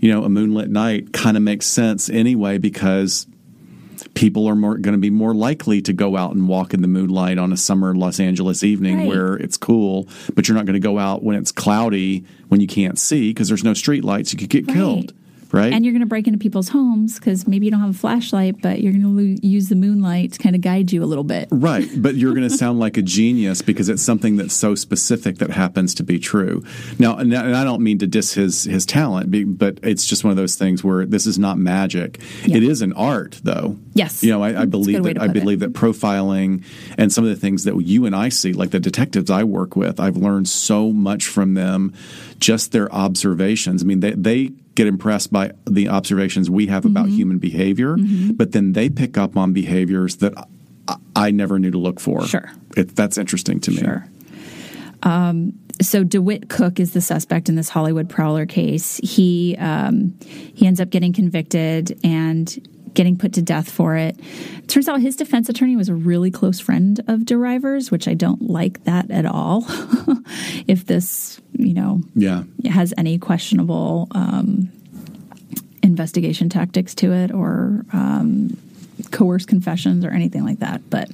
you 0.00 0.10
know, 0.10 0.24
a 0.24 0.28
moonlit 0.30 0.70
night 0.70 1.12
kind 1.12 1.36
of 1.36 1.42
makes 1.42 1.66
sense 1.66 2.08
anyway 2.08 2.56
because 2.58 3.26
people 4.14 4.48
are 4.48 4.54
more 4.54 4.76
going 4.78 4.92
to 4.94 4.98
be 5.00 5.10
more 5.10 5.34
likely 5.34 5.80
to 5.82 5.92
go 5.92 6.16
out 6.16 6.34
and 6.34 6.48
walk 6.48 6.74
in 6.74 6.82
the 6.82 6.88
moonlight 6.88 7.38
on 7.38 7.52
a 7.52 7.56
summer 7.56 7.94
Los 7.94 8.18
Angeles 8.20 8.62
evening 8.62 8.98
Right. 8.98 9.08
where 9.08 9.34
it's 9.34 9.56
cool, 9.56 10.08
but 10.34 10.48
you're 10.48 10.56
not 10.56 10.66
going 10.66 10.74
to 10.74 10.80
go 10.80 10.98
out 10.98 11.22
when 11.22 11.36
it's 11.36 11.52
cloudy 11.52 12.24
when 12.48 12.60
you 12.60 12.66
can't 12.66 12.98
see 12.98 13.30
because 13.30 13.48
there's 13.48 13.64
no 13.64 13.74
street 13.74 14.04
lights. 14.04 14.32
You 14.32 14.38
could 14.38 14.48
get 14.50 14.66
Right. 14.66 14.74
killed, 14.76 15.12
right? 15.52 15.72
and 15.72 15.84
you're 15.84 15.92
going 15.92 16.00
to 16.00 16.06
break 16.06 16.26
into 16.26 16.38
people's 16.38 16.68
homes 16.68 17.18
because 17.18 17.46
maybe 17.46 17.66
you 17.66 17.70
don't 17.70 17.80
have 17.80 17.90
a 17.90 17.98
flashlight, 17.98 18.60
but 18.60 18.80
you're 18.80 18.92
going 18.92 19.02
to 19.02 19.08
lo- 19.08 19.36
use 19.42 19.68
the 19.68 19.74
moonlight 19.74 20.32
to 20.32 20.38
kind 20.38 20.54
of 20.54 20.62
guide 20.62 20.92
you 20.92 21.02
a 21.02 21.06
little 21.06 21.24
bit. 21.24 21.48
Right, 21.50 21.88
but 21.96 22.14
you're 22.14 22.34
going 22.34 22.48
to 22.48 22.56
sound 22.56 22.78
like 22.78 22.96
a 22.96 23.02
genius 23.02 23.62
because 23.62 23.88
it's 23.88 24.02
something 24.02 24.36
that's 24.36 24.54
so 24.54 24.74
specific 24.74 25.38
that 25.38 25.50
happens 25.50 25.94
to 25.96 26.02
be 26.02 26.18
true. 26.18 26.64
Now, 26.98 27.16
and 27.16 27.34
I 27.34 27.64
don't 27.64 27.82
mean 27.82 27.98
to 27.98 28.06
diss 28.06 28.34
his 28.34 28.64
his 28.64 28.86
talent, 28.86 29.58
but 29.58 29.78
it's 29.82 30.06
just 30.06 30.24
one 30.24 30.30
of 30.30 30.36
those 30.36 30.56
things 30.56 30.82
where 30.82 31.04
this 31.06 31.26
is 31.26 31.38
not 31.38 31.58
magic. 31.58 32.20
Yeah. 32.44 32.56
It 32.56 32.62
is 32.62 32.82
an 32.82 32.92
art, 32.92 33.40
though. 33.42 33.76
Yes. 33.94 34.22
you 34.22 34.30
know, 34.30 34.42
I, 34.42 34.62
I 34.62 34.64
believe 34.66 35.02
that 35.04 35.18
I 35.20 35.28
put 35.28 35.36
it. 35.36 35.40
believe 35.40 35.60
that 35.60 35.72
profiling 35.72 36.64
and 36.98 37.12
some 37.12 37.24
of 37.24 37.30
the 37.30 37.36
things 37.36 37.64
that 37.64 37.80
you 37.80 38.06
and 38.06 38.14
I 38.14 38.28
see, 38.28 38.52
like 38.52 38.70
the 38.70 38.80
detectives 38.80 39.30
I 39.30 39.44
work 39.44 39.76
with, 39.76 39.98
I've 40.00 40.16
learned 40.16 40.48
so 40.48 40.92
much 40.92 41.26
from 41.26 41.54
them. 41.54 41.94
Just 42.38 42.72
their 42.72 42.92
observations. 42.92 43.82
I 43.82 43.86
mean, 43.86 44.00
they 44.00 44.10
they 44.12 44.52
get 44.76 44.86
impressed 44.86 45.32
by 45.32 45.50
the 45.64 45.88
observations 45.88 46.48
we 46.48 46.68
have 46.68 46.84
about 46.84 47.06
Mm-hmm. 47.06 47.16
human 47.16 47.38
behavior, 47.38 47.96
but 48.34 48.52
then 48.52 48.72
they 48.74 48.88
pick 48.88 49.18
up 49.18 49.36
on 49.36 49.52
behaviors 49.52 50.16
that 50.18 50.32
I, 50.86 50.96
I 51.16 51.30
never 51.32 51.58
knew 51.58 51.72
to 51.72 51.78
look 51.78 51.98
for. 51.98 52.24
Sure. 52.26 52.48
It, 52.76 52.94
that's 52.94 53.18
interesting 53.18 53.58
to 53.60 53.70
me. 53.72 53.78
Sure. 53.78 54.06
Um, 55.02 55.52
so 55.80 56.04
DeWitt 56.04 56.48
Cook 56.48 56.80
is 56.80 56.92
the 56.92 57.00
suspect 57.00 57.48
in 57.48 57.54
this 57.54 57.68
Hollywood 57.68 58.08
prowler 58.08 58.46
case. 58.46 58.98
He 59.02 59.56
um, 59.58 60.14
he 60.54 60.66
ends 60.66 60.80
up 60.80 60.90
getting 60.90 61.12
convicted 61.12 61.98
and 62.02 62.46
getting 62.96 63.16
put 63.16 63.34
to 63.34 63.42
death 63.42 63.70
for 63.70 63.94
it. 63.94 64.18
Turns 64.66 64.88
out 64.88 65.00
his 65.00 65.14
defense 65.14 65.48
attorney 65.48 65.76
was 65.76 65.88
a 65.88 65.94
really 65.94 66.32
close 66.32 66.58
friend 66.58 66.98
of 67.06 67.20
DeRivers, 67.20 67.92
which 67.92 68.08
I 68.08 68.14
don't 68.14 68.42
like 68.50 68.82
that 68.84 69.10
at 69.12 69.24
all. 69.26 69.64
if 70.66 70.84
this, 70.86 71.40
you 71.52 71.74
know, 71.74 72.00
Yeah. 72.16 72.42
has 72.68 72.92
any 72.98 73.18
questionable 73.18 74.08
um, 74.10 74.72
investigation 75.82 76.48
tactics 76.48 76.94
to 76.96 77.12
it 77.12 77.30
or 77.32 77.84
um, 77.92 78.56
coerced 79.12 79.46
confessions 79.46 80.04
or 80.04 80.10
anything 80.10 80.44
like 80.44 80.58
that. 80.58 80.80
But 80.90 81.08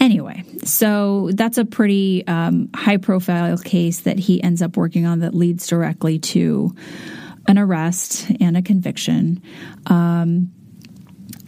anyway, 0.00 0.44
so 0.64 1.30
that's 1.32 1.58
a 1.58 1.64
pretty 1.64 2.24
um, 2.26 2.68
high 2.74 2.98
profile 2.98 3.58
case 3.58 4.00
that 4.02 4.18
he 4.18 4.40
ends 4.42 4.62
up 4.62 4.76
working 4.76 5.06
on 5.06 5.20
that 5.20 5.34
leads 5.34 5.66
directly 5.66 6.18
to 6.20 6.74
an 7.48 7.58
arrest 7.58 8.30
and 8.40 8.56
a 8.56 8.62
conviction. 8.62 9.42
Um, 9.86 10.53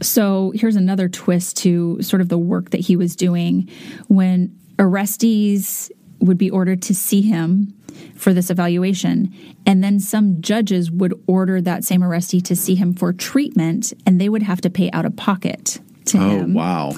so 0.00 0.52
here's 0.54 0.76
another 0.76 1.08
twist 1.08 1.56
to 1.58 2.00
sort 2.02 2.20
of 2.20 2.28
the 2.28 2.38
work 2.38 2.70
that 2.70 2.80
he 2.80 2.96
was 2.96 3.16
doing 3.16 3.68
when 4.08 4.56
arrestees 4.78 5.90
would 6.20 6.38
be 6.38 6.50
ordered 6.50 6.82
to 6.82 6.94
see 6.94 7.22
him 7.22 7.72
for 8.14 8.34
this 8.34 8.50
evaluation. 8.50 9.34
And 9.64 9.82
then 9.82 10.00
some 10.00 10.40
judges 10.42 10.90
would 10.90 11.14
order 11.26 11.60
that 11.62 11.84
same 11.84 12.02
arrestee 12.02 12.42
to 12.44 12.56
see 12.56 12.74
him 12.74 12.94
for 12.94 13.12
treatment, 13.12 13.92
and 14.04 14.20
they 14.20 14.28
would 14.28 14.42
have 14.42 14.60
to 14.62 14.70
pay 14.70 14.90
out 14.92 15.04
of 15.06 15.16
pocket 15.16 15.80
to 16.06 16.18
Oh 16.18 16.28
him. 16.40 16.54
wow. 16.54 16.92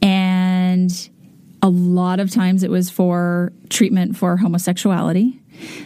And 0.00 1.10
a 1.62 1.68
lot 1.68 2.18
of 2.20 2.30
times 2.30 2.62
it 2.62 2.70
was 2.70 2.90
for 2.90 3.52
treatment 3.68 4.16
for 4.16 4.36
homosexuality. 4.36 5.40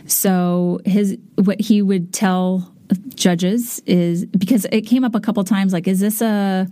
So 0.06 0.80
his 0.84 1.18
what 1.36 1.60
he 1.60 1.82
would 1.82 2.12
tell 2.12 2.72
judges 3.14 3.80
is 3.86 4.26
because 4.26 4.66
it 4.72 4.82
came 4.82 5.04
up 5.04 5.14
a 5.14 5.20
couple 5.20 5.42
times 5.44 5.72
like 5.72 5.88
is 5.88 6.00
this 6.00 6.20
a 6.20 6.66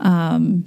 um 0.00 0.64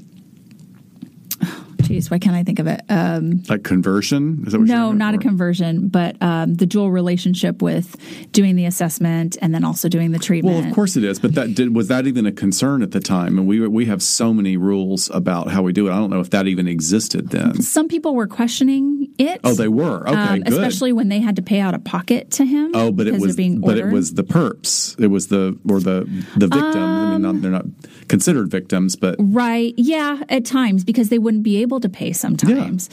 geez 1.84 2.10
why 2.12 2.20
can't 2.20 2.36
i 2.36 2.44
think 2.44 2.60
of 2.60 2.68
it 2.68 2.82
um 2.90 3.42
Like 3.50 3.64
conversion? 3.64 4.44
Is 4.46 4.54
that 4.54 4.60
no 4.62 4.92
not 4.92 5.14
a 5.16 5.18
conversion 5.18 5.88
but 5.90 6.16
um 6.22 6.56
the 6.56 6.66
dual 6.66 6.92
relationship 6.92 7.62
with 7.62 7.96
doing 8.32 8.56
the 8.56 8.66
assessment 8.66 9.38
and 9.42 9.54
then 9.54 9.64
also 9.64 9.90
doing 9.90 10.12
the 10.12 10.20
treatment 10.20 10.58
Well, 10.58 10.68
of 10.68 10.74
course 10.76 10.96
it 10.98 11.04
is, 11.04 11.20
but 11.20 11.36
that 11.36 11.56
did 11.56 11.76
was 11.76 11.88
that 11.88 12.08
even 12.08 12.26
a 12.26 12.32
concern 12.32 12.82
at 12.82 12.92
the 12.92 13.00
time? 13.00 13.38
And 13.38 13.48
we 13.48 13.66
we 13.68 13.86
have 13.86 14.02
so 14.04 14.34
many 14.34 14.58
rules 14.58 15.10
about 15.14 15.50
how 15.50 15.62
we 15.64 15.74
do 15.74 15.88
it. 15.88 15.92
I 15.92 15.96
don't 15.98 16.10
know 16.10 16.20
if 16.20 16.30
that 16.32 16.48
even 16.48 16.68
existed 16.68 17.30
then. 17.30 17.62
some 17.62 17.88
people 17.88 18.16
were 18.16 18.28
questioning 18.28 19.08
it 19.18 19.40
Oh, 19.44 19.54
they 19.54 19.68
were 19.68 20.08
okay, 20.08 20.14
um, 20.14 20.40
good. 20.42 20.54
especially 20.54 20.92
when 20.94 21.10
they 21.10 21.20
had 21.20 21.36
to 21.38 21.42
pay 21.42 21.60
out 21.60 21.74
of 21.74 21.84
pocket 21.84 22.32
to 22.32 22.46
him. 22.46 22.72
Oh, 22.74 22.92
but 22.92 23.08
it 23.08 23.20
was 23.20 23.36
being 23.36 23.60
but 23.62 23.78
it 23.78 23.88
was 23.88 24.14
the 24.14 24.24
perps. 24.24 25.00
It 25.00 25.08
was 25.08 25.28
the 25.28 25.58
or 25.70 25.80
the 25.80 26.08
the 26.36 26.48
victim. 26.48 26.84
I 26.84 27.12
mean, 27.12 27.22
not, 27.22 27.42
they're 27.42 27.52
not 27.52 27.66
considered 28.10 28.50
victims, 28.50 28.96
but 28.96 29.16
Right. 29.20 29.74
Yeah, 29.78 30.22
at 30.28 30.44
times 30.44 30.84
because 30.84 31.10
they 31.10 31.20
wouldn't 31.20 31.44
be 31.44 31.62
able 31.62 31.80
to 31.80 31.88
pay 31.90 32.12
sometimes. 32.12 32.90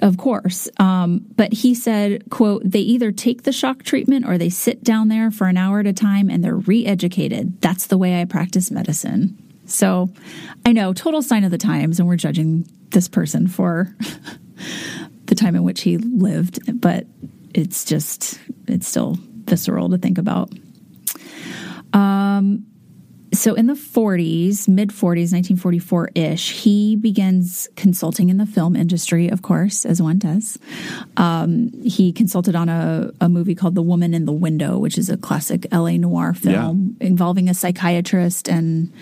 Of 0.00 0.16
course. 0.16 0.68
Um, 0.78 1.26
but 1.36 1.52
he 1.52 1.74
said, 1.74 2.30
quote, 2.30 2.62
they 2.64 2.80
either 2.80 3.12
take 3.12 3.42
the 3.42 3.52
shock 3.52 3.82
treatment 3.82 4.26
or 4.26 4.38
they 4.38 4.48
sit 4.48 4.82
down 4.82 5.08
there 5.08 5.30
for 5.30 5.48
an 5.48 5.56
hour 5.56 5.80
at 5.80 5.86
a 5.86 5.92
time 5.92 6.30
and 6.30 6.42
they're 6.42 6.56
re-educated. 6.56 7.60
That's 7.60 7.88
the 7.88 7.98
way 7.98 8.20
I 8.20 8.24
practice 8.24 8.70
medicine. 8.70 9.36
So 9.66 10.10
I 10.64 10.72
know, 10.72 10.92
total 10.92 11.22
sign 11.22 11.44
of 11.44 11.50
the 11.50 11.58
times, 11.58 11.98
and 11.98 12.08
we're 12.08 12.16
judging 12.16 12.66
this 12.90 13.08
person 13.08 13.46
for 13.46 13.94
the 15.26 15.34
time 15.34 15.54
in 15.54 15.62
which 15.62 15.82
he 15.82 15.98
lived, 15.98 16.80
but 16.80 17.06
it's 17.54 17.84
just 17.84 18.40
it's 18.66 18.86
still 18.88 19.18
visceral 19.44 19.88
to 19.90 19.98
think 19.98 20.18
about. 20.18 20.52
Um 21.92 22.66
so 23.32 23.54
in 23.54 23.66
the 23.66 23.74
40s, 23.74 24.66
mid 24.68 24.90
40s, 24.90 25.32
1944 25.32 26.10
ish, 26.14 26.52
he 26.62 26.96
begins 26.96 27.68
consulting 27.76 28.28
in 28.28 28.38
the 28.38 28.46
film 28.46 28.74
industry, 28.74 29.28
of 29.28 29.42
course, 29.42 29.86
as 29.86 30.02
one 30.02 30.18
does. 30.18 30.58
Um, 31.16 31.70
he 31.82 32.12
consulted 32.12 32.56
on 32.56 32.68
a, 32.68 33.10
a, 33.20 33.28
movie 33.28 33.54
called 33.54 33.74
The 33.74 33.82
Woman 33.82 34.14
in 34.14 34.24
the 34.24 34.32
Window, 34.32 34.78
which 34.78 34.98
is 34.98 35.08
a 35.08 35.16
classic 35.16 35.66
LA 35.72 35.92
noir 35.92 36.34
film 36.34 36.96
yeah. 37.00 37.06
involving 37.06 37.48
a 37.48 37.54
psychiatrist 37.54 38.48
and, 38.48 38.92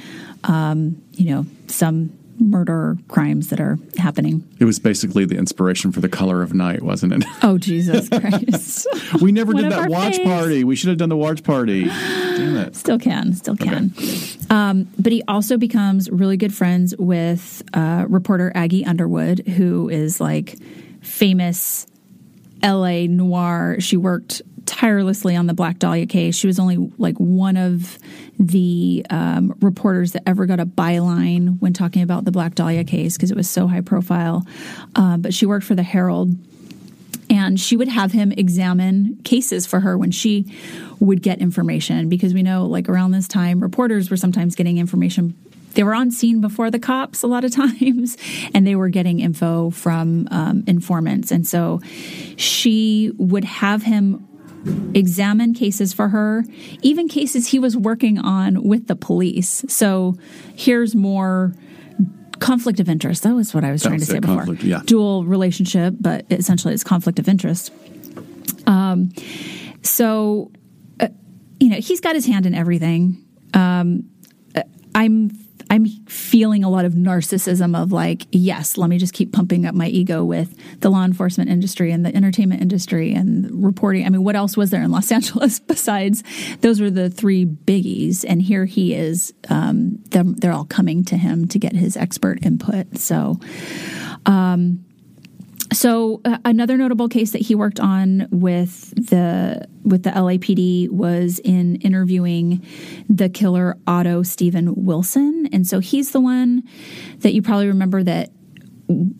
um, 0.44 1.00
you 1.12 1.30
know, 1.30 1.46
some 1.68 2.12
murder 2.40 2.96
crimes 3.08 3.48
that 3.48 3.60
are 3.60 3.78
happening. 3.96 4.46
It 4.58 4.64
was 4.64 4.78
basically 4.78 5.24
the 5.24 5.36
inspiration 5.36 5.92
for 5.92 6.00
the 6.00 6.08
color 6.08 6.42
of 6.42 6.54
night, 6.54 6.82
wasn't 6.82 7.12
it? 7.12 7.24
Oh 7.42 7.58
Jesus 7.58 8.08
Christ! 8.10 8.86
we 9.20 9.32
never 9.32 9.52
did 9.52 9.70
that 9.70 9.88
watch 9.88 10.22
party. 10.22 10.64
We 10.64 10.76
should 10.76 10.88
have 10.88 10.98
done 10.98 11.08
the 11.08 11.16
watch 11.16 11.42
party. 11.42 11.84
Damn 11.84 12.56
it! 12.56 12.76
Still 12.76 12.98
can, 12.98 13.32
still 13.34 13.56
can. 13.56 13.92
Okay. 13.96 14.28
Um, 14.50 14.88
but 14.98 15.12
he 15.12 15.22
also 15.28 15.56
becomes 15.56 16.10
really 16.10 16.36
good 16.36 16.54
friends 16.54 16.94
with 16.96 17.62
uh, 17.74 18.06
reporter 18.08 18.52
Aggie 18.54 18.84
Underwood, 18.84 19.46
who 19.46 19.88
is 19.88 20.20
like 20.20 20.56
famous 21.00 21.86
LA 22.62 23.06
noir. 23.06 23.76
She 23.80 23.96
worked 23.96 24.42
tirelessly 24.68 25.34
on 25.34 25.46
the 25.46 25.54
Black 25.54 25.78
Dahlia 25.78 26.06
case. 26.06 26.36
She 26.36 26.46
was 26.46 26.58
only 26.58 26.76
like 26.98 27.16
one 27.16 27.56
of 27.56 27.98
the 28.38 29.04
um, 29.08 29.56
reporters 29.60 30.12
that 30.12 30.22
ever 30.26 30.44
got 30.44 30.60
a 30.60 30.66
byline 30.66 31.58
when 31.60 31.72
talking 31.72 32.02
about 32.02 32.26
the 32.26 32.30
Black 32.30 32.54
Dahlia 32.54 32.84
case 32.84 33.16
because 33.16 33.30
it 33.30 33.36
was 33.36 33.48
so 33.48 33.66
high 33.66 33.80
profile. 33.80 34.46
Uh, 34.94 35.16
but 35.16 35.32
she 35.32 35.46
worked 35.46 35.64
for 35.64 35.74
the 35.74 35.82
Herald. 35.82 36.36
And 37.30 37.60
she 37.60 37.76
would 37.76 37.88
have 37.88 38.12
him 38.12 38.32
examine 38.32 39.20
cases 39.22 39.66
for 39.66 39.80
her 39.80 39.98
when 39.98 40.10
she 40.10 40.50
would 40.98 41.22
get 41.22 41.40
information 41.40 42.08
because 42.08 42.32
we 42.32 42.42
know, 42.42 42.64
like, 42.64 42.88
around 42.88 43.10
this 43.10 43.28
time, 43.28 43.60
reporters 43.60 44.10
were 44.10 44.16
sometimes 44.16 44.54
getting 44.54 44.78
information 44.78 45.34
they 45.74 45.84
were 45.84 45.94
on 45.94 46.10
scene 46.10 46.40
before 46.40 46.70
the 46.70 46.78
cops 46.78 47.22
a 47.22 47.26
lot 47.26 47.44
of 47.44 47.52
times 47.54 48.16
and 48.54 48.66
they 48.66 48.74
were 48.74 48.88
getting 48.88 49.20
info 49.20 49.70
from 49.70 50.26
um, 50.30 50.64
informants 50.66 51.30
and 51.30 51.46
so 51.46 51.80
she 52.36 53.12
would 53.16 53.44
have 53.44 53.82
him 53.82 54.27
examine 54.94 55.54
cases 55.54 55.92
for 55.92 56.08
her, 56.08 56.44
even 56.82 57.08
cases 57.08 57.48
he 57.48 57.58
was 57.58 57.76
working 57.76 58.18
on 58.18 58.62
with 58.62 58.86
the 58.86 58.96
police. 58.96 59.64
So 59.68 60.16
here's 60.54 60.94
more 60.94 61.54
conflict 62.40 62.80
of 62.80 62.88
interest. 62.88 63.22
That 63.22 63.34
was 63.34 63.54
what 63.54 63.64
I 63.64 63.72
was 63.72 63.82
trying 63.82 63.98
to 63.98 64.06
say 64.06 64.18
before. 64.18 64.36
Conflict, 64.36 64.62
yeah. 64.62 64.82
Dual 64.84 65.24
relationship, 65.24 65.94
but 66.00 66.24
essentially 66.30 66.74
it's 66.74 66.84
conflict 66.84 67.18
of 67.18 67.28
interest. 67.28 67.72
Um, 68.66 69.10
so, 69.82 70.50
uh, 71.00 71.08
you 71.60 71.70
know, 71.70 71.76
he's 71.76 72.00
got 72.00 72.14
his 72.14 72.26
hand 72.26 72.46
in 72.46 72.54
everything. 72.54 73.24
Um, 73.54 74.10
uh, 74.54 74.62
I'm 74.94 75.30
I'm 75.70 75.86
feeling 76.06 76.64
a 76.64 76.70
lot 76.70 76.84
of 76.84 76.94
narcissism 76.94 77.80
of 77.80 77.92
like, 77.92 78.26
yes, 78.32 78.78
let 78.78 78.88
me 78.88 78.98
just 78.98 79.12
keep 79.12 79.32
pumping 79.32 79.66
up 79.66 79.74
my 79.74 79.88
ego 79.88 80.24
with 80.24 80.56
the 80.80 80.90
law 80.90 81.04
enforcement 81.04 81.50
industry 81.50 81.92
and 81.92 82.04
the 82.06 82.14
entertainment 82.14 82.62
industry 82.62 83.12
and 83.12 83.64
reporting. 83.64 84.06
I 84.06 84.08
mean, 84.08 84.24
what 84.24 84.36
else 84.36 84.56
was 84.56 84.70
there 84.70 84.82
in 84.82 84.90
Los 84.90 85.12
Angeles 85.18 85.60
besides 85.60 86.22
those 86.60 86.80
were 86.80 86.90
the 86.90 87.10
three 87.10 87.44
biggies? 87.44 88.24
And 88.26 88.40
here 88.40 88.64
he 88.64 88.94
is. 88.94 89.34
Um, 89.48 89.98
they're, 90.10 90.24
they're 90.24 90.52
all 90.52 90.64
coming 90.64 91.04
to 91.06 91.16
him 91.16 91.46
to 91.48 91.58
get 91.58 91.74
his 91.74 91.96
expert 91.96 92.44
input. 92.44 92.96
So, 92.96 93.38
um, 94.26 94.84
so 95.72 96.20
uh, 96.24 96.38
another 96.44 96.76
notable 96.76 97.08
case 97.08 97.32
that 97.32 97.42
he 97.42 97.54
worked 97.54 97.80
on 97.80 98.26
with 98.30 98.90
the 99.10 99.66
with 99.84 100.02
the 100.02 100.10
LAPD 100.10 100.90
was 100.90 101.38
in 101.40 101.76
interviewing 101.76 102.64
the 103.08 103.28
killer 103.28 103.76
Otto 103.86 104.22
Stephen 104.22 104.84
Wilson, 104.84 105.48
and 105.52 105.66
so 105.66 105.80
he's 105.80 106.12
the 106.12 106.20
one 106.20 106.62
that 107.18 107.34
you 107.34 107.42
probably 107.42 107.68
remember 107.68 108.02
that 108.02 108.30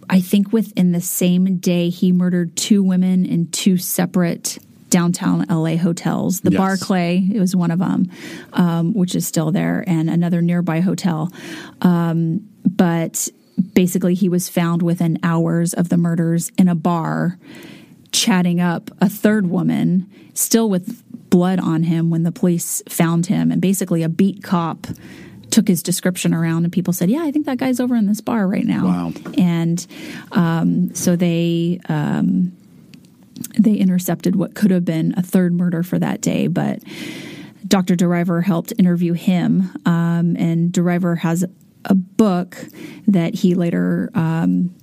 I 0.08 0.20
think 0.20 0.52
within 0.52 0.92
the 0.92 1.00
same 1.00 1.58
day 1.58 1.90
he 1.90 2.12
murdered 2.12 2.56
two 2.56 2.82
women 2.82 3.26
in 3.26 3.50
two 3.50 3.76
separate 3.76 4.58
downtown 4.88 5.44
LA 5.48 5.76
hotels. 5.76 6.40
The 6.40 6.50
yes. 6.50 6.58
Barclay, 6.58 7.28
it 7.32 7.38
was 7.38 7.54
one 7.54 7.70
of 7.70 7.78
them, 7.78 8.10
um, 8.54 8.94
which 8.94 9.14
is 9.14 9.26
still 9.26 9.52
there, 9.52 9.84
and 9.86 10.08
another 10.08 10.40
nearby 10.40 10.80
hotel. 10.80 11.30
Um, 11.82 12.48
but 12.64 13.28
basically 13.59 14.14
he 14.14 14.28
was 14.28 14.48
found 14.48 14.82
within 14.82 15.18
hours 15.22 15.74
of 15.74 15.89
the 15.89 15.97
murders 15.97 16.51
in 16.59 16.68
a 16.68 16.74
bar 16.74 17.39
chatting 18.12 18.60
up 18.60 18.90
a 19.01 19.09
third 19.09 19.48
woman 19.48 20.10
still 20.35 20.70
with 20.70 21.02
blood 21.30 21.60
on 21.60 21.82
him 21.82 22.10
when 22.10 22.22
the 22.22 22.32
police 22.32 22.82
found 22.89 23.26
him 23.26 23.51
and 23.51 23.60
basically 23.60 24.02
a 24.02 24.09
beat 24.09 24.43
cop 24.43 24.86
took 25.51 25.68
his 25.68 25.82
description 25.82 26.32
around 26.35 26.64
and 26.64 26.72
people 26.72 26.93
said 26.93 27.10
yeah 27.10 27.22
i 27.22 27.30
think 27.30 27.47
that 27.47 27.59
guy's 27.59 27.80
over 27.80 27.94
in 27.97 28.06
this 28.06 28.20
bar 28.20 28.47
right 28.47 28.64
now 28.64 28.85
wow. 28.85 29.12
and 29.36 29.86
um, 30.32 30.94
so 30.94 31.16
they 31.16 31.80
um, 31.89 32.52
they 33.59 33.74
intercepted 33.74 34.36
what 34.36 34.55
could 34.55 34.70
have 34.70 34.85
been 34.85 35.14
a 35.16 35.22
third 35.22 35.52
murder 35.52 35.82
for 35.82 35.98
that 35.98 36.20
day 36.20 36.47
but 36.47 36.82
dr 37.66 37.94
DeRiver 37.94 38.43
helped 38.43 38.72
interview 38.78 39.12
him 39.12 39.70
um, 39.85 40.36
and 40.36 40.72
DeRiver 40.72 41.18
has 41.18 41.44
a 41.89 41.94
book 41.94 42.56
that 43.06 43.35
he 43.35 43.55
later 43.55 44.10
um, 44.15 44.74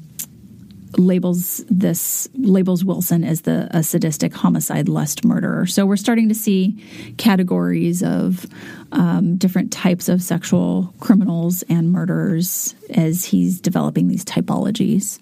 labels 0.97 1.63
this 1.69 2.27
labels 2.35 2.83
Wilson 2.83 3.23
as 3.23 3.41
the 3.41 3.67
a 3.71 3.83
sadistic 3.83 4.33
homicide 4.33 4.89
lust 4.89 5.25
murderer. 5.25 5.65
So 5.65 5.85
we're 5.85 5.97
starting 5.97 6.29
to 6.29 6.35
see 6.35 6.83
categories 7.17 8.03
of 8.03 8.45
um, 8.91 9.37
different 9.37 9.71
types 9.71 10.09
of 10.09 10.21
sexual 10.21 10.93
criminals 10.99 11.63
and 11.63 11.91
murderers 11.91 12.75
as 12.89 13.25
he's 13.25 13.59
developing 13.59 14.07
these 14.07 14.23
typologies. 14.23 15.19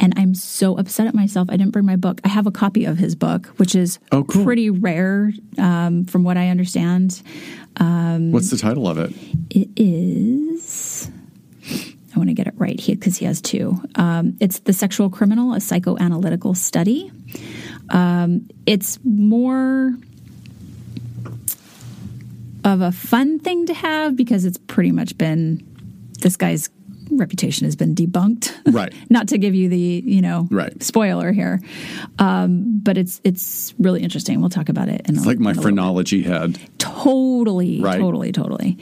And 0.00 0.12
I'm 0.16 0.34
so 0.34 0.78
upset 0.78 1.06
at 1.06 1.14
myself. 1.14 1.48
I 1.50 1.56
didn't 1.56 1.72
bring 1.72 1.86
my 1.86 1.96
book. 1.96 2.20
I 2.24 2.28
have 2.28 2.46
a 2.46 2.52
copy 2.52 2.84
of 2.84 2.98
his 2.98 3.16
book, 3.16 3.46
which 3.56 3.74
is 3.74 3.98
oh, 4.12 4.22
cool. 4.24 4.44
pretty 4.44 4.70
rare, 4.70 5.32
um, 5.58 6.04
from 6.04 6.22
what 6.22 6.36
I 6.36 6.48
understand. 6.48 7.20
Um, 7.78 8.30
What's 8.30 8.50
the 8.50 8.58
title 8.58 8.86
of 8.86 8.98
it? 8.98 9.12
It 9.50 9.68
is. 9.76 11.10
I 12.18 12.20
want 12.20 12.30
to 12.30 12.34
get 12.34 12.48
it 12.48 12.54
right 12.56 12.78
here 12.80 12.96
because 12.96 13.16
he 13.16 13.26
has 13.26 13.40
two. 13.40 13.80
Um, 13.94 14.36
it's 14.40 14.58
The 14.58 14.72
Sexual 14.72 15.10
Criminal, 15.10 15.54
a 15.54 15.58
psychoanalytical 15.58 16.56
study. 16.56 17.12
Um, 17.90 18.48
it's 18.66 18.98
more 19.04 19.94
of 22.64 22.80
a 22.80 22.90
fun 22.90 23.38
thing 23.38 23.66
to 23.66 23.74
have 23.74 24.16
because 24.16 24.44
it's 24.44 24.58
pretty 24.58 24.90
much 24.90 25.16
been 25.16 25.64
this 26.18 26.36
guy's 26.36 26.70
reputation 27.10 27.64
has 27.64 27.76
been 27.76 27.94
debunked. 27.94 28.54
Right. 28.78 28.92
Not 29.08 29.28
to 29.28 29.38
give 29.38 29.54
you 29.54 29.68
the 29.70 30.02
you 30.04 30.20
know 30.20 30.46
right. 30.50 30.80
spoiler 30.82 31.32
here, 31.32 31.60
um, 32.18 32.80
but 32.80 32.98
it's 32.98 33.20
it's 33.24 33.74
really 33.78 34.02
interesting. 34.02 34.40
We'll 34.40 34.50
talk 34.50 34.68
about 34.68 34.88
it. 34.88 35.08
In 35.08 35.16
it's 35.16 35.24
a, 35.24 35.28
like 35.28 35.38
my 35.38 35.54
phrenology 35.54 36.22
head. 36.22 36.58
Totally. 36.78 37.80
Right. 37.80 37.98
Totally. 37.98 38.30
Totally. 38.30 38.78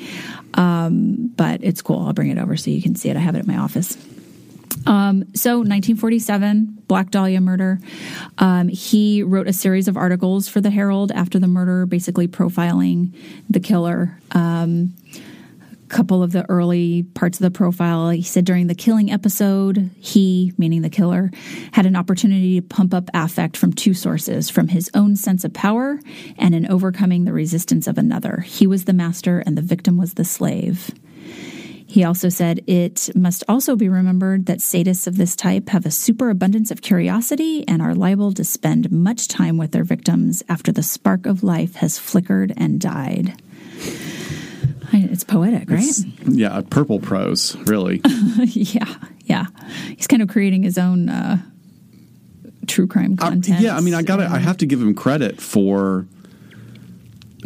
Um, 0.54 1.28
but 1.36 1.62
it's 1.62 1.82
cool. 1.82 2.04
I'll 2.04 2.12
bring 2.12 2.30
it 2.30 2.38
over 2.38 2.56
so 2.56 2.70
you 2.70 2.82
can 2.82 2.96
see 2.96 3.08
it. 3.10 3.16
I 3.16 3.20
have 3.20 3.36
it 3.36 3.40
at 3.40 3.46
my 3.46 3.58
office. 3.58 3.96
Um, 4.86 5.24
so, 5.34 5.58
1947, 5.58 6.84
Black 6.86 7.10
Dahlia 7.10 7.40
murder. 7.40 7.80
Um, 8.38 8.68
he 8.68 9.22
wrote 9.22 9.48
a 9.48 9.52
series 9.52 9.88
of 9.88 9.96
articles 9.96 10.48
for 10.48 10.60
the 10.60 10.70
Herald 10.70 11.10
after 11.12 11.38
the 11.38 11.48
murder, 11.48 11.86
basically 11.86 12.28
profiling 12.28 13.12
the 13.50 13.60
killer. 13.60 14.18
Um, 14.32 14.94
couple 15.88 16.22
of 16.22 16.32
the 16.32 16.48
early 16.48 17.02
parts 17.02 17.38
of 17.38 17.44
the 17.44 17.50
profile. 17.50 18.10
He 18.10 18.22
said 18.22 18.44
during 18.44 18.66
the 18.66 18.74
killing 18.74 19.10
episode, 19.10 19.90
he, 19.98 20.52
meaning 20.58 20.82
the 20.82 20.90
killer, 20.90 21.30
had 21.72 21.86
an 21.86 21.96
opportunity 21.96 22.60
to 22.60 22.66
pump 22.66 22.92
up 22.92 23.10
affect 23.14 23.56
from 23.56 23.72
two 23.72 23.94
sources 23.94 24.50
from 24.50 24.68
his 24.68 24.90
own 24.94 25.16
sense 25.16 25.44
of 25.44 25.52
power 25.52 25.98
and 26.38 26.54
in 26.54 26.66
overcoming 26.70 27.24
the 27.24 27.32
resistance 27.32 27.86
of 27.86 27.98
another. 27.98 28.40
He 28.40 28.66
was 28.66 28.84
the 28.84 28.92
master 28.92 29.40
and 29.40 29.56
the 29.56 29.62
victim 29.62 29.96
was 29.96 30.14
the 30.14 30.24
slave. 30.24 30.90
He 31.88 32.04
also 32.04 32.28
said 32.28 32.62
it 32.66 33.08
must 33.14 33.44
also 33.48 33.76
be 33.76 33.88
remembered 33.88 34.46
that 34.46 34.58
sadists 34.58 35.06
of 35.06 35.16
this 35.16 35.36
type 35.36 35.68
have 35.68 35.86
a 35.86 35.90
superabundance 35.90 36.70
of 36.70 36.82
curiosity 36.82 37.66
and 37.68 37.80
are 37.80 37.94
liable 37.94 38.32
to 38.32 38.44
spend 38.44 38.90
much 38.90 39.28
time 39.28 39.56
with 39.56 39.70
their 39.70 39.84
victims 39.84 40.42
after 40.48 40.72
the 40.72 40.82
spark 40.82 41.26
of 41.26 41.44
life 41.44 41.76
has 41.76 41.98
flickered 41.98 42.52
and 42.56 42.80
died. 42.80 43.40
It's 45.04 45.24
poetic, 45.24 45.70
right? 45.70 45.78
It's- 45.82 46.04
yeah, 46.26 46.60
purple 46.68 46.98
prose, 47.00 47.56
really. 47.66 48.00
yeah, 48.44 48.94
yeah. 49.24 49.46
He's 49.96 50.06
kind 50.06 50.22
of 50.22 50.28
creating 50.28 50.62
his 50.62 50.78
own 50.78 51.08
uh, 51.08 51.38
true 52.66 52.86
crime 52.86 53.16
content. 53.16 53.60
yeah, 53.60 53.76
I 53.76 53.80
mean, 53.80 53.94
I 53.94 54.02
got 54.02 54.16
to 54.16 54.24
I 54.26 54.38
have 54.38 54.56
to 54.58 54.66
give 54.66 54.80
him 54.80 54.94
credit 54.94 55.40
for 55.40 56.06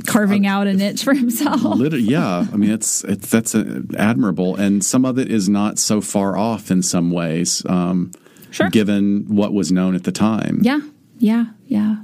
carving 0.07 0.47
out 0.47 0.67
a 0.67 0.73
niche 0.73 1.03
for 1.05 1.15
himself. 1.15 1.63
lit- 1.65 1.93
yeah, 2.01 2.47
I 2.53 2.57
mean, 2.57 2.71
it's 2.71 3.05
it's 3.05 3.29
that's 3.29 3.55
uh 3.55 3.83
admirable 3.99 4.57
and 4.57 4.85
some 4.85 5.05
of 5.05 5.19
it 5.19 5.31
is 5.31 5.49
not 5.49 5.79
so 5.79 6.01
far 6.01 6.37
off 6.37 6.71
in 6.71 6.83
some 6.83 7.11
ways. 7.11 7.63
Um 7.69 8.13
Sure. 8.53 8.69
given 8.69 9.27
what 9.29 9.53
was 9.53 9.71
known 9.71 9.95
at 9.95 10.03
the 10.03 10.11
time. 10.11 10.59
Yeah, 10.63 10.81
yeah, 11.19 11.45
yeah. 11.67 11.99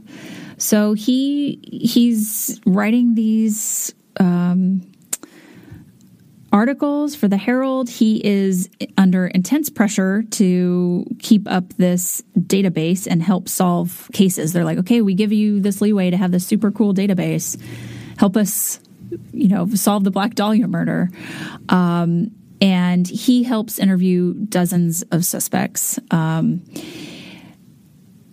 So 0.58 0.92
he 0.92 1.58
he's 1.64 2.60
writing 2.64 3.16
these 3.16 3.92
um, 4.20 4.82
articles 6.56 7.14
for 7.14 7.28
the 7.28 7.36
Herald. 7.36 7.90
He 7.90 8.24
is 8.24 8.70
under 8.96 9.26
intense 9.26 9.68
pressure 9.68 10.22
to 10.30 11.04
keep 11.18 11.46
up 11.46 11.74
this 11.74 12.22
database 12.38 13.06
and 13.06 13.22
help 13.22 13.46
solve 13.46 14.08
cases. 14.14 14.54
They're 14.54 14.64
like, 14.64 14.78
okay, 14.78 15.02
we 15.02 15.12
give 15.12 15.34
you 15.34 15.60
this 15.60 15.82
leeway 15.82 16.08
to 16.08 16.16
have 16.16 16.32
this 16.32 16.46
super 16.46 16.70
cool 16.70 16.94
database. 16.94 17.60
Help 18.16 18.38
us, 18.38 18.80
you 19.34 19.48
know, 19.48 19.68
solve 19.74 20.04
the 20.04 20.10
Black 20.10 20.34
Dahlia 20.34 20.66
murder. 20.66 21.10
Um, 21.68 22.30
and 22.62 23.06
he 23.06 23.42
helps 23.42 23.78
interview 23.78 24.32
dozens 24.32 25.02
of 25.12 25.26
suspects. 25.26 25.98
Um, 26.10 26.62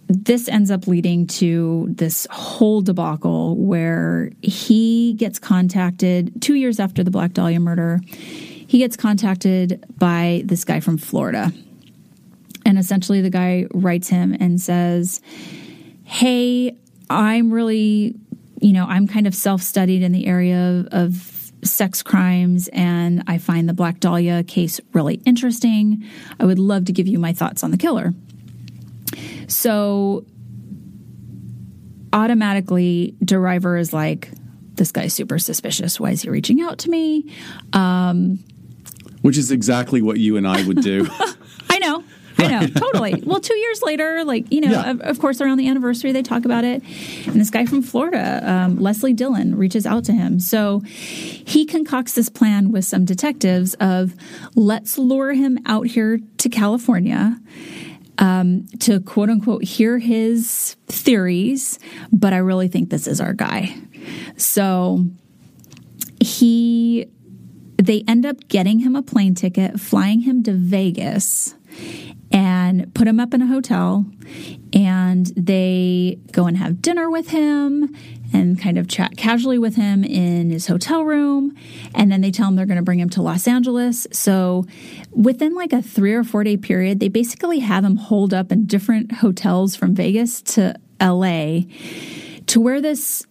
this 0.08 0.48
ends 0.50 0.70
up 0.70 0.88
leading 0.88 1.28
to 1.28 1.88
this 1.90 2.28
whole 2.30 2.82
debacle 2.82 3.56
where 3.58 4.32
he 4.42 5.14
gets 5.14 5.40
contacted 5.40 6.42
two 6.42 6.56
years 6.56 6.80
after 6.80 7.04
the 7.04 7.12
Black 7.12 7.34
Dahlia 7.34 7.60
murder. 7.60 8.00
He 8.08 8.80
gets 8.80 8.98
contacted 8.98 9.84
by 9.98 10.44
this 10.46 10.66
guy 10.66 10.80
from 10.80 10.98
Florida. 10.98 11.52
And 12.66 12.78
essentially, 12.78 13.22
the 13.22 13.30
guy 13.30 13.66
writes 13.74 14.08
him 14.08 14.36
and 14.40 14.60
says, 14.60 15.22
Hey, 16.06 16.76
I'm 17.10 17.52
really, 17.52 18.16
you 18.62 18.74
know, 18.74 18.86
I'm 18.86 19.08
kind 19.08 19.28
of 19.28 19.36
self 19.36 19.62
studied 19.62 20.02
in 20.02 20.12
the 20.12 20.26
area 20.26 20.58
of, 20.58 20.88
of 20.92 21.44
sex 21.64 22.02
crimes, 22.04 22.70
and 22.74 23.24
I 23.28 23.38
find 23.38 23.68
the 23.68 23.74
Black 23.74 24.00
Dahlia 24.00 24.44
case 24.44 24.80
really 24.94 25.16
interesting. 25.26 26.04
I 26.40 26.46
would 26.46 26.60
love 26.60 26.86
to 26.86 26.94
give 26.94 27.08
you 27.08 27.20
my 27.20 27.34
thoughts 27.34 27.64
on 27.64 27.72
the 27.72 27.78
killer. 27.78 28.14
So 29.54 30.26
automatically, 32.12 33.16
Deriver 33.24 33.78
is 33.78 33.94
like, 33.94 34.30
this 34.76 34.92
guy's 34.92 35.14
super 35.14 35.40
suspicious. 35.40 36.00
Why 36.00 36.12
is 36.12 36.22
he 36.24 36.30
reaching 36.30 36.62
out 36.62 36.80
to 36.80 36.90
me? 36.90 37.32
Which 39.22 39.38
is 39.38 39.52
exactly 39.52 40.02
what 40.02 40.18
you 40.20 40.38
and 40.38 40.48
I 40.48 40.66
would 40.66 40.82
do. 40.82 41.08
I 41.70 41.80
know. 41.80 42.04
I 42.40 42.48
know, 42.48 42.68
totally. 42.68 43.22
Well, 43.24 43.40
two 43.40 43.56
years 43.56 43.82
later, 43.84 44.24
like, 44.26 44.52
you 44.52 44.60
know, 44.62 44.72
Yeah. 44.72 44.90
of, 44.90 45.02
of 45.02 45.20
course, 45.20 45.40
around 45.40 45.58
the 45.58 45.68
anniversary, 45.70 46.12
they 46.12 46.24
talk 46.24 46.46
about 46.46 46.64
it. 46.66 46.82
And 47.28 47.40
this 47.40 47.52
guy 47.52 47.66
from 47.68 47.84
Florida, 47.84 48.42
um, 48.52 48.80
Leslie 48.80 49.14
Dillon, 49.14 49.56
reaches 49.56 49.86
out 49.86 50.04
to 50.06 50.14
him. 50.14 50.40
So 50.40 50.80
he 50.80 51.66
concocts 51.66 52.14
this 52.16 52.30
plan 52.30 52.72
with 52.72 52.86
some 52.86 53.06
detectives 53.06 53.76
of 53.76 54.16
let's 54.56 54.98
lure 54.98 55.34
him 55.34 55.60
out 55.68 55.86
here 55.88 56.20
to 56.40 56.50
California 56.50 57.40
um, 58.18 58.68
to 58.80 58.99
quote 58.99 59.30
unquote 59.30 59.64
hear 59.64 59.99
his 59.99 60.76
theories, 60.88 61.80
but 62.11 62.34
I 62.34 62.38
really 62.38 62.68
think 62.68 62.90
this 62.90 63.07
is 63.07 63.19
our 63.19 63.34
guy. 63.34 63.76
So 64.38 65.06
he 66.19 67.07
they 67.77 68.03
end 68.07 68.26
up 68.26 68.48
getting 68.48 68.80
him 68.80 68.95
a 68.95 69.02
plane 69.02 69.35
ticket, 69.35 69.80
flying 69.80 70.22
him 70.22 70.44
to 70.44 70.53
Vegas, 70.53 71.56
and 72.31 72.94
put 72.94 73.07
him 73.07 73.19
up 73.19 73.34
in 73.34 73.41
a 73.41 73.48
hotel. 73.48 74.06
And 74.73 75.27
they 75.35 76.19
go 76.31 76.45
and 76.45 76.57
have 76.57 76.81
dinner 76.81 77.10
with 77.10 77.30
him 77.30 77.95
and 78.34 78.60
kind 78.60 78.77
of 78.77 78.88
chat 78.88 79.15
casually 79.15 79.57
with 79.57 79.76
him 79.76 80.03
in 80.03 80.49
his 80.49 80.68
hotel 80.68 81.05
room. 81.05 81.55
And 81.93 82.11
then 82.11 82.22
they 82.22 82.31
tell 82.31 82.47
him 82.47 82.55
they're 82.55 82.65
going 82.65 82.77
to 82.77 82.84
bring 82.84 82.99
him 82.99 83.10
to 83.11 83.22
Los 83.22 83.47
Angeles. 83.47 84.07
So 84.11 84.65
within 85.11 85.53
like 85.53 85.72
a 85.72 85.81
three 85.81 86.14
or 86.14 86.23
four 86.23 86.43
day 86.43 86.57
period, 86.57 86.99
they 86.99 87.10
basically 87.10 87.60
have 87.60 87.85
him 87.85 87.95
holed 87.95 88.34
up 88.34 88.51
in 88.51 88.65
different 88.65 89.11
hotels 89.14 89.76
from 89.76 89.95
Vegas 89.95 90.41
to 90.41 90.76
LA 90.99 91.61
to 92.47 92.60
where 92.60 92.81
this 92.81 93.26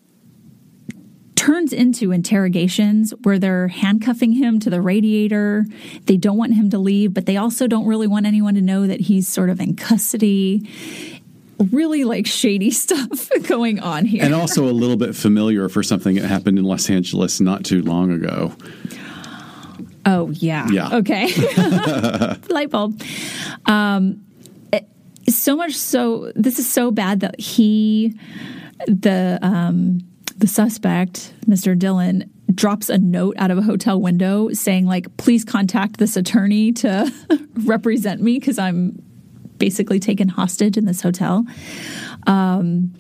turns 1.43 1.73
into 1.73 2.13
interrogations 2.13 3.13
where 3.25 3.37
they're 3.37 3.67
handcuffing 3.67 4.31
him 4.31 4.61
to 4.61 4.71
the 4.71 4.81
radiator. 4.81 5.67
They 6.07 6.17
don't 6.17 6.37
want 6.37 6.55
him 6.55 6.71
to 6.71 6.79
leave, 6.79 7.13
but 7.13 7.27
they 7.27 7.37
also 7.37 7.67
don't 7.67 7.87
really 7.87 8.07
want 8.07 8.27
anyone 8.27 8.55
to 8.55 8.61
know 8.61 8.87
that 8.87 9.01
he's 9.01 9.27
sort 9.27 9.51
of 9.51 9.61
in 9.61 9.75
custody. 9.75 10.69
Really 11.71 12.05
like 12.05 12.27
shady 12.27 12.71
stuff 12.85 13.29
going 13.47 13.79
on 13.81 14.05
here. 14.05 14.25
and 14.25 14.35
also 14.35 14.65
a 14.65 14.73
little 14.73 14.97
bit 14.97 15.15
familiar 15.15 15.69
for 15.69 15.83
something 15.83 16.17
that 16.17 16.25
happened 16.25 16.59
in 16.59 16.65
Los 16.65 16.91
Angeles 16.91 17.41
not 17.41 17.65
too 17.65 17.83
long 17.83 18.11
ago. 18.13 18.55
oh, 20.07 20.31
yeah. 20.31 20.67
Yeah. 20.71 20.97
Okay. 20.97 21.27
Light 22.51 22.71
bulb. 22.71 23.01
Um, 23.67 24.25
it- 24.73 24.89
so 25.29 25.55
much 25.57 25.75
so, 25.75 26.33
this 26.35 26.59
is 26.59 26.69
so 26.71 26.91
bad 26.91 27.21
that 27.21 27.39
he, 27.39 28.19
the, 28.87 29.39
um, 29.43 30.01
the 30.37 30.47
suspect, 30.49 31.33
Mr. 31.47 31.79
Dillon, 31.79 32.29
drops 32.53 32.89
a 32.91 32.99
note 32.99 33.37
out 33.39 33.51
of 33.51 33.57
a 33.59 33.63
hotel 33.63 34.01
window 34.01 34.51
saying, 34.53 34.87
like, 34.87 35.17
please 35.17 35.45
contact 35.45 35.99
this 35.99 36.17
attorney 36.17 36.73
to 36.73 37.11
represent 37.65 38.21
me 38.21 38.39
because 38.39 38.59
I'm 38.59 39.01
basically 39.63 40.01
taken 40.01 40.29
hostage 40.29 40.77
in 40.77 40.87
this 40.87 41.01
hotel. 41.03 41.47
Um, 42.27 42.93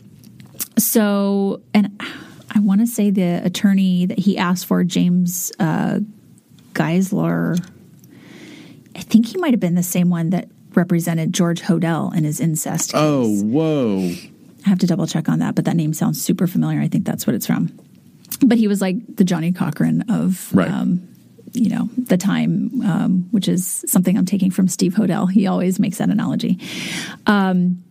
so, 0.78 1.60
and 1.74 2.00
I 2.54 2.60
want 2.60 2.80
to 2.82 2.86
say 2.86 3.10
the 3.10 3.44
attorney 3.44 4.06
that 4.06 4.20
he 4.20 4.38
asked 4.38 4.66
for, 4.66 4.84
James 4.84 5.50
uh, 5.58 5.98
Giesler, 6.74 7.58
I 8.94 9.00
think 9.00 9.26
he 9.26 9.38
might 9.38 9.52
have 9.52 9.58
been 9.58 9.74
the 9.74 9.82
same 9.82 10.08
one 10.08 10.30
that 10.30 10.48
represented 10.74 11.32
George 11.32 11.62
Hodel 11.62 12.14
in 12.16 12.22
his 12.22 12.38
incest. 12.38 12.92
case. 12.92 13.00
Oh, 13.02 13.42
whoa. 13.42 14.12
I 14.64 14.68
have 14.68 14.78
to 14.78 14.86
double 14.86 15.08
check 15.08 15.28
on 15.28 15.40
that, 15.40 15.56
but 15.56 15.64
that 15.64 15.74
name 15.74 15.92
sounds 15.92 16.22
super 16.22 16.46
familiar. 16.46 16.80
I 16.80 16.86
think 16.86 17.04
that's 17.04 17.26
what 17.26 17.34
it's 17.34 17.46
from. 17.46 17.76
But 18.40 18.56
he 18.58 18.68
was 18.68 18.80
like 18.80 19.16
the 19.16 19.24
Johnnie 19.24 19.50
Cochran 19.50 20.04
of, 20.08 20.54
Right. 20.54 20.70
um, 20.70 21.08
you 21.52 21.68
know, 21.68 21.88
the 21.96 22.16
time, 22.16 22.80
um, 22.82 23.28
which 23.30 23.48
is 23.48 23.84
something 23.86 24.16
I'm 24.16 24.26
taking 24.26 24.50
from 24.50 24.68
Steve 24.68 24.94
Hodel. 24.94 25.30
He 25.30 25.46
always 25.46 25.78
makes 25.78 25.98
that 25.98 26.08
analogy. 26.08 26.58
Um, 27.26 27.82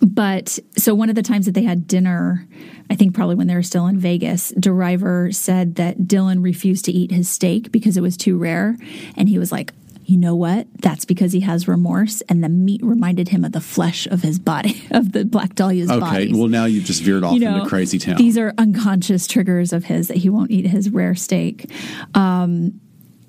but 0.00 0.58
so 0.76 0.94
one 0.94 1.08
of 1.08 1.14
the 1.14 1.22
times 1.22 1.46
that 1.46 1.52
they 1.52 1.62
had 1.62 1.86
dinner, 1.86 2.46
I 2.90 2.96
think 2.96 3.14
probably 3.14 3.36
when 3.36 3.46
they 3.46 3.54
were 3.54 3.62
still 3.62 3.86
in 3.86 3.98
Vegas, 3.98 4.52
Deriver 4.58 5.30
said 5.30 5.76
that 5.76 6.08
Dillon 6.08 6.42
refused 6.42 6.84
to 6.86 6.92
eat 6.92 7.12
his 7.12 7.30
steak 7.30 7.70
because 7.70 7.96
it 7.96 8.00
was 8.00 8.16
too 8.16 8.36
rare. 8.36 8.76
And 9.16 9.28
he 9.28 9.38
was 9.38 9.52
like, 9.52 9.72
you 10.12 10.18
know 10.18 10.34
what? 10.36 10.66
That's 10.82 11.06
because 11.06 11.32
he 11.32 11.40
has 11.40 11.66
remorse, 11.66 12.20
and 12.28 12.44
the 12.44 12.50
meat 12.50 12.82
reminded 12.84 13.30
him 13.30 13.46
of 13.46 13.52
the 13.52 13.62
flesh 13.62 14.06
of 14.08 14.20
his 14.20 14.38
body, 14.38 14.86
of 14.90 15.12
the 15.12 15.24
Black 15.24 15.54
Dahlia's 15.54 15.90
Okay. 15.90 16.00
body. 16.00 16.24
Okay, 16.28 16.38
well, 16.38 16.48
now 16.48 16.66
you've 16.66 16.84
just 16.84 17.00
veered 17.02 17.24
off 17.24 17.34
into 17.34 17.64
crazy 17.66 17.98
town. 17.98 18.16
These 18.16 18.36
are 18.36 18.52
unconscious 18.58 19.26
triggers 19.26 19.72
of 19.72 19.84
his 19.84 20.08
that 20.08 20.18
he 20.18 20.28
won't 20.28 20.50
eat 20.50 20.66
his 20.66 20.90
rare 20.90 21.14
steak. 21.14 21.64
Um, 22.14 22.78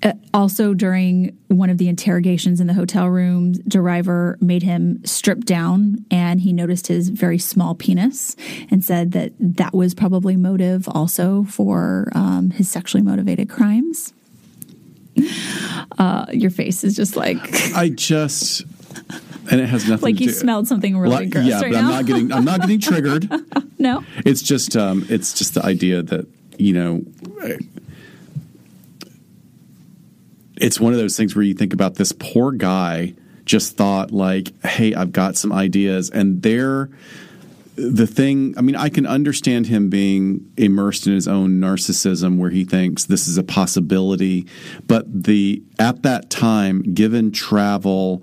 uh, 0.02 0.12
also, 0.34 0.74
during 0.74 1.34
one 1.48 1.70
of 1.70 1.78
the 1.78 1.88
interrogations 1.88 2.60
in 2.60 2.66
the 2.66 2.74
hotel 2.74 3.08
room, 3.08 3.52
Deriver 3.66 4.36
made 4.42 4.62
him 4.62 5.02
strip 5.06 5.46
down 5.46 6.04
and 6.10 6.42
he 6.42 6.52
noticed 6.52 6.88
his 6.88 7.08
very 7.08 7.38
small 7.38 7.74
penis 7.74 8.36
and 8.70 8.84
said 8.84 9.12
that 9.12 9.32
that 9.40 9.72
was 9.72 9.94
probably 9.94 10.36
motive 10.36 10.86
also 10.86 11.44
for 11.44 12.10
um, 12.14 12.50
his 12.50 12.68
sexually 12.68 13.02
motivated 13.02 13.48
crimes. 13.48 14.12
Uh, 15.98 16.26
your 16.32 16.50
face 16.50 16.84
is 16.84 16.96
just 16.96 17.16
like 17.16 17.38
I 17.76 17.88
just, 17.90 18.62
and 19.50 19.60
it 19.60 19.68
has 19.68 19.88
nothing 19.88 19.88
to 19.88 19.88
do 19.88 19.92
with 19.94 20.02
like 20.02 20.20
you 20.20 20.26
do. 20.28 20.32
smelled 20.32 20.66
something 20.68 20.96
really 20.96 21.16
Like, 21.16 21.30
gross 21.30 21.46
yeah, 21.46 21.60
right 21.60 21.72
but 21.72 21.80
now. 21.80 21.86
I'm 21.86 21.90
not 21.90 22.06
getting. 22.06 22.32
I'm 22.32 22.44
not 22.44 22.60
getting 22.60 22.80
triggered. 22.88 23.28
no, 23.78 24.04
It's 24.24 24.42
just 24.42 24.76
um, 24.76 25.04
it's 25.08 25.32
just 25.34 25.54
the 25.54 25.64
idea 25.64 26.02
that 26.02 26.26
you 26.58 26.72
know, 26.72 27.02
it's 30.56 30.78
one 30.78 30.92
of 30.92 30.98
those 30.98 31.16
things 31.16 31.34
where 31.34 31.42
you 31.42 31.54
think 31.54 31.72
about 31.72 31.96
this 31.96 32.12
poor 32.12 32.52
guy 32.52 33.14
just 33.44 33.76
thought 33.76 34.10
like, 34.10 34.52
hey, 34.64 34.94
I've 34.94 35.12
got 35.12 35.36
some 35.36 35.52
ideas, 35.52 36.10
and 36.10 36.42
they're 36.42 36.88
the 37.76 38.06
thing. 38.06 38.54
I 38.56 38.60
mean, 38.60 38.76
I 38.76 38.88
can 38.88 39.06
understand 39.06 39.66
him 39.66 39.90
being 39.90 40.50
immersed 40.56 41.06
in 41.06 41.14
his 41.14 41.26
own 41.28 41.60
narcissism, 41.60 42.38
where 42.38 42.50
he 42.50 42.64
thinks 42.64 43.04
this 43.04 43.28
is 43.28 43.36
a 43.36 43.42
possibility, 43.42 44.46
but 44.86 45.24
the 45.24 45.62
at 45.78 46.02
that 46.02 46.30
time, 46.30 46.82
given 46.94 47.32
travel, 47.32 48.22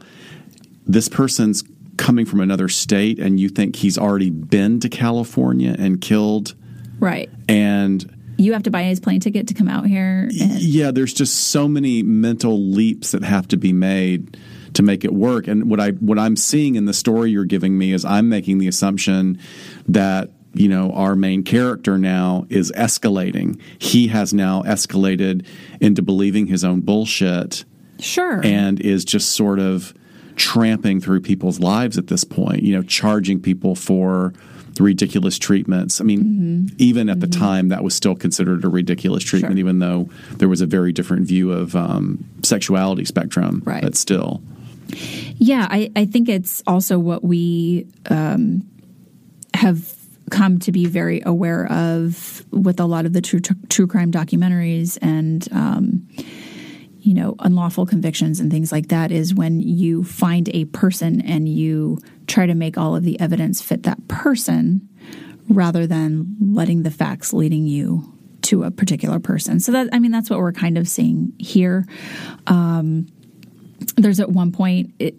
this 0.86 1.10
person's 1.10 1.64
coming 1.98 2.26
from 2.26 2.40
another 2.40 2.68
state, 2.68 3.20
and 3.20 3.40
you 3.40 3.50
think 3.50 3.76
he's 3.76 3.98
already 3.98 4.30
been 4.30 4.80
to 4.80 4.90
California 4.90 5.76
and 5.78 6.02
killed 6.02 6.56
right. 7.00 7.30
and 7.48 8.18
you 8.38 8.54
have 8.54 8.64
to 8.64 8.72
buy 8.72 8.84
his 8.84 9.00
plane 9.00 9.20
ticket 9.20 9.48
to 9.50 9.54
come 9.54 9.68
out 9.68 9.86
here. 9.86 10.24
And, 10.24 10.62
yeah, 10.62 10.90
there's 10.90 11.14
just 11.14 11.50
so 11.50 11.68
many 11.68 12.02
mental 12.02 12.60
leaps 12.60 13.12
that 13.12 13.24
have 13.24 13.48
to 13.50 13.58
be 13.58 13.72
made 13.72 14.38
to 14.74 14.84
make 14.84 15.04
it 15.04 15.14
work. 15.14 15.48
And 15.48 15.70
what 15.70 15.80
I 15.80 15.92
what 15.92 16.18
I'm 16.20 16.36
seeing 16.36 16.76
in 16.76 16.86
the 16.86 16.94
story 16.94 17.32
you're 17.32 17.46
giving 17.46 17.78
me 17.78 17.92
is 17.94 18.06
I'm 18.06 18.30
making 18.30 18.58
the 18.60 18.68
assumption 18.68 19.40
that 19.88 20.30
you 20.54 20.68
know 20.68 20.92
our 20.92 21.16
main 21.16 21.44
character 21.44 21.98
now 21.98 22.46
is 22.50 22.72
escalating. 22.76 23.60
He 23.80 24.08
has 24.10 24.34
now 24.34 24.64
escalated 24.64 25.46
into 25.80 26.02
believing 26.02 26.48
his 26.48 26.64
own 26.64 26.82
bullshit 26.82 27.64
sure. 28.00 28.42
and 28.46 28.80
is 28.80 29.06
just 29.06 29.32
sort 29.34 29.60
of 29.60 29.94
tramping 30.36 31.00
through 31.02 31.22
people's 31.22 31.60
lives 31.60 31.98
at 31.98 32.08
this 32.08 32.24
point, 32.24 32.64
you 32.64 32.74
know, 32.76 32.82
charging 32.84 33.40
people 33.40 33.76
for 33.76 34.34
ridiculous 34.80 35.38
treatments. 35.38 36.00
I 36.02 36.06
mean, 36.06 36.24
Mm-hmm. 36.24 36.76
even 36.78 37.10
at 37.10 37.20
the 37.20 37.28
time, 37.28 37.68
that 37.70 37.84
was 37.84 37.94
still 37.94 38.16
considered 38.16 38.64
a 38.64 38.70
ridiculous 38.70 39.24
treatment, 39.24 39.54
Sure. 39.54 39.60
even 39.60 39.80
though 39.80 40.10
there 40.38 40.48
was 40.48 40.62
a 40.62 40.66
very 40.66 40.92
different 40.94 41.28
view 41.28 41.52
of 41.52 41.76
um, 41.76 42.24
sexuality 42.44 43.06
spectrum. 43.06 43.62
Right. 43.66 43.84
But 43.84 43.96
still, 43.96 44.42
Yeah, 45.36 45.68
I, 45.70 45.92
I 45.96 46.06
think 46.06 46.30
it's 46.30 46.64
also 46.68 47.00
what 47.00 47.24
we 47.24 47.88
um, 48.10 48.68
have 49.54 49.96
come 50.30 50.60
to 50.60 50.72
be 50.72 50.86
very 50.86 51.22
aware 51.26 51.72
of 51.72 52.46
with 52.52 52.80
a 52.80 52.86
lot 52.86 53.06
of 53.06 53.14
the 53.14 53.22
true 53.22 53.40
true 53.70 53.88
crime 53.88 54.12
documentaries 54.12 54.98
and 55.02 55.48
um, 55.52 56.08
you 57.02 57.14
know 57.14 57.36
unlawful 57.40 57.86
convictions 57.86 58.40
and 58.40 58.50
things 58.52 58.72
like 58.72 58.88
that 58.88 59.12
is 59.12 59.36
when 59.36 59.60
you 59.60 60.04
find 60.04 60.50
a 60.54 60.66
person 60.66 61.22
and 61.22 61.50
you 61.50 61.98
try 62.28 62.46
to 62.46 62.56
make 62.56 62.78
all 62.78 62.96
of 62.96 63.04
the 63.04 63.20
evidence 63.20 63.62
fit 63.62 63.84
that 63.84 64.08
person 64.08 64.88
rather 65.50 65.86
than 65.86 66.38
letting 66.40 66.84
the 66.84 66.92
facts 66.92 67.34
leading 67.34 67.66
you 67.66 68.18
to 68.42 68.64
a 68.64 68.72
particular 68.72 69.20
person. 69.20 69.60
So 69.60 69.72
that 69.74 69.90
I 69.92 70.00
mean 70.00 70.12
that's 70.12 70.30
what 70.30 70.40
we're 70.40 70.54
kind 70.54 70.78
of 70.78 70.88
seeing 70.88 71.34
here 71.38 71.86
there's 73.96 74.20
at 74.20 74.30
one 74.30 74.52
point 74.52 74.94
it, 75.00 75.16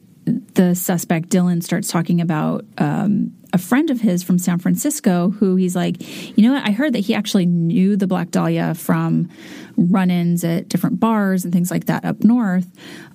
the 0.55 0.75
suspect 0.75 1.29
Dillon 1.29 1.61
starts 1.61 1.91
talking 1.91 2.21
about 2.21 2.65
um, 2.79 3.33
a 3.53 3.59
friend 3.59 3.91
of 3.91 4.01
his 4.01 4.23
from 4.23 4.39
San 4.39 4.59
Francisco 4.59 5.31
who 5.31 5.57
he's 5.57 5.75
like, 5.75 5.97
you 6.39 6.47
know 6.47 6.55
what? 6.55 6.67
I 6.67 6.73
heard 6.73 6.93
that 6.93 7.01
he 7.01 7.15
actually 7.15 7.47
knew 7.47 7.97
the 7.97 8.07
Black 8.07 8.31
Dahlia 8.31 8.75
from 8.75 9.29
run-ins 9.77 10.45
at 10.45 10.69
different 10.69 11.01
bars 11.01 11.45
and 11.45 11.53
things 11.53 11.71
like 11.71 11.87
that 11.87 12.05
up 12.05 12.23
north, 12.25 12.71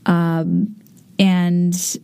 um, 0.06 0.76
and. 1.20 1.98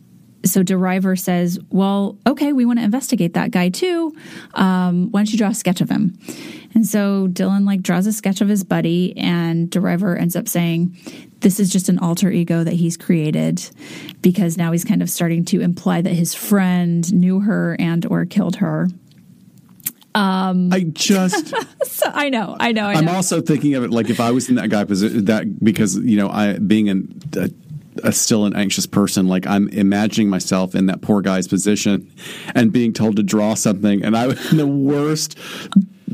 So 0.44 0.62
DeRiver 0.62 1.18
says, 1.18 1.58
"Well, 1.70 2.18
okay, 2.26 2.52
we 2.52 2.64
want 2.64 2.78
to 2.78 2.84
investigate 2.84 3.34
that 3.34 3.50
guy 3.50 3.68
too. 3.68 4.14
Um, 4.54 5.10
why 5.10 5.20
don't 5.20 5.32
you 5.32 5.38
draw 5.38 5.48
a 5.48 5.54
sketch 5.54 5.80
of 5.80 5.90
him?" 5.90 6.18
And 6.74 6.86
so 6.86 7.28
Dillon 7.28 7.64
like 7.64 7.82
draws 7.82 8.06
a 8.06 8.12
sketch 8.12 8.40
of 8.40 8.48
his 8.48 8.64
buddy, 8.64 9.16
and 9.16 9.70
DeRiver 9.70 10.20
ends 10.20 10.36
up 10.36 10.48
saying, 10.48 10.96
"This 11.40 11.60
is 11.60 11.70
just 11.70 11.88
an 11.88 11.98
alter 11.98 12.30
ego 12.30 12.64
that 12.64 12.74
he's 12.74 12.96
created," 12.96 13.62
because 14.22 14.56
now 14.56 14.72
he's 14.72 14.84
kind 14.84 15.02
of 15.02 15.10
starting 15.10 15.44
to 15.46 15.60
imply 15.60 16.02
that 16.02 16.14
his 16.14 16.34
friend 16.34 17.12
knew 17.14 17.40
her 17.40 17.76
and 17.78 18.04
or 18.06 18.24
killed 18.24 18.56
her. 18.56 18.88
I 20.72 20.84
just. 20.92 21.54
So 21.84 22.10
I 22.12 22.28
know, 22.28 22.56
I 22.58 22.72
know, 22.72 22.86
I 22.86 22.94
know. 22.94 22.98
I'm 23.00 23.08
also 23.08 23.40
thinking 23.40 23.74
of 23.74 23.84
it 23.84 23.90
like 23.90 24.10
if 24.10 24.18
I 24.18 24.30
was 24.32 24.48
in 24.48 24.56
that 24.56 24.68
guy 24.68 24.84
position, 24.84 25.26
that 25.26 25.62
because 25.62 25.96
you 25.98 26.16
know 26.16 26.28
I 26.28 26.58
being 26.58 26.88
an, 26.88 27.20
a, 27.36 27.50
a 28.02 28.12
still 28.12 28.44
an 28.46 28.54
anxious 28.56 28.86
person, 28.86 29.28
like 29.28 29.46
I'm 29.46 29.68
imagining 29.68 30.28
myself 30.28 30.74
in 30.74 30.86
that 30.86 31.00
poor 31.02 31.20
guy's 31.22 31.46
position 31.48 32.10
and 32.54 32.72
being 32.72 32.92
told 32.92 33.16
to 33.16 33.22
draw 33.22 33.54
something, 33.54 34.04
and 34.04 34.16
I 34.16 34.26
was 34.28 34.50
the 34.52 34.66
worst. 34.66 35.38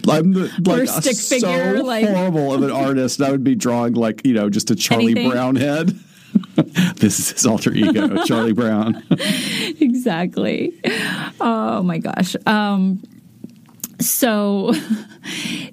I'm 0.09 0.33
the, 0.33 0.51
like 0.65 0.79
Worst 0.89 1.03
stick 1.03 1.17
so 1.17 1.35
figure, 1.41 1.83
like- 1.83 2.07
horrible 2.07 2.55
of 2.55 2.63
an 2.63 2.71
artist. 2.71 3.21
I 3.21 3.31
would 3.31 3.45
be 3.45 3.55
drawing 3.55 3.95
like 3.95 4.25
you 4.25 4.33
know 4.35 4.49
just 4.51 4.71
a 4.71 4.75
Charlie 4.77 5.13
Anything. 5.13 5.31
Brown 5.31 5.57
head. 5.57 5.99
this 6.97 7.19
is 7.19 7.31
his 7.33 7.47
alter 7.47 7.73
ego, 7.73 8.25
Charlie 8.25 8.53
Brown. 8.53 9.03
exactly. 9.81 10.73
Oh 11.41 11.83
my 11.83 11.99
gosh. 11.99 12.37
Um, 12.47 13.03
so 14.01 14.73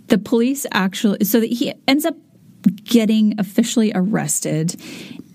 the 0.07 0.17
police 0.17 0.65
actually, 0.71 1.23
so 1.25 1.39
that 1.39 1.47
he 1.51 1.73
ends 1.87 2.05
up 2.05 2.15
getting 2.83 3.39
officially 3.39 3.91
arrested. 3.93 4.75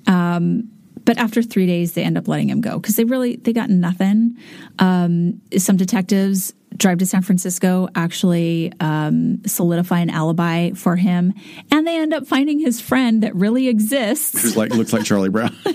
Um, 0.06 0.68
but 1.04 1.18
after 1.18 1.42
three 1.42 1.66
days, 1.66 1.92
they 1.92 2.04
end 2.04 2.16
up 2.16 2.28
letting 2.28 2.48
him 2.48 2.60
go 2.60 2.78
because 2.78 2.96
they 2.96 3.04
really 3.04 3.36
they 3.36 3.52
got 3.52 3.70
nothing. 3.70 4.36
Um, 4.78 5.40
some 5.56 5.76
detectives 5.76 6.54
drive 6.76 6.98
to 6.98 7.06
San 7.06 7.22
Francisco, 7.22 7.88
actually 7.94 8.72
um, 8.80 9.44
solidify 9.44 10.00
an 10.00 10.10
alibi 10.10 10.70
for 10.72 10.96
him, 10.96 11.34
and 11.70 11.86
they 11.86 11.98
end 11.98 12.14
up 12.14 12.26
finding 12.26 12.58
his 12.60 12.80
friend 12.80 13.22
that 13.22 13.34
really 13.34 13.68
exists. 13.68 14.42
Who's 14.42 14.56
like 14.56 14.70
looks 14.70 14.92
like 14.92 15.04
Charlie 15.04 15.28
Brown. 15.28 15.54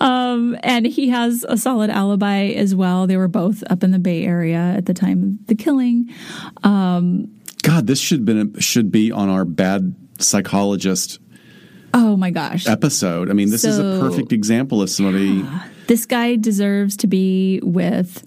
and 0.62 0.86
he 0.86 1.08
has 1.08 1.44
a 1.48 1.56
solid 1.56 1.90
alibi 1.90 2.48
as 2.48 2.74
well. 2.74 3.06
They 3.06 3.16
were 3.16 3.28
both 3.28 3.62
up 3.70 3.82
in 3.84 3.90
the 3.90 3.98
Bay 3.98 4.24
Area 4.24 4.74
at 4.76 4.86
the 4.86 4.94
time 4.94 5.38
of 5.40 5.46
the 5.46 5.54
killing. 5.54 6.08
God, 6.62 7.86
this 7.86 8.00
should 8.00 8.24
been 8.24 8.58
should 8.58 8.90
be 8.90 9.12
on 9.12 9.28
our 9.28 9.44
bad 9.44 9.94
psychologist 10.18 11.18
Oh 11.92 12.16
my 12.16 12.30
gosh. 12.30 12.66
episode. 12.66 13.30
I 13.30 13.32
mean, 13.32 13.50
this 13.50 13.64
is 13.64 13.78
a 13.78 13.98
perfect 14.00 14.32
example 14.32 14.80
of 14.82 14.90
somebody. 14.90 15.44
This 15.86 16.06
guy 16.06 16.36
deserves 16.36 16.96
to 16.98 17.06
be 17.06 17.60
with 17.62 18.24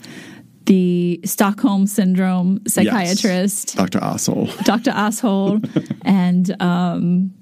the 0.65 1.19
Stockholm 1.25 1.87
Syndrome 1.87 2.61
psychiatrist, 2.67 3.75
Dr. 3.75 3.99
Ossel. 3.99 4.47
Dr. 4.65 4.91
Oshold, 4.91 5.69
and 6.03 6.61
um, 6.61 7.33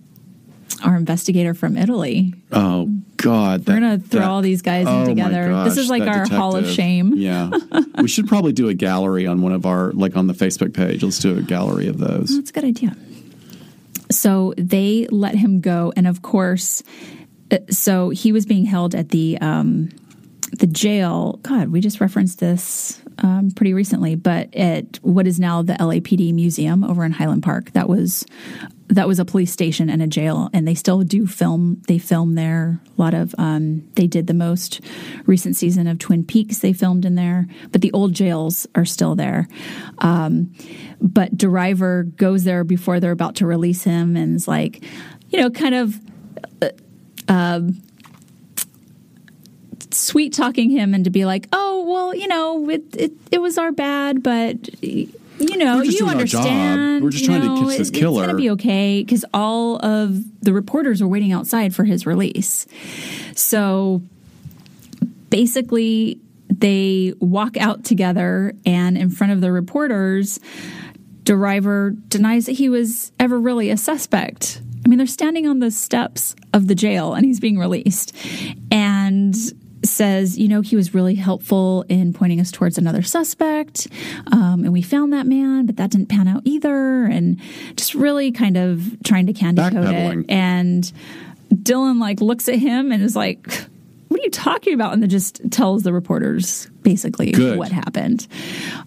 our 0.83 0.95
investigator 0.95 1.53
from 1.53 1.77
Italy. 1.77 2.33
Oh 2.51 2.89
God, 3.17 3.67
We're 3.67 3.79
going 3.79 4.01
to 4.01 4.07
throw 4.07 4.23
all 4.25 4.41
these 4.41 4.61
guys 4.63 4.87
in 4.87 5.05
together. 5.05 5.63
this 5.63 5.77
is 5.77 5.89
like 5.89 6.03
our 6.03 6.27
Hall 6.27 6.55
of 6.55 6.67
Shame. 6.67 7.13
Yeah, 7.15 7.51
we 8.01 8.07
should 8.07 8.27
probably 8.27 8.53
do 8.53 8.69
a 8.69 8.73
gallery 8.73 9.27
on 9.27 9.41
one 9.41 9.51
of 9.53 9.65
our 9.65 9.91
like 9.91 10.15
on 10.17 10.27
the 10.27 10.33
Facebook 10.33 10.73
page. 10.73 11.03
Let's 11.03 11.19
do 11.19 11.37
a 11.37 11.41
gallery 11.41 11.87
of 11.87 11.97
those. 11.99 12.35
That's 12.35 12.49
a 12.49 12.53
good 12.53 12.65
idea. 12.65 12.95
So 14.11 14.53
they 14.57 15.07
let 15.09 15.35
him 15.35 15.61
go, 15.61 15.91
and 15.95 16.07
of 16.07 16.21
course, 16.21 16.83
uh, 17.51 17.59
so 17.69 18.09
he 18.09 18.31
was 18.31 18.45
being 18.45 18.65
held 18.65 18.95
at 18.95 19.09
the 19.09 19.37
um, 19.39 19.89
the 20.57 20.67
jail. 20.67 21.39
God, 21.43 21.69
we 21.69 21.81
just 21.81 22.01
referenced 22.01 22.39
this 22.39 23.01
um, 23.19 23.51
pretty 23.51 23.73
recently, 23.73 24.15
but 24.15 24.53
at 24.55 24.97
what 25.01 25.27
is 25.27 25.39
now 25.39 25.61
the 25.61 25.73
LAPD 25.73 26.33
museum 26.33 26.83
over 26.83 27.05
in 27.05 27.11
Highland 27.11 27.43
Park. 27.43 27.71
That 27.71 27.87
was 27.87 28.25
that 28.91 29.07
was 29.07 29.19
a 29.19 29.25
police 29.25 29.51
station 29.51 29.89
and 29.89 30.01
a 30.01 30.07
jail, 30.07 30.49
and 30.53 30.67
they 30.67 30.75
still 30.75 31.01
do 31.01 31.25
film. 31.25 31.81
They 31.87 31.97
film 31.97 32.35
there. 32.35 32.79
A 32.97 33.01
lot 33.01 33.13
of 33.13 33.33
um, 33.37 33.87
they 33.95 34.05
did 34.05 34.27
the 34.27 34.33
most 34.33 34.81
recent 35.25 35.55
season 35.55 35.87
of 35.87 35.97
Twin 35.97 36.23
Peaks. 36.23 36.59
They 36.59 36.73
filmed 36.73 37.05
in 37.05 37.15
there, 37.15 37.47
but 37.71 37.81
the 37.81 37.91
old 37.93 38.13
jails 38.13 38.67
are 38.75 38.85
still 38.85 39.15
there. 39.15 39.47
Um, 39.99 40.53
but 40.99 41.37
Driver 41.37 42.03
goes 42.03 42.43
there 42.43 42.63
before 42.63 42.99
they're 42.99 43.11
about 43.11 43.35
to 43.37 43.45
release 43.45 43.83
him, 43.83 44.15
and 44.15 44.35
is 44.35 44.47
like, 44.47 44.83
you 45.29 45.39
know, 45.39 45.49
kind 45.49 45.73
of 45.75 45.99
sweet 49.93 50.33
talking 50.33 50.69
him 50.69 50.93
and 50.93 51.05
to 51.05 51.09
be 51.09 51.25
like, 51.25 51.47
oh 51.53 51.85
well, 51.87 52.15
you 52.15 52.27
know, 52.27 52.69
it 52.69 52.83
it, 52.95 53.11
it 53.31 53.41
was 53.41 53.57
our 53.57 53.71
bad, 53.71 54.21
but 54.21 54.57
you 55.49 55.57
know, 55.57 55.81
you 55.81 55.91
doing 55.91 56.17
our 56.17 56.23
job. 56.25 56.41
understand. 56.45 57.03
We're 57.03 57.09
just 57.09 57.25
trying 57.25 57.41
to 57.41 57.47
know, 57.47 57.67
catch 57.67 57.77
this 57.77 57.89
it- 57.89 57.93
killer." 57.93 58.23
It's 58.23 58.27
gonna 58.27 58.37
be 58.37 58.49
okay 58.51 59.03
because 59.03 59.25
all 59.33 59.77
of 59.85 60.23
the 60.41 60.53
reporters 60.53 61.01
were 61.01 61.07
waiting 61.07 61.31
outside 61.31 61.73
for 61.75 61.83
his 61.83 62.05
release. 62.05 62.65
So 63.35 64.01
basically, 65.29 66.19
they 66.49 67.13
walk 67.19 67.57
out 67.57 67.83
together, 67.83 68.53
and 68.65 68.97
in 68.97 69.09
front 69.09 69.33
of 69.33 69.41
the 69.41 69.51
reporters, 69.51 70.39
Driver 71.23 71.91
denies 72.09 72.47
that 72.47 72.53
he 72.53 72.67
was 72.67 73.11
ever 73.19 73.39
really 73.39 73.69
a 73.69 73.77
suspect. 73.77 74.61
I 74.83 74.89
mean, 74.89 74.97
they're 74.97 75.07
standing 75.07 75.47
on 75.47 75.59
the 75.59 75.71
steps 75.71 76.35
of 76.53 76.67
the 76.67 76.75
jail 76.75 77.13
and 77.13 77.25
he's 77.25 77.39
being 77.39 77.57
released 77.57 78.13
and 78.71 79.35
says, 79.83 80.37
you 80.37 80.47
know, 80.47 80.61
he 80.61 80.75
was 80.75 80.93
really 80.93 81.15
helpful 81.15 81.83
in 81.89 82.13
pointing 82.13 82.39
us 82.39 82.51
towards 82.51 82.77
another 82.77 83.01
suspect. 83.01 83.87
Um, 84.31 84.63
and 84.63 84.71
we 84.73 84.81
found 84.81 85.13
that 85.13 85.25
man, 85.25 85.65
but 85.65 85.77
that 85.77 85.91
didn't 85.91 86.07
pan 86.09 86.27
out 86.27 86.41
either. 86.45 87.05
And 87.05 87.39
just 87.75 87.93
really 87.95 88.31
kind 88.31 88.57
of 88.57 88.97
trying 89.03 89.25
to 89.27 89.33
candy 89.33 89.61
coat 89.61 89.93
it. 89.93 90.25
And 90.29 90.91
Dillon 91.63 91.99
like 91.99 92.21
looks 92.21 92.47
at 92.47 92.55
him 92.55 92.91
and 92.91 93.01
is 93.03 93.15
like, 93.15 93.45
what 94.07 94.19
are 94.19 94.23
you 94.23 94.29
talking 94.29 94.73
about? 94.73 94.91
And 94.93 95.01
then 95.01 95.09
just 95.09 95.41
tells 95.51 95.83
the 95.83 95.93
reporters 95.93 96.69
basically 96.81 97.31
Good. 97.31 97.57
what 97.57 97.71
happened. 97.71 98.27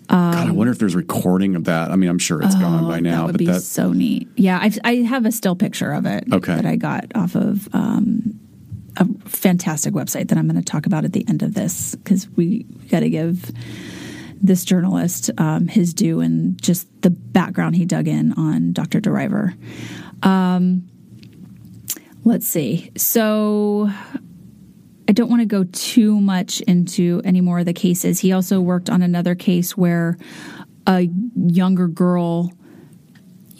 God, 0.08 0.48
I 0.48 0.50
wonder 0.50 0.70
if 0.70 0.78
there's 0.78 0.94
recording 0.94 1.56
of 1.56 1.64
that. 1.64 1.90
I 1.90 1.96
mean, 1.96 2.10
I'm 2.10 2.18
sure 2.18 2.42
it's 2.42 2.54
gone 2.54 2.86
by 2.86 3.00
now, 3.00 3.10
Oh, 3.14 3.16
That 3.18 3.26
would 3.26 3.32
but 3.32 3.38
be 3.38 3.46
that 3.46 3.62
so 3.62 3.92
neat. 3.92 4.28
Yeah, 4.36 4.58
I've, 4.60 4.78
I 4.84 4.96
have 4.96 5.24
a 5.24 5.32
still 5.32 5.56
picture 5.56 5.92
of 5.92 6.04
it 6.04 6.24
Okay. 6.30 6.54
that 6.54 6.66
I 6.66 6.76
got 6.76 7.06
off 7.14 7.34
of 7.36 7.68
um, 7.74 8.38
a 8.96 9.06
fantastic 9.28 9.94
website 9.94 10.28
that 10.28 10.38
I'm 10.38 10.48
going 10.48 10.62
to 10.62 10.64
talk 10.64 10.86
about 10.86 11.04
at 11.04 11.12
the 11.12 11.24
end 11.28 11.42
of 11.42 11.54
this 11.54 11.94
because 11.94 12.28
we 12.30 12.64
got 12.90 13.00
to 13.00 13.10
give 13.10 13.50
this 14.40 14.64
journalist 14.64 15.30
um, 15.38 15.68
his 15.68 15.94
due 15.94 16.20
and 16.20 16.60
just 16.60 16.86
the 17.02 17.10
background 17.10 17.76
he 17.76 17.84
dug 17.86 18.06
in 18.08 18.32
on 18.34 18.72
Dr. 18.72 19.00
DeRiver. 19.00 19.56
Um, 20.22 20.88
let's 22.24 22.46
see. 22.46 22.90
So 22.96 23.90
I 25.08 25.12
don't 25.12 25.30
want 25.30 25.40
to 25.40 25.46
go 25.46 25.64
too 25.64 26.20
much 26.20 26.60
into 26.62 27.20
any 27.24 27.40
more 27.40 27.60
of 27.60 27.66
the 27.66 27.72
cases. 27.72 28.20
He 28.20 28.32
also 28.32 28.60
worked 28.60 28.90
on 28.90 29.02
another 29.02 29.34
case 29.34 29.76
where 29.76 30.18
a 30.86 31.08
younger 31.36 31.88
girl 31.88 32.52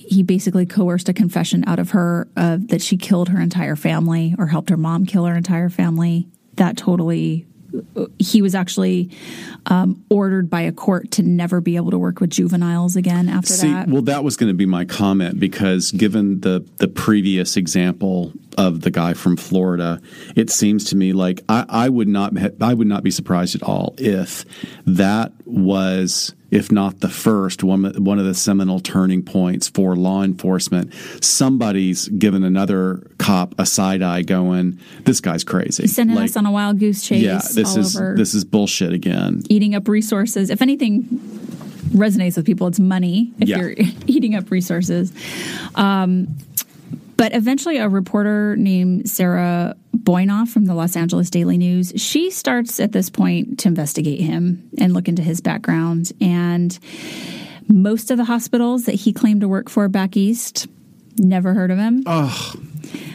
he 0.06 0.22
basically 0.22 0.66
coerced 0.66 1.08
a 1.08 1.12
confession 1.12 1.64
out 1.66 1.78
of 1.78 1.90
her 1.90 2.28
uh, 2.36 2.58
that 2.60 2.82
she 2.82 2.96
killed 2.96 3.28
her 3.28 3.40
entire 3.40 3.76
family 3.76 4.34
or 4.38 4.46
helped 4.46 4.70
her 4.70 4.76
mom 4.76 5.06
kill 5.06 5.24
her 5.24 5.36
entire 5.36 5.68
family. 5.68 6.28
That 6.54 6.76
totally 6.76 7.46
he 8.18 8.42
was 8.42 8.54
actually 8.54 9.10
um, 9.66 10.04
ordered 10.08 10.48
by 10.48 10.60
a 10.62 10.72
court 10.72 11.10
to 11.12 11.22
never 11.22 11.60
be 11.60 11.76
able 11.76 11.90
to 11.90 11.98
work 11.98 12.20
with 12.20 12.30
juveniles 12.30 12.96
again 12.96 13.28
after 13.28 13.52
See, 13.52 13.72
that. 13.72 13.88
Well, 13.88 14.02
that 14.02 14.24
was 14.24 14.36
going 14.36 14.50
to 14.50 14.56
be 14.56 14.66
my 14.66 14.84
comment 14.84 15.40
because 15.40 15.90
given 15.90 16.40
the 16.40 16.64
the 16.76 16.88
previous 16.88 17.56
example 17.56 18.32
of 18.56 18.80
the 18.82 18.90
guy 18.90 19.14
from 19.14 19.36
Florida, 19.36 20.00
it 20.36 20.50
seems 20.50 20.84
to 20.86 20.96
me 20.96 21.12
like 21.12 21.42
I, 21.48 21.64
I 21.68 21.88
would 21.88 22.08
not 22.08 22.32
I 22.60 22.74
would 22.74 22.86
not 22.86 23.02
be 23.02 23.10
surprised 23.10 23.54
at 23.54 23.62
all 23.62 23.94
if 23.98 24.44
that 24.86 25.32
was 25.44 26.34
if 26.54 26.70
not 26.70 27.00
the 27.00 27.08
first, 27.08 27.64
one, 27.64 27.82
one 28.04 28.20
of 28.20 28.26
the 28.26 28.34
seminal 28.34 28.78
turning 28.78 29.24
points 29.24 29.66
for 29.66 29.96
law 29.96 30.22
enforcement. 30.22 30.94
Somebody's 31.20 32.06
given 32.06 32.44
another 32.44 33.02
cop 33.18 33.56
a 33.58 33.66
side 33.66 34.02
eye 34.02 34.22
going, 34.22 34.78
this 35.00 35.20
guy's 35.20 35.42
crazy. 35.42 35.82
He's 35.82 35.96
Sending 35.96 36.14
like, 36.14 36.26
us 36.26 36.36
on 36.36 36.46
a 36.46 36.52
wild 36.52 36.78
goose 36.78 37.04
chase. 37.04 37.22
Yeah, 37.22 37.38
this 37.38 37.76
is 37.76 37.96
over. 37.96 38.14
this 38.16 38.34
is 38.34 38.44
bullshit 38.44 38.92
again. 38.92 39.42
Eating 39.50 39.74
up 39.74 39.88
resources. 39.88 40.48
If 40.48 40.62
anything 40.62 41.02
resonates 41.90 42.36
with 42.36 42.46
people, 42.46 42.68
it's 42.68 42.78
money. 42.78 43.32
If 43.40 43.48
yeah. 43.48 43.58
you're 43.58 43.74
eating 44.06 44.36
up 44.36 44.48
resources. 44.52 45.12
Um, 45.74 46.36
but 47.16 47.34
eventually, 47.34 47.78
a 47.78 47.88
reporter 47.88 48.56
named 48.56 49.08
Sarah 49.08 49.76
Boynoff 49.96 50.48
from 50.48 50.66
the 50.66 50.74
Los 50.74 50.96
Angeles 50.96 51.30
Daily 51.30 51.58
News, 51.58 51.92
she 51.96 52.30
starts 52.30 52.80
at 52.80 52.92
this 52.92 53.10
point 53.10 53.60
to 53.60 53.68
investigate 53.68 54.20
him 54.20 54.68
and 54.78 54.92
look 54.92 55.08
into 55.08 55.22
his 55.22 55.40
background. 55.40 56.12
And 56.20 56.78
most 57.68 58.10
of 58.10 58.18
the 58.18 58.24
hospitals 58.24 58.84
that 58.84 58.94
he 58.94 59.12
claimed 59.12 59.40
to 59.42 59.48
work 59.48 59.70
for 59.70 59.88
back 59.88 60.16
east, 60.16 60.66
never 61.18 61.54
heard 61.54 61.70
of 61.70 61.78
him. 61.78 62.02
Oh. 62.06 62.54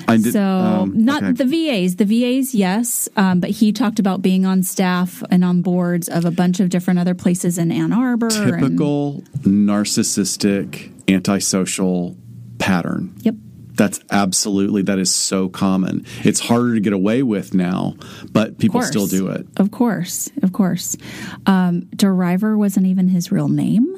Did, 0.07 0.33
so 0.33 0.41
um, 0.41 1.05
not 1.05 1.21
okay. 1.21 1.31
the 1.33 1.45
VAs, 1.45 1.97
the 1.97 2.05
VAs, 2.05 2.55
yes, 2.55 3.07
um, 3.15 3.39
but 3.39 3.51
he 3.51 3.71
talked 3.71 3.99
about 3.99 4.23
being 4.23 4.43
on 4.43 4.63
staff 4.63 5.21
and 5.29 5.45
on 5.45 5.61
boards 5.61 6.09
of 6.09 6.25
a 6.25 6.31
bunch 6.31 6.59
of 6.59 6.69
different 6.69 6.99
other 6.99 7.13
places 7.13 7.59
in 7.59 7.71
Ann 7.71 7.93
Arbor. 7.93 8.29
Typical 8.29 9.23
and, 9.43 9.69
narcissistic, 9.69 10.91
antisocial 11.07 12.17
pattern. 12.57 13.13
Yep. 13.21 13.35
That's 13.79 14.01
absolutely 14.11 14.81
that 14.83 14.99
is 14.99 15.15
so 15.15 15.47
common. 15.47 16.05
It's 16.25 16.41
harder 16.41 16.73
to 16.73 16.81
get 16.81 16.91
away 16.91 17.23
with 17.23 17.53
now, 17.53 17.95
but 18.29 18.57
people 18.57 18.81
still 18.81 19.07
do 19.07 19.29
it. 19.29 19.47
Of 19.55 19.71
course, 19.71 20.29
of 20.43 20.51
course. 20.51 20.97
Um, 21.45 21.83
DeRiver 21.95 22.57
wasn't 22.57 22.87
even 22.87 23.07
his 23.07 23.31
real 23.31 23.47
name. 23.47 23.95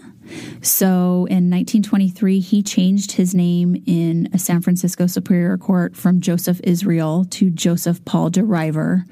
So 0.61 1.25
in 1.31 1.49
1923, 1.49 2.39
he 2.41 2.61
changed 2.61 3.13
his 3.13 3.33
name 3.33 3.81
in 3.87 4.29
a 4.33 4.37
San 4.37 4.61
Francisco 4.61 5.07
Superior 5.07 5.57
Court 5.57 5.95
from 5.95 6.21
Joseph 6.21 6.61
Israel 6.63 7.25
to 7.31 7.49
Joseph 7.49 8.05
Paul 8.05 8.29
DeRiver. 8.29 9.05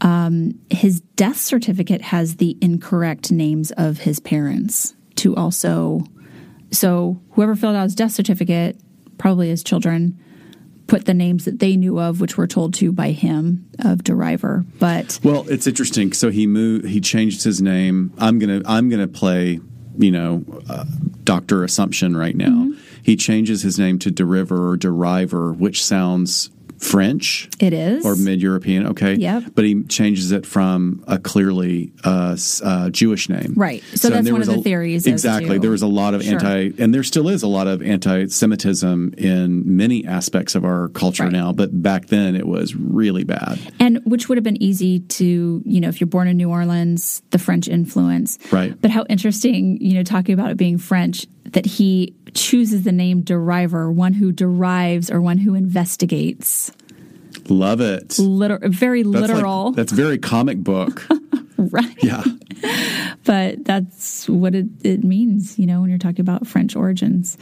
Um, 0.00 0.60
his 0.70 1.00
death 1.16 1.38
certificate 1.38 2.02
has 2.02 2.36
the 2.36 2.56
incorrect 2.60 3.32
names 3.32 3.72
of 3.72 3.98
his 3.98 4.20
parents 4.20 4.94
to 5.16 5.34
also. 5.34 6.04
So 6.70 7.20
whoever 7.32 7.56
filled 7.56 7.74
out 7.74 7.82
his 7.82 7.96
death 7.96 8.12
certificate 8.12 8.80
probably 9.18 9.48
his 9.48 9.62
children, 9.62 10.18
put 10.86 11.04
the 11.04 11.14
names 11.14 11.44
that 11.44 11.58
they 11.58 11.76
knew 11.76 12.00
of, 12.00 12.20
which 12.20 12.36
were 12.36 12.46
told 12.46 12.74
to 12.74 12.92
by 12.92 13.10
him 13.10 13.68
of 13.80 13.98
DeRiver. 13.98 14.64
But 14.78 15.20
well, 15.22 15.48
it's 15.48 15.66
interesting. 15.66 16.12
So 16.12 16.30
he 16.30 16.46
moved. 16.46 16.86
He 16.86 17.00
changed 17.00 17.44
his 17.44 17.60
name. 17.62 18.12
I'm 18.18 18.38
gonna. 18.38 18.62
I'm 18.66 18.88
gonna 18.88 19.08
play. 19.08 19.60
You 20.00 20.12
know, 20.12 20.44
uh, 20.68 20.84
Doctor 21.24 21.64
Assumption 21.64 22.16
right 22.16 22.36
now. 22.36 22.50
Mm-hmm. 22.50 22.80
He 23.02 23.16
changes 23.16 23.62
his 23.62 23.78
name 23.78 23.98
to 24.00 24.10
DeRiver 24.10 24.74
or 24.74 24.76
DeRiver, 24.76 25.56
which 25.56 25.84
sounds 25.84 26.50
French. 26.78 27.48
It 27.60 27.72
is. 27.72 28.04
Or 28.04 28.16
mid 28.16 28.40
European, 28.40 28.88
okay. 28.88 29.14
Yep. 29.14 29.44
But 29.54 29.64
he 29.64 29.82
changes 29.84 30.32
it 30.32 30.46
from 30.46 31.02
a 31.06 31.18
clearly 31.18 31.92
uh, 32.04 32.36
uh, 32.62 32.90
Jewish 32.90 33.28
name. 33.28 33.54
Right. 33.56 33.82
So, 33.90 33.96
so 33.96 34.10
that's 34.10 34.30
one 34.30 34.40
of 34.40 34.46
the 34.46 34.60
a, 34.60 34.62
theories. 34.62 35.06
Exactly. 35.06 35.58
There 35.58 35.70
was 35.70 35.82
a 35.82 35.86
lot 35.86 36.14
of 36.14 36.22
sure. 36.22 36.34
anti, 36.34 36.70
and 36.82 36.94
there 36.94 37.02
still 37.02 37.28
is 37.28 37.42
a 37.42 37.48
lot 37.48 37.66
of 37.66 37.82
anti 37.82 38.26
Semitism 38.26 39.14
in 39.18 39.76
many 39.76 40.06
aspects 40.06 40.54
of 40.54 40.64
our 40.64 40.88
culture 40.88 41.24
right. 41.24 41.32
now, 41.32 41.52
but 41.52 41.82
back 41.82 42.06
then 42.06 42.34
it 42.34 42.46
was 42.46 42.74
really 42.74 43.24
bad. 43.24 43.58
And 43.80 44.00
which 44.04 44.28
would 44.28 44.38
have 44.38 44.44
been 44.44 44.62
easy 44.62 45.00
to, 45.00 45.62
you 45.64 45.80
know, 45.80 45.88
if 45.88 46.00
you're 46.00 46.08
born 46.08 46.28
in 46.28 46.36
New 46.36 46.50
Orleans, 46.50 47.22
the 47.30 47.38
French 47.38 47.68
influence. 47.68 48.38
Right. 48.52 48.80
But 48.80 48.90
how 48.90 49.04
interesting, 49.08 49.80
you 49.80 49.94
know, 49.94 50.02
talking 50.02 50.32
about 50.32 50.50
it 50.50 50.56
being 50.56 50.78
French, 50.78 51.26
that 51.52 51.66
he 51.66 52.14
chooses 52.38 52.84
the 52.84 52.92
name 52.92 53.22
deriver, 53.22 53.90
one 53.90 54.14
who 54.14 54.32
derives 54.32 55.10
or 55.10 55.20
one 55.20 55.38
who 55.38 55.54
investigates. 55.54 56.72
Love 57.48 57.80
it. 57.80 58.18
Liter- 58.18 58.60
very 58.62 59.02
that's 59.02 59.28
literal. 59.28 59.66
Like, 59.66 59.76
that's 59.76 59.92
very 59.92 60.18
comic 60.18 60.58
book. 60.58 61.06
right. 61.58 61.96
Yeah. 62.02 62.22
but 63.24 63.64
that's 63.64 64.28
what 64.28 64.54
it, 64.54 64.66
it, 64.82 65.04
means, 65.04 65.58
you 65.58 65.66
know, 65.66 65.80
when 65.80 65.90
you're 65.90 65.98
talking 65.98 66.20
about 66.20 66.46
French 66.46 66.76
origins. 66.76 67.36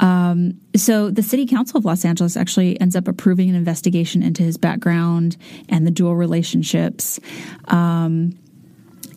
Um, 0.00 0.60
so 0.76 1.10
the 1.10 1.22
city 1.22 1.46
council 1.46 1.78
of 1.78 1.84
Los 1.84 2.04
Angeles 2.04 2.36
actually 2.36 2.80
ends 2.80 2.96
up 2.96 3.08
approving 3.08 3.48
an 3.48 3.54
investigation 3.54 4.22
into 4.22 4.42
his 4.42 4.56
background 4.56 5.36
and 5.68 5.86
the 5.86 5.90
dual 5.90 6.16
relationships. 6.16 7.20
Um, 7.66 8.38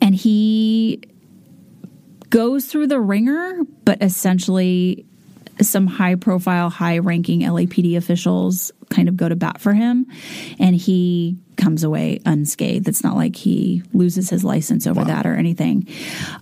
and 0.01 0.15
he 0.15 1.01
goes 2.29 2.65
through 2.65 2.87
the 2.87 2.99
ringer, 2.99 3.59
but 3.83 4.01
essentially 4.01 5.05
some 5.61 5.87
high 5.87 6.15
profile, 6.15 6.69
high 6.69 6.99
ranking 6.99 7.41
LAPD 7.41 7.97
officials 7.97 8.71
kind 8.89 9.09
of 9.09 9.17
go 9.17 9.27
to 9.27 9.35
bat 9.35 9.59
for 9.59 9.73
him 9.73 10.05
and 10.59 10.75
he 10.75 11.37
comes 11.57 11.83
away 11.83 12.19
unscathed. 12.25 12.87
It's 12.87 13.03
not 13.03 13.15
like 13.15 13.35
he 13.35 13.83
loses 13.93 14.29
his 14.29 14.43
license 14.43 14.87
over 14.87 15.01
wow. 15.01 15.07
that 15.07 15.25
or 15.25 15.35
anything. 15.35 15.87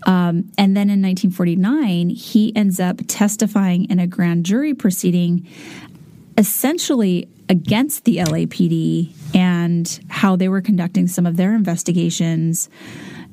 Um, 0.05 0.51
and 0.57 0.75
then 0.75 0.89
in 0.89 1.01
1949, 1.01 2.09
he 2.09 2.55
ends 2.55 2.79
up 2.79 2.99
testifying 3.07 3.89
in 3.89 3.99
a 3.99 4.07
grand 4.07 4.45
jury 4.45 4.73
proceeding 4.73 5.47
essentially 6.37 7.29
against 7.47 8.03
the 8.03 8.17
LAPD 8.17 9.13
and 9.33 9.99
how 10.09 10.35
they 10.35 10.49
were 10.49 10.61
conducting 10.61 11.07
some 11.07 11.25
of 11.25 11.37
their 11.37 11.55
investigations 11.55 12.69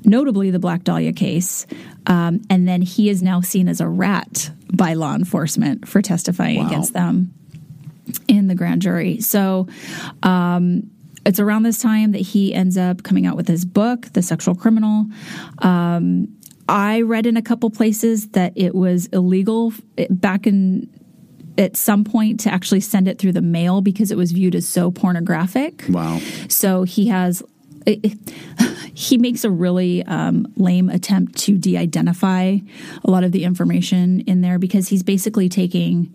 notably 0.05 0.51
the 0.51 0.59
Black 0.59 0.85
Dahlia 0.85 1.13
case. 1.13 1.67
Um, 2.07 2.43
and 2.51 2.67
then 2.67 2.83
he 2.83 3.09
is 3.09 3.23
now 3.23 3.41
seen 3.41 3.69
as 3.69 3.81
a 3.81 3.89
rat 3.89 4.51
by 4.73 4.95
law 4.95 5.15
enforcement 5.15 5.87
for 5.87 6.03
testifying 6.03 6.59
wow. 6.59 6.67
against 6.67 6.93
them 6.93 7.33
in 8.29 8.49
the 8.49 8.55
grand 8.55 8.83
jury. 8.83 9.21
So, 9.21 9.69
um, 10.23 10.91
it's 11.25 11.39
around 11.39 11.63
this 11.63 11.81
time 11.81 12.13
that 12.13 12.21
he 12.21 12.53
ends 12.53 12.77
up 12.77 13.05
coming 13.05 13.27
out 13.27 13.37
with 13.37 13.47
his 13.47 13.65
book, 13.65 14.13
The 14.13 14.23
Sexual 14.23 14.57
Criminal. 14.57 15.07
Um, 15.59 16.29
I 16.69 17.03
read 17.03 17.27
in 17.27 17.37
a 17.37 17.43
couple 17.43 17.71
places 17.71 18.31
that 18.31 18.53
it 18.57 18.75
was 18.75 19.07
illegal 19.07 19.73
back 20.11 20.47
in 20.47 20.89
at 21.59 21.77
some 21.77 22.03
point 22.03 22.41
to 22.41 22.53
actually 22.53 22.81
send 22.81 23.09
it 23.09 23.19
through 23.19 23.33
the 23.33 23.43
mail 23.43 23.81
because 23.83 24.11
it 24.11 24.17
was 24.17 24.33
viewed 24.33 24.55
as 24.55 24.67
so 24.67 24.91
pornographic. 24.91 25.85
Wow. 25.89 26.21
So 26.49 26.85
he 26.85 27.09
has 27.09 27.43
he 29.03 29.19
makes 29.19 29.43
a 29.45 29.51
really 29.51 30.05
um, 30.05 30.53
lame 30.57 30.89
attempt 30.89 31.37
to 31.37 31.59
de 31.59 31.77
identify 31.77 32.57
a 33.05 33.11
lot 33.11 33.25
of 33.25 33.33
the 33.33 33.43
information 33.43 34.21
in 34.21 34.43
there 34.43 34.59
because 34.59 34.89
he's 34.89 35.03
basically 35.03 35.49
taking 35.49 36.15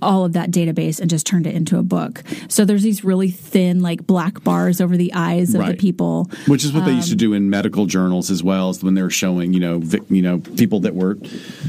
all 0.00 0.24
of 0.24 0.32
that 0.34 0.50
database 0.50 1.00
and 1.00 1.10
just 1.10 1.26
turned 1.26 1.46
it 1.46 1.54
into 1.54 1.78
a 1.78 1.82
book. 1.82 2.22
So 2.48 2.64
there's 2.64 2.82
these 2.82 3.04
really 3.04 3.30
thin, 3.30 3.80
like 3.80 4.06
black 4.06 4.42
bars 4.44 4.80
over 4.80 4.96
the 4.96 5.12
eyes 5.14 5.54
of 5.54 5.60
right. 5.60 5.72
the 5.72 5.76
people, 5.76 6.30
which 6.46 6.64
is 6.64 6.72
what 6.72 6.80
um, 6.80 6.86
they 6.86 6.94
used 6.94 7.10
to 7.10 7.16
do 7.16 7.32
in 7.32 7.50
medical 7.50 7.86
journals 7.86 8.30
as 8.30 8.42
well 8.42 8.68
as 8.68 8.82
when 8.82 8.94
they 8.94 9.02
were 9.02 9.10
showing, 9.10 9.52
you 9.52 9.60
know, 9.60 9.78
vi- 9.78 10.00
you 10.08 10.22
know, 10.22 10.38
people 10.38 10.80
that 10.80 10.94
were 10.94 11.14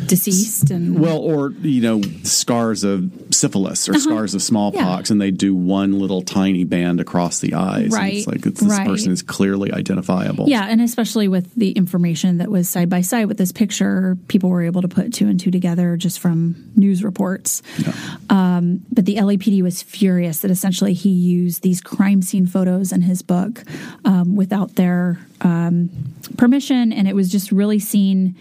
deceased 0.05 0.71
and 0.71 0.99
well, 0.99 1.17
or 1.17 1.51
you 1.61 1.81
know, 1.81 2.01
scars 2.23 2.83
of 2.83 3.11
syphilis 3.31 3.87
or 3.87 3.93
uh-huh. 3.93 4.01
scars 4.01 4.33
of 4.33 4.41
smallpox, 4.41 5.09
yeah. 5.09 5.13
and 5.13 5.21
they 5.21 5.31
do 5.31 5.55
one 5.55 5.99
little 5.99 6.21
tiny 6.21 6.63
band 6.63 6.99
across 6.99 7.39
the 7.39 7.53
eyes. 7.53 7.91
Right, 7.91 8.15
it's 8.15 8.27
like 8.27 8.45
it's, 8.45 8.61
this 8.61 8.77
right. 8.77 8.87
person 8.87 9.11
is 9.11 9.21
clearly 9.21 9.71
identifiable. 9.71 10.47
Yeah, 10.49 10.65
and 10.67 10.81
especially 10.81 11.27
with 11.27 11.53
the 11.55 11.71
information 11.71 12.37
that 12.37 12.49
was 12.49 12.69
side 12.69 12.89
by 12.89 13.01
side 13.01 13.25
with 13.25 13.37
this 13.37 13.51
picture, 13.51 14.17
people 14.27 14.49
were 14.49 14.63
able 14.63 14.81
to 14.81 14.87
put 14.87 15.13
two 15.13 15.27
and 15.27 15.39
two 15.39 15.51
together 15.51 15.97
just 15.97 16.19
from 16.19 16.71
news 16.75 17.03
reports. 17.03 17.61
Yeah. 17.77 17.93
Um, 18.29 18.85
but 18.91 19.05
the 19.05 19.15
LAPD 19.15 19.61
was 19.63 19.81
furious 19.81 20.39
that 20.39 20.51
essentially 20.51 20.93
he 20.93 21.09
used 21.09 21.63
these 21.63 21.81
crime 21.81 22.21
scene 22.21 22.45
photos 22.45 22.91
in 22.91 23.01
his 23.01 23.21
book 23.23 23.63
um, 24.05 24.35
without 24.35 24.75
their 24.75 25.19
um, 25.41 25.89
permission, 26.37 26.93
and 26.93 27.07
it 27.07 27.15
was 27.15 27.31
just 27.31 27.51
really 27.51 27.79
seen 27.79 28.35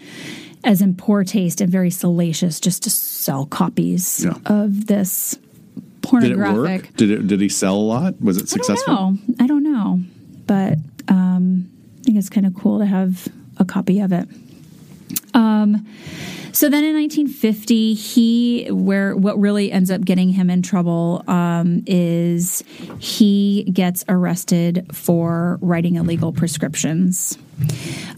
as 0.63 0.81
in 0.81 0.93
poor 0.95 1.23
taste 1.23 1.59
and 1.61 1.71
very 1.71 1.89
salacious 1.89 2.59
just 2.59 2.83
to 2.83 2.89
sell 2.89 3.45
copies 3.45 4.23
Yeah. 4.25 4.33
of 4.45 4.87
this 4.87 5.31
Did 5.33 5.41
it 5.83 6.01
pornographic. 6.01 6.83
work? 6.83 6.95
Did 6.97 7.11
it? 7.11 7.27
Did 7.27 7.41
he 7.41 7.49
sell 7.49 7.75
a 7.75 7.77
lot? 7.77 8.21
Was 8.21 8.37
it 8.37 8.43
I 8.43 8.45
successful? 8.45 8.95
don't 8.95 9.27
know. 9.29 9.35
I 9.43 9.47
don't 9.47 9.63
know, 9.63 9.99
but 10.45 10.77
um, 11.07 11.69
I 12.01 12.03
think 12.03 12.17
it's 12.17 12.29
kind 12.29 12.45
of 12.45 12.53
cool 12.53 12.77
to 12.79 12.85
have 12.85 13.27
a 13.57 13.65
copy 13.65 13.99
of 14.01 14.11
it. 14.11 14.27
Um, 15.33 15.87
so 16.51 16.69
then 16.69 16.83
in 16.83 16.95
1950, 16.95 17.93
he 17.93 18.67
where 18.71 19.15
what 19.15 19.39
really 19.39 19.71
ends 19.71 19.91
up 19.91 20.01
getting 20.01 20.29
him 20.29 20.49
in 20.49 20.61
trouble 20.61 21.23
um, 21.27 21.83
is 21.85 22.63
he 22.99 23.63
gets 23.71 24.03
arrested 24.07 24.87
for 24.93 25.57
writing 25.61 25.95
illegal 25.95 26.31
prescriptions, 26.31 27.37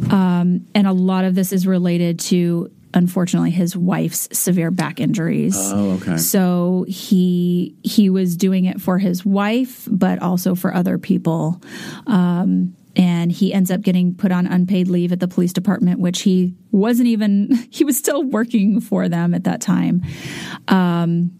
um, 0.09 0.65
and 0.73 0.87
a 0.87 0.93
lot 0.93 1.25
of 1.25 1.35
this 1.35 1.51
is 1.51 1.67
related 1.67 2.19
to. 2.19 2.71
Unfortunately, 2.93 3.51
his 3.51 3.73
wife's 3.73 4.27
severe 4.37 4.69
back 4.69 4.99
injuries. 4.99 5.55
Oh, 5.57 5.91
okay. 5.91 6.17
So 6.17 6.85
he 6.89 7.73
he 7.83 8.09
was 8.09 8.35
doing 8.35 8.65
it 8.65 8.81
for 8.81 8.97
his 8.97 9.23
wife, 9.23 9.87
but 9.89 10.21
also 10.21 10.55
for 10.55 10.73
other 10.73 10.97
people. 10.97 11.61
Um, 12.05 12.75
and 12.95 13.31
he 13.31 13.53
ends 13.53 13.71
up 13.71 13.81
getting 13.81 14.15
put 14.15 14.31
on 14.31 14.47
unpaid 14.47 14.87
leave 14.87 15.11
at 15.11 15.19
the 15.19 15.27
police 15.27 15.53
department, 15.53 15.99
which 15.99 16.21
he 16.21 16.55
wasn't 16.71 17.07
even. 17.07 17.49
He 17.71 17.85
was 17.85 17.97
still 17.97 18.23
working 18.23 18.81
for 18.81 19.07
them 19.07 19.33
at 19.33 19.45
that 19.45 19.61
time. 19.61 20.03
Um, 20.67 21.31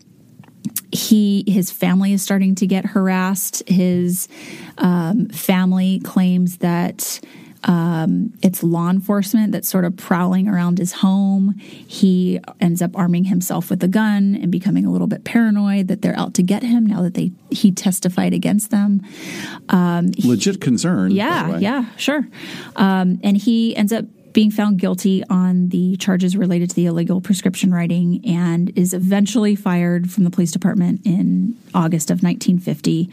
he 0.92 1.44
his 1.48 1.72
family 1.72 2.14
is 2.14 2.22
starting 2.22 2.56
to 2.56 2.68
get 2.68 2.86
harassed. 2.86 3.68
His 3.68 4.28
um, 4.78 5.28
family 5.28 6.00
claims 6.00 6.58
that 6.58 7.20
um, 7.64 8.34
it's 8.42 8.64
law 8.64 8.90
enforcement 8.90 9.52
that's 9.52 9.70
sort 9.70 9.86
of 9.86 9.96
prowling 9.96 10.48
around 10.48 10.80
his 10.80 10.94
home. 10.94 11.56
He 11.60 12.40
ends 12.60 12.82
up 12.82 12.98
arming 12.98 13.26
himself 13.26 13.70
with 13.70 13.84
a 13.84 13.88
gun 13.88 14.36
and 14.42 14.52
becoming 14.52 14.86
a 14.86 14.92
little 14.92 15.08
bit 15.08 15.24
paranoid 15.24 15.88
that 15.88 16.02
they're 16.02 16.18
out 16.18 16.34
to 16.36 16.44
get 16.44 16.64
him 16.64 16.86
now 16.86 17.02
that 17.02 17.14
they 17.14 17.32
he 17.52 17.72
testified 17.72 18.34
against 18.34 18.72
them. 18.72 19.02
Legit 20.24 20.62
concern. 20.62 21.12
Yeah, 21.12 21.58
yeah, 21.58 21.86
sure. 21.98 22.28
Um, 22.76 23.20
and 23.24 23.38
he 23.38 23.76
ends 23.76 23.94
up 23.94 24.06
being 24.34 24.52
found 24.52 24.80
guilty 24.80 25.24
on 25.30 25.70
the 25.70 25.96
charges 25.98 26.38
related 26.38 26.70
to 26.70 26.76
the 26.76 26.86
illegal 26.86 27.22
prescription 27.22 27.74
writing 27.74 28.22
and 28.26 28.76
is 28.78 28.94
eventually 28.94 29.56
fired 29.56 30.12
from 30.12 30.24
the 30.24 30.30
police 30.30 30.52
department 30.52 31.02
in 31.06 31.58
August 31.74 32.10
of 32.12 32.24
1950. 32.24 33.10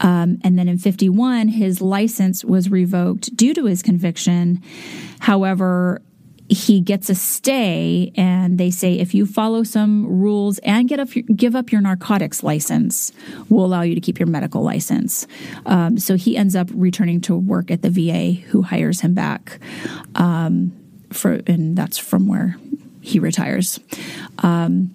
Um, 0.00 0.38
and 0.42 0.58
then 0.58 0.68
in 0.68 0.78
51, 0.78 1.48
his 1.48 1.80
license 1.80 2.44
was 2.44 2.70
revoked 2.70 3.34
due 3.36 3.54
to 3.54 3.66
his 3.66 3.82
conviction. 3.82 4.62
However, 5.20 6.00
he 6.48 6.80
gets 6.80 7.10
a 7.10 7.14
stay 7.14 8.10
and 8.16 8.58
they 8.58 8.70
say 8.70 8.98
if 8.98 9.14
you 9.14 9.26
follow 9.26 9.62
some 9.62 10.06
rules 10.06 10.58
and 10.60 10.88
get 10.88 10.98
up 10.98 11.08
give 11.34 11.54
up 11.54 11.70
your 11.70 11.80
narcotics 11.80 12.42
license 12.42 13.12
we'll 13.48 13.64
allow 13.64 13.82
you 13.82 13.94
to 13.94 14.00
keep 14.00 14.18
your 14.18 14.28
medical 14.28 14.62
license. 14.62 15.26
Um, 15.66 15.98
so 15.98 16.16
he 16.16 16.36
ends 16.36 16.56
up 16.56 16.68
returning 16.72 17.20
to 17.22 17.36
work 17.36 17.70
at 17.70 17.82
the 17.82 17.90
va 17.90 18.32
who 18.48 18.62
hires 18.62 19.00
him 19.00 19.14
back 19.14 19.58
um, 20.14 20.72
for 21.10 21.40
and 21.46 21.76
that's 21.76 21.98
from 21.98 22.28
where 22.28 22.56
he 23.00 23.18
retires. 23.18 23.80
Um, 24.38 24.94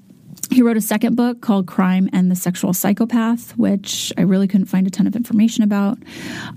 he 0.54 0.62
wrote 0.62 0.78
a 0.78 0.82
second 0.82 1.16
book 1.16 1.42
called 1.42 1.68
Crime 1.68 2.10
and 2.14 2.32
the 2.32 2.36
Sexual 2.36 2.74
Psychopath, 2.74 3.58
which 3.58 4.14
I 4.18 4.22
really 4.22 4.48
couldn't 4.48 4.68
find 4.68 4.88
a 4.88 4.90
ton 4.90 5.08
of 5.08 5.16
information 5.16 5.64
about. 5.64 5.98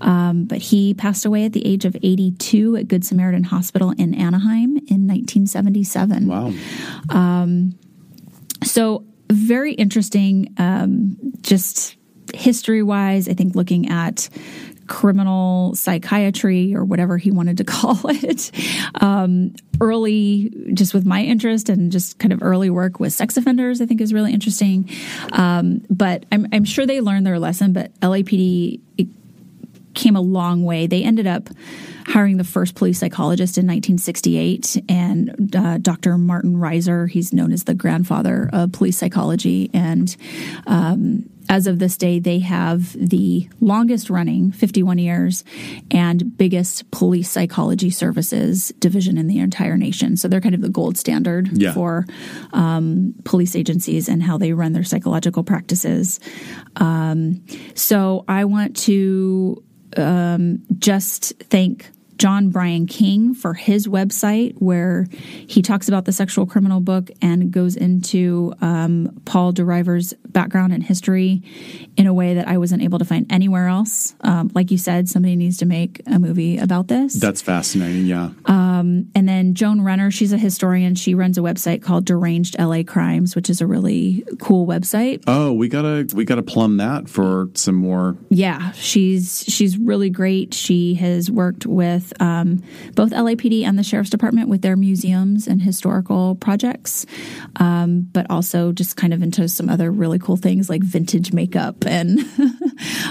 Um, 0.01 0.45
but 0.45 0.59
he 0.59 0.93
passed 0.93 1.25
away 1.25 1.45
at 1.45 1.53
the 1.53 1.65
age 1.65 1.85
of 1.85 1.95
82 1.95 2.75
at 2.77 2.87
Good 2.87 3.05
Samaritan 3.05 3.43
Hospital 3.43 3.91
in 3.97 4.13
Anaheim 4.13 4.77
in 4.77 5.07
1977. 5.07 6.27
Wow. 6.27 6.53
So, 8.63 9.05
very 9.31 9.73
interesting, 9.73 10.53
um, 10.57 11.17
just 11.41 11.97
history 12.33 12.83
wise. 12.83 13.27
I 13.27 13.33
think 13.33 13.55
looking 13.55 13.89
at 13.89 14.29
criminal 14.87 15.75
psychiatry 15.75 16.73
or 16.73 16.85
whatever 16.85 17.17
he 17.17 17.31
wanted 17.31 17.57
to 17.57 17.63
call 17.65 17.99
it. 18.05 18.51
Um, 18.95 19.53
early, 19.81 20.51
just 20.73 20.93
with 20.93 21.05
my 21.05 21.21
interest 21.21 21.69
and 21.69 21.91
just 21.91 22.19
kind 22.19 22.33
of 22.33 22.41
early 22.41 22.69
work 22.69 22.99
with 22.99 23.13
sex 23.13 23.37
offenders, 23.37 23.81
I 23.81 23.85
think 23.85 24.01
is 24.01 24.13
really 24.13 24.33
interesting. 24.33 24.89
Um, 25.33 25.83
but 25.89 26.25
I'm, 26.31 26.47
I'm 26.51 26.65
sure 26.65 26.85
they 26.85 27.01
learned 27.01 27.25
their 27.25 27.39
lesson, 27.39 27.73
but 27.73 27.93
LAPD 27.99 28.79
came 29.93 30.15
a 30.15 30.21
long 30.21 30.63
way. 30.63 30.87
They 30.87 31.03
ended 31.03 31.27
up 31.27 31.49
hiring 32.07 32.37
the 32.37 32.43
first 32.43 32.73
police 32.75 32.99
psychologist 32.99 33.57
in 33.57 33.65
1968, 33.67 34.83
and 34.89 35.55
uh, 35.55 35.77
Dr. 35.77 36.17
Martin 36.17 36.55
Reiser. 36.55 37.09
He's 37.09 37.33
known 37.33 37.51
as 37.51 37.65
the 37.65 37.73
grandfather 37.75 38.49
of 38.53 38.71
police 38.71 38.97
psychology, 38.97 39.69
and 39.73 40.15
um, 40.65 41.29
as 41.49 41.65
of 41.67 41.79
this 41.79 41.95
day, 41.97 42.19
they 42.19 42.39
have 42.39 42.91
the 42.93 43.47
longest 43.61 44.09
running, 44.09 44.51
51 44.51 44.97
years, 44.97 45.43
and 45.91 46.37
biggest 46.37 46.89
police 46.91 47.29
psychology 47.29 47.89
services 47.89 48.73
division 48.79 49.17
in 49.17 49.27
the 49.27 49.39
entire 49.39 49.77
nation. 49.77 50.17
So 50.17 50.27
they're 50.27 50.41
kind 50.41 50.55
of 50.55 50.61
the 50.61 50.69
gold 50.69 50.97
standard 50.97 51.49
Yeah. 51.53 51.73
for 51.73 52.05
um, 52.51 53.15
police 53.23 53.55
agencies 53.55 54.09
and 54.09 54.21
how 54.23 54.37
they 54.37 54.51
run 54.51 54.73
their 54.73 54.83
psychological 54.83 55.43
practices. 55.43 56.19
Um, 56.75 57.45
so 57.75 58.25
I 58.27 58.43
want 58.43 58.75
to 58.87 59.63
um, 59.95 60.63
just 60.79 61.33
thank 61.49 61.89
John 62.17 62.49
Brian 62.49 62.87
King 62.87 63.33
for 63.33 63.53
his 63.53 63.87
website 63.87 64.55
where 64.57 65.07
he 65.11 65.61
talks 65.61 65.87
about 65.87 66.05
the 66.05 66.11
sexual 66.11 66.45
criminal 66.45 66.79
book 66.79 67.09
and 67.21 67.51
goes 67.51 67.75
into 67.75 68.53
um, 68.61 69.21
Paul 69.25 69.53
DeRiver's 69.53 70.13
background 70.27 70.73
and 70.73 70.83
history 70.83 71.41
in 71.95 72.07
a 72.07 72.13
way 72.13 72.35
that 72.35 72.47
I 72.47 72.57
wasn't 72.57 72.83
able 72.83 72.99
to 72.99 73.05
find 73.05 73.31
anywhere 73.31 73.67
else. 73.67 74.15
Um, 74.21 74.51
like 74.53 74.71
you 74.71 74.77
said, 74.77 75.09
somebody 75.09 75.35
needs 75.35 75.57
to 75.57 75.65
make 75.65 76.01
a 76.07 76.19
movie 76.19 76.57
about 76.57 76.87
this. 76.87 77.13
That's 77.13 77.41
fascinating. 77.41 78.05
Yeah. 78.05 78.29
and 78.47 79.27
then 79.27 79.53
Joan 79.53 79.81
Renner, 79.81 80.11
she's 80.11 80.33
a 80.33 80.37
historian. 80.37 80.95
She 80.95 81.13
runs 81.13 81.37
a 81.37 81.41
website 81.41 81.81
called 81.81 82.05
Deranged 82.05 82.57
LA 82.59 82.83
Crimes, 82.83 83.35
which 83.35 83.49
is 83.49 83.61
a 83.61 83.67
really 83.67 84.23
cool 84.39 84.67
website. 84.67 85.23
Oh, 85.27 85.53
we 85.53 85.67
gotta 85.67 86.07
we 86.15 86.25
gotta 86.25 86.43
plumb 86.43 86.77
that 86.77 87.09
for 87.09 87.49
some 87.53 87.75
more. 87.75 88.15
Yeah, 88.29 88.71
she's 88.73 89.43
she's 89.47 89.77
really 89.77 90.09
great. 90.09 90.53
She 90.53 90.95
has 90.95 91.31
worked 91.31 91.65
with 91.65 92.06
um, 92.19 92.63
both 92.93 93.11
LAPD 93.11 93.63
and 93.63 93.77
the 93.77 93.83
Sheriff's 93.83 94.09
Department 94.09 94.49
with 94.49 94.61
their 94.61 94.75
museums 94.75 95.47
and 95.47 95.61
historical 95.61 96.35
projects, 96.35 97.05
um, 97.57 98.01
but 98.11 98.25
also 98.29 98.71
just 98.71 98.97
kind 98.97 99.13
of 99.13 99.21
into 99.21 99.47
some 99.47 99.69
other 99.69 99.91
really 99.91 100.19
cool 100.19 100.37
things 100.37 100.69
like 100.69 100.83
vintage 100.83 101.33
makeup 101.33 101.85
and 101.85 102.19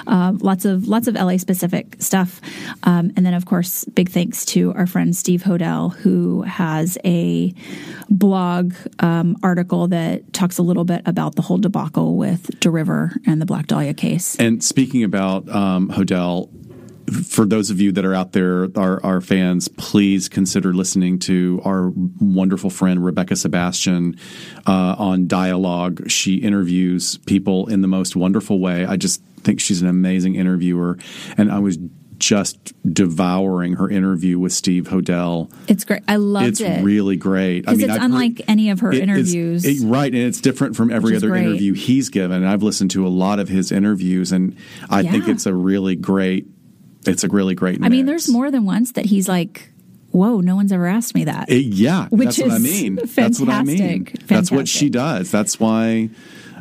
um, 0.07 0.39
lots 0.43 0.65
of 0.65 0.87
lots 0.89 1.09
of 1.09 1.15
LA 1.15 1.37
specific 1.37 1.97
stuff. 1.99 2.41
Um, 2.83 3.13
and 3.17 3.25
then, 3.25 3.35
of 3.35 3.47
course, 3.47 3.85
big 3.85 4.11
thanks 4.11 4.45
to 4.47 4.73
our 4.75 4.87
friend 4.87 5.15
Steve 5.15 5.43
Hodel, 5.43 5.95
who 5.95 6.43
has 6.43 6.99
a 7.05 7.55
blog 8.09 8.75
um, 8.99 9.37
article 9.43 9.89
that 9.89 10.33
talks 10.33 10.59
a 10.59 10.63
little 10.63 10.85
bit 10.85 11.03
about 11.07 11.35
the 11.35 11.43
whole 11.43 11.59
debacle 11.59 12.17
with 12.17 12.61
DeRiver 12.61 13.17
and 13.27 13.41
the 13.41 13.47
Black 13.47 13.67
Dahlia 13.67 13.95
case. 13.95 14.37
And 14.37 14.63
speaking 14.63 15.03
about 15.03 15.49
um, 15.49 15.89
Hodel, 15.89 16.51
for 17.13 17.45
those 17.47 17.71
of 17.71 17.81
you 17.81 17.93
that 17.93 18.05
are 18.05 18.15
out 18.15 18.33
there, 18.33 18.69
our, 18.77 19.05
our 19.05 19.21
fans, 19.21 19.69
please 19.69 20.29
consider 20.29 20.73
listening 20.73 21.19
to 21.21 21.61
our 21.65 21.91
wonderful 22.21 22.71
friend 22.71 23.05
Rebecca 23.05 23.37
Sebastian 23.37 24.17
uh, 24.67 24.97
on 24.99 25.27
Dialogue. 25.27 26.11
She 26.11 26.37
interviews 26.37 27.19
people 27.27 27.69
in 27.69 27.81
the 27.83 27.89
most 27.89 28.17
wonderful 28.17 28.59
way. 28.59 28.85
I 28.87 28.97
just 28.97 29.23
think 29.43 29.61
she's 29.61 29.83
an 29.83 29.89
amazing 29.89 30.35
interviewer, 30.35 30.99
and 31.37 31.53
I 31.53 31.59
was 31.61 31.79
just 32.19 32.73
devouring 32.91 33.75
her 33.75 33.91
interview 33.91 34.39
with 34.39 34.51
Steve 34.53 34.85
Hodel. 34.89 35.53
It's 35.69 35.85
great. 35.85 36.01
I 36.09 36.17
loved 36.17 36.47
It's 36.49 36.61
it. 36.61 36.65
It's 36.73 36.83
really 36.83 37.17
great. 37.17 37.69
I 37.69 37.73
mean, 37.73 37.83
it's 37.83 37.91
I've 37.93 38.01
heard- 38.01 38.05
unlike 38.11 38.41
any 38.49 38.71
of 38.71 38.81
her 38.81 38.91
it 38.91 39.03
interviews. 39.03 39.67
it- 39.67 39.85
right, 39.87 40.11
and 40.13 40.23
it's 40.23 40.41
different 40.41 40.77
from 40.77 40.91
every 40.91 41.15
other 41.15 41.29
great. 41.29 41.45
interview 41.45 41.75
he's 41.75 42.09
given. 42.09 42.39
And 42.39 42.49
I've 42.49 42.63
listened 42.63 42.91
to 42.93 43.07
a 43.07 43.09
lot 43.11 43.39
of 43.39 43.49
his 43.51 43.71
interviews, 43.71 44.33
and 44.33 44.57
I 44.89 45.03
think 45.03 45.29
it's 45.29 45.45
a 45.47 45.55
really 45.55 45.95
great. 45.95 46.47
It's 47.07 47.25
a 47.25 47.29
really 47.29 47.55
great. 47.55 47.83
I 47.83 47.89
mean, 47.89 48.07
there's 48.07 48.29
more 48.29 48.51
than 48.51 48.65
once 48.65 48.93
that 48.93 49.07
he's 49.07 49.29
like, 49.29 49.71
"Whoa, 50.11 50.41
no 50.41 50.57
one's 50.57 50.73
ever 50.73 50.87
asked 50.87 51.15
me 51.15 51.25
that." 51.25 51.49
It- 51.51 51.65
yeah, 51.67 52.09
Which 52.11 52.37
that's 52.37 52.39
what 52.41 52.51
I 52.53 52.57
is 52.57 52.63
mean. 52.63 52.95
That's 52.97 53.41
what 53.41 53.49
I 53.49 53.63
mean. 53.63 53.79
fantastic. 53.79 54.27
That's 54.29 54.51
what 54.51 54.69
she 54.69 54.91
does. 54.91 55.31
That's 55.31 55.59
why 55.61 56.11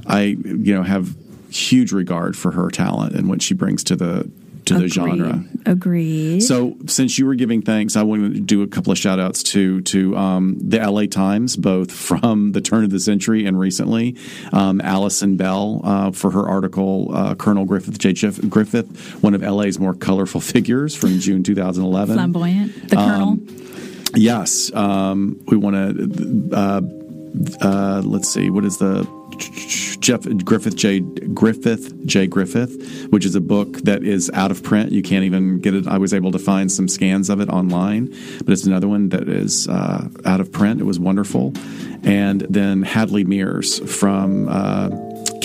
I, 0.05 0.21
you 0.43 0.73
know, 0.75 0.83
have 0.83 1.15
huge 1.49 1.91
regard 1.91 2.35
for 2.37 2.51
her 2.51 2.69
talent 2.69 3.15
and 3.15 3.29
what 3.29 3.41
she 3.41 3.53
brings 3.53 3.83
to 3.85 3.95
the 3.95 4.29
to 4.65 4.79
the 4.79 4.87
genre. 4.87 5.43
Agreed. 5.65 6.41
So, 6.41 6.75
since 6.87 7.17
you 7.17 7.25
were 7.25 7.35
giving 7.35 7.61
thanks, 7.61 7.95
I 7.95 8.03
want 8.03 8.33
to 8.33 8.39
do 8.39 8.61
a 8.63 8.67
couple 8.67 8.91
of 8.91 8.97
shout 8.97 9.19
outs 9.19 9.43
to, 9.43 9.81
to 9.81 10.15
um, 10.17 10.57
the 10.59 10.79
LA 10.79 11.05
Times, 11.05 11.55
both 11.55 11.91
from 12.09 12.51
the 12.51 12.61
turn 12.61 12.83
of 12.83 12.89
the 12.89 12.99
century 12.99 13.45
and 13.45 13.59
recently. 13.59 14.15
Um, 14.53 14.81
Allison 14.81 15.37
Bell 15.37 15.81
uh, 15.83 16.11
for 16.11 16.31
her 16.31 16.47
article, 16.47 17.09
uh, 17.13 17.35
Colonel 17.35 17.65
Griffith 17.65 17.97
J. 17.99 18.13
Jeff 18.13 18.39
Griffith, 18.49 19.21
one 19.23 19.33
of 19.33 19.41
LA's 19.41 19.79
more 19.79 19.93
colorful 19.93 20.41
figures 20.55 20.95
from 20.95 21.19
June 21.19 21.43
2011. 21.43 22.15
Flamboyant. 22.15 22.89
The 22.89 22.99
Um, 22.99 23.09
Colonel. 23.45 23.61
Yes, 24.17 24.73
um, 24.73 25.41
we 25.47 25.57
want 25.57 25.75
to. 25.75 26.49
Uh, 26.55 26.81
uh, 27.61 28.01
let's 28.05 28.29
see, 28.29 28.49
what 28.49 28.63
is 28.63 28.77
the 28.77 29.05
Jeff 29.37 30.21
Griffith 30.43 30.75
J. 30.75 30.99
Griffith 30.99 32.05
J. 32.05 32.27
Griffith, 32.27 33.07
which 33.09 33.25
is 33.25 33.35
a 33.35 33.41
book 33.41 33.77
that 33.79 34.03
is 34.03 34.29
out 34.33 34.51
of 34.51 34.61
print. 34.61 34.91
You 34.91 35.01
can't 35.01 35.23
even 35.23 35.59
get 35.59 35.73
it. 35.73 35.87
I 35.87 35.97
was 35.97 36.13
able 36.13 36.31
to 36.31 36.39
find 36.39 36.71
some 36.71 36.87
scans 36.87 37.29
of 37.29 37.41
it 37.41 37.49
online, 37.49 38.13
but 38.39 38.49
it's 38.49 38.65
another 38.65 38.87
one 38.87 39.09
that 39.09 39.27
is 39.27 39.67
uh, 39.67 40.07
out 40.25 40.39
of 40.39 40.51
print. 40.51 40.79
It 40.79 40.83
was 40.83 40.99
wonderful. 40.99 41.53
And 42.03 42.41
then 42.41 42.83
Hadley 42.83 43.23
Mears 43.23 43.79
from. 43.91 44.47
Uh, 44.47 44.89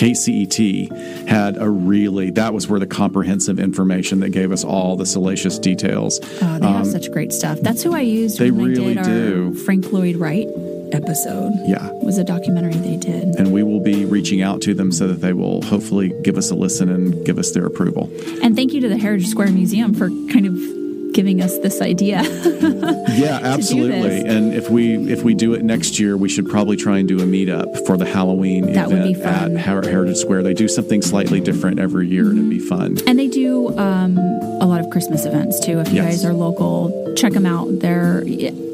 KCET 0.01 1.29
had 1.29 1.59
a 1.59 1.69
really 1.69 2.31
that 2.31 2.55
was 2.55 2.67
where 2.69 2.81
the 2.81 2.87
comprehensive 2.87 3.59
information 3.61 4.21
that 4.21 4.31
gave 4.31 4.51
us 4.51 4.65
all 4.65 4.97
the 4.97 5.05
salacious 5.05 5.59
details. 5.59 6.21
Oh, 6.41 6.59
they 6.59 6.67
have 6.67 6.87
such 6.87 7.11
great 7.13 7.35
stuff. 7.35 7.61
That's 7.61 7.83
who 7.83 7.95
I 7.95 8.01
used 8.01 8.41
um, 8.41 8.47
they 8.47 8.51
when 8.51 8.71
really 8.71 8.99
I 8.99 9.03
did 9.03 9.05
do. 9.05 9.55
Frank 9.55 9.93
Lloyd 9.93 10.17
Wright 10.17 10.49
episode. 10.95 11.53
Yeah. 11.67 11.91
was 12.03 12.19
a 12.19 12.25
documentary 12.25 12.75
they 12.75 12.97
did. 12.97 13.37
and 13.37 13.53
we 13.53 13.63
will 13.63 13.81
be 13.81 14.05
reaching 14.05 14.43
out 14.43 14.61
to 14.63 14.75
them 14.75 14.91
so 14.93 15.07
that 15.09 15.21
they 15.21 15.33
will 15.33 15.63
hopefully 15.63 16.13
give 16.23 16.37
us 16.37 16.51
a 16.51 16.55
listen 16.55 16.89
and 16.91 17.25
give 17.25 17.39
us 17.39 17.51
their 17.53 17.65
approval. 17.67 18.11
And 18.43 18.57
thank 18.57 18.73
you 18.73 18.81
to 18.81 18.89
the 18.89 18.97
Heritage 18.99 19.29
Square 19.29 19.53
Museum 19.53 19.95
for 19.95 20.09
kind 20.33 20.47
of 20.47 20.55
giving 21.15 21.41
us 21.43 21.59
this 21.59 21.81
idea. 21.81 22.23
Yeah, 23.11 23.41
absolutely. 23.43 24.21
And 24.21 24.55
if 24.55 24.71
we 24.71 24.95
if 25.13 25.23
we 25.25 25.35
do 25.35 25.53
it 25.55 25.63
next 25.65 25.99
year, 25.99 26.17
we 26.17 26.29
should 26.29 26.49
probably 26.49 26.77
try 26.77 26.99
and 26.99 27.09
do 27.09 27.19
a 27.19 27.25
meetup 27.25 27.85
for 27.85 27.97
the 27.97 28.07
Halloween 28.07 28.73
That 28.73 28.91
event 28.93 29.17
at 29.23 29.51
Her- 29.67 29.83
Heritage 29.83 30.17
Square. 30.17 30.45
They 30.45 30.55
do 30.55 30.69
something 30.69 31.03
slightly 31.03 31.41
different 31.41 31.81
every 31.81 32.07
year, 32.09 32.31
and 32.31 32.39
it'd 32.39 32.51
be 32.51 32.61
fun. 32.61 32.99
and 33.09 33.19
they 33.19 33.27
do 33.29 33.77
um, 33.79 34.17
a 34.17 34.21
lot 34.21 34.43
of 34.45 34.50
Christmas 34.91 35.25
events 35.25 35.61
too. 35.61 35.81
If 35.81 35.89
you 35.89 35.97
Yes. 35.97 36.07
guys 36.17 36.25
are 36.25 36.33
local, 36.35 37.15
check 37.17 37.33
them 37.33 37.47
out. 37.47 37.69
They're 37.81 38.23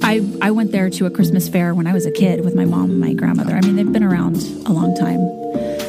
I 0.02 0.22
I 0.40 0.50
went 0.50 0.72
there 0.72 0.88
to 0.90 1.06
a 1.06 1.10
Christmas 1.10 1.48
fair 1.48 1.74
when 1.74 1.86
I 1.86 1.92
was 1.92 2.06
a 2.06 2.10
kid 2.10 2.44
with 2.44 2.54
my 2.54 2.64
mom 2.64 2.90
and 2.90 3.00
my 3.00 3.12
grandmother. 3.12 3.54
I 3.54 3.60
mean, 3.60 3.76
they've 3.76 3.92
been 3.92 4.04
around 4.04 4.36
a 4.66 4.72
long 4.72 4.94
time. 4.96 5.20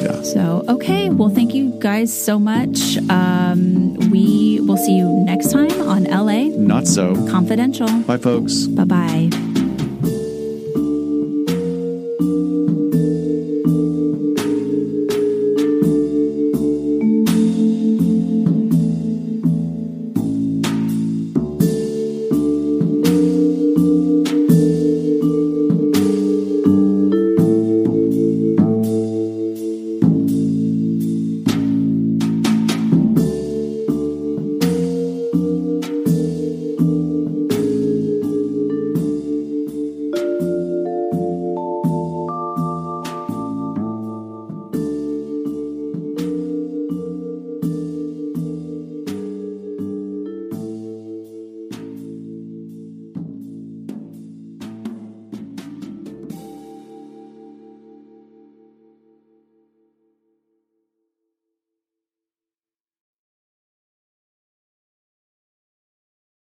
Yeah. 0.02 0.22
So, 0.22 0.64
okay. 0.68 1.10
Well, 1.10 1.28
thank 1.28 1.54
you 1.54 1.76
guys 1.80 2.12
so 2.12 2.38
much. 2.38 2.96
Um, 3.10 3.94
we 4.10 4.60
will 4.60 4.76
see 4.76 4.96
you 4.96 5.08
next 5.24 5.50
time 5.50 5.72
on 5.82 6.04
LA 6.04 6.48
Not 6.56 6.86
so. 6.86 7.14
Confidential. 7.28 7.88
Bye, 8.02 8.16
folks. 8.18 8.66
Bye 8.66 8.84
bye. 8.84 9.67